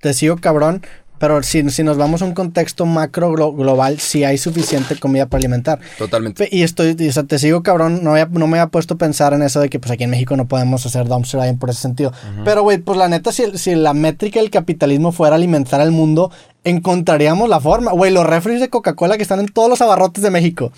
te 0.00 0.12
sigo 0.14 0.36
cabrón. 0.36 0.82
Pero 1.18 1.42
si, 1.42 1.68
si 1.68 1.82
nos 1.82 1.98
vamos 1.98 2.22
a 2.22 2.24
un 2.24 2.32
contexto 2.32 2.86
macro 2.86 3.30
glo- 3.34 3.54
global, 3.54 4.00
sí 4.00 4.24
hay 4.24 4.38
suficiente 4.38 4.98
comida 4.98 5.26
para 5.26 5.40
alimentar. 5.40 5.78
Totalmente. 5.98 6.48
Y 6.50 6.62
estoy, 6.62 6.96
y, 6.98 7.08
o 7.08 7.12
sea, 7.12 7.24
te 7.24 7.38
sigo 7.38 7.62
cabrón, 7.62 8.02
no, 8.02 8.12
había- 8.12 8.24
no 8.24 8.46
me 8.46 8.58
había 8.58 8.70
puesto 8.70 8.94
a 8.94 8.96
pensar 8.96 9.34
en 9.34 9.42
eso 9.42 9.60
de 9.60 9.68
que 9.68 9.78
pues 9.78 9.90
aquí 9.90 10.04
en 10.04 10.08
México 10.08 10.34
no 10.38 10.48
podemos 10.48 10.86
hacer 10.86 11.06
dumpster 11.08 11.42
diving 11.42 11.58
por 11.58 11.68
ese 11.68 11.82
sentido. 11.82 12.10
Pero 12.46 12.62
güey, 12.62 12.78
pues 12.78 12.96
la 12.96 13.08
neta, 13.08 13.32
si, 13.32 13.58
si 13.58 13.74
la 13.74 13.92
métrica 13.92 14.40
del 14.40 14.48
capitalismo 14.48 15.12
fuera 15.12 15.36
alimentar 15.36 15.82
al 15.82 15.90
mundo, 15.92 16.30
encontraríamos 16.64 17.50
la 17.50 17.60
forma. 17.60 17.92
Güey, 17.92 18.10
los 18.12 18.24
refres 18.24 18.58
de 18.58 18.70
Coca-Cola 18.70 19.18
que 19.18 19.22
están 19.22 19.40
en 19.40 19.48
todos 19.48 19.68
los 19.68 19.82
abarrotes 19.82 20.22
de 20.22 20.30
México. 20.30 20.72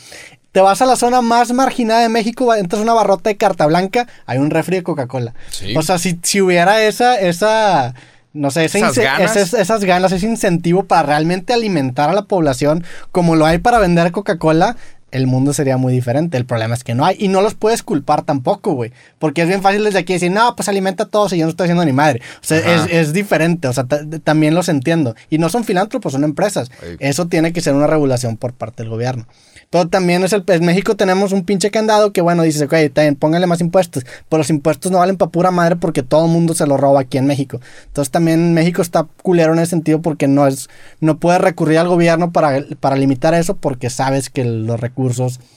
Te 0.53 0.61
vas 0.61 0.83
a 0.83 0.87
la 0.87 0.97
zona 0.97 1.23
más 1.23 1.53
marginada 1.53 2.01
de 2.03 2.09
México, 2.11 2.55
entras 2.55 2.81
a 2.81 2.83
una 2.83 2.93
abarrota 2.93 3.31
de 3.31 3.37
carta 3.37 3.67
blanca, 3.67 4.07
hay 4.27 4.39
un 4.39 4.51
refri 4.51 4.77
de 4.77 4.83
Coca-Cola. 4.83 5.35
Sí. 5.51 5.75
O 5.77 5.83
sea, 5.83 5.99
si, 5.99 6.19
si 6.23 6.41
hubiera 6.43 6.83
esa, 6.83 7.19
esa, 7.19 7.95
no 8.35 8.51
sé, 8.51 8.67
ese 8.67 8.79
Esas 8.79 8.99
ganas. 8.99 9.37
ese- 9.37 9.61
esas 9.63 9.85
ganas, 9.85 10.13
ese 10.13 10.27
incentivo 10.27 10.85
para 10.85 11.05
realmente 11.05 11.55
alimentar 11.55 12.11
a 12.11 12.13
la 12.13 12.23
población 12.23 12.85
como 13.13 13.35
lo 13.35 13.47
hay 13.47 13.59
para 13.59 13.79
vender 13.79 14.13
Coca-Cola, 14.13 14.77
el 15.13 15.27
mundo 15.27 15.53
sería 15.53 15.77
muy 15.77 15.93
diferente. 15.93 16.37
El 16.37 16.45
problema 16.47 16.75
es 16.75 16.83
que 16.83 16.95
no 16.95 17.05
hay. 17.05 17.17
Y 17.19 17.29
no 17.29 17.41
los 17.41 17.55
puedes 17.55 17.83
culpar 17.83 18.23
tampoco, 18.23 18.73
güey. 18.73 18.93
Porque 19.19 19.43
es 19.43 19.49
bien 19.49 19.63
fácil 19.63 19.85
desde 19.85 20.01
aquí 20.01 20.15
decir, 20.15 20.33
no, 20.33 20.57
pues 20.57 20.69
alimenta 20.69 21.05
a 21.05 21.09
todos 21.09 21.33
y 21.33 21.39
yo 21.39 21.45
no 21.47 21.51
estoy 21.51 21.67
haciendo 21.67 21.85
ni 21.85 21.93
madre. 21.93 22.21
O 22.37 22.45
sea, 22.45 22.59
es, 22.59 22.91
es 22.91 23.13
diferente. 23.13 23.69
O 23.69 23.73
sea, 23.73 23.85
ta- 23.85 24.01
también 24.25 24.55
los 24.55 24.69
entiendo. 24.69 25.15
Y 25.31 25.39
no 25.39 25.49
son 25.49 25.65
filántropos, 25.65 26.13
son 26.13 26.25
empresas. 26.25 26.71
Eso 26.99 27.27
tiene 27.27 27.53
que 27.53 27.61
ser 27.61 27.75
una 27.75 27.87
regulación 27.87 28.37
por 28.37 28.53
parte 28.53 28.83
del 28.83 28.91
gobierno. 28.91 29.27
Pero 29.71 29.89
también 29.89 30.23
es 30.23 30.33
el... 30.33 30.45
En 30.49 30.67
México 30.67 30.97
tenemos 30.97 31.33
un 31.33 31.45
pinche 31.45 31.71
candado 31.71 32.13
que, 32.13 32.21
bueno, 32.21 32.43
dices, 32.43 32.63
ok, 32.63 32.75
bien, 32.95 33.17
póngale 33.17 33.47
más 33.47 33.61
impuestos. 33.61 34.05
Pero 34.29 34.39
los 34.39 34.51
impuestos 34.51 34.93
no 34.93 34.99
valen 34.99 35.17
para 35.17 35.31
pura 35.31 35.51
madre 35.51 35.77
porque 35.77 36.03
todo 36.03 36.27
el 36.27 36.31
mundo 36.33 36.55
se 36.55 36.67
lo 36.67 36.77
roba 36.77 37.01
aquí 37.01 37.19
en 37.19 37.27
México. 37.27 37.61
Entonces 37.87 38.11
también 38.11 38.53
México 38.55 38.83
está 38.83 39.07
culero 39.23 39.53
en 39.53 39.59
ese 39.61 39.71
sentido 39.71 40.03
porque 40.03 40.29
no 40.29 40.47
es... 40.47 40.69
No 41.01 41.19
puede 41.19 41.39
recurrir 41.39 41.79
al 41.79 41.89
gobierno 41.89 42.33
para, 42.33 42.65
para 42.81 42.97
limitar 42.97 43.35
eso 43.35 43.57
porque 43.57 43.89
sabes 43.91 44.29
que 44.31 44.45
los 44.45 44.79
recursos 44.79 45.02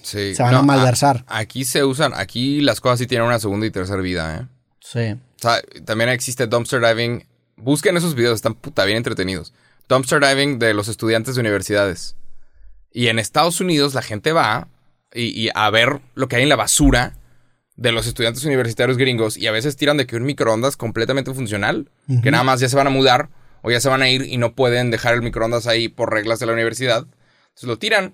Sí. 0.02 0.36
se 0.36 0.44
van 0.44 0.56
a 0.56 0.62
malversar. 0.62 1.24
aquí 1.28 1.66
se 1.66 1.84
usan, 1.84 2.14
aquí 2.16 2.62
las 2.62 2.82
cosas 2.82 3.00
sí 3.00 3.08
tienen 3.08 3.28
una 3.28 3.40
segunda 3.40 3.66
y 3.66 3.72
tercera 3.72 4.02
vida, 4.02 4.38
¿eh? 4.38 4.48
Sí. 4.82 5.12
O 5.12 5.40
sea, 5.40 5.62
también 5.86 6.10
existe 6.10 6.48
dumpster 6.48 6.82
diving. 6.86 7.26
Busquen 7.58 7.98
esos 7.98 8.16
videos, 8.16 8.36
están 8.36 8.54
puta 8.54 8.86
bien 8.86 8.98
entretenidos. 8.98 9.54
Dumpster 9.88 10.20
diving 10.20 10.60
de 10.60 10.74
los 10.74 10.88
estudiantes 10.88 11.36
de 11.36 11.42
universidades. 11.42 12.16
Y 12.92 13.08
en 13.08 13.20
Estados 13.20 13.60
Unidos 13.62 13.94
la 13.94 14.02
gente 14.02 14.32
va 14.32 14.68
y, 15.14 15.24
y 15.40 15.50
a 15.54 15.70
ver 15.70 16.02
lo 16.14 16.28
que 16.28 16.38
hay 16.38 16.44
en 16.44 16.50
la 16.50 16.56
basura 16.56 17.18
de 17.76 17.92
los 17.92 18.08
estudiantes 18.08 18.46
universitarios 18.46 18.98
gringos 18.98 19.38
y 19.38 19.48
a 19.48 19.52
veces 19.52 19.76
tiran 19.76 19.98
de 19.98 20.08
que 20.08 20.16
un 20.16 20.24
microondas 20.24 20.78
completamente 20.78 21.34
funcional, 21.34 21.90
que 22.24 22.32
nada 22.32 22.44
más 22.44 22.60
ya 22.60 22.70
se 22.70 22.76
van 22.76 22.88
a 22.88 22.92
mudar 22.92 23.30
o 23.62 23.72
ya 23.72 23.82
se 23.82 23.90
van 23.90 24.02
a 24.02 24.10
ir 24.10 24.22
y 24.24 24.38
no 24.38 24.56
pueden 24.56 24.92
dejar 24.92 25.14
el 25.14 25.22
microondas 25.22 25.68
ahí 25.68 25.90
por 25.90 26.12
reglas 26.14 26.40
de 26.40 26.46
la 26.46 26.54
universidad. 26.54 27.00
Entonces 27.00 27.68
lo 27.68 27.78
tiran 27.78 28.14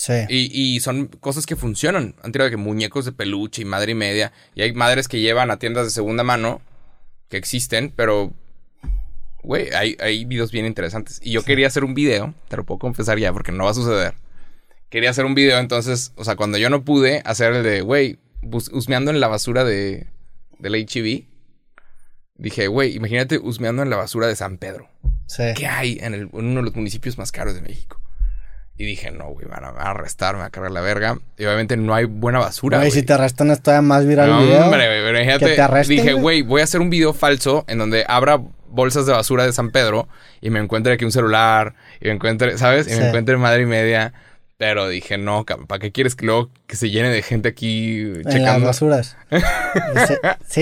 Sí. 0.00 0.12
y, 0.28 0.76
y 0.76 0.78
son 0.80 1.08
cosas 1.08 1.44
que 1.44 1.56
funcionan. 1.56 2.14
Han 2.22 2.30
tirado 2.30 2.44
de 2.48 2.52
que 2.52 2.56
muñecos 2.56 3.04
de 3.04 3.10
peluche 3.10 3.62
y 3.62 3.64
madre 3.64 3.92
y 3.92 3.94
media. 3.96 4.32
Y 4.54 4.62
hay 4.62 4.72
madres 4.72 5.08
que 5.08 5.18
llevan 5.20 5.50
a 5.50 5.58
tiendas 5.58 5.86
de 5.86 5.90
segunda 5.90 6.22
mano 6.22 6.60
que 7.28 7.36
existen, 7.36 7.92
pero. 7.96 8.32
Güey, 9.42 9.70
hay, 9.74 9.96
hay 10.00 10.24
videos 10.24 10.52
bien 10.52 10.66
interesantes. 10.66 11.20
Y 11.22 11.32
yo 11.32 11.42
quería 11.44 11.66
hacer 11.66 11.82
un 11.82 11.94
video, 11.94 12.32
te 12.48 12.56
lo 12.56 12.64
puedo 12.64 12.78
confesar 12.78 13.18
ya, 13.18 13.32
porque 13.32 13.50
no 13.50 13.64
va 13.64 13.70
a 13.70 13.74
suceder. 13.74 14.14
Quería 14.88 15.10
hacer 15.10 15.24
un 15.24 15.34
video, 15.34 15.58
entonces, 15.58 16.12
o 16.16 16.24
sea, 16.24 16.36
cuando 16.36 16.58
yo 16.58 16.70
no 16.70 16.84
pude 16.84 17.22
hacer 17.24 17.52
el 17.54 17.62
de, 17.64 17.80
güey, 17.80 18.18
husmeando 18.72 19.10
en 19.10 19.20
la 19.20 19.26
basura 19.28 19.64
de, 19.64 20.06
del 20.60 20.74
HEV, 20.74 21.24
dije, 22.36 22.68
güey, 22.68 22.94
imagínate 22.96 23.38
husmeando 23.38 23.82
en 23.82 23.90
la 23.90 23.96
basura 23.96 24.26
de 24.28 24.36
San 24.36 24.58
Pedro. 24.58 24.88
sí. 25.26 25.42
¿Qué 25.56 25.66
hay 25.66 25.98
en, 26.00 26.14
el- 26.14 26.20
en 26.32 26.46
uno 26.46 26.56
de 26.60 26.62
los 26.66 26.74
municipios 26.76 27.18
más 27.18 27.32
caros 27.32 27.54
de 27.54 27.62
México? 27.62 27.97
Y 28.80 28.84
dije, 28.86 29.10
no, 29.10 29.30
güey, 29.30 29.46
van 29.46 29.64
a, 29.64 29.70
van 29.72 29.86
a 29.86 29.90
arrestar, 29.90 30.34
me 30.36 30.40
va 30.42 30.46
a 30.46 30.50
cargar 30.50 30.70
la 30.70 30.80
verga. 30.80 31.18
Y 31.36 31.44
obviamente 31.44 31.76
no 31.76 31.94
hay 31.94 32.04
buena 32.04 32.38
basura. 32.38 32.78
Güey, 32.78 32.92
si 32.92 33.02
te 33.02 33.12
arrestan 33.12 33.50
es 33.50 33.60
todavía 33.60 33.82
más 33.82 34.06
viral 34.06 34.30
No, 34.30 34.40
el 34.40 34.46
video. 34.46 34.64
hombre, 34.64 34.86
güey, 34.86 35.00
pero 35.02 35.10
imagínate, 35.18 35.46
Que 35.46 35.54
te 35.56 35.60
arresten, 35.62 35.96
dije, 35.96 36.12
güey. 36.12 36.42
voy 36.42 36.60
a 36.60 36.64
hacer 36.64 36.80
un 36.80 36.88
video 36.88 37.12
falso 37.12 37.64
en 37.66 37.78
donde 37.78 38.04
abra 38.06 38.40
bolsas 38.70 39.04
de 39.06 39.12
basura 39.12 39.44
de 39.44 39.52
San 39.52 39.70
Pedro 39.70 40.08
y 40.40 40.50
me 40.50 40.60
encuentre 40.60 40.92
aquí 40.92 41.04
un 41.04 41.10
celular 41.12 41.74
y 42.00 42.06
me 42.06 42.12
encuentre, 42.14 42.56
¿sabes? 42.56 42.86
Y 42.86 42.90
Sí. 42.92 43.00
me 43.00 43.08
encuentre 43.08 43.36
madre 43.36 43.62
y 43.62 43.66
media. 43.66 44.12
Pero 44.58 44.88
dije, 44.88 45.18
no, 45.18 45.44
¿para 45.44 45.78
qué 45.78 45.92
quieres 45.92 46.16
que 46.16 46.26
luego 46.26 46.50
que 46.66 46.74
se 46.74 46.90
llene 46.90 47.10
de 47.10 47.22
gente 47.22 47.48
aquí 47.48 48.00
en 48.00 48.22
las 48.24 48.34
checando? 48.34 48.66
basuras. 48.66 49.16
sí, 50.48 50.60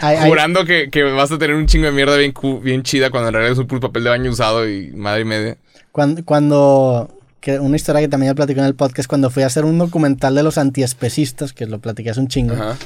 hay, 0.00 0.16
hay- 0.16 0.28
Jurando 0.28 0.64
que, 0.64 0.90
que 0.90 1.02
vas 1.02 1.30
a 1.30 1.38
tener 1.38 1.54
un 1.56 1.66
chingo 1.66 1.86
de 1.86 1.92
mierda 1.92 2.16
bien, 2.16 2.32
bien 2.62 2.82
chida 2.82 3.10
cuando 3.10 3.28
en 3.28 3.34
realidad 3.34 3.52
es 3.52 3.58
un 3.58 3.80
papel 3.80 4.04
de 4.04 4.10
baño 4.10 4.30
usado 4.30 4.68
y 4.68 4.90
madre 4.92 5.22
y 5.22 5.24
media. 5.24 5.56
Cuando, 5.92 6.24
cuando 6.24 7.13
que 7.44 7.58
una 7.60 7.76
historia 7.76 8.00
que 8.00 8.08
también 8.08 8.30
ya 8.32 8.34
platicé 8.34 8.58
en 8.60 8.64
el 8.64 8.74
podcast, 8.74 9.06
cuando 9.06 9.28
fui 9.28 9.42
a 9.42 9.46
hacer 9.46 9.66
un 9.66 9.76
documental 9.76 10.34
de 10.34 10.42
los 10.42 10.56
antiespecistas, 10.56 11.52
que 11.52 11.66
lo 11.66 11.78
platiqué 11.78 12.08
hace 12.08 12.20
un 12.20 12.28
chingo, 12.28 12.54
Ajá. 12.54 12.76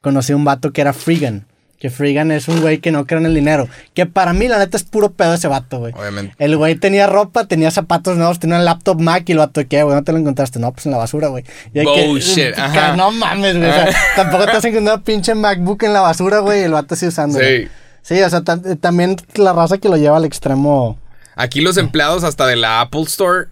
conocí 0.00 0.32
a 0.32 0.36
un 0.36 0.44
vato 0.44 0.72
que 0.72 0.80
era 0.80 0.92
Freegan. 0.92 1.46
Que 1.78 1.90
Freegan 1.90 2.32
es 2.32 2.48
un 2.48 2.60
güey 2.60 2.78
que 2.78 2.90
no 2.90 3.06
cree 3.06 3.20
en 3.20 3.26
el 3.26 3.34
dinero. 3.34 3.68
Que 3.94 4.04
para 4.06 4.32
mí, 4.32 4.48
la 4.48 4.58
neta, 4.58 4.76
es 4.76 4.82
puro 4.82 5.12
pedo 5.12 5.32
ese 5.34 5.46
vato, 5.46 5.78
güey. 5.78 5.94
Obviamente. 5.96 6.34
El 6.38 6.56
güey 6.56 6.74
tenía 6.74 7.06
ropa, 7.06 7.46
tenía 7.46 7.70
zapatos 7.70 8.16
nuevos, 8.18 8.38
tenía 8.40 8.58
un 8.58 8.64
laptop 8.64 9.00
Mac 9.00 9.22
y 9.28 9.32
el 9.32 9.38
vato, 9.38 9.62
¿qué, 9.68 9.82
güey? 9.84 9.94
¿No 9.94 10.02
te 10.02 10.10
lo 10.12 10.18
encontraste? 10.18 10.58
No, 10.58 10.72
pues 10.72 10.84
en 10.86 10.92
la 10.92 10.98
basura, 10.98 11.28
güey. 11.28 11.44
Y 11.72 11.78
hay 11.78 11.86
que- 11.86 12.06
Bullshit, 12.08 12.54
que- 12.54 12.60
ajá. 12.60 12.96
No 12.96 13.12
mames, 13.12 13.56
güey. 13.56 13.70
O 13.70 13.72
sea, 13.72 13.88
tampoco 14.16 14.44
te 14.44 14.50
has 14.50 14.64
encontrado 14.64 15.02
pinche 15.04 15.34
MacBook 15.36 15.84
en 15.84 15.92
la 15.92 16.00
basura, 16.00 16.40
güey, 16.40 16.60
y 16.62 16.64
el 16.64 16.72
vato 16.72 16.94
así 16.94 17.06
usando. 17.06 17.38
Sí. 17.38 17.68
Sí, 18.02 18.20
o 18.20 18.28
sea, 18.28 18.40
tam- 18.42 18.78
también 18.80 19.16
la 19.36 19.52
raza 19.52 19.78
que 19.78 19.88
lo 19.88 19.96
lleva 19.96 20.16
al 20.16 20.24
extremo. 20.24 20.98
Aquí 21.36 21.60
los 21.62 21.76
empleados 21.78 22.24
hasta 22.24 22.46
de 22.46 22.56
la 22.56 22.80
Apple 22.82 23.02
Store, 23.02 23.46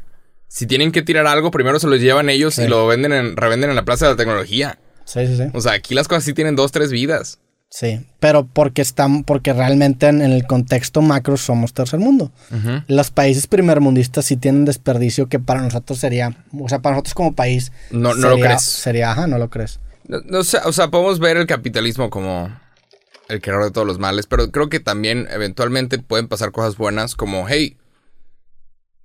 si 0.49 0.66
tienen 0.66 0.90
que 0.92 1.03
tirar 1.03 1.26
algo, 1.26 1.51
primero 1.51 1.78
se 1.78 1.86
los 1.86 2.01
llevan 2.01 2.28
ellos 2.30 2.55
Sí. 2.55 2.62
y 2.62 2.68
lo 2.68 2.86
venden 2.86 3.12
en, 3.12 3.36
revenden 3.36 3.70
en 3.70 3.76
la 3.76 3.84
Plaza 3.84 4.07
de 4.07 4.12
la 4.12 4.16
Tecnología. 4.16 4.78
Sí, 5.05 5.26
sí, 5.26 5.36
sí. 5.36 5.44
O 5.55 5.61
sea, 5.61 5.72
aquí 5.72 5.94
las 5.94 6.09
cosas 6.09 6.24
sí 6.24 6.32
tienen 6.34 6.57
dos, 6.57 6.72
tres 6.72 6.90
vidas. 6.90 7.38
Sí, 7.70 8.01
pero 8.18 8.46
porque 8.46 8.80
están, 8.80 9.24
porque 9.24 9.53
realmente 9.53 10.07
en, 10.07 10.22
el 10.22 10.46
contexto 10.46 11.03
macro 11.03 11.36
somos 11.36 11.74
tercer 11.74 12.01
mundo. 12.01 12.32
Los 12.86 13.11
países 13.11 13.46
primermundistas 13.46 14.24
sí 14.24 14.38
tienen 14.38 14.64
desperdicio 14.64 15.28
que 15.28 15.38
para 15.38 15.61
nosotros 15.61 15.99
sería, 15.99 16.44
o 16.59 16.66
sea, 16.70 16.78
para 16.78 16.94
nosotros 16.96 17.12
como 17.14 17.34
país. 17.34 17.70
No- 17.90 18.14
no 18.14 18.30
lo 18.30 18.38
crees. 18.38 18.62
Sería, 18.62 19.12
ajá, 19.12 19.26
no 19.26 19.36
lo 19.36 19.51
crees. 19.51 19.80
No, 20.07 20.20
no 20.24 20.44
sé, 20.44 20.59
o 20.64 20.72
sea, 20.72 20.88
podemos 20.88 21.18
ver 21.18 21.36
el 21.36 21.46
capitalismo 21.46 22.09
como 22.09 22.51
el 23.28 23.42
creador 23.42 23.66
de 23.66 23.70
todos 23.70 23.86
los 23.86 23.99
males, 23.99 24.26
pero 24.26 24.51
creo 24.51 24.70
que 24.70 24.80
también 24.80 25.28
eventualmente 25.30 25.99
pueden 25.99 26.26
pasar 26.28 26.53
cosas 26.53 26.78
buenas 26.78 27.14
como, 27.14 27.46
hey, 27.51 27.76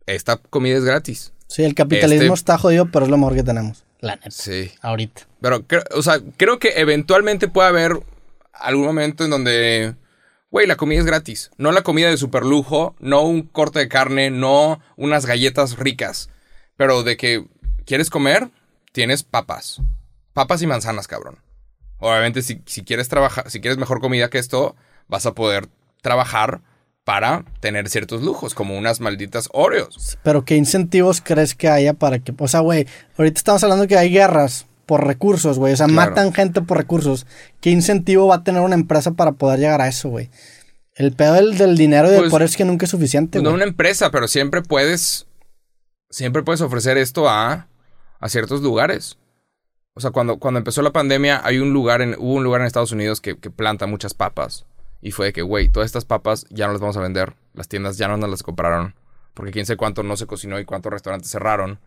esta 0.05 0.37
comida 0.37 0.77
es 0.77 0.85
gratis. 0.85 1.32
Sí, 1.53 1.63
el 1.63 1.75
capitalismo 1.75 2.33
Este- 2.33 2.33
está 2.33 2.57
jodido, 2.57 2.87
pero 2.89 3.05
es 3.05 3.11
lo 3.11 3.17
mejor 3.17 3.35
que 3.35 3.43
tenemos. 3.43 3.83
La 3.99 4.15
neta. 4.15 4.31
Sí. 4.31 4.71
Ahorita. 4.81 5.27
Pero, 5.39 5.67
creo- 5.67 5.83
o 5.95 6.01
sea, 6.01 6.19
creo 6.37 6.57
que 6.57 6.69
eventualmente 6.77 7.47
puede 7.47 7.69
haber 7.69 7.99
algún 8.53 8.85
momento 8.85 9.23
en 9.23 9.29
donde, 9.29 9.95
güey, 10.49 10.65
la 10.65 10.75
comida 10.75 10.99
es 10.99 11.05
gratis. 11.05 11.51
No 11.57 11.71
la 11.71 11.83
comida 11.83 12.09
de 12.09 12.17
super 12.17 12.43
lujo, 12.43 12.95
no 12.99 13.21
un 13.21 13.43
corte 13.43 13.79
de 13.79 13.87
carne, 13.87 14.31
no 14.31 14.81
unas 14.97 15.25
galletas 15.27 15.77
ricas. 15.77 16.29
Pero 16.75 17.03
de 17.03 17.17
que 17.17 17.45
quieres 17.85 18.09
comer, 18.09 18.49
tienes 18.91 19.21
papas. 19.23 19.79
Papas 20.33 20.61
y 20.63 20.67
manzanas, 20.67 21.07
cabrón. 21.07 21.37
Obviamente, 21.99 22.41
si, 22.41 22.61
si 22.65 22.83
quieres 22.83 23.07
trabajar, 23.09 23.49
si 23.51 23.61
quieres 23.61 23.77
mejor 23.77 24.01
comida 24.01 24.29
que 24.31 24.39
esto, 24.39 24.75
vas 25.07 25.25
a 25.27 25.33
poder 25.35 25.67
trabajar 26.01 26.61
para 27.03 27.43
tener 27.59 27.89
ciertos 27.89 28.21
lujos, 28.21 28.53
como 28.53 28.77
unas 28.77 28.99
malditas 29.01 29.49
Oreos. 29.51 30.17
Pero 30.23 30.45
¿qué 30.45 30.55
incentivos 30.55 31.21
crees 31.21 31.53
que 31.55 31.67
haya 31.69 31.93
para 31.93 32.19
que... 32.19 32.33
O 32.37 32.47
sea, 32.47 32.61
güey, 32.61 32.87
ahorita 33.17 33.37
estamos 33.37 33.63
hablando 33.63 33.87
que 33.87 33.97
hay 33.97 34.09
guerras 34.09 34.65
por 34.85 35.05
recursos, 35.05 35.59
güey. 35.59 35.73
O 35.73 35.77
sea, 35.77 35.87
Claro. 35.87 36.11
matan 36.11 36.33
gente 36.33 36.61
por 36.61 36.77
recursos. 36.77 37.25
¿Qué 37.61 37.71
incentivo 37.71 38.27
va 38.27 38.35
a 38.35 38.43
tener 38.43 38.61
una 38.61 38.75
empresa 38.75 39.11
para 39.11 39.33
poder 39.33 39.59
llegar 39.59 39.81
a 39.81 39.87
eso, 39.87 40.09
güey? 40.09 40.29
El 40.95 41.11
pedo 41.13 41.33
del, 41.33 41.57
del 41.57 41.75
dinero 41.77 42.07
y 42.07 42.11
del 42.11 42.19
Pues, 42.21 42.31
poder 42.31 42.45
es 42.45 42.55
que 42.55 42.65
nunca 42.65 42.85
es 42.85 42.91
suficiente, 42.91 43.39
Pues 43.39 43.43
no 43.43 43.53
una 43.55 43.63
empresa, 43.65 44.11
pero 44.11 44.27
siempre 44.27 44.61
puedes. 44.61 45.25
Siempre 46.09 46.43
puedes 46.43 46.61
ofrecer 46.61 46.97
esto 46.97 47.27
a, 47.27 47.67
a 48.19 48.29
ciertos 48.29 48.61
lugares. 48.61 49.17
O 49.95 49.99
sea, 50.01 50.11
cuando, 50.11 50.37
cuando 50.37 50.59
empezó 50.59 50.81
la 50.83 50.91
pandemia, 50.91 51.41
hay 51.43 51.57
un 51.57 51.73
lugar 51.73 52.01
en, 52.01 52.15
hubo 52.19 52.33
un 52.35 52.43
lugar 52.43 52.61
en 52.61 52.67
Estados 52.67 52.91
Unidos 52.91 53.19
que, 53.19 53.37
que 53.37 53.49
planta 53.49 53.87
muchas 53.87 54.13
papas. 54.13 54.65
Y 55.05 55.11
fue 55.11 55.27
de 55.27 55.33
que, 55.33 55.41
güey, 55.41 55.67
todas 55.67 55.85
estas 55.85 56.05
papas 56.05 56.45
ya 56.49 56.65
no 56.65 56.71
las 56.71 56.79
vamos 56.79 56.95
a 56.95 57.01
vender. 57.01 57.33
Las 57.53 57.67
tiendas 57.67 57.97
ya 57.97 58.07
no 58.07 58.15
nos 58.15 58.29
las 58.29 58.41
compraron. 58.41 58.95
Porque 59.33 59.51
quién 59.51 59.65
sabe 59.65 59.75
cuánto 59.75 60.01
no 60.01 60.15
se 60.15 60.27
cocinó 60.27 60.61
y 60.61 60.65
cuántos 60.65 60.93
restaurantes 60.93 61.29
cerraron. 61.29 61.79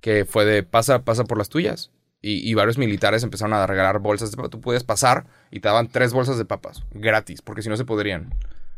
Que 0.00 0.24
fue 0.24 0.44
de 0.44 0.62
pasa, 0.62 1.00
pasa 1.00 1.24
por 1.24 1.36
las 1.36 1.48
tuyas. 1.48 1.90
Y, 2.22 2.48
y 2.48 2.54
varios 2.54 2.78
militares 2.78 3.24
empezaron 3.24 3.54
a 3.54 3.66
regalar 3.66 3.98
bolsas 3.98 4.30
de 4.30 4.36
papas. 4.36 4.50
Tú 4.50 4.60
podías 4.60 4.84
pasar 4.84 5.26
y 5.50 5.58
te 5.58 5.68
daban 5.68 5.88
tres 5.88 6.12
bolsas 6.12 6.38
de 6.38 6.44
papas 6.44 6.84
gratis. 6.92 7.42
Porque 7.42 7.60
si 7.60 7.68
no 7.68 7.76
se 7.76 7.84
podrían. 7.84 8.32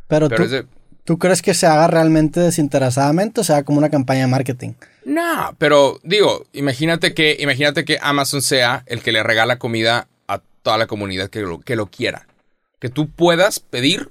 Pero, 0.08 0.30
Pero 0.30 0.44
tú, 0.44 0.48
de, 0.50 0.66
¿tú 1.04 1.18
crees 1.18 1.42
que 1.42 1.52
se 1.52 1.66
haga 1.66 1.86
realmente 1.86 2.40
desinteresadamente 2.40 3.42
o 3.42 3.44
sea 3.44 3.62
como 3.62 3.76
una 3.76 3.90
campaña 3.90 4.22
de 4.22 4.28
marketing? 4.28 4.72
No, 5.04 5.54
pero 5.58 6.00
digo, 6.02 6.46
imagínate 6.54 7.12
que, 7.12 7.36
imagínate 7.40 7.84
que 7.84 7.98
Amazon 8.00 8.40
sea 8.40 8.84
el 8.86 9.02
que 9.02 9.12
le 9.12 9.22
regala 9.22 9.58
comida 9.58 10.08
a 10.28 10.40
toda 10.62 10.78
la 10.78 10.86
comunidad 10.86 11.28
que 11.28 11.40
lo, 11.40 11.60
que 11.60 11.76
lo 11.76 11.88
quiera. 11.88 12.26
Que 12.78 12.88
tú 12.88 13.08
puedas 13.10 13.60
pedir, 13.60 14.10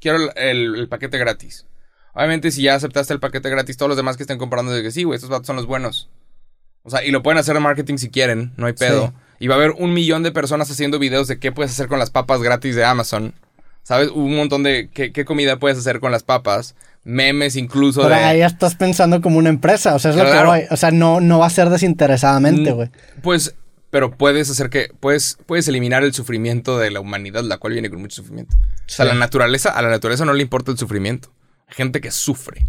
quiero 0.00 0.18
el, 0.18 0.30
el- 0.36 0.74
el 0.76 0.88
paquete 0.88 1.18
gratis. 1.18 1.66
Obviamente, 2.14 2.50
si 2.50 2.62
ya 2.62 2.74
aceptaste 2.74 3.12
el 3.14 3.20
paquete 3.20 3.48
gratis, 3.48 3.76
todos 3.76 3.88
los 3.88 3.96
demás 3.96 4.16
que 4.16 4.22
estén 4.24 4.38
comprando 4.38 4.72
de 4.72 4.82
que 4.82 4.90
sí, 4.90 5.04
güey, 5.04 5.16
estos 5.16 5.30
vatos 5.30 5.46
son 5.46 5.56
los 5.56 5.66
buenos. 5.66 6.10
O 6.82 6.90
sea, 6.90 7.04
y 7.04 7.10
lo 7.10 7.22
pueden 7.22 7.38
hacer 7.38 7.56
en 7.56 7.62
marketing 7.62 7.96
si 7.96 8.10
quieren, 8.10 8.52
no 8.56 8.66
hay 8.66 8.72
pedo. 8.74 9.06
Sí. 9.06 9.12
Y 9.44 9.48
va 9.48 9.54
a 9.54 9.58
haber 9.58 9.70
un 9.70 9.94
millón 9.94 10.22
de 10.22 10.32
personas 10.32 10.70
haciendo 10.70 10.98
videos 10.98 11.28
de 11.28 11.38
qué 11.38 11.52
puedes 11.52 11.72
hacer 11.72 11.88
con 11.88 11.98
las 11.98 12.10
papas 12.10 12.42
gratis 12.42 12.74
de 12.76 12.84
Amazon. 12.84 13.34
¿Sabes? 13.84 14.10
Un 14.10 14.36
montón 14.36 14.62
de 14.62 14.90
qué, 14.92 15.10
qué 15.12 15.24
comida 15.24 15.58
puedes 15.58 15.78
hacer 15.78 15.98
con 16.00 16.12
las 16.12 16.22
papas. 16.22 16.74
Memes 17.04 17.56
incluso 17.56 18.02
Pero 18.02 18.14
de... 18.14 18.20
ahí 18.20 18.38
ya 18.38 18.46
estás 18.46 18.76
pensando 18.76 19.20
como 19.20 19.38
una 19.38 19.48
empresa, 19.48 19.94
o 19.96 19.98
sea, 19.98 20.12
es 20.12 20.16
lo 20.16 20.24
que 20.24 20.44
voy. 20.44 20.60
O 20.70 20.76
sea, 20.76 20.92
no, 20.92 21.20
no 21.20 21.40
va 21.40 21.46
a 21.46 21.50
ser 21.50 21.68
desinteresadamente, 21.70 22.70
Mm, 22.72 22.74
güey. 22.76 22.90
Pues, 23.22 23.54
pero 23.92 24.10
puedes 24.10 24.48
hacer 24.48 24.70
que, 24.70 24.88
puedes, 25.00 25.36
puedes 25.44 25.68
eliminar 25.68 26.02
el 26.02 26.14
sufrimiento 26.14 26.78
de 26.78 26.90
la 26.90 27.00
humanidad, 27.00 27.44
la 27.44 27.58
cual 27.58 27.74
viene 27.74 27.90
con 27.90 28.00
mucho 28.00 28.22
sufrimiento. 28.22 28.56
O 28.56 28.84
sea, 28.86 29.04
la 29.04 29.12
naturaleza, 29.12 29.68
a 29.68 29.82
la 29.82 29.90
naturaleza 29.90 30.24
no 30.24 30.32
le 30.32 30.42
importa 30.42 30.70
el 30.70 30.78
sufrimiento. 30.78 31.30
Hay 31.68 31.74
gente 31.74 32.00
que 32.00 32.10
sufre. 32.10 32.64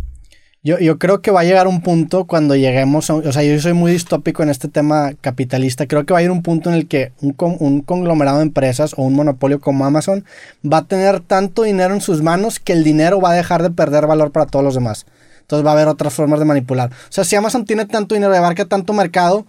Yo, 0.63 0.79
yo 0.79 0.99
creo 0.99 1.21
que 1.21 1.31
va 1.31 1.39
a 1.39 1.43
llegar 1.45 1.65
un 1.65 1.81
punto 1.81 2.25
cuando 2.25 2.57
lleguemos 2.57 3.09
a... 3.09 3.15
O 3.15 3.31
sea, 3.31 3.41
yo 3.41 3.57
soy 3.61 3.71
muy 3.71 3.93
distópico 3.93 4.43
en 4.43 4.49
este 4.49 4.67
tema 4.67 5.13
capitalista. 5.21 5.87
Creo 5.87 6.05
que 6.05 6.11
va 6.11 6.19
a 6.19 6.23
ir 6.23 6.29
un 6.29 6.43
punto 6.43 6.69
en 6.69 6.75
el 6.75 6.89
que 6.89 7.13
un, 7.21 7.33
un 7.37 7.81
conglomerado 7.81 8.39
de 8.39 8.43
empresas 8.43 8.93
o 8.97 9.03
un 9.03 9.13
monopolio 9.13 9.61
como 9.61 9.85
Amazon 9.85 10.25
va 10.69 10.79
a 10.79 10.87
tener 10.87 11.21
tanto 11.21 11.63
dinero 11.63 11.93
en 11.93 12.01
sus 12.01 12.21
manos 12.21 12.59
que 12.59 12.73
el 12.73 12.83
dinero 12.83 13.21
va 13.21 13.31
a 13.31 13.35
dejar 13.35 13.63
de 13.63 13.69
perder 13.69 14.07
valor 14.07 14.33
para 14.33 14.45
todos 14.45 14.65
los 14.65 14.75
demás. 14.75 15.05
Entonces 15.39 15.65
va 15.65 15.71
a 15.71 15.73
haber 15.73 15.87
otras 15.87 16.13
formas 16.13 16.39
de 16.39 16.45
manipular. 16.45 16.89
O 16.91 17.11
sea, 17.11 17.23
si 17.23 17.37
Amazon 17.37 17.63
tiene 17.63 17.85
tanto 17.85 18.13
dinero 18.13 18.33
y 18.33 18.37
abarca 18.37 18.65
tanto 18.65 18.91
mercado, 18.91 19.45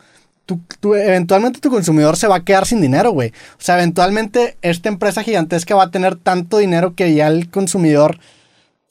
tú, 0.47 0.61
tú- 0.81 0.95
eventualmente 0.95 1.61
tu 1.61 1.71
consumidor 1.71 2.17
se 2.17 2.27
va 2.29 2.37
a 2.37 2.45
quedar 2.45 2.67
sin 2.67 2.81
dinero, 2.81 3.11
güey. 3.13 3.31
O 3.31 3.61
sea, 3.63 3.77
eventualmente 3.77 4.57
esta 4.63 4.89
empresa 4.89 5.23
gigantesca 5.23 5.75
va 5.75 5.85
a 5.85 5.91
tener 5.91 6.17
tanto 6.17 6.59
dinero 6.59 6.95
que 6.95 7.15
ya 7.15 7.29
el 7.29 7.51
consumidor 7.51 8.19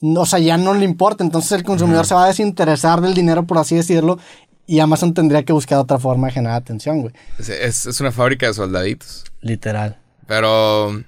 o 0.02 0.26
sea, 0.26 0.40
ya 0.40 0.58
no 0.58 0.74
le 0.74 0.84
importa. 0.84 1.24
Entonces 1.24 1.52
el 1.54 1.64
consumidor 1.64 2.06
se 2.06 2.14
va 2.14 2.26
a 2.26 2.28
desinteresar 2.28 3.00
del 3.00 3.14
dinero, 3.14 3.46
por 3.46 3.58
así 3.58 3.76
decirlo, 3.76 4.20
y 4.68 4.80
Amazon 4.80 5.14
tendría 5.14 5.44
que 5.44 5.54
buscar 5.54 5.78
otra 5.80 5.98
forma 5.98 6.28
de 6.28 6.34
generar 6.34 6.58
atención, 6.58 7.02
güey. 7.02 7.14
Es, 7.40 7.48
es- 7.50 7.86
es 7.86 8.02
una 8.02 8.12
fábrica 8.12 8.48
de 8.48 8.54
soldaditos. 8.54 9.24
Literal. 9.42 9.98
Pero, 10.28 11.04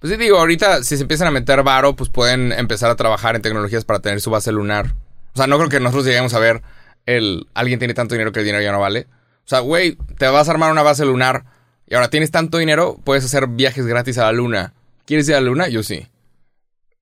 pues 0.00 0.12
sí 0.12 0.16
digo, 0.18 0.38
ahorita 0.38 0.82
si 0.82 0.96
se 0.96 1.02
empiezan 1.02 1.28
a 1.28 1.30
meter 1.30 1.62
varo, 1.62 1.94
pues 1.94 2.10
pueden 2.10 2.50
empezar 2.52 2.90
a 2.90 2.96
trabajar 2.96 3.36
en 3.36 3.42
tecnologías 3.42 3.84
para 3.84 4.00
tener 4.00 4.20
su 4.20 4.30
base 4.30 4.50
lunar. 4.50 4.94
O 5.34 5.36
sea, 5.36 5.46
no 5.46 5.56
creo 5.58 5.68
que 5.68 5.78
nosotros 5.80 6.04
lleguemos 6.04 6.34
a 6.34 6.38
ver 6.40 6.62
el, 7.06 7.46
alguien 7.54 7.78
tiene 7.78 7.94
tanto 7.94 8.14
dinero 8.14 8.32
que 8.32 8.40
el 8.40 8.46
dinero 8.46 8.62
ya 8.64 8.72
no 8.72 8.80
vale. 8.80 9.06
O 9.44 9.48
sea, 9.48 9.60
güey, 9.60 9.96
te 10.18 10.26
vas 10.28 10.48
a 10.48 10.52
armar 10.52 10.70
una 10.72 10.82
base 10.82 11.04
lunar 11.04 11.44
y 11.86 11.94
ahora 11.94 12.08
tienes 12.10 12.30
tanto 12.30 12.58
dinero, 12.58 12.98
puedes 13.04 13.24
hacer 13.24 13.46
viajes 13.48 13.86
gratis 13.86 14.18
a 14.18 14.24
la 14.24 14.32
luna. 14.32 14.72
¿Quieres 15.04 15.28
ir 15.28 15.34
a 15.34 15.40
la 15.40 15.46
luna? 15.46 15.68
Yo 15.68 15.82
sí. 15.82 16.06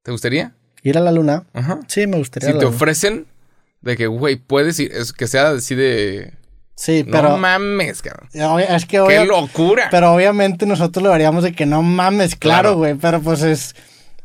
¿Te 0.02 0.10
gustaría? 0.10 0.54
Ir 0.82 0.96
a 0.96 1.00
la 1.00 1.12
luna. 1.12 1.44
Ajá. 1.52 1.80
Sí, 1.86 2.06
me 2.06 2.16
gustaría. 2.18 2.48
Si 2.48 2.52
la 2.54 2.58
te 2.58 2.64
luna. 2.64 2.76
ofrecen 2.76 3.26
de 3.82 3.96
que, 3.96 4.06
güey, 4.06 4.36
puedes 4.36 4.78
ir, 4.80 4.90
es 4.92 5.12
que 5.12 5.26
sea 5.26 5.50
así 5.50 5.74
de... 5.74 6.32
Sí, 6.76 7.04
No 7.06 7.12
pero. 7.12 7.36
mames, 7.36 8.00
cabrón. 8.00 8.28
es 8.32 8.86
que 8.86 9.04
¡Qué 9.06 9.24
locura! 9.26 9.88
Pero 9.90 10.14
obviamente 10.14 10.64
nosotros 10.64 11.02
lo 11.02 11.10
veríamos 11.10 11.44
de 11.44 11.52
que 11.52 11.66
no 11.66 11.82
mames, 11.82 12.36
claro, 12.36 12.60
Claro. 12.70 12.76
güey. 12.78 12.94
Pero 12.94 13.20
pues 13.20 13.42
es. 13.42 13.74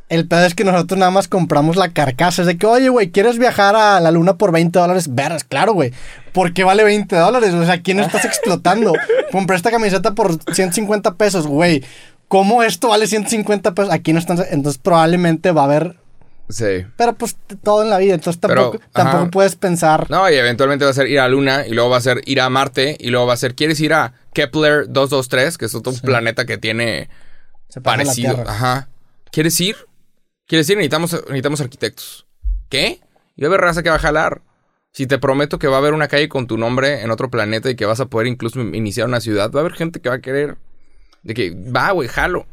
El 0.08 0.28
pedo 0.28 0.46
es 0.46 0.54
que 0.54 0.64
nosotros 0.64 1.00
nada 1.00 1.10
más 1.10 1.28
compramos 1.28 1.78
la 1.78 1.90
carcasa. 1.90 2.44
Es 2.44 2.48
de 2.48 2.58
que, 2.58 2.68
oye, 2.68 2.90
güey, 2.90 3.10
¿quieres 3.10 3.40
viajar 3.40 3.76
a 3.76 4.00
la 4.00 4.12
luna 4.12 4.38
por 4.38 4.52
20 4.52 4.78
dólares? 4.78 5.16
Verás, 5.16 5.44
claro, 5.44 5.74
güey. 5.74 5.94
¿Por 6.32 6.54
qué 6.54 6.64
vale 6.64 6.84
20 6.84 7.16
dólares? 7.16 7.54
O 7.56 7.66
sea, 7.66 7.82
¿quién 7.82 8.00
estás 8.00 8.24
explotando? 8.24 8.94
Compré 9.32 9.56
esta 9.56 9.72
camiseta 9.72 10.14
por 10.14 10.38
150 10.54 11.16
pesos, 11.16 11.48
güey. 11.48 11.84
¿Cómo 12.28 12.62
esto 12.62 12.90
vale 12.90 13.08
150 13.08 13.74
pesos? 13.74 13.92
Aquí 13.92 14.14
no 14.14 14.20
están. 14.20 14.38
Entonces 14.52 14.80
probablemente 14.80 15.52
va 15.52 15.62
a 15.62 15.66
haber. 15.66 15.96
Sí. 16.50 16.86
Pero 16.98 17.14
pues 17.16 17.36
todo 17.64 17.82
en 17.82 17.90
la 17.90 17.98
vida. 17.98 18.14
Entonces 18.14 18.40
Pero, 18.40 18.72
tampoco, 18.72 18.84
tampoco 18.92 19.32
puedes 19.32 19.56
pensar. 19.56 20.12
No, 20.12 20.30
y 20.30 20.36
eventualmente 20.36 20.86
va 20.86 20.92
a 20.92 20.94
ser 20.94 21.08
ir 21.08 21.20
a 21.20 21.24
la 21.24 21.30
Luna, 21.30 21.66
y 21.66 21.72
luego 21.72 21.90
va 21.90 21.98
a 21.98 22.02
ser 22.02 22.22
ir 22.26 22.42
a 22.42 22.50
Marte, 22.52 22.96
y 23.00 23.10
luego 23.10 23.26
va 23.26 23.34
a 23.34 23.38
ser, 23.38 23.56
¿quieres 23.56 23.80
ir 23.80 23.94
a 23.94 24.14
Kepler 24.34 24.86
223? 24.88 25.58
Que 25.58 25.66
es 25.66 25.74
otro 25.74 25.94
planeta 26.04 26.46
que 26.46 26.60
tiene 26.60 27.10
Se 27.70 27.82
parecido. 27.82 28.44
Ajá. 28.48 28.88
¿Quieres 29.32 29.60
ir? 29.60 29.76
¿Quieres 30.48 30.70
ir? 30.70 30.78
Necesitamos, 30.78 31.12
necesitamos 31.14 31.62
arquitectos. 31.62 32.28
¿Qué? 32.70 33.00
Y 33.36 33.42
va 33.42 33.48
a 33.48 33.50
haber 33.50 33.62
raza 33.62 33.84
que 33.84 33.90
va 33.90 33.96
a 33.96 34.00
jalar. 34.00 34.42
Si 34.92 35.08
te 35.08 35.18
prometo 35.18 35.60
que 35.60 35.68
va 35.68 35.76
a 35.76 35.80
haber 35.80 35.94
una 35.94 36.08
calle 36.08 36.30
con 36.30 36.48
tu 36.48 36.58
nombre 36.58 37.02
en 37.02 37.12
otro 37.12 37.30
planeta 37.30 37.70
y 37.70 37.76
que 37.76 37.86
vas 37.86 38.00
a 38.00 38.06
poder 38.06 38.28
incluso 38.28 38.62
iniciar 38.62 39.08
una 39.08 39.20
ciudad, 39.20 39.52
va 39.52 39.60
a 39.60 39.62
haber 39.62 39.74
gente 39.74 40.00
que 40.00 40.10
va 40.10 40.16
a 40.16 40.22
querer. 40.22 40.58
De 41.24 41.34
que, 41.34 41.52
va, 41.52 41.92
güey, 41.92 42.08
jalo. 42.08 42.46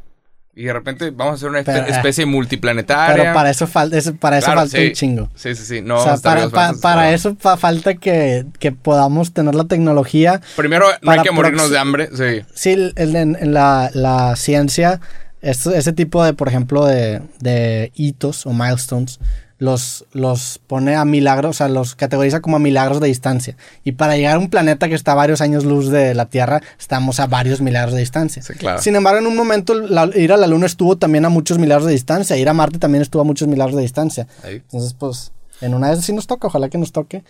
Y 0.55 0.65
de 0.65 0.73
repente 0.73 1.11
vamos 1.11 1.33
a 1.33 1.35
hacer 1.37 1.49
una 1.51 1.61
espe- 1.61 1.73
Pero, 1.73 1.87
eh, 1.87 1.91
especie 1.91 2.27
multiplanetaria. 2.27 3.15
Pero 3.23 3.35
para 3.35 3.51
eso, 3.51 3.67
falta 3.67 3.97
eso, 3.97 4.15
para 4.17 4.39
eso 4.39 4.47
Claro, 4.47 4.61
falta 4.63 4.77
sí. 4.77 4.87
un 4.87 4.93
chingo. 4.93 5.29
Sí, 5.35 5.55
sí, 5.55 5.65
sí. 5.65 5.81
No, 5.83 5.99
o 5.99 6.03
sea, 6.03 6.17
para, 6.19 7.13
eso 7.13 7.37
fa- 7.39 7.57
falta 7.57 7.95
que, 7.95 8.45
que 8.59 8.73
podamos 8.73 9.33
tener 9.33 9.55
la 9.55 9.65
tecnología. 9.65 10.41
Primero, 10.57 10.87
no 11.01 11.11
hay 11.13 11.21
que 11.23 11.31
morirnos 11.31 11.71
de 11.71 11.79
hambre. 11.79 12.09
Sí. 12.15 12.45
Sí, 12.55 12.93
en, 12.97 13.37
en 13.37 13.55
la, 13.55 13.91
la 13.95 14.35
ciencia, 14.37 15.01
esto- 15.43 15.73
ese 15.75 15.93
tipo 15.93 16.25
de, 16.25 16.33
por 16.35 16.49
ejemplo, 16.49 16.87
de, 16.87 17.21
de 17.41 17.93
hitos 17.95 18.47
o 18.47 18.53
milestones, 18.53 19.21
los, 19.59 20.05
los 20.13 20.59
pone 20.67 20.97
a 20.97 21.05
milagros, 21.05 21.51
o 21.51 21.53
sea, 21.59 21.69
los 21.69 21.95
categoriza 21.95 22.41
como 22.41 22.57
a 22.57 22.59
milagros 22.59 23.01
de 23.01 23.07
distancia. 23.07 23.57
Y 23.85 23.93
para 23.93 24.17
llegar 24.17 24.35
a 24.35 24.39
un 24.41 24.51
planeta 24.51 24.89
que 24.89 24.97
está 24.97 25.13
a 25.13 25.15
varios 25.15 25.41
años 25.41 25.65
luz 25.65 25.89
de 25.89 26.15
la 26.15 26.27
Tierra, 26.27 26.61
estamos 26.81 27.21
a 27.21 27.29
varios 27.29 27.61
milagros 27.61 27.95
de 27.95 28.01
distancia. 28.01 28.43
Sí, 28.43 28.55
claro. 28.55 28.83
Sin 28.83 28.97
embargo, 28.97 29.21
en 29.21 29.27
un 29.29 29.37
momento 29.37 29.75
la- 29.75 30.11
ir 30.17 30.33
a 30.33 30.37
la 30.37 30.49
Luna 30.49 30.67
estuvo 30.67 30.97
también 30.99 31.25
a 31.27 31.29
muchos 31.29 31.59
milagros 31.59 31.87
de 31.87 31.93
distancia. 31.93 32.37
Ir 32.37 32.49
a 32.49 32.53
Marte 32.55 32.81
también 32.81 33.03
estuvo 33.03 33.23
a 33.23 33.25
muchos 33.25 33.47
milagros 33.47 33.77
de 33.77 33.83
distancia. 33.83 34.27
Ahí. 34.43 34.55
Entonces, 34.57 34.95
pues, 34.95 35.31
en 35.61 35.75
una 35.75 35.87
de 35.89 35.93
esas 35.93 36.07
sí 36.07 36.13
nos 36.13 36.27
toca, 36.27 36.49
ojalá 36.49 36.69
que 36.69 36.79
nos 36.79 36.91
toque. 36.91 37.23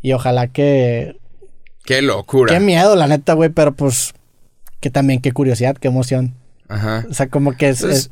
Y 0.00 0.14
ojalá 0.14 0.48
que... 0.48 1.16
Qué 1.84 2.02
locura. 2.02 2.52
Qué 2.52 2.58
miedo, 2.58 2.96
la 2.96 3.06
neta, 3.06 3.34
güey, 3.34 3.50
pero 3.50 3.72
pues... 3.72 4.14
Que 4.80 4.90
también, 4.90 5.20
qué 5.20 5.30
curiosidad, 5.30 5.76
qué 5.76 5.86
emoción. 5.86 6.34
Ajá. 6.72 7.06
O 7.10 7.14
sea, 7.14 7.28
como 7.28 7.52
que 7.56 7.68
es... 7.70 7.80
Pues, 7.82 7.96
es- 7.96 8.10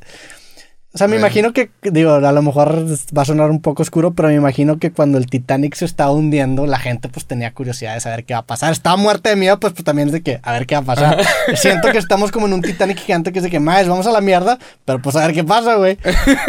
o 0.93 0.99
sea, 0.99 1.07
me 1.07 1.13
bueno. 1.15 1.27
imagino 1.29 1.53
que, 1.53 1.71
digo, 1.85 2.15
a 2.15 2.33
lo 2.33 2.43
mejor 2.43 2.85
va 3.17 3.23
a 3.23 3.25
sonar 3.25 3.49
un 3.53 3.63
poco 3.63 3.81
oscuro, 3.81 4.13
pero 4.13 4.27
me 4.29 4.35
imagino 4.35 4.81
que 4.81 4.91
cuando 4.91 5.19
el 5.19 5.27
Titanic 5.27 5.77
se 5.77 5.85
estaba 5.85 6.11
hundiendo, 6.11 6.67
la 6.67 6.81
gente 6.81 7.09
pues 7.09 7.27
tenía 7.27 7.55
curiosidad 7.55 7.95
de 7.95 8.01
saber 8.01 8.25
qué 8.25 8.35
va 8.35 8.41
a 8.41 8.47
pasar. 8.47 8.73
Estaba 8.73 8.97
muerta 8.97 9.31
de 9.31 9.37
miedo, 9.37 9.61
pues, 9.61 9.73
pues 9.73 9.85
también 9.85 10.09
es 10.09 10.13
de 10.15 10.23
que, 10.23 10.41
a 10.43 10.51
ver 10.51 10.67
qué 10.67 10.75
va 10.75 10.81
a 10.81 10.85
pasar. 10.85 11.25
Siento 11.55 11.93
que 11.93 11.99
estamos 11.99 12.33
como 12.33 12.49
en 12.49 12.55
un 12.55 12.63
Titanic 12.63 12.99
gigante 12.99 13.31
que 13.31 13.39
es 13.39 13.45
de 13.45 13.51
que, 13.51 13.61
más, 13.61 13.87
vamos 13.87 14.09
a 14.09 14.11
la 14.11 14.21
mierda, 14.21 14.59
pero 14.85 15.01
pues 15.01 15.15
a 15.15 15.25
ver 15.25 15.33
qué 15.33 15.45
pasa, 15.45 15.77
güey. 15.77 15.97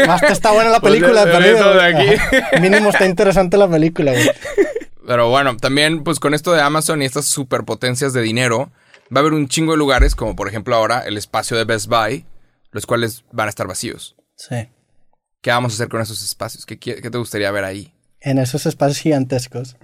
Hasta 0.10 0.30
está 0.30 0.52
buena 0.52 0.72
la 0.72 0.80
Pues, 0.82 0.94
película, 0.94 1.24
de- 1.24 1.32
de 1.32 1.38
perdido, 1.38 1.74
de 1.76 1.84
aquí. 1.84 2.62
Mínimo 2.62 2.90
está 2.90 3.06
interesante 3.06 3.58
la 3.58 3.68
película, 3.68 4.12
güey. 4.14 4.28
Pero 5.06 5.30
bueno, 5.30 5.56
también 5.58 6.04
pues 6.04 6.20
con 6.20 6.34
esto 6.34 6.52
de 6.54 6.62
Amazon 6.62 7.04
y 7.04 7.06
estas 7.06 7.26
superpotencias 7.26 8.12
de 8.14 8.22
dinero, 8.24 8.72
va 9.14 9.20
a 9.20 9.22
haber 9.22 9.34
un 9.34 9.48
chingo 9.48 9.72
de 9.74 9.78
lugares, 9.78 10.16
como 10.16 10.36
por 10.36 10.48
ejemplo 10.48 10.76
ahora 10.76 11.00
el 11.02 11.18
espacio 11.18 11.58
de 11.58 11.66
Best 11.66 11.88
Buy, 11.88 12.26
los 12.72 12.86
cuales 12.86 13.24
van 13.32 13.48
a 13.48 13.50
estar 13.50 13.68
vacíos. 13.68 14.16
Sí. 14.36 14.70
¿Qué 15.42 15.50
vamos 15.52 15.74
a 15.74 15.76
hacer 15.76 15.90
con 15.90 16.02
esos 16.02 16.24
espacios? 16.24 16.66
¿Qué, 16.66 16.78
qué- 16.80 17.02
qué 17.02 17.10
te 17.10 17.18
gustaría 17.18 17.52
ver 17.52 17.64
ahí? 17.64 17.94
En 18.20 18.38
esos 18.38 18.66
espacios 18.66 19.00
gigantescos. 19.00 19.76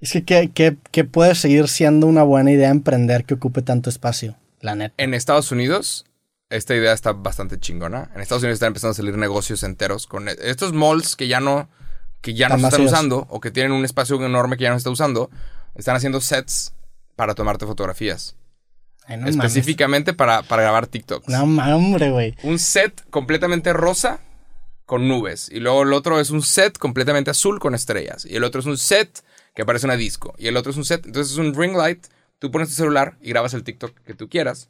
Es 0.00 0.12
que, 0.12 0.24
¿qué, 0.24 0.50
qué, 0.52 0.76
qué 0.90 1.04
puede 1.04 1.34
seguir 1.34 1.68
siendo 1.68 2.06
una 2.06 2.22
buena 2.22 2.50
idea 2.52 2.68
emprender 2.70 3.24
que 3.24 3.34
ocupe 3.34 3.62
tanto 3.62 3.90
espacio? 3.90 4.36
La 4.60 4.74
neta. 4.74 4.94
En 4.98 5.14
Estados 5.14 5.50
Unidos, 5.50 6.04
esta 6.50 6.74
idea 6.74 6.92
está 6.92 7.12
bastante 7.12 7.58
chingona. 7.58 8.10
En 8.14 8.20
Estados 8.20 8.42
Unidos 8.42 8.56
están 8.56 8.68
empezando 8.68 8.92
a 8.92 8.94
salir 8.94 9.16
negocios 9.16 9.62
enteros 9.62 10.06
con 10.06 10.28
e- 10.28 10.36
estos 10.42 10.72
malls 10.72 11.16
que 11.16 11.26
ya 11.26 11.40
no, 11.40 11.68
que 12.20 12.34
ya 12.34 12.48
no 12.48 12.56
Están 12.56 12.70
se 12.70 12.76
están 12.76 12.84
vacíos. 12.84 12.92
usando 12.92 13.26
o 13.30 13.40
que 13.40 13.50
tienen 13.50 13.72
un 13.72 13.84
espacio 13.84 14.22
enorme 14.24 14.56
que 14.56 14.64
ya 14.64 14.70
no 14.70 14.76
se 14.76 14.80
está 14.80 14.90
usando. 14.90 15.30
Están 15.74 15.96
haciendo 15.96 16.20
sets 16.20 16.73
para 17.16 17.34
tomarte 17.34 17.66
fotografías. 17.66 18.36
Ay, 19.06 19.16
no 19.16 19.22
mames. 19.22 19.36
específicamente 19.36 20.14
para, 20.14 20.42
para 20.42 20.62
grabar 20.62 20.86
TikToks. 20.86 21.28
No 21.28 21.46
mames, 21.46 21.74
hombre, 21.74 22.10
güey. 22.10 22.34
Un 22.42 22.58
set 22.58 23.02
completamente 23.10 23.72
rosa 23.72 24.20
con 24.86 25.08
nubes. 25.08 25.48
Y 25.50 25.60
luego 25.60 25.82
el 25.82 25.92
otro 25.92 26.20
es 26.20 26.30
un 26.30 26.42
set 26.42 26.78
completamente 26.78 27.30
azul 27.30 27.58
con 27.60 27.74
estrellas. 27.74 28.24
Y 28.24 28.36
el 28.36 28.44
otro 28.44 28.60
es 28.60 28.66
un 28.66 28.78
set 28.78 29.22
que 29.54 29.64
parece 29.64 29.86
una 29.86 29.96
disco. 29.96 30.34
Y 30.38 30.46
el 30.48 30.56
otro 30.56 30.72
es 30.72 30.76
un 30.78 30.84
set. 30.84 31.04
Entonces 31.06 31.32
es 31.32 31.38
un 31.38 31.54
ring 31.54 31.76
light. 31.76 32.06
Tú 32.38 32.50
pones 32.50 32.68
tu 32.68 32.74
celular 32.74 33.16
y 33.20 33.30
grabas 33.30 33.54
el 33.54 33.62
TikTok 33.62 33.94
que 34.00 34.14
tú 34.14 34.28
quieras. 34.28 34.68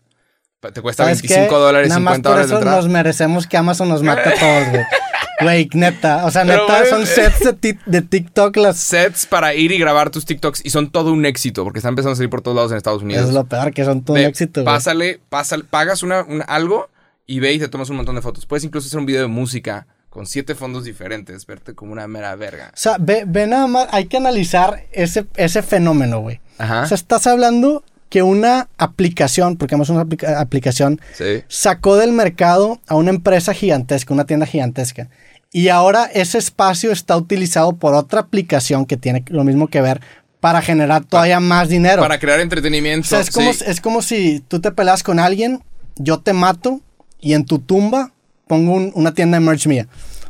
Te 0.72 0.80
cuesta 0.80 1.05
¿Sabes 1.05 1.20
25 1.20 1.49
qué? 1.49 1.55
dólares, 1.55 1.88
Nada 1.90 2.01
más 2.01 2.14
50 2.16 2.28
por 2.28 2.36
dólares 2.49 2.53
eso 2.68 2.76
nos 2.76 2.88
merecemos 2.88 3.47
que 3.47 3.57
Amazon 3.59 3.88
nos 3.88 4.03
mate 4.03 4.30
a 4.30 4.34
todos, 4.34 4.68
güey. 4.70 4.82
Güey, 5.45 5.68
neta. 5.74 6.24
O 6.26 6.30
sea, 6.30 6.45
neta, 6.45 6.84
son 6.86 7.07
sets 7.07 7.40
de, 7.40 7.53
ti- 7.53 7.78
de 7.86 8.03
TikTok 8.03 8.57
las... 8.57 8.78
Sets 8.78 9.26
para 9.26 9.55
ir 9.55 9.70
y 9.72 9.78
grabar 9.78 10.11
tus 10.11 10.24
TikToks. 10.24 10.62
Y 10.64 10.70
son 10.70 10.90
todo 10.90 11.12
un 11.12 11.24
éxito 11.26 11.62
porque 11.64 11.78
están 11.78 11.90
empezando 11.90 12.12
a 12.14 12.16
salir 12.16 12.30
por 12.30 12.42
todos 12.42 12.57
lados 12.57 12.70
en 12.72 12.76
Estados 12.78 13.03
Unidos. 13.03 13.28
Es 13.28 13.34
lo 13.34 13.45
peor, 13.45 13.72
que 13.72 13.84
son 13.84 14.03
todo 14.03 14.16
un 14.16 14.22
éxito. 14.22 14.64
Pásale, 14.64 15.20
pásale, 15.28 15.64
pagas 15.64 16.03
una, 16.03 16.22
una- 16.24 16.45
algo 16.45 16.88
y 17.26 17.40
ve 17.40 17.53
y 17.53 17.59
te 17.59 17.68
tomas 17.68 17.88
un 17.90 17.97
montón 17.97 18.16
de 18.16 18.22
fotos. 18.22 18.47
Puedes 18.47 18.64
incluso 18.64 18.86
hacer 18.88 18.99
un 18.99 19.07
video 19.07 19.22
de 19.22 19.28
música 19.28 19.86
con 20.11 20.26
siete 20.26 20.55
fondos 20.55 20.84
diferentes, 20.84 21.45
verte 21.47 21.74
como 21.74 21.92
una 21.92 22.07
mera 22.07 22.36
verga. 22.36 22.68
O 22.68 22.76
sea, 22.76 22.97
ve, 23.01 23.24
ve 23.26 23.47
nada 23.47 23.66
más, 23.66 23.88
hay 23.90 24.07
que 24.07 24.16
analizar 24.16 24.84
ese, 24.92 25.26
ese 25.36 25.62
fenómeno, 25.62 26.20
güey. 26.20 26.40
Ajá. 26.59 26.82
O 26.82 26.86
sea, 26.86 26.95
estás 26.95 27.26
hablando 27.26 27.82
que 28.11 28.22
una 28.22 28.68
aplicación, 28.78 29.57
porque 29.57 29.74
es 29.74 29.88
una 29.88 30.03
aplica- 30.03 30.38
aplicación, 30.40 31.01
sí. 31.14 31.42
sacó 31.49 31.97
del 31.97 32.12
mercado 32.12 32.80
a 32.86 32.95
una 32.95 33.11
empresa 33.11 33.55
gigantesca, 33.55 34.14
una 34.14 34.24
tienda 34.24 34.47
gigantesca. 34.47 35.09
Y 35.57 35.69
ahora 35.69 36.11
ese 36.13 36.37
espacio 36.39 36.91
está 36.91 37.17
utilizado 37.17 37.77
por 37.77 37.95
otra 37.95 38.19
aplicación 38.21 38.87
que 38.87 38.97
tiene 38.97 39.23
lo 39.29 39.45
mismo 39.45 39.69
que 39.69 39.81
ver 39.81 40.01
para 40.41 40.61
generar 40.61 41.05
todavía 41.05 41.39
más 41.39 41.69
dinero. 41.69 42.03
Para 42.03 42.19
crear 42.19 42.41
entretenimiento. 42.41 43.07
o 43.07 43.09
sea, 43.09 43.21
es 43.21 43.31
como, 43.31 43.53
sí. 43.53 43.65
es 43.67 43.81
como 43.81 44.03
si 44.03 44.41
tú 44.49 44.61
te 44.61 44.73
peleas 44.73 45.05
con 45.05 45.21
alguien, 45.21 45.63
yo 45.95 46.19
te 46.19 46.33
mato 46.33 46.81
y 47.21 47.35
en 47.35 47.45
tu 47.47 47.61
tumba 47.61 48.11
pongo 48.49 48.73
un- 48.73 48.91
una 48.97 49.15
tienda 49.15 49.39
de 49.39 49.45
merch 49.47 49.69
mía. 49.69 49.87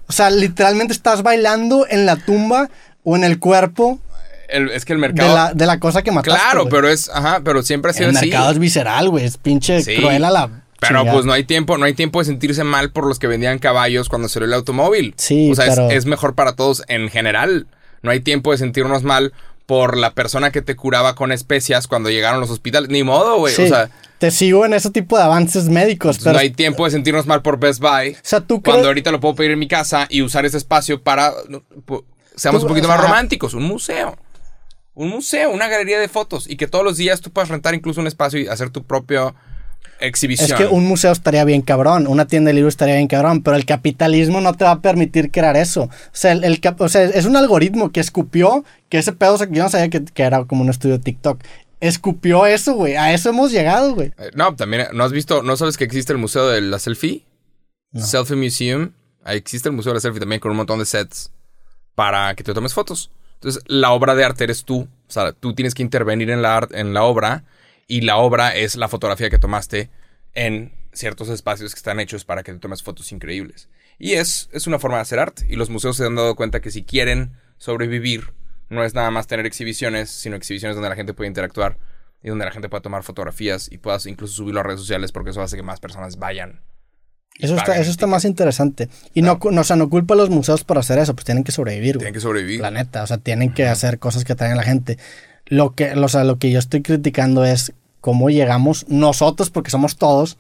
O 0.09 0.13
sea, 0.13 0.29
literalmente 0.29 0.93
estás 0.93 1.23
bailando 1.23 1.87
en 1.89 2.05
la 2.05 2.17
tumba 2.17 2.69
o 3.03 3.17
en 3.17 3.25
el 3.25 3.39
cuerpo 3.39 3.99
El- 4.51 4.69
es 4.73 4.85
que 4.85 4.93
el 4.93 5.01
de 5.01 5.09
mercado. 5.09 5.35
la, 5.35 5.55
de 5.55 5.65
la 5.65 5.81
cosa 5.81 6.03
que 6.03 6.13
mataste. 6.13 6.39
claro, 6.39 6.69
pero 6.69 6.87
es. 6.87 7.09
Ajá, 7.09 7.41
pero 7.43 7.63
siempre 7.63 7.93
ha 7.93 7.95
sido 7.95 8.11
El 8.11 8.17
así. 8.19 8.27
mercado 8.27 8.53
es 8.53 8.59
visceral, 8.59 9.09
güey. 9.09 9.25
Es 9.25 9.39
pinche 9.39 9.81
Sí. 9.83 9.97
cruel 9.97 10.23
a 10.23 10.31
la. 10.31 10.64
Pero 10.89 11.01
chingada. 11.01 11.13
pues 11.15 11.27
no 11.27 11.33
hay 11.33 11.45
tiempo, 11.45 11.79
no 11.79 11.85
hay 11.85 11.95
tiempo 11.95 12.19
de 12.21 12.25
sentirse 12.27 12.65
mal 12.65 12.91
por 12.93 13.07
los 13.07 13.19
que 13.19 13.27
vendían 13.27 13.59
caballos 13.59 14.09
cuando 14.09 14.29
salió 14.29 14.47
el 14.47 14.55
automóvil. 14.55 15.15
Sí, 15.17 15.51
O 15.51 15.55
sea, 15.55 15.67
es- 15.67 15.75
pero- 15.75 15.91
es, 15.91 16.07
mejor 16.07 16.35
para 16.35 16.55
todos 16.57 16.83
en 16.89 17.09
general. 17.11 17.67
No 18.03 18.11
hay 18.11 18.21
tiempo 18.21 18.53
de 18.53 18.59
sentirnos 18.59 19.03
mal 19.03 19.33
por 19.67 19.97
la 19.97 20.13
persona 20.13 20.51
que 20.51 20.61
te 20.61 20.77
curaba 20.77 21.15
con 21.15 21.33
especias 21.33 21.87
cuando 21.89 22.11
llegaron 22.11 22.39
los 22.41 22.51
hospitales. 22.51 22.91
Ni 22.91 23.03
modo, 23.03 23.39
güey. 23.39 23.55
Sí, 23.55 23.63
O 23.63 23.69
sea, 23.69 23.89
te 24.19 24.31
sigo 24.31 24.67
en 24.67 24.75
ese 24.75 24.91
tipo 24.91 25.17
de 25.17 25.25
avances 25.25 25.71
médicos. 25.71 26.19
Pero, 26.19 26.33
no 26.35 26.39
hay 26.39 26.51
tiempo 26.51 26.85
de 26.85 26.91
sentirnos 26.91 27.27
mal 27.27 27.41
por 27.41 27.59
Best 27.59 27.81
Buy. 27.81 28.11
o 28.13 28.17
sea, 28.23 28.41
tú 28.41 28.63
Cuando 28.63 28.81
crees. 28.83 28.87
ahorita 28.89 29.11
lo 29.11 29.21
puedo 29.21 29.35
pedir 29.37 29.53
en 29.53 29.59
mi 29.59 29.67
casa 29.69 30.07
y 30.11 30.21
usar 30.23 30.45
ese 30.45 30.59
espacio 30.59 31.03
para. 31.03 31.33
Seamos 32.37 32.61
Tú- 32.61 32.67
un 32.67 32.69
poquito 32.73 32.89
o 32.89 32.91
sea, 32.91 32.97
más 32.97 33.05
románticos. 33.07 33.55
Un 33.55 33.63
museo. 33.65 34.17
Un 34.95 35.09
museo, 35.09 35.51
una 35.51 35.69
galería 35.69 35.99
de 35.99 36.09
fotos. 36.09 36.49
Y 36.49 36.57
que 36.57 36.67
todos 36.67 36.85
los 36.85 36.97
días 36.97 37.21
tú 37.21 37.31
puedas 37.31 37.49
rentar 37.49 37.75
incluso 37.75 38.01
un 38.01 38.07
espacio 38.07 38.39
y 38.41 38.47
hacer 38.49 38.71
tu 38.71 38.85
propia 38.85 39.35
exhibición. 40.01 40.51
Es 40.51 40.55
que 40.55 40.67
un 40.67 40.87
museo 40.87 41.13
estaría 41.13 41.45
bien 41.45 41.63
cabrón, 41.63 42.07
una 42.07 42.27
tienda 42.27 42.49
de 42.49 42.55
libros 42.55 42.75
estaría 42.75 42.97
bien 42.97 43.09
cabrón, 43.09 43.43
pero 43.43 43.57
el 43.57 43.65
capitalismo 43.65 44.41
no 44.41 44.55
te 44.55 44.65
va 44.65 44.73
a 44.73 44.81
permitir 44.81 45.31
crear 45.31 45.57
eso. 45.57 45.83
O 45.85 45.91
sea, 46.13 46.33
el, 46.33 46.45
el 46.45 46.61
o 46.79 46.89
sea, 46.89 47.05
es 47.05 47.25
un 47.27 47.37
algoritmo 47.37 47.91
que 47.91 48.01
escupió, 48.01 48.65
que 48.89 48.99
ese 48.99 49.13
pedo, 49.13 49.39
yo 49.51 49.63
no 49.63 49.69
sabía 49.69 49.89
que, 49.89 50.05
que 50.05 50.23
era 50.23 50.45
como 50.45 50.63
un 50.63 50.71
estudio 50.71 50.99
de 50.99 51.05
TikTok. 51.05 51.41
Escupió 51.81 52.47
eso, 52.47 52.75
güey. 52.75 52.97
A 52.97 53.13
eso 53.13 53.29
hemos 53.29 53.53
llegado, 53.53 53.95
güey. 53.95 54.13
Eh, 54.19 54.31
No, 54.35 54.55
también, 54.55 54.87
¿no 54.93 55.05
has 55.05 55.13
visto, 55.13 55.43
no 55.43 55.57
sabes 55.57 55.77
que 55.77 55.85
existe 55.85 56.13
el 56.13 56.19
museo 56.19 56.49
de 56.49 56.61
la 56.61 56.79
selfie? 56.79 57.25
No. 57.93 58.05
Selfie 58.05 58.37
Museum. 58.37 58.93
Ahí 59.23 59.39
existe 59.39 59.69
el 59.69 59.75
museo 59.75 59.93
de 59.93 59.97
la 59.97 60.01
selfie 60.01 60.21
también 60.21 60.41
con 60.41 60.51
un 60.51 60.57
montón 60.57 60.79
de 60.79 60.87
sets 60.87 61.31
para 61.95 62.35
que 62.35 62.45
te 62.45 62.55
tomes 62.55 62.75
fotos. 62.75 63.11
Entonces, 63.35 63.63
la 63.67 63.93
obra 63.93 64.15
de 64.15 64.25
arte 64.25 64.45
eres 64.45 64.65
tú. 64.65 64.89
O 65.07 65.13
sea, 65.13 65.33
tú 65.33 65.55
tienes 65.55 65.75
que 65.75 65.83
intervenir 65.83 66.31
en 66.31 66.41
la, 66.41 66.67
en 66.73 66.95
la 66.95 67.05
obra 67.05 67.45
y 67.87 68.03
la 68.03 68.17
obra 68.17 68.55
es 68.55 68.77
la 68.77 68.89
fotografía 68.89 69.31
que 69.31 69.39
tomaste 69.39 69.91
en 70.35 70.73
ciertos 70.93 71.29
espacios 71.29 71.75
que 71.75 71.79
están 71.79 72.01
hechos 72.01 72.25
para 72.25 72.43
que 72.43 72.53
te 72.53 72.59
tomes 72.59 72.83
fotos 72.83 73.13
increíbles. 73.13 73.69
Y 73.99 74.13
es, 74.13 74.49
es 74.53 74.67
una 74.67 74.79
forma 74.79 74.97
de 74.97 75.03
hacer 75.03 75.19
arte. 75.19 75.47
Y 75.49 75.57
los 75.57 75.71
museos 75.71 75.97
se 75.97 76.05
han 76.05 76.15
dado 76.15 76.35
cuenta 76.37 76.61
que 76.61 76.71
si 76.71 76.85
quieren 76.85 77.33
sobrevivir, 77.59 78.33
no 78.69 78.85
es 78.85 78.95
nada 78.95 79.11
más 79.11 79.27
tener 79.27 79.47
exhibiciones, 79.47 80.11
sino 80.11 80.37
exhibiciones 80.37 80.77
donde 80.77 80.89
la 80.89 80.97
gente 80.97 81.15
puede 81.15 81.29
interactuar 81.29 81.79
y 82.23 82.29
donde 82.29 82.45
la 82.45 82.51
gente 82.51 82.69
pueda 82.69 82.83
tomar 82.83 83.03
fotografías 83.03 83.71
y 83.71 83.79
puedas 83.79 84.07
incluso 84.07 84.35
subirlo 84.35 84.61
a 84.61 84.63
redes 84.63 84.81
sociales 84.81 85.13
porque 85.13 85.31
eso 85.31 85.43
hace 85.43 85.57
que 85.57 85.63
más 85.63 85.81
personas 85.81 86.19
vayan. 86.19 86.63
Eso 87.39 87.57
está, 87.57 87.77
eso 87.77 87.91
está 87.91 88.07
más 88.07 88.25
interesante. 88.25 88.89
Y 89.13 89.21
no, 89.23 89.41
no, 89.51 89.61
o 89.61 89.65
sea, 89.65 89.75
no 89.75 89.91
culpa 89.91 90.15
a 90.15 90.17
los 90.17 90.31
museos 90.31 90.63
por 90.63 90.79
hacer 90.79 90.99
eso, 90.99 91.15
pues 91.15 91.25
tienen 91.25 91.43
que 91.43 91.51
sobrevivir, 91.51 91.97
güey. 91.97 92.05
Tienen 92.05 92.15
que 92.15 92.21
sobrevivir. 92.21 92.61
La 92.61 92.71
neta, 92.71 93.03
o 93.03 93.07
sea, 93.07 93.19
tienen 93.19 93.53
que 93.53 93.67
hacer 93.67 93.99
cosas 93.99 94.25
que 94.25 94.33
atraen 94.33 94.53
a 94.53 94.57
la 94.57 94.63
gente. 94.63 94.99
Lo 95.47 95.75
que, 95.75 95.93
o 95.93 96.09
sea, 96.09 96.25
lo 96.25 96.39
que 96.39 96.51
yo 96.51 96.59
estoy 96.59 96.83
criticando 96.83 97.45
es 97.45 97.73
cómo 98.01 98.31
llegamos 98.31 98.87
nosotros, 98.89 99.51
porque 99.51 99.71
somos 99.71 99.97
todos, 99.97 100.37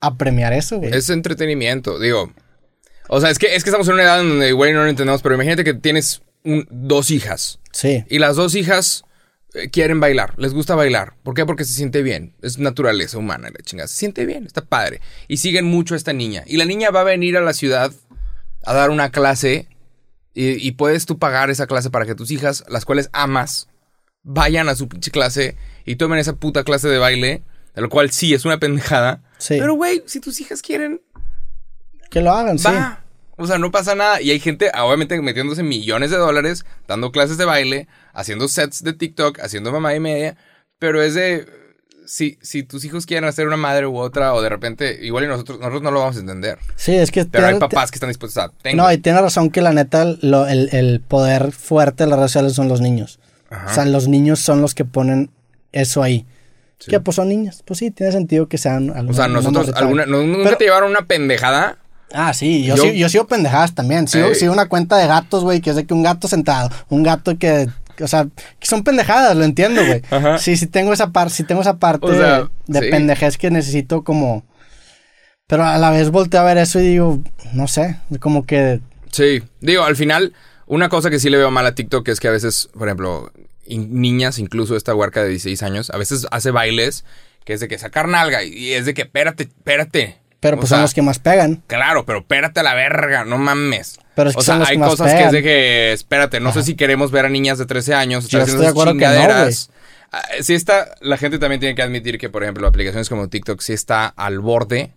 a 0.00 0.16
premiar 0.16 0.52
eso, 0.52 0.78
güey. 0.78 0.92
Es 0.94 1.08
entretenimiento, 1.10 1.98
digo. 1.98 2.32
O 3.08 3.20
sea, 3.20 3.30
es 3.30 3.38
que, 3.38 3.54
es 3.54 3.64
que 3.64 3.70
estamos 3.70 3.88
en 3.88 3.94
una 3.94 4.02
edad 4.04 4.18
donde 4.18 4.48
igual 4.48 4.72
no 4.74 4.82
lo 4.84 4.88
entendemos, 4.88 5.22
pero 5.22 5.34
imagínate 5.34 5.64
que 5.64 5.74
tienes 5.74 6.22
un- 6.44 6.66
dos 6.70 7.10
hijas 7.10 7.60
Sí. 7.72 8.04
y 8.08 8.18
las 8.18 8.36
dos 8.36 8.54
hijas 8.54 9.04
eh, 9.54 9.68
quieren 9.70 10.00
bailar, 10.00 10.32
les 10.38 10.54
gusta 10.54 10.74
bailar. 10.74 11.14
¿Por 11.22 11.34
qué? 11.34 11.44
Porque 11.44 11.64
se 11.64 11.74
siente 11.74 12.02
bien. 12.02 12.34
Es 12.40 12.58
naturaleza 12.58 13.18
humana, 13.18 13.50
la 13.50 13.62
chingada. 13.62 13.86
Se 13.86 13.96
siente 13.96 14.24
bien, 14.24 14.46
está 14.46 14.62
padre. 14.64 15.00
Y 15.28 15.36
siguen 15.38 15.66
mucho 15.66 15.92
a 15.94 15.96
esta 15.98 16.12
niña. 16.14 16.42
Y 16.46 16.56
la 16.56 16.64
niña 16.64 16.90
va 16.90 17.02
a 17.02 17.04
venir 17.04 17.36
a 17.36 17.42
la 17.42 17.52
ciudad 17.52 17.92
a 18.64 18.72
dar 18.72 18.88
una 18.90 19.10
clase 19.10 19.68
y, 20.34 20.52
y 20.66 20.72
puedes 20.72 21.04
tú 21.04 21.18
pagar 21.18 21.50
esa 21.50 21.66
clase 21.66 21.90
para 21.90 22.06
que 22.06 22.14
tus 22.14 22.30
hijas, 22.30 22.64
las 22.68 22.84
cuales 22.86 23.10
amas, 23.12 23.68
vayan 24.22 24.68
a 24.68 24.74
su 24.74 24.88
pinche 24.88 25.10
clase 25.10 25.56
y 25.84 25.96
tomen 25.96 26.18
esa 26.18 26.34
puta 26.34 26.64
clase 26.64 26.88
de 26.88 26.98
baile, 26.98 27.42
de 27.74 27.82
lo 27.82 27.88
cual 27.88 28.10
sí 28.10 28.34
es 28.34 28.44
una 28.44 28.58
pendejada. 28.58 29.22
Sí. 29.38 29.56
Pero, 29.58 29.74
güey, 29.74 30.02
si 30.06 30.20
tus 30.20 30.40
hijas 30.40 30.62
quieren, 30.62 31.00
Que 32.10 32.20
lo 32.20 32.32
hagan, 32.32 32.58
sí. 32.58 32.66
va. 32.68 33.00
O 33.36 33.46
sea, 33.46 33.58
no 33.58 33.70
pasa 33.72 33.94
nada. 33.94 34.20
Y 34.20 34.30
hay 34.30 34.38
gente, 34.38 34.70
ah, 34.74 34.84
obviamente, 34.84 35.20
metiéndose 35.20 35.62
millones 35.62 36.10
de 36.10 36.18
dólares, 36.18 36.64
dando 36.86 37.10
clases 37.10 37.38
de 37.38 37.44
baile, 37.46 37.88
haciendo 38.12 38.46
sets 38.46 38.84
de 38.84 38.92
TikTok, 38.92 39.40
haciendo 39.40 39.72
mamá 39.72 39.94
y 39.94 40.00
media. 40.00 40.36
Pero 40.78 41.02
es 41.02 41.14
de. 41.14 41.46
Si, 42.04 42.36
si 42.42 42.62
tus 42.62 42.84
hijos 42.84 43.06
quieren 43.06 43.26
hacer 43.28 43.46
una 43.46 43.56
madre 43.56 43.86
u 43.86 43.96
otra, 43.96 44.34
o 44.34 44.42
de 44.42 44.48
repente, 44.50 44.98
igual 45.02 45.24
y 45.24 45.28
nosotros, 45.28 45.58
nosotros 45.60 45.82
no 45.82 45.90
lo 45.92 46.00
vamos 46.00 46.16
a 46.16 46.20
entender. 46.20 46.58
Sí, 46.76 46.94
es 46.94 47.10
que... 47.10 47.24
Pero 47.24 47.46
hay 47.46 47.58
papás 47.58 47.90
que 47.90 47.96
están 47.96 48.10
dispuestos 48.10 48.42
a. 48.44 48.50
Tengo. 48.50 48.82
No, 48.82 48.92
y 48.92 48.98
tiene 48.98 49.20
razón 49.20 49.50
que 49.50 49.62
la 49.62 49.72
neta, 49.72 50.04
lo- 50.20 50.46
el, 50.46 50.68
el 50.72 51.00
poder 51.00 51.52
fuerte 51.52 52.04
de 52.04 52.10
las 52.10 52.18
redes 52.18 52.32
sociales 52.32 52.52
son 52.54 52.68
los 52.68 52.80
niños. 52.80 53.18
Ajá. 53.52 53.66
O 53.70 53.74
sea, 53.74 53.84
los 53.84 54.08
niños 54.08 54.40
son 54.40 54.60
los 54.62 54.74
que 54.74 54.84
ponen 54.84 55.30
eso 55.72 56.02
ahí. 56.02 56.26
Sí. 56.78 56.90
Que 56.90 56.98
pues 57.00 57.14
son 57.16 57.28
niños. 57.28 57.62
Pues 57.64 57.78
sí, 57.78 57.90
tiene 57.90 58.10
sentido 58.12 58.48
que 58.48 58.58
sean... 58.58 58.90
o 58.90 59.12
sea, 59.12 59.28
nosotros, 59.28 59.70
alguna, 59.76 60.06
¿nunca 60.06 60.42
Pero- 60.44 60.56
te 60.56 60.64
llevaron 60.64 60.90
una 60.90 61.06
pendejada? 61.06 61.78
Ah, 62.14 62.34
sí, 62.34 62.64
yo, 62.64 62.74
Yo- 62.76 63.08
sigo 63.08 63.26
pendejadas 63.26 63.74
también. 63.74 64.06
Sigo, 64.08 64.52
una 64.52 64.68
cuenta 64.68 64.96
de 64.98 65.06
gatos, 65.06 65.44
güey, 65.44 65.60
que 65.60 65.70
es 65.70 65.76
de 65.76 65.86
que 65.86 65.94
un 65.94 66.02
gato 66.02 66.28
sentado, 66.28 66.68
un 66.90 67.02
gato 67.02 67.38
que, 67.38 67.68
o 68.02 68.06
sea, 68.08 68.26
que 68.58 68.66
son 68.66 68.84
pendejadas, 68.84 69.34
lo 69.36 69.44
entiendo, 69.44 69.80
güey. 69.86 70.02
Sí, 70.38 70.56
sí 70.56 70.66
tengo 70.66 70.92
esa 70.92 71.10
parte, 71.10 71.32
sí 71.34 71.44
tengo 71.44 71.62
esa 71.62 71.78
parte 71.78 72.06
O 72.06 72.14
sea, 72.14 72.40
de, 72.40 72.48
de 72.66 72.80
sí. 72.80 72.90
pendejez 72.90 73.38
que 73.38 73.50
necesito 73.50 74.02
como... 74.04 74.44
Pero 75.46 75.64
a 75.64 75.78
la 75.78 75.90
vez 75.90 76.10
volteo 76.10 76.40
a 76.40 76.44
ver 76.44 76.58
eso 76.58 76.80
y 76.80 76.86
digo, 76.88 77.18
no 77.54 77.66
sé, 77.68 77.98
como 78.20 78.44
que... 78.44 78.80
Sí, 79.10 79.42
digo, 79.60 79.84
al 79.84 79.96
final, 79.96 80.32
una 80.66 80.88
cosa 80.88 81.10
que 81.10 81.18
sí 81.18 81.30
le 81.30 81.38
veo 81.38 81.50
mal 81.50 81.66
a 81.66 81.74
TikTok 81.74 82.06
es 82.08 82.20
que 82.20 82.28
a 82.28 82.32
veces, 82.32 82.68
por 82.76 82.88
ejemplo, 82.88 83.32
in- 83.66 84.00
niñas, 84.00 84.38
incluso 84.38 84.76
esta 84.76 84.94
huerca 84.94 85.22
de 85.22 85.28
16 85.30 85.62
años, 85.62 85.90
a 85.90 85.96
veces 85.98 86.26
hace 86.30 86.50
bailes 86.50 87.04
que 87.44 87.54
es 87.54 87.60
de 87.60 87.68
que 87.68 87.78
sacar 87.78 88.06
nalga 88.08 88.44
y 88.44 88.72
es 88.72 88.86
de 88.86 88.94
que 88.94 89.02
espérate, 89.02 89.44
espérate. 89.44 90.18
Pero 90.40 90.56
O 90.56 90.60
pues 90.60 90.70
sea, 90.70 90.78
son 90.78 90.82
los 90.82 90.94
que 90.94 91.02
más 91.02 91.18
pegan. 91.20 91.62
Claro, 91.68 92.04
pero 92.04 92.18
espérate 92.20 92.60
a 92.60 92.62
la 92.64 92.74
verga, 92.74 93.24
no 93.24 93.38
mames. 93.38 93.98
Pero 94.16 94.30
es 94.30 94.36
que 94.36 94.40
o 94.40 94.42
sea, 94.42 94.54
son 94.54 94.58
los 94.60 94.68
hay 94.68 94.74
que 94.74 94.80
más 94.80 94.90
cosas 94.90 95.14
que 95.14 95.24
es 95.24 95.32
de 95.32 95.42
que, 95.42 95.92
espérate, 95.92 96.40
no 96.40 96.52
sé 96.52 96.62
si 96.64 96.74
queremos 96.74 97.10
ver 97.12 97.24
a 97.24 97.28
niñas 97.28 97.58
de 97.58 97.66
13 97.66 97.94
años 97.94 98.28
Yo 98.28 98.40
estoy 98.40 98.54
de 98.54 98.60
esas 98.62 98.70
acuerdo 98.72 98.92
que 98.94 98.98
no, 98.98 99.10
chingaderas. 99.12 99.70
Ah, 100.10 100.22
sí 100.40 100.54
está, 100.54 100.94
la 101.00 101.16
gente 101.16 101.38
también 101.38 101.60
tiene 101.60 101.74
que 101.74 101.82
admitir 101.82 102.18
que, 102.18 102.28
por 102.28 102.42
ejemplo, 102.42 102.66
aplicaciones 102.66 103.08
como 103.08 103.28
TikTok 103.28 103.60
sí 103.60 103.72
está 103.72 104.06
al 104.08 104.40
borde 104.40 104.92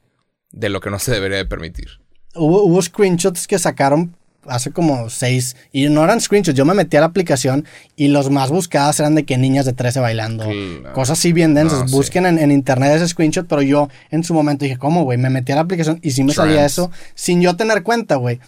de 0.51 0.70
lo 0.70 0.82
que 0.82 0.89
no 0.89 0.99
se 0.99 1.11
debería 1.11 1.38
de 1.38 1.45
permitir. 1.45 1.99
Hubo, 2.34 2.63
hubo 2.63 2.82
screenshots 2.82 3.47
que 3.47 3.57
sacaron 3.59 4.16
hace 4.48 4.72
como 4.72 5.10
seis. 5.10 5.56
Y 5.72 5.88
no 5.89 6.04
eran 6.04 6.22
screenshots. 6.22 6.58
Yo 6.58 6.66
me 6.66 6.74
metí 6.74 6.98
a 6.98 7.00
la 7.02 7.06
aplicación 7.08 7.66
y 7.96 8.08
los 8.10 8.30
más 8.30 8.50
buscadas 8.50 9.00
eran 9.00 9.16
de 9.16 9.24
que 9.26 9.38
niñas 9.38 9.66
de 9.66 9.74
13 9.74 10.00
bailando. 10.00 10.46
Cosas 10.93 11.18
así 11.20 11.34
bien 11.34 11.54
densas. 11.54 11.80
No, 11.82 11.88
sí. 11.88 11.93
Busquen 11.96 12.26
en, 12.26 12.39
en 12.39 12.52
internet 12.52 12.91
ese 12.96 13.08
screenshot. 13.08 13.48
Pero 13.48 13.62
yo 13.62 13.89
en 14.12 14.24
su 14.24 14.34
momento 14.34 14.66
dije, 14.66 14.78
¿cómo, 14.78 15.04
güey? 15.04 15.18
Me 15.18 15.30
metí 15.30 15.52
a 15.52 15.56
la 15.56 15.62
aplicación 15.62 16.00
y 16.02 16.12
sí 16.12 16.24
me 16.24 16.34
salía 16.34 16.56
Trends. 16.58 16.74
eso 16.74 16.91
sin 17.16 17.41
yo 17.41 17.56
tener 17.56 17.84
cuenta, 17.84 18.16
güey. 18.16 18.39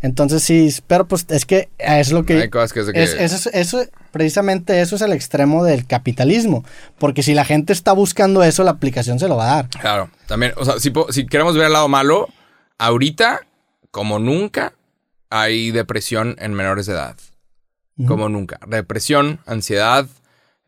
Entonces 0.00 0.42
sí, 0.42 0.74
pero 0.86 1.06
pues 1.06 1.26
es 1.28 1.46
que 1.46 1.68
es 1.78 2.12
lo 2.12 2.24
que... 2.24 2.42
Hay 2.42 2.50
cosas 2.50 2.72
que 2.72 2.80
es 2.80 2.90
que... 2.92 3.02
Es- 3.02 3.14
eso, 3.14 3.50
es- 3.50 3.54
eso- 3.74 3.84
precisamente 4.10 4.80
eso 4.82 4.96
es 4.96 5.02
el 5.02 5.12
extremo 5.12 5.64
del 5.64 5.86
capitalismo. 5.86 6.64
Porque 6.98 7.22
si 7.22 7.34
la 7.34 7.44
gente 7.44 7.72
está 7.72 7.92
buscando 7.92 8.42
eso, 8.42 8.62
la 8.64 8.72
aplicación 8.72 9.18
se 9.18 9.28
lo 9.28 9.36
va 9.36 9.44
a 9.52 9.54
dar. 9.56 9.68
Claro, 9.68 10.10
también, 10.26 10.52
o 10.56 10.64
sea, 10.64 10.78
si, 10.78 10.92
si 11.10 11.26
queremos 11.26 11.54
ver 11.56 11.66
el 11.66 11.72
lado 11.72 11.88
malo, 11.88 12.28
ahorita, 12.78 13.40
como 13.90 14.18
nunca, 14.18 14.72
hay 15.32 15.70
depresión 15.70 16.36
en 16.38 16.52
menores 16.54 16.86
de 16.86 16.92
edad. 16.94 17.16
Como 18.06 18.28
nunca. 18.28 18.58
Depresión, 18.66 19.38
ansiedad, 19.46 20.06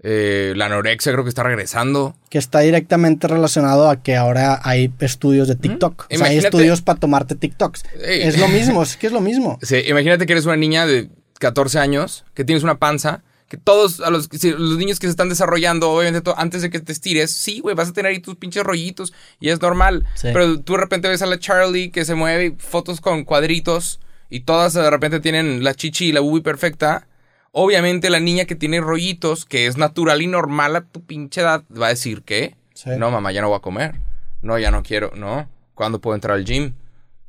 eh, 0.03 0.53
la 0.57 0.67
anorexia 0.67 1.11
creo 1.13 1.25
que 1.25 1.31
está 1.31 1.43
regresando. 1.43 2.15
Que 2.29 2.39
está 2.39 2.61
directamente 2.61 3.27
relacionado 3.27 3.89
a 3.89 4.03
que 4.03 4.17
ahora 4.17 4.61
hay 4.63 4.93
estudios 5.01 5.49
de 5.49 5.57
TikTok. 5.57 6.07
O 6.13 6.17
sea, 6.17 6.27
hay 6.27 6.39
estudios 6.39 6.83
para 6.83 7.01
tomarte 7.01 7.35
TikToks. 7.35 7.85
Ey. 8.05 8.23
Es 8.23 8.39
lo 8.39 8.49
mismo, 8.49 8.83
es 8.85 8.97
que 8.97 9.07
es 9.07 9.13
lo 9.13 9.21
mismo. 9.21 9.59
Sí, 9.63 9.77
imagínate 9.87 10.27
que 10.27 10.33
eres 10.35 10.45
una 10.45 10.57
niña 10.57 10.87
de 10.87 11.09
14 11.41 11.79
años, 11.79 12.25
que 12.35 12.45
tienes 12.45 12.63
una 12.63 12.79
panza, 12.79 13.23
que 13.49 13.57
todos 13.57 14.01
a 14.01 14.11
los, 14.11 14.29
si- 14.33 14.51
los 14.53 14.77
niños 14.77 15.01
que 15.01 15.07
se 15.07 15.11
están 15.13 15.29
desarrollando, 15.31 15.91
obviamente, 15.91 16.31
antes 16.37 16.61
de 16.63 16.71
que 16.71 16.81
te 16.81 16.93
estires, 16.93 17.31
sí, 17.31 17.61
güey, 17.61 17.75
vas 17.75 17.89
a 17.89 17.93
tener 17.95 18.11
ahí 18.13 18.21
tus 18.21 18.37
pinches 18.37 18.63
rollitos 18.65 19.13
y 19.41 19.49
es 19.49 19.61
normal. 19.61 20.05
Sí. 20.15 20.29
Pero 20.33 20.61
tú 20.61 20.75
de 20.75 20.81
repente 20.81 21.09
ves 21.09 21.23
a 21.23 21.27
la 21.27 21.39
Charlie 21.39 21.91
que 21.91 22.05
se 22.05 22.15
mueve, 22.15 22.55
fotos 22.59 23.01
con 23.01 23.25
cuadritos 23.25 24.01
y 24.35 24.41
todas 24.41 24.73
de 24.75 24.91
repente 24.91 25.21
tienen 25.21 25.63
la 25.65 25.75
chichi 25.75 26.07
y 26.07 26.13
la 26.13 26.21
bubi 26.21 26.41
perfecta. 26.41 27.07
Obviamente 27.53 28.11
la 28.11 28.19
niña 28.21 28.47
que 28.47 28.57
tiene 28.57 28.81
rollitos, 28.81 29.45
que 29.45 29.67
es 29.67 29.77
natural 29.77 30.23
y 30.23 30.27
normal 30.27 30.75
a 30.77 30.81
tu 30.83 31.05
pinche 31.05 31.41
edad, 31.43 31.63
va 31.71 31.87
a 31.87 31.91
decir 31.91 32.23
que, 32.23 32.57
Sí. 32.75 32.91
no, 32.99 33.11
mamá, 33.13 33.31
ya 33.31 33.41
no 33.43 33.49
voy 33.49 33.59
a 33.59 33.61
comer. 33.61 34.01
No, 34.43 34.59
ya 34.59 34.71
no 34.73 34.83
quiero, 34.83 35.13
no. 35.15 35.49
¿Cuándo 35.75 36.01
puedo 36.01 36.17
entrar 36.17 36.37
al 36.37 36.45
gym? 36.45 36.75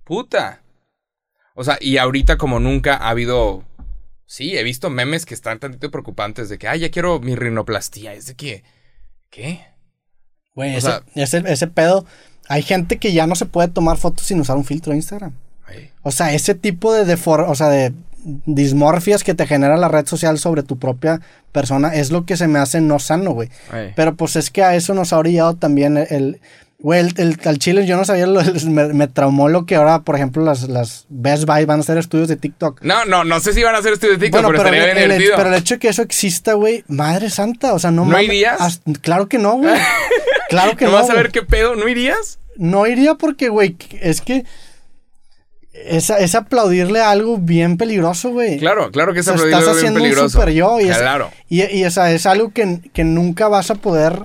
Puta. 0.04 0.64
O 1.54 1.64
sea, 1.64 1.78
y 1.80 1.98
ahorita 1.98 2.38
como 2.38 2.60
nunca 2.60 2.96
ha 2.96 3.10
habido... 3.10 3.64
Sí, 4.26 4.58
he 4.58 4.64
visto 4.64 4.90
memes 4.90 5.26
que 5.28 5.36
están 5.36 5.60
tantito 5.60 5.92
preocupantes 5.92 6.50
de 6.50 6.58
que, 6.58 6.68
ay, 6.68 6.80
ya 6.80 6.90
quiero 6.90 7.20
mi 7.20 7.36
rinoplastía. 7.36 8.14
Es 8.14 8.26
de 8.26 8.34
que... 8.36 8.64
¿Qué? 9.30 9.64
Güey, 10.56 10.72
ese, 10.76 10.88
sea- 10.88 11.04
ese, 11.14 11.44
ese 11.46 11.68
pedo. 11.68 12.06
Hay 12.50 12.64
gente 12.64 12.98
que 12.98 13.14
ya 13.14 13.28
no 13.28 13.36
se 13.36 13.46
puede 13.46 13.68
tomar 13.68 13.98
fotos 13.98 14.26
sin 14.26 14.40
usar 14.40 14.58
un 14.58 14.66
filtro 14.66 14.92
de 14.92 14.98
Instagram. 14.98 15.34
O 16.04 16.12
sea, 16.12 16.34
ese 16.34 16.56
tipo 16.56 16.94
de, 16.94 17.06
defor- 17.06 17.46
o 17.48 17.56
sea, 17.56 17.70
de 17.70 17.94
dismorfias 18.46 19.24
que 19.24 19.34
te 19.36 19.46
genera 19.48 19.78
la 19.78 19.88
red 19.88 20.06
social 20.08 20.38
sobre 20.40 20.64
tu 20.64 20.78
propia 20.80 21.22
persona 21.52 21.94
es 21.94 22.12
lo 22.12 22.26
que 22.26 22.38
se 22.38 22.48
me 22.48 22.60
hace 22.60 22.82
no 22.82 23.00
sano, 23.00 23.32
güey. 23.32 23.50
Pero 23.96 24.16
pues 24.16 24.36
es 24.36 24.50
que 24.50 24.64
a 24.64 24.76
eso 24.76 24.94
nos 24.94 25.14
ha 25.14 25.18
orillado 25.20 25.56
también 25.56 25.98
el... 25.98 26.08
el- 26.10 26.42
Güey, 26.78 27.00
el, 27.00 27.14
el- 27.18 27.40
al 27.46 27.58
chile 27.58 27.86
yo 27.88 27.96
no 27.96 28.04
sabía, 28.04 28.28
lo- 28.28 28.42
me, 28.68 28.90
me 28.94 29.08
traumó 29.08 29.48
lo 29.48 29.66
que 29.66 29.76
ahora, 29.78 30.02
por 30.02 30.16
ejemplo, 30.18 30.44
las, 30.44 30.64
las 30.68 31.06
Best 31.08 31.46
Buy 31.46 31.64
van 31.64 31.80
a 31.80 31.82
hacer 31.82 31.98
estudios 31.98 32.28
de 32.28 32.36
TikTok. 32.36 32.82
No, 32.84 33.06
no, 33.06 33.24
no 33.24 33.40
sé 33.40 33.54
si 33.54 33.64
van 33.64 33.74
a 33.76 33.78
hacer 33.78 33.94
estudios 33.94 34.20
de 34.20 34.26
TikTok, 34.26 34.42
Bueno, 34.44 34.50
pero, 34.58 34.70
pero, 34.70 34.76
estaría 34.76 34.92
el, 34.92 34.98
bien 34.98 35.12
el- 35.12 35.18
divertido. 35.18 35.38
pero 35.38 35.50
el 35.56 35.62
hecho 35.62 35.76
de 35.76 35.80
que 35.80 35.88
eso 35.88 36.02
exista, 36.02 36.54
güey, 36.54 36.84
madre 36.90 37.30
santa, 37.30 37.74
o 37.74 37.80
sea, 37.80 37.92
no 37.92 38.04
¿No 38.04 38.12
mames, 38.12 38.26
irías? 38.28 38.60
as- 38.60 38.82
Claro 39.02 39.30
que 39.30 39.38
no, 39.40 39.54
güey. 39.58 39.74
Claro 40.50 40.76
que 40.76 40.86
¿No 40.86 40.92
no. 40.92 40.98
vas 40.98 41.10
a 41.10 41.14
ver 41.14 41.32
qué 41.32 41.42
pedo? 41.44 41.76
¿No 41.76 41.88
irías? 41.88 42.40
No 42.58 42.86
iría 42.86 43.16
porque, 43.16 43.48
güey, 43.50 43.78
es 44.02 44.20
que 44.22 44.44
es, 45.86 46.10
es 46.10 46.36
aplaudirle 46.36 47.02
a 47.02 47.10
algo 47.12 47.38
bien 47.38 47.78
peligroso, 47.78 48.32
güey. 48.32 48.58
Claro, 48.58 48.92
claro 48.92 49.14
que 49.14 49.20
es 49.20 49.28
O 49.28 49.38
sea, 49.38 49.46
estás 49.46 49.62
bien 49.64 49.76
haciendo 49.76 50.00
un 50.00 50.04
peligroso. 50.04 50.30
super 50.30 50.50
yo 50.54 50.80
y 50.80 50.90
es- 50.90 50.98
Claro. 50.98 51.32
Y, 51.50 51.64
y, 51.64 51.86
o 51.86 51.92
sea, 51.92 52.12
es 52.12 52.26
algo 52.26 52.52
que, 52.52 52.80
que 52.94 53.04
nunca 53.04 53.48
vas 53.48 53.72
a 53.72 53.76
poder. 53.76 54.24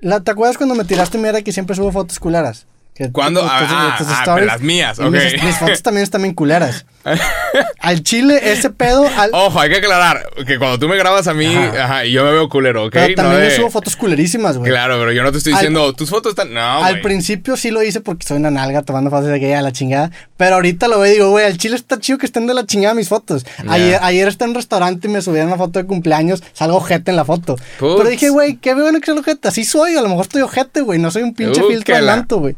La, 0.00 0.20
¿Te 0.20 0.30
acuerdas 0.30 0.56
cuando 0.58 0.74
me 0.74 0.84
tiraste 0.84 1.18
mierda 1.18 1.42
que 1.42 1.52
siempre 1.52 1.74
subo 1.76 1.90
fotos 1.92 2.18
culeras? 2.18 2.66
Que, 2.96 3.12
¿Cuándo? 3.12 3.42
tus- 3.42 3.50
Ah, 3.52 3.94
tus 3.98 4.06
ah, 4.08 4.40
las 4.40 4.60
mías, 4.62 4.98
ok. 4.98 5.10
Mis, 5.10 5.42
mis 5.42 5.56
fotos 5.58 5.82
también 5.82 6.02
están 6.02 6.22
bien 6.22 6.34
culeras. 6.34 6.86
al 7.80 8.02
chile, 8.02 8.40
ese 8.52 8.70
pedo. 8.70 9.06
Al, 9.16 9.30
Ojo, 9.32 9.60
hay 9.60 9.68
que 9.70 9.76
aclarar 9.76 10.28
que 10.46 10.58
cuando 10.58 10.78
tú 10.78 10.88
me 10.88 10.96
grabas 10.96 11.26
a 11.28 11.34
mí, 11.34 11.54
Ajá. 11.54 11.84
ajá, 11.84 12.04
y 12.06 12.12
yo 12.12 12.24
me 12.24 12.32
veo 12.32 12.48
culero, 12.48 12.86
¿ok? 12.86 12.92
pero 12.92 13.14
también 13.14 13.42
No 13.42 13.48
yo 13.48 13.54
subo 13.54 13.70
fotos 13.70 13.96
culerísimas, 13.96 14.56
güey. 14.56 14.70
Claro, 14.70 14.98
pero 14.98 15.12
yo 15.12 15.22
no 15.22 15.30
te 15.30 15.38
estoy 15.38 15.52
Al- 15.52 15.58
diciendo, 15.58 15.92
tus 15.92 16.10
fotos 16.10 16.30
están... 16.30 16.52
No, 16.54 16.82
Al 16.82 17.00
principio 17.02 17.56
sí 17.56 17.70
lo 17.70 17.82
hice 17.82 18.00
porque 18.00 18.26
soy 18.26 18.38
una 18.38 18.50
nalga 18.50 18.82
tomando 18.82 19.10
fotos 19.10 19.26
de 19.28 19.38
que 19.40 19.54
a 19.54 19.62
la 19.62 19.72
chingada. 19.72 20.10
Pero 20.38 20.56
ahorita 20.56 20.88
lo 20.88 20.98
veo 21.00 21.12
y 21.12 21.14
digo, 21.16 21.30
güey, 21.30 21.44
al 21.46 21.56
chile 21.58 21.76
está 21.76 22.00
chido 22.00 22.18
que 22.18 22.26
estén 22.26 22.46
de 22.46 22.54
la 22.54 22.64
chingada 22.66 22.94
mis 22.94 23.08
fotos. 23.08 23.44
Ayer, 23.68 23.98
ayer 24.02 24.26
estaba 24.26 24.46
en 24.46 24.50
un 24.50 24.56
restaurante 24.56 25.06
y 25.06 25.10
me 25.10 25.20
subieron 25.22 25.48
una 25.48 25.58
foto 25.58 25.78
de 25.78 25.86
cumpleaños, 25.86 26.42
salgo 26.54 26.78
ojete 26.78 27.10
en 27.10 27.16
la 27.16 27.24
foto. 27.24 27.56
Puts. 27.78 27.96
Pero 27.98 28.08
dije, 28.08 28.30
güey, 28.30 28.56
qué 28.56 28.74
bueno 28.74 28.98
que 29.00 29.06
sea 29.06 29.14
ojete. 29.14 29.48
Así 29.48 29.64
soy, 29.64 29.96
a 29.96 30.00
lo 30.02 30.08
mejor 30.08 30.22
estoy 30.24 30.42
ojete, 30.42 30.80
güey. 30.80 30.98
No 30.98 31.10
soy 31.10 31.22
un 31.22 31.34
pinche 31.34 31.62
filtro 31.62 31.94
adelanto, 31.94 32.38
güey. 32.38 32.56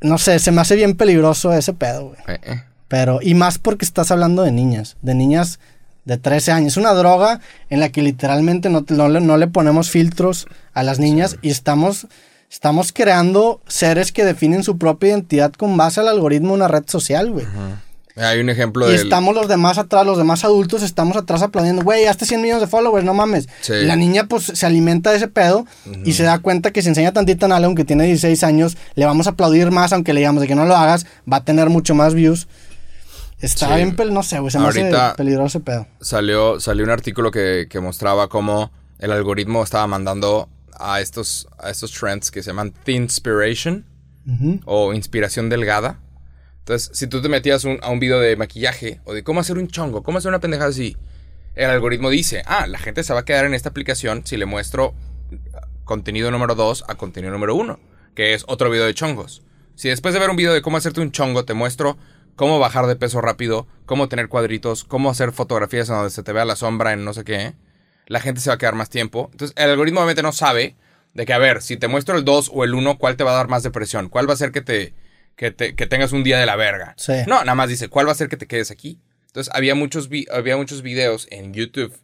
No 0.00 0.18
sé, 0.18 0.38
se 0.38 0.52
me 0.52 0.60
hace 0.60 0.76
bien 0.76 0.94
peligroso 0.96 1.52
ese 1.52 1.72
pedo, 1.72 2.08
güey. 2.08 2.18
Eh, 2.28 2.40
eh. 2.42 2.62
Pero, 2.88 3.20
y 3.22 3.34
más 3.34 3.58
porque 3.58 3.84
estás 3.84 4.10
hablando 4.10 4.42
de 4.42 4.52
niñas, 4.52 4.96
de 5.02 5.14
niñas 5.14 5.58
de 6.04 6.16
13 6.16 6.52
años. 6.52 6.72
Es 6.72 6.76
una 6.76 6.94
droga 6.94 7.40
en 7.68 7.80
la 7.80 7.90
que 7.90 8.02
literalmente 8.02 8.70
no, 8.70 8.84
no, 8.88 9.08
le, 9.08 9.20
no 9.20 9.36
le 9.36 9.48
ponemos 9.48 9.90
filtros 9.90 10.46
a 10.72 10.82
las 10.82 10.98
niñas 10.98 11.36
y 11.42 11.50
estamos, 11.50 12.06
estamos 12.50 12.92
creando 12.92 13.60
seres 13.66 14.12
que 14.12 14.24
definen 14.24 14.62
su 14.62 14.78
propia 14.78 15.10
identidad 15.10 15.52
con 15.52 15.76
base 15.76 16.00
al 16.00 16.08
algoritmo 16.08 16.48
de 16.48 16.54
una 16.54 16.68
red 16.68 16.84
social, 16.86 17.30
güey. 17.30 17.46
Hay 18.16 18.40
un 18.40 18.48
ejemplo 18.48 18.88
Y 18.88 18.92
del... 18.92 19.02
estamos 19.02 19.34
los 19.34 19.46
demás 19.46 19.76
atrás, 19.76 20.06
los 20.06 20.16
demás 20.16 20.42
adultos 20.44 20.82
estamos 20.82 21.16
atrás 21.18 21.42
aplaudiendo, 21.42 21.82
güey, 21.82 22.06
hasta 22.06 22.24
100 22.24 22.40
millones 22.40 22.62
de 22.62 22.66
followers, 22.66 23.04
no 23.04 23.12
mames. 23.12 23.46
Sí. 23.60 23.74
La 23.82 23.94
niña 23.96 24.26
pues 24.26 24.44
se 24.44 24.64
alimenta 24.66 25.10
de 25.10 25.18
ese 25.18 25.28
pedo 25.28 25.66
y 26.04 26.14
se 26.14 26.22
da 26.22 26.38
cuenta 26.38 26.70
que 26.70 26.80
si 26.80 26.88
enseña 26.88 27.12
tantito 27.12 27.44
en 27.46 27.52
algo, 27.52 27.66
aunque 27.66 27.84
tiene 27.84 28.04
16 28.04 28.42
años, 28.44 28.76
le 28.94 29.04
vamos 29.04 29.26
a 29.26 29.30
aplaudir 29.30 29.70
más, 29.70 29.92
aunque 29.92 30.14
le 30.14 30.20
digamos 30.20 30.40
de 30.40 30.48
que 30.48 30.54
no 30.54 30.64
lo 30.64 30.74
hagas, 30.76 31.06
va 31.30 31.38
a 31.38 31.44
tener 31.44 31.68
mucho 31.68 31.94
más 31.94 32.14
views. 32.14 32.48
Está 33.38 33.68
Sí. 33.68 33.74
bien, 33.74 34.14
no 34.14 34.22
sé, 34.22 34.38
güey, 34.38 34.50
se 34.50 34.58
me 34.58 34.68
hace 34.68 34.90
peligroso 35.16 35.58
ese 35.58 35.60
pedo. 35.60 35.86
Salió, 36.00 36.58
salió 36.58 36.84
un 36.84 36.90
artículo 36.90 37.30
que, 37.30 37.66
que 37.68 37.80
mostraba 37.80 38.28
cómo 38.28 38.72
el 38.98 39.12
algoritmo 39.12 39.62
estaba 39.62 39.86
mandando 39.86 40.48
a 40.78 41.02
estos, 41.02 41.46
a 41.58 41.68
estos 41.70 41.92
trends 41.92 42.30
que 42.30 42.42
se 42.42 42.48
llaman 42.50 42.72
Thinspiration 42.84 43.84
Ujú. 44.26 44.60
o 44.64 44.94
inspiración 44.94 45.50
delgada. 45.50 45.98
Entonces, 46.66 46.90
si 46.94 47.06
tú 47.06 47.22
te 47.22 47.28
metías 47.28 47.62
un- 47.62 47.78
a 47.80 47.90
un 47.90 48.00
video 48.00 48.18
de 48.18 48.34
maquillaje 48.34 49.00
o 49.04 49.14
de 49.14 49.22
cómo 49.22 49.38
hacer 49.38 49.56
un 49.56 49.68
chongo, 49.68 50.02
cómo 50.02 50.18
hacer 50.18 50.30
una 50.30 50.40
pendejada 50.40 50.70
así, 50.70 50.96
el 51.54 51.70
algoritmo 51.70 52.10
dice, 52.10 52.42
ah, 52.44 52.66
la 52.66 52.78
gente 52.80 53.04
se 53.04 53.14
va 53.14 53.20
a 53.20 53.24
quedar 53.24 53.44
en 53.44 53.54
esta 53.54 53.68
aplicación 53.68 54.26
si 54.26 54.36
le 54.36 54.46
muestro 54.46 54.92
contenido 55.84 56.28
número 56.32 56.56
2 56.56 56.84
a 56.88 56.96
contenido 56.96 57.32
número 57.32 57.54
1, 57.54 57.78
que 58.16 58.34
es 58.34 58.42
otro 58.48 58.68
video 58.68 58.84
de 58.84 58.94
chongos. 58.94 59.42
Si 59.76 59.88
después 59.88 60.12
de 60.12 60.18
ver 60.18 60.28
un 60.28 60.34
video 60.34 60.52
de 60.52 60.60
cómo 60.60 60.76
hacerte 60.76 61.00
un 61.00 61.12
chongo 61.12 61.44
te 61.44 61.54
muestro 61.54 61.96
cómo 62.34 62.58
bajar 62.58 62.88
de 62.88 62.96
peso 62.96 63.20
rápido, 63.20 63.68
cómo 63.86 64.08
tener 64.08 64.28
cuadritos, 64.28 64.82
cómo 64.82 65.08
hacer 65.08 65.30
fotografías 65.30 65.88
en 65.88 65.94
donde 65.94 66.10
se 66.10 66.24
te 66.24 66.32
vea 66.32 66.44
la 66.44 66.56
sombra 66.56 66.92
en 66.92 67.04
no 67.04 67.14
sé 67.14 67.22
qué, 67.22 67.54
la 68.08 68.18
gente 68.18 68.40
se 68.40 68.50
va 68.50 68.54
a 68.54 68.58
quedar 68.58 68.74
más 68.74 68.90
tiempo. 68.90 69.28
Entonces, 69.30 69.54
el 69.56 69.70
algoritmo 69.70 70.00
obviamente 70.00 70.22
no 70.24 70.32
sabe 70.32 70.74
de 71.14 71.26
que, 71.26 71.32
a 71.32 71.38
ver, 71.38 71.62
si 71.62 71.76
te 71.76 71.86
muestro 71.86 72.18
el 72.18 72.24
2 72.24 72.50
o 72.52 72.64
el 72.64 72.74
1, 72.74 72.98
¿cuál 72.98 73.16
te 73.16 73.22
va 73.22 73.30
a 73.30 73.36
dar 73.36 73.46
más 73.48 73.62
depresión? 73.62 74.08
¿Cuál 74.08 74.28
va 74.28 74.32
a 74.32 74.34
hacer 74.34 74.50
que 74.50 74.62
te, 74.62 74.92
que 75.36 75.50
te 75.50 75.74
que 75.74 75.86
tengas 75.86 76.12
un 76.12 76.24
día 76.24 76.38
de 76.38 76.46
la 76.46 76.56
verga? 76.56 76.94
Sí. 76.96 77.12
No, 77.26 77.40
nada 77.40 77.54
más 77.54 77.68
dice, 77.68 77.88
¿cuál 77.88 78.06
va 78.06 78.10
a 78.10 78.12
hacer 78.14 78.28
que 78.28 78.36
te 78.36 78.46
quedes 78.46 78.70
aquí? 78.70 78.98
Entonces, 79.26 79.52
había 79.54 79.74
muchos, 79.74 80.08
vi- 80.08 80.26
había 80.32 80.56
muchos 80.56 80.80
videos 80.82 81.28
en 81.30 81.52
YouTube 81.52 81.94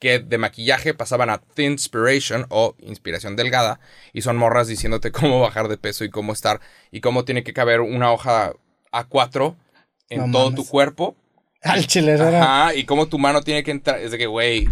que 0.00 0.18
de 0.18 0.36
maquillaje 0.36 0.94
pasaban 0.94 1.30
a 1.30 1.38
Thinspiration 1.38 2.46
o 2.48 2.74
inspiración 2.80 3.36
delgada 3.36 3.78
y 4.12 4.22
son 4.22 4.36
morras 4.36 4.66
diciéndote 4.66 5.12
cómo 5.12 5.40
bajar 5.40 5.68
de 5.68 5.78
peso 5.78 6.04
y 6.04 6.10
cómo 6.10 6.32
estar 6.32 6.60
y 6.90 7.00
cómo 7.00 7.24
tiene 7.24 7.44
que 7.44 7.52
caber 7.52 7.80
una 7.80 8.10
hoja 8.12 8.52
A4 8.92 9.54
en 10.10 10.18
No 10.26 10.32
todo 10.32 10.50
mames. 10.50 10.56
tu 10.64 10.68
cuerpo 10.68 11.16
Al 11.62 11.86
chile. 11.86 12.14
Ajá, 12.14 12.74
y 12.74 12.84
cómo 12.84 13.06
tu 13.06 13.20
mano 13.20 13.42
tiene 13.42 13.62
que 13.62 13.70
entrar. 13.70 14.00
Es 14.00 14.10
de 14.10 14.18
que, 14.18 14.26
güey. 14.26 14.64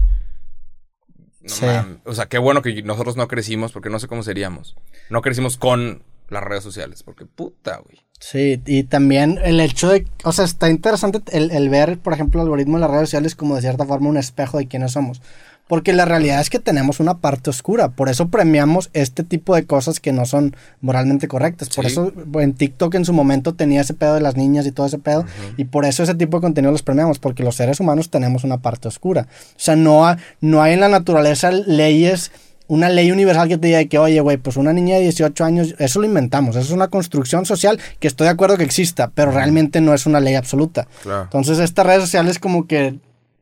No 1.43 1.49
Sí. 1.49 1.67
O 2.05 2.15
sea, 2.15 2.27
qué 2.27 2.39
bueno 2.39 2.61
que 2.63 2.83
nosotros 2.83 3.17
no 3.17 3.29
crecimos, 3.29 3.71
porque 3.73 3.89
no 3.89 3.99
sé 4.01 4.09
cómo 4.09 4.23
seríamos. 4.25 4.77
No 5.09 5.23
crecimos 5.23 5.57
con 5.57 6.03
las 6.31 6.43
redes 6.43 6.63
sociales, 6.65 7.03
porque 7.03 7.27
puta, 7.27 7.79
güey. 7.85 7.99
Sí, 8.19 8.61
y 8.67 8.83
también 8.85 9.39
el 9.43 9.61
hecho 9.61 9.89
de, 9.89 10.07
o 10.25 10.33
sea, 10.33 10.45
está 10.45 10.69
interesante 10.69 11.21
el, 11.33 11.51
el 11.53 11.69
ver, 11.71 11.99
por 11.99 12.13
ejemplo, 12.13 12.41
el 12.41 12.47
algoritmo 12.47 12.77
de 12.77 12.83
las 12.83 12.91
redes 12.91 13.09
sociales 13.09 13.35
como 13.35 13.55
de 13.55 13.63
cierta 13.63 13.87
forma 13.87 14.09
un 14.11 14.19
espejo 14.19 14.59
de 14.59 14.67
quiénes 14.69 14.93
somos. 14.93 15.23
Porque 15.69 15.93
la 15.93 16.05
realidad 16.05 16.41
es 16.41 16.51
que 16.51 16.59
tenemos 16.59 16.99
una 16.99 17.19
parte 17.19 17.49
oscura. 17.49 17.91
Por 17.91 18.09
eso 18.09 18.29
premiamos 18.29 18.91
este 18.93 19.23
tipo 19.23 19.55
de 19.55 19.67
cosas 19.67 20.01
que 20.01 20.11
no 20.13 20.27
son 20.27 20.57
moralmente 20.81 21.29
correctas. 21.29 21.69
Por 21.71 21.85
Sí. 21.87 21.93
eso 21.93 22.13
en 22.41 22.55
TikTok 22.55 22.93
en 22.97 23.05
su 23.05 23.13
momento 23.13 23.55
tenía 23.55 23.81
ese 23.83 23.95
pedo 23.95 24.15
de 24.15 24.21
las 24.21 24.37
niñas 24.37 24.67
y 24.67 24.73
todo 24.73 24.87
ese 24.87 24.99
pedo. 24.99 25.25
Y 25.57 25.67
por 25.67 25.85
eso 25.85 26.03
ese 26.03 26.17
tipo 26.17 26.39
de 26.39 26.41
contenido 26.43 26.73
los 26.73 26.83
premiamos. 26.83 27.21
Porque 27.21 27.45
los 27.45 27.55
seres 27.55 27.79
humanos 27.79 28.11
tenemos 28.11 28.43
una 28.43 28.59
parte 28.59 28.89
oscura. 28.89 29.29
O 29.31 29.59
sea, 29.59 29.77
no, 29.77 30.09
ha- 30.09 30.19
no 30.41 30.61
hay 30.61 30.73
en 30.75 30.81
la 30.81 30.89
naturaleza 30.89 31.53
leyes 31.53 32.33
una 32.71 32.89
ley 32.89 33.11
universal 33.11 33.49
que 33.49 33.59
te 33.59 33.67
diga 33.67 33.85
que, 33.87 33.99
oye, 33.99 34.21
güey, 34.21 34.37
pues 34.37 34.57
una 34.57 34.73
niña 34.73 34.95
de 34.95 35.03
18 35.03 35.45
años, 35.45 35.75
eso 35.79 35.99
lo 35.99 36.07
inventamos, 36.07 36.55
eso 36.55 36.67
es 36.67 36.71
una 36.71 36.87
construcción 36.87 37.45
social 37.45 37.81
que 37.99 38.07
estoy 38.07 38.27
de 38.27 38.31
acuerdo 38.31 38.57
que 38.57 38.63
exista, 38.63 39.11
pero 39.13 39.33
realmente 39.33 39.81
no 39.81 39.93
es 39.93 40.07
una 40.07 40.21
ley 40.21 40.37
absoluta. 40.37 40.87
Claro. 41.03 41.23
Entonces 41.25 41.59
estas 41.59 41.85
redes 41.85 42.03
sociales 42.03 42.39
como 42.39 42.69
que 42.69 42.95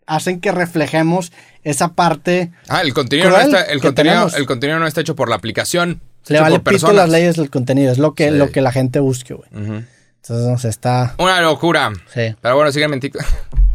hacen 0.06 0.40
que 0.40 0.50
reflejemos 0.50 1.30
esa 1.62 1.88
parte, 1.88 2.50
Ah, 2.68 2.80
el 2.80 2.94
contenido, 2.94 3.28
no 3.28 3.36
está, 3.38 3.60
el, 3.64 3.80
contenido, 3.82 4.14
tenemos. 4.14 4.34
el 4.34 4.46
contenido 4.46 4.78
no 4.78 4.86
está 4.86 5.02
hecho 5.02 5.14
por 5.14 5.28
la 5.28 5.36
aplicación. 5.36 6.00
le 6.28 6.40
vale 6.40 6.60
por 6.60 6.72
pito 6.72 6.92
las 6.92 7.10
leyes 7.10 7.36
del 7.36 7.50
contenido, 7.50 7.92
es 7.92 7.98
lo 7.98 8.14
que, 8.14 8.30
Sí. 8.30 8.36
lo 8.36 8.50
que 8.50 8.62
la 8.62 8.72
gente 8.72 8.98
busque, 9.00 9.34
güey. 9.34 9.48
Ujú. 9.52 9.84
Entonces, 10.22 10.46
no 10.48 10.58
sé, 10.58 10.68
está... 10.70 11.14
Una 11.18 11.40
locura. 11.42 11.90
Sí, 12.14 12.34
Pero 12.40 12.56
bueno, 12.56 12.72
síganme 12.72 12.94
en 12.96 13.00
TikTok. 13.00 13.22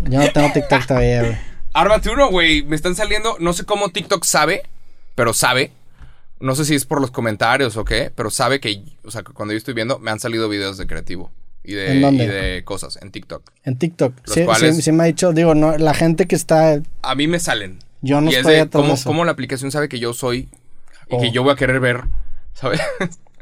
yo 0.10 0.20
no 0.20 0.32
tengo 0.32 0.52
TikTok 0.52 0.86
todavía, 0.88 1.22
güey. 1.22 1.38
Ármate 1.74 2.10
uno, 2.10 2.30
güey. 2.30 2.64
Me 2.64 2.76
están 2.76 2.96
saliendo. 2.96 3.38
No 3.40 3.54
sé 3.54 3.66
cómo 3.66 3.90
TikTok 3.90 4.24
sabe, 4.26 4.62
pero 5.16 5.34
sabe. 5.34 5.72
No 6.40 6.56
sé 6.56 6.66
si 6.66 6.76
es 6.76 6.86
por 6.86 7.00
los 7.00 7.10
comentarios 7.12 7.78
o 7.78 7.86
qué, 7.86 8.12
pero 8.14 8.30
sabe 8.30 8.60
que, 8.60 8.84
o 9.06 9.12
sea, 9.12 9.24
que 9.24 9.32
cuando 9.32 9.54
yo 9.54 9.58
estoy 9.58 9.74
viendo, 9.74 9.98
me 10.00 10.12
han 10.12 10.20
salido 10.20 10.50
videos 10.50 10.78
de 10.78 10.88
creativo 10.88 11.32
y 11.64 11.74
de, 11.74 11.94
¿En 11.94 12.02
dónde? 12.02 12.24
y 12.26 12.28
de 12.28 12.64
cosas 12.66 13.00
en 13.02 13.12
TikTok. 13.12 13.50
En 13.64 13.78
TikTok. 13.78 14.14
Los 14.26 14.34
Sí, 14.36 14.44
cuales- 14.44 14.76
sí, 14.76 14.82
sí 14.82 14.92
me 14.92 15.04
ha 15.04 15.06
dicho, 15.08 15.32
digo, 15.32 15.56
no, 15.56 15.78
la 15.78 15.94
gente 15.94 16.28
que 16.28 16.36
está... 16.36 16.82
A 17.02 17.16
mí 17.16 17.28
me 17.28 17.40
salen. 17.40 17.80
Yo 18.02 18.20
no 18.20 18.30
y 18.30 18.34
es 18.34 18.40
estoy 18.40 18.56
de 18.56 18.70
cómo, 18.70 18.96
eso. 18.96 19.10
cómo 19.10 19.24
la 19.24 19.32
aplicación 19.32 19.72
sabe 19.72 19.88
que 19.88 20.00
yo 20.00 20.14
soy 20.14 20.50
y 21.10 21.16
Oh. 21.16 21.22
que 21.22 21.32
yo 21.32 21.44
voy 21.44 21.54
a 21.54 21.56
querer 21.56 21.80
ver, 21.80 22.02
¿sabes? 22.54 22.82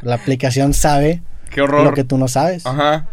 La 0.01 0.15
aplicación 0.15 0.74
sabe 0.76 1.24
Qué 1.49 1.61
horror. 1.61 1.84
lo 1.84 1.93
que 1.93 2.03
tú 2.03 2.19
no 2.19 2.28
sabes. 2.28 2.65
Ajá. 2.67 3.07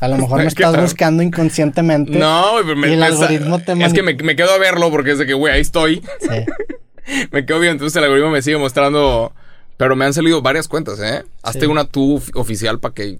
A 0.00 0.08
lo 0.08 0.16
mejor 0.16 0.38
me 0.38 0.44
¿Qué 0.54 0.62
estás 0.62 0.80
buscando 0.80 1.22
inconscientemente. 1.22 2.18
No, 2.18 2.62
me, 2.64 2.88
Y 2.88 2.92
el 2.94 3.00
me- 3.00 3.06
algoritmo 3.06 3.58
te 3.58 3.72
Es 3.84 3.92
que 3.92 4.02
me, 4.02 4.14
me 4.14 4.36
quedo 4.36 4.52
a 4.52 4.58
verlo 4.58 4.90
porque 4.90 5.10
es 5.12 5.18
de 5.18 5.26
que, 5.26 5.34
güey, 5.34 5.52
ahí 5.52 5.60
estoy. 5.60 6.02
Sí. 6.20 6.28
me 7.32 7.44
quedo 7.46 7.60
bien, 7.60 7.72
entonces 7.72 7.96
el 7.96 8.04
algoritmo 8.04 8.30
me 8.30 8.42
sigue 8.42 8.58
mostrando. 8.58 9.32
Pero 9.76 9.96
me 9.96 10.04
han 10.04 10.14
salido 10.14 10.40
varias 10.40 10.68
cuentas, 10.68 11.00
¿eh? 11.00 11.24
Hazte 11.42 11.60
Sí. 11.62 11.66
una 11.66 11.84
tú 11.84 12.16
of- 12.16 12.30
oficial 12.34 12.78
para 12.78 12.94
que. 12.94 13.18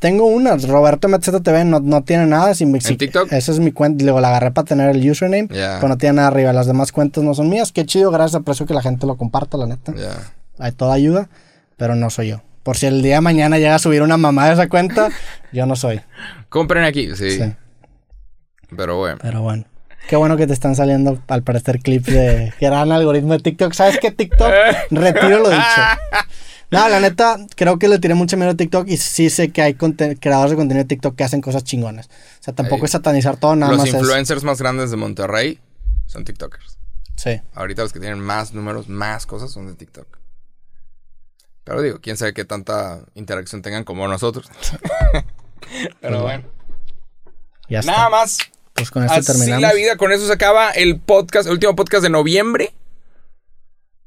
Tengo 0.00 0.26
una, 0.26 0.56
Roberto 0.56 1.06
MZTV, 1.08 1.64
no, 1.64 1.78
no 1.78 2.02
tiene 2.02 2.26
nada. 2.26 2.54
Si, 2.54 2.66
si- 2.80 2.96
TikTok? 2.96 3.30
Esa 3.32 3.52
es 3.52 3.60
mi 3.60 3.70
cuenta, 3.70 4.02
luego 4.02 4.20
la 4.20 4.28
agarré 4.30 4.50
para 4.50 4.64
tener 4.66 4.90
el 4.96 5.08
username, 5.08 5.46
Ya. 5.52 5.76
pero 5.76 5.88
no 5.90 5.98
tiene 5.98 6.14
nada 6.16 6.26
arriba. 6.28 6.52
Las 6.52 6.66
demás 6.66 6.90
cuentas 6.90 7.22
no 7.22 7.34
son 7.34 7.48
mías. 7.48 7.70
Qué 7.70 7.86
chido, 7.86 8.10
gracias, 8.10 8.40
aprecio 8.40 8.66
que 8.66 8.74
la 8.74 8.82
gente 8.82 9.06
lo 9.06 9.16
comparta, 9.16 9.56
la 9.56 9.66
neta. 9.66 9.94
Ya. 9.94 10.32
Hay 10.58 10.72
toda 10.72 10.94
ayuda, 10.94 11.28
pero 11.76 11.94
no 11.94 12.10
soy 12.10 12.30
yo. 12.30 12.42
Por 12.64 12.76
si 12.76 12.86
el 12.86 13.00
día 13.00 13.14
de 13.16 13.20
mañana 13.20 13.58
llega 13.58 13.76
a 13.76 13.78
subir 13.78 14.02
una 14.02 14.16
mamá 14.16 14.48
de 14.48 14.54
esa 14.54 14.68
cuenta, 14.68 15.08
yo 15.52 15.66
no 15.66 15.76
soy. 15.76 16.00
Compren 16.48 16.82
aquí, 16.82 17.14
sí. 17.14 17.30
Sí. 17.38 17.52
Pero 18.76 18.96
bueno. 18.98 19.18
Pero 19.22 19.42
bueno. 19.42 19.64
Qué 20.08 20.16
bueno 20.16 20.36
que 20.36 20.46
te 20.46 20.52
están 20.52 20.74
saliendo 20.74 21.22
al 21.28 21.42
parecer 21.42 21.80
clips 21.80 22.06
de 22.06 22.52
gran 22.60 22.92
algoritmo 22.92 23.32
de 23.32 23.38
TikTok. 23.38 23.72
¿Sabes 23.72 23.98
qué 23.98 24.10
TikTok? 24.10 24.52
Retiro 24.90 25.38
lo 25.38 25.50
dicho. 25.50 25.62
No, 26.70 26.88
la 26.88 27.00
neta, 27.00 27.36
creo 27.54 27.78
que 27.78 27.86
le 27.86 27.98
tiré 27.98 28.14
mucho 28.14 28.36
miedo 28.36 28.50
a 28.50 28.54
TikTok 28.54 28.88
y 28.88 28.96
sí 28.96 29.28
sé 29.28 29.50
que 29.52 29.60
hay 29.60 29.74
creadores 29.74 30.50
de 30.50 30.56
contenido 30.56 30.84
de 30.84 30.88
TikTok 30.88 31.14
que 31.14 31.24
hacen 31.24 31.40
cosas 31.42 31.64
chingonas. 31.64 32.06
O 32.06 32.42
sea, 32.42 32.54
tampoco 32.54 32.82
Ey. 32.82 32.86
es 32.86 32.90
satanizar 32.92 33.36
todo, 33.36 33.56
nada 33.56 33.72
Los 33.72 33.80
más 33.80 33.88
es... 33.88 33.94
influencers 33.94 34.42
más 34.42 34.58
grandes 34.58 34.90
de 34.90 34.96
Monterrey 34.96 35.60
son 36.06 36.24
TikTokers. 36.24 36.78
Sí. 37.16 37.40
Ahorita 37.54 37.82
los 37.82 37.92
que 37.92 38.00
tienen 38.00 38.20
más 38.20 38.54
números, 38.54 38.88
más 38.88 39.26
cosas 39.26 39.50
son 39.50 39.66
de 39.66 39.74
TikTok. 39.74 40.18
Pero 41.64 41.82
digo, 41.82 42.00
quién 42.00 42.16
sabe 42.16 42.32
qué 42.32 42.44
tanta 42.44 43.00
interacción 43.14 43.62
tengan 43.62 43.84
como 43.84 44.08
nosotros. 44.08 44.50
Pero 46.00 46.22
bueno. 46.22 46.44
Ya 47.68 47.80
está. 47.80 47.92
Nada 47.92 48.08
más. 48.08 48.38
Pues 48.74 48.90
con 48.90 49.04
esto 49.04 49.14
Así 49.16 49.26
terminamos. 49.26 49.62
la 49.62 49.72
vida, 49.74 49.96
con 49.96 50.12
eso 50.12 50.26
se 50.26 50.32
acaba 50.32 50.70
el 50.70 50.98
podcast, 51.00 51.46
el 51.46 51.52
último 51.52 51.76
podcast 51.76 52.02
de 52.02 52.10
noviembre. 52.10 52.72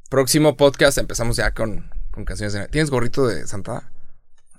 Próximo 0.09 0.55
podcast 0.57 0.97
empezamos 0.97 1.37
ya 1.37 1.51
con, 1.51 1.89
con 2.11 2.25
canciones 2.25 2.53
de... 2.53 2.67
¿Tienes 2.67 2.89
gorrito 2.89 3.27
de 3.27 3.47
Santa? 3.47 3.91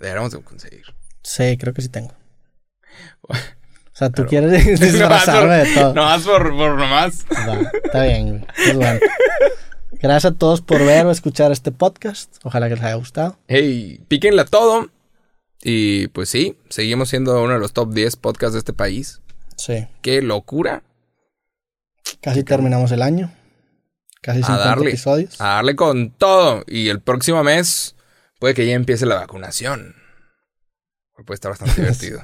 Deberíamos 0.01 0.33
de 0.33 0.41
conseguir. 0.43 0.85
Sí, 1.23 1.57
creo 1.59 1.73
que 1.75 1.83
sí 1.83 1.89
tengo. 1.89 2.13
O 3.97 3.99
sea, 3.99 4.11
tú 4.11 4.27
Pero- 4.27 4.29
quieres 4.29 4.79
disfrazarme 4.81 5.55
de 5.65 5.75
todo. 5.75 5.95
No 5.95 6.05
más 6.05 6.23
por, 6.23 6.51
por 6.55 6.77
nomás. 6.77 7.25
Está 7.83 8.03
bien. 8.03 8.47
Pues 8.55 8.77
bueno. 8.77 9.01
Gracias 9.93 10.33
a 10.35 10.37
todos 10.37 10.61
por 10.61 10.85
ver 10.85 11.07
o 11.07 11.11
escuchar 11.11 11.51
este 11.51 11.73
podcast. 11.73 12.37
Ojalá 12.43 12.69
que 12.69 12.75
les 12.75 12.85
haya 12.85 12.97
gustado. 12.97 13.39
Hey, 13.49 14.05
píquenle 14.07 14.43
a 14.43 14.45
todo. 14.45 14.91
Y 15.63 16.09
pues 16.09 16.29
sí, 16.29 16.59
seguimos 16.69 17.09
siendo 17.09 17.43
uno 17.43 17.55
de 17.55 17.59
los 17.59 17.73
top 17.73 17.95
10 17.95 18.17
podcasts 18.17 18.53
de 18.53 18.59
este 18.59 18.75
país. 18.75 19.23
Sí. 19.57 19.87
Qué 20.03 20.23
locura. 20.23 20.83
Casi 22.21 22.45
terminamos 22.45 22.93
el 22.93 23.03
año. 23.03 23.33
Casi 24.23 24.41
A 24.41 24.47
50 24.47 24.65
darle. 24.65 24.89
episodios. 24.91 25.41
A 25.41 25.47
darle 25.57 25.77
con 25.77 26.11
todo. 26.11 26.65
Y 26.67 26.89
el 26.89 27.01
próximo 27.01 27.43
mes 27.45 27.95
puede 28.39 28.55
que 28.55 28.67
ya 28.67 28.75
empiece 28.75 29.07
la 29.07 29.17
vacunación. 29.17 29.95
Puede 31.25 31.35
estar 31.35 31.51
bastante 31.51 31.75
divertido. 31.81 32.21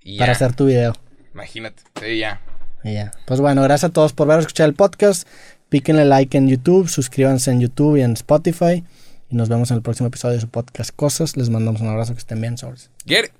Y 0.00 0.18
Para 0.18 0.32
ya, 0.32 0.36
hacer 0.36 0.54
tu 0.54 0.66
video. 0.66 0.94
Imagínate. 1.34 1.82
Sí, 2.00 2.18
ya. 2.18 2.40
Y 2.84 2.94
ya. 2.94 3.12
Pues 3.26 3.40
bueno, 3.40 3.62
gracias 3.62 3.90
a 3.90 3.92
todos 3.92 4.12
por 4.12 4.26
ver 4.28 4.38
escuchar 4.40 4.68
el 4.68 4.74
podcast. 4.74 5.26
Píquenle 5.68 6.04
like 6.04 6.36
en 6.36 6.48
YouTube, 6.48 6.88
suscríbanse 6.88 7.50
en 7.50 7.60
YouTube 7.60 7.96
y 7.96 8.02
en 8.02 8.12
Spotify. 8.12 8.84
Y 9.30 9.36
nos 9.36 9.48
vemos 9.48 9.70
en 9.70 9.78
el 9.78 9.82
próximo 9.82 10.08
episodio 10.08 10.34
de 10.34 10.40
su 10.42 10.48
podcast 10.48 10.94
Cosas. 10.94 11.36
Les 11.36 11.48
mandamos 11.48 11.80
un 11.80 11.88
abrazo, 11.88 12.12
que 12.12 12.18
estén 12.18 12.40
bien, 12.40 12.58
sobres. 12.58 12.90
Get 13.06 13.24
it. 13.26 13.32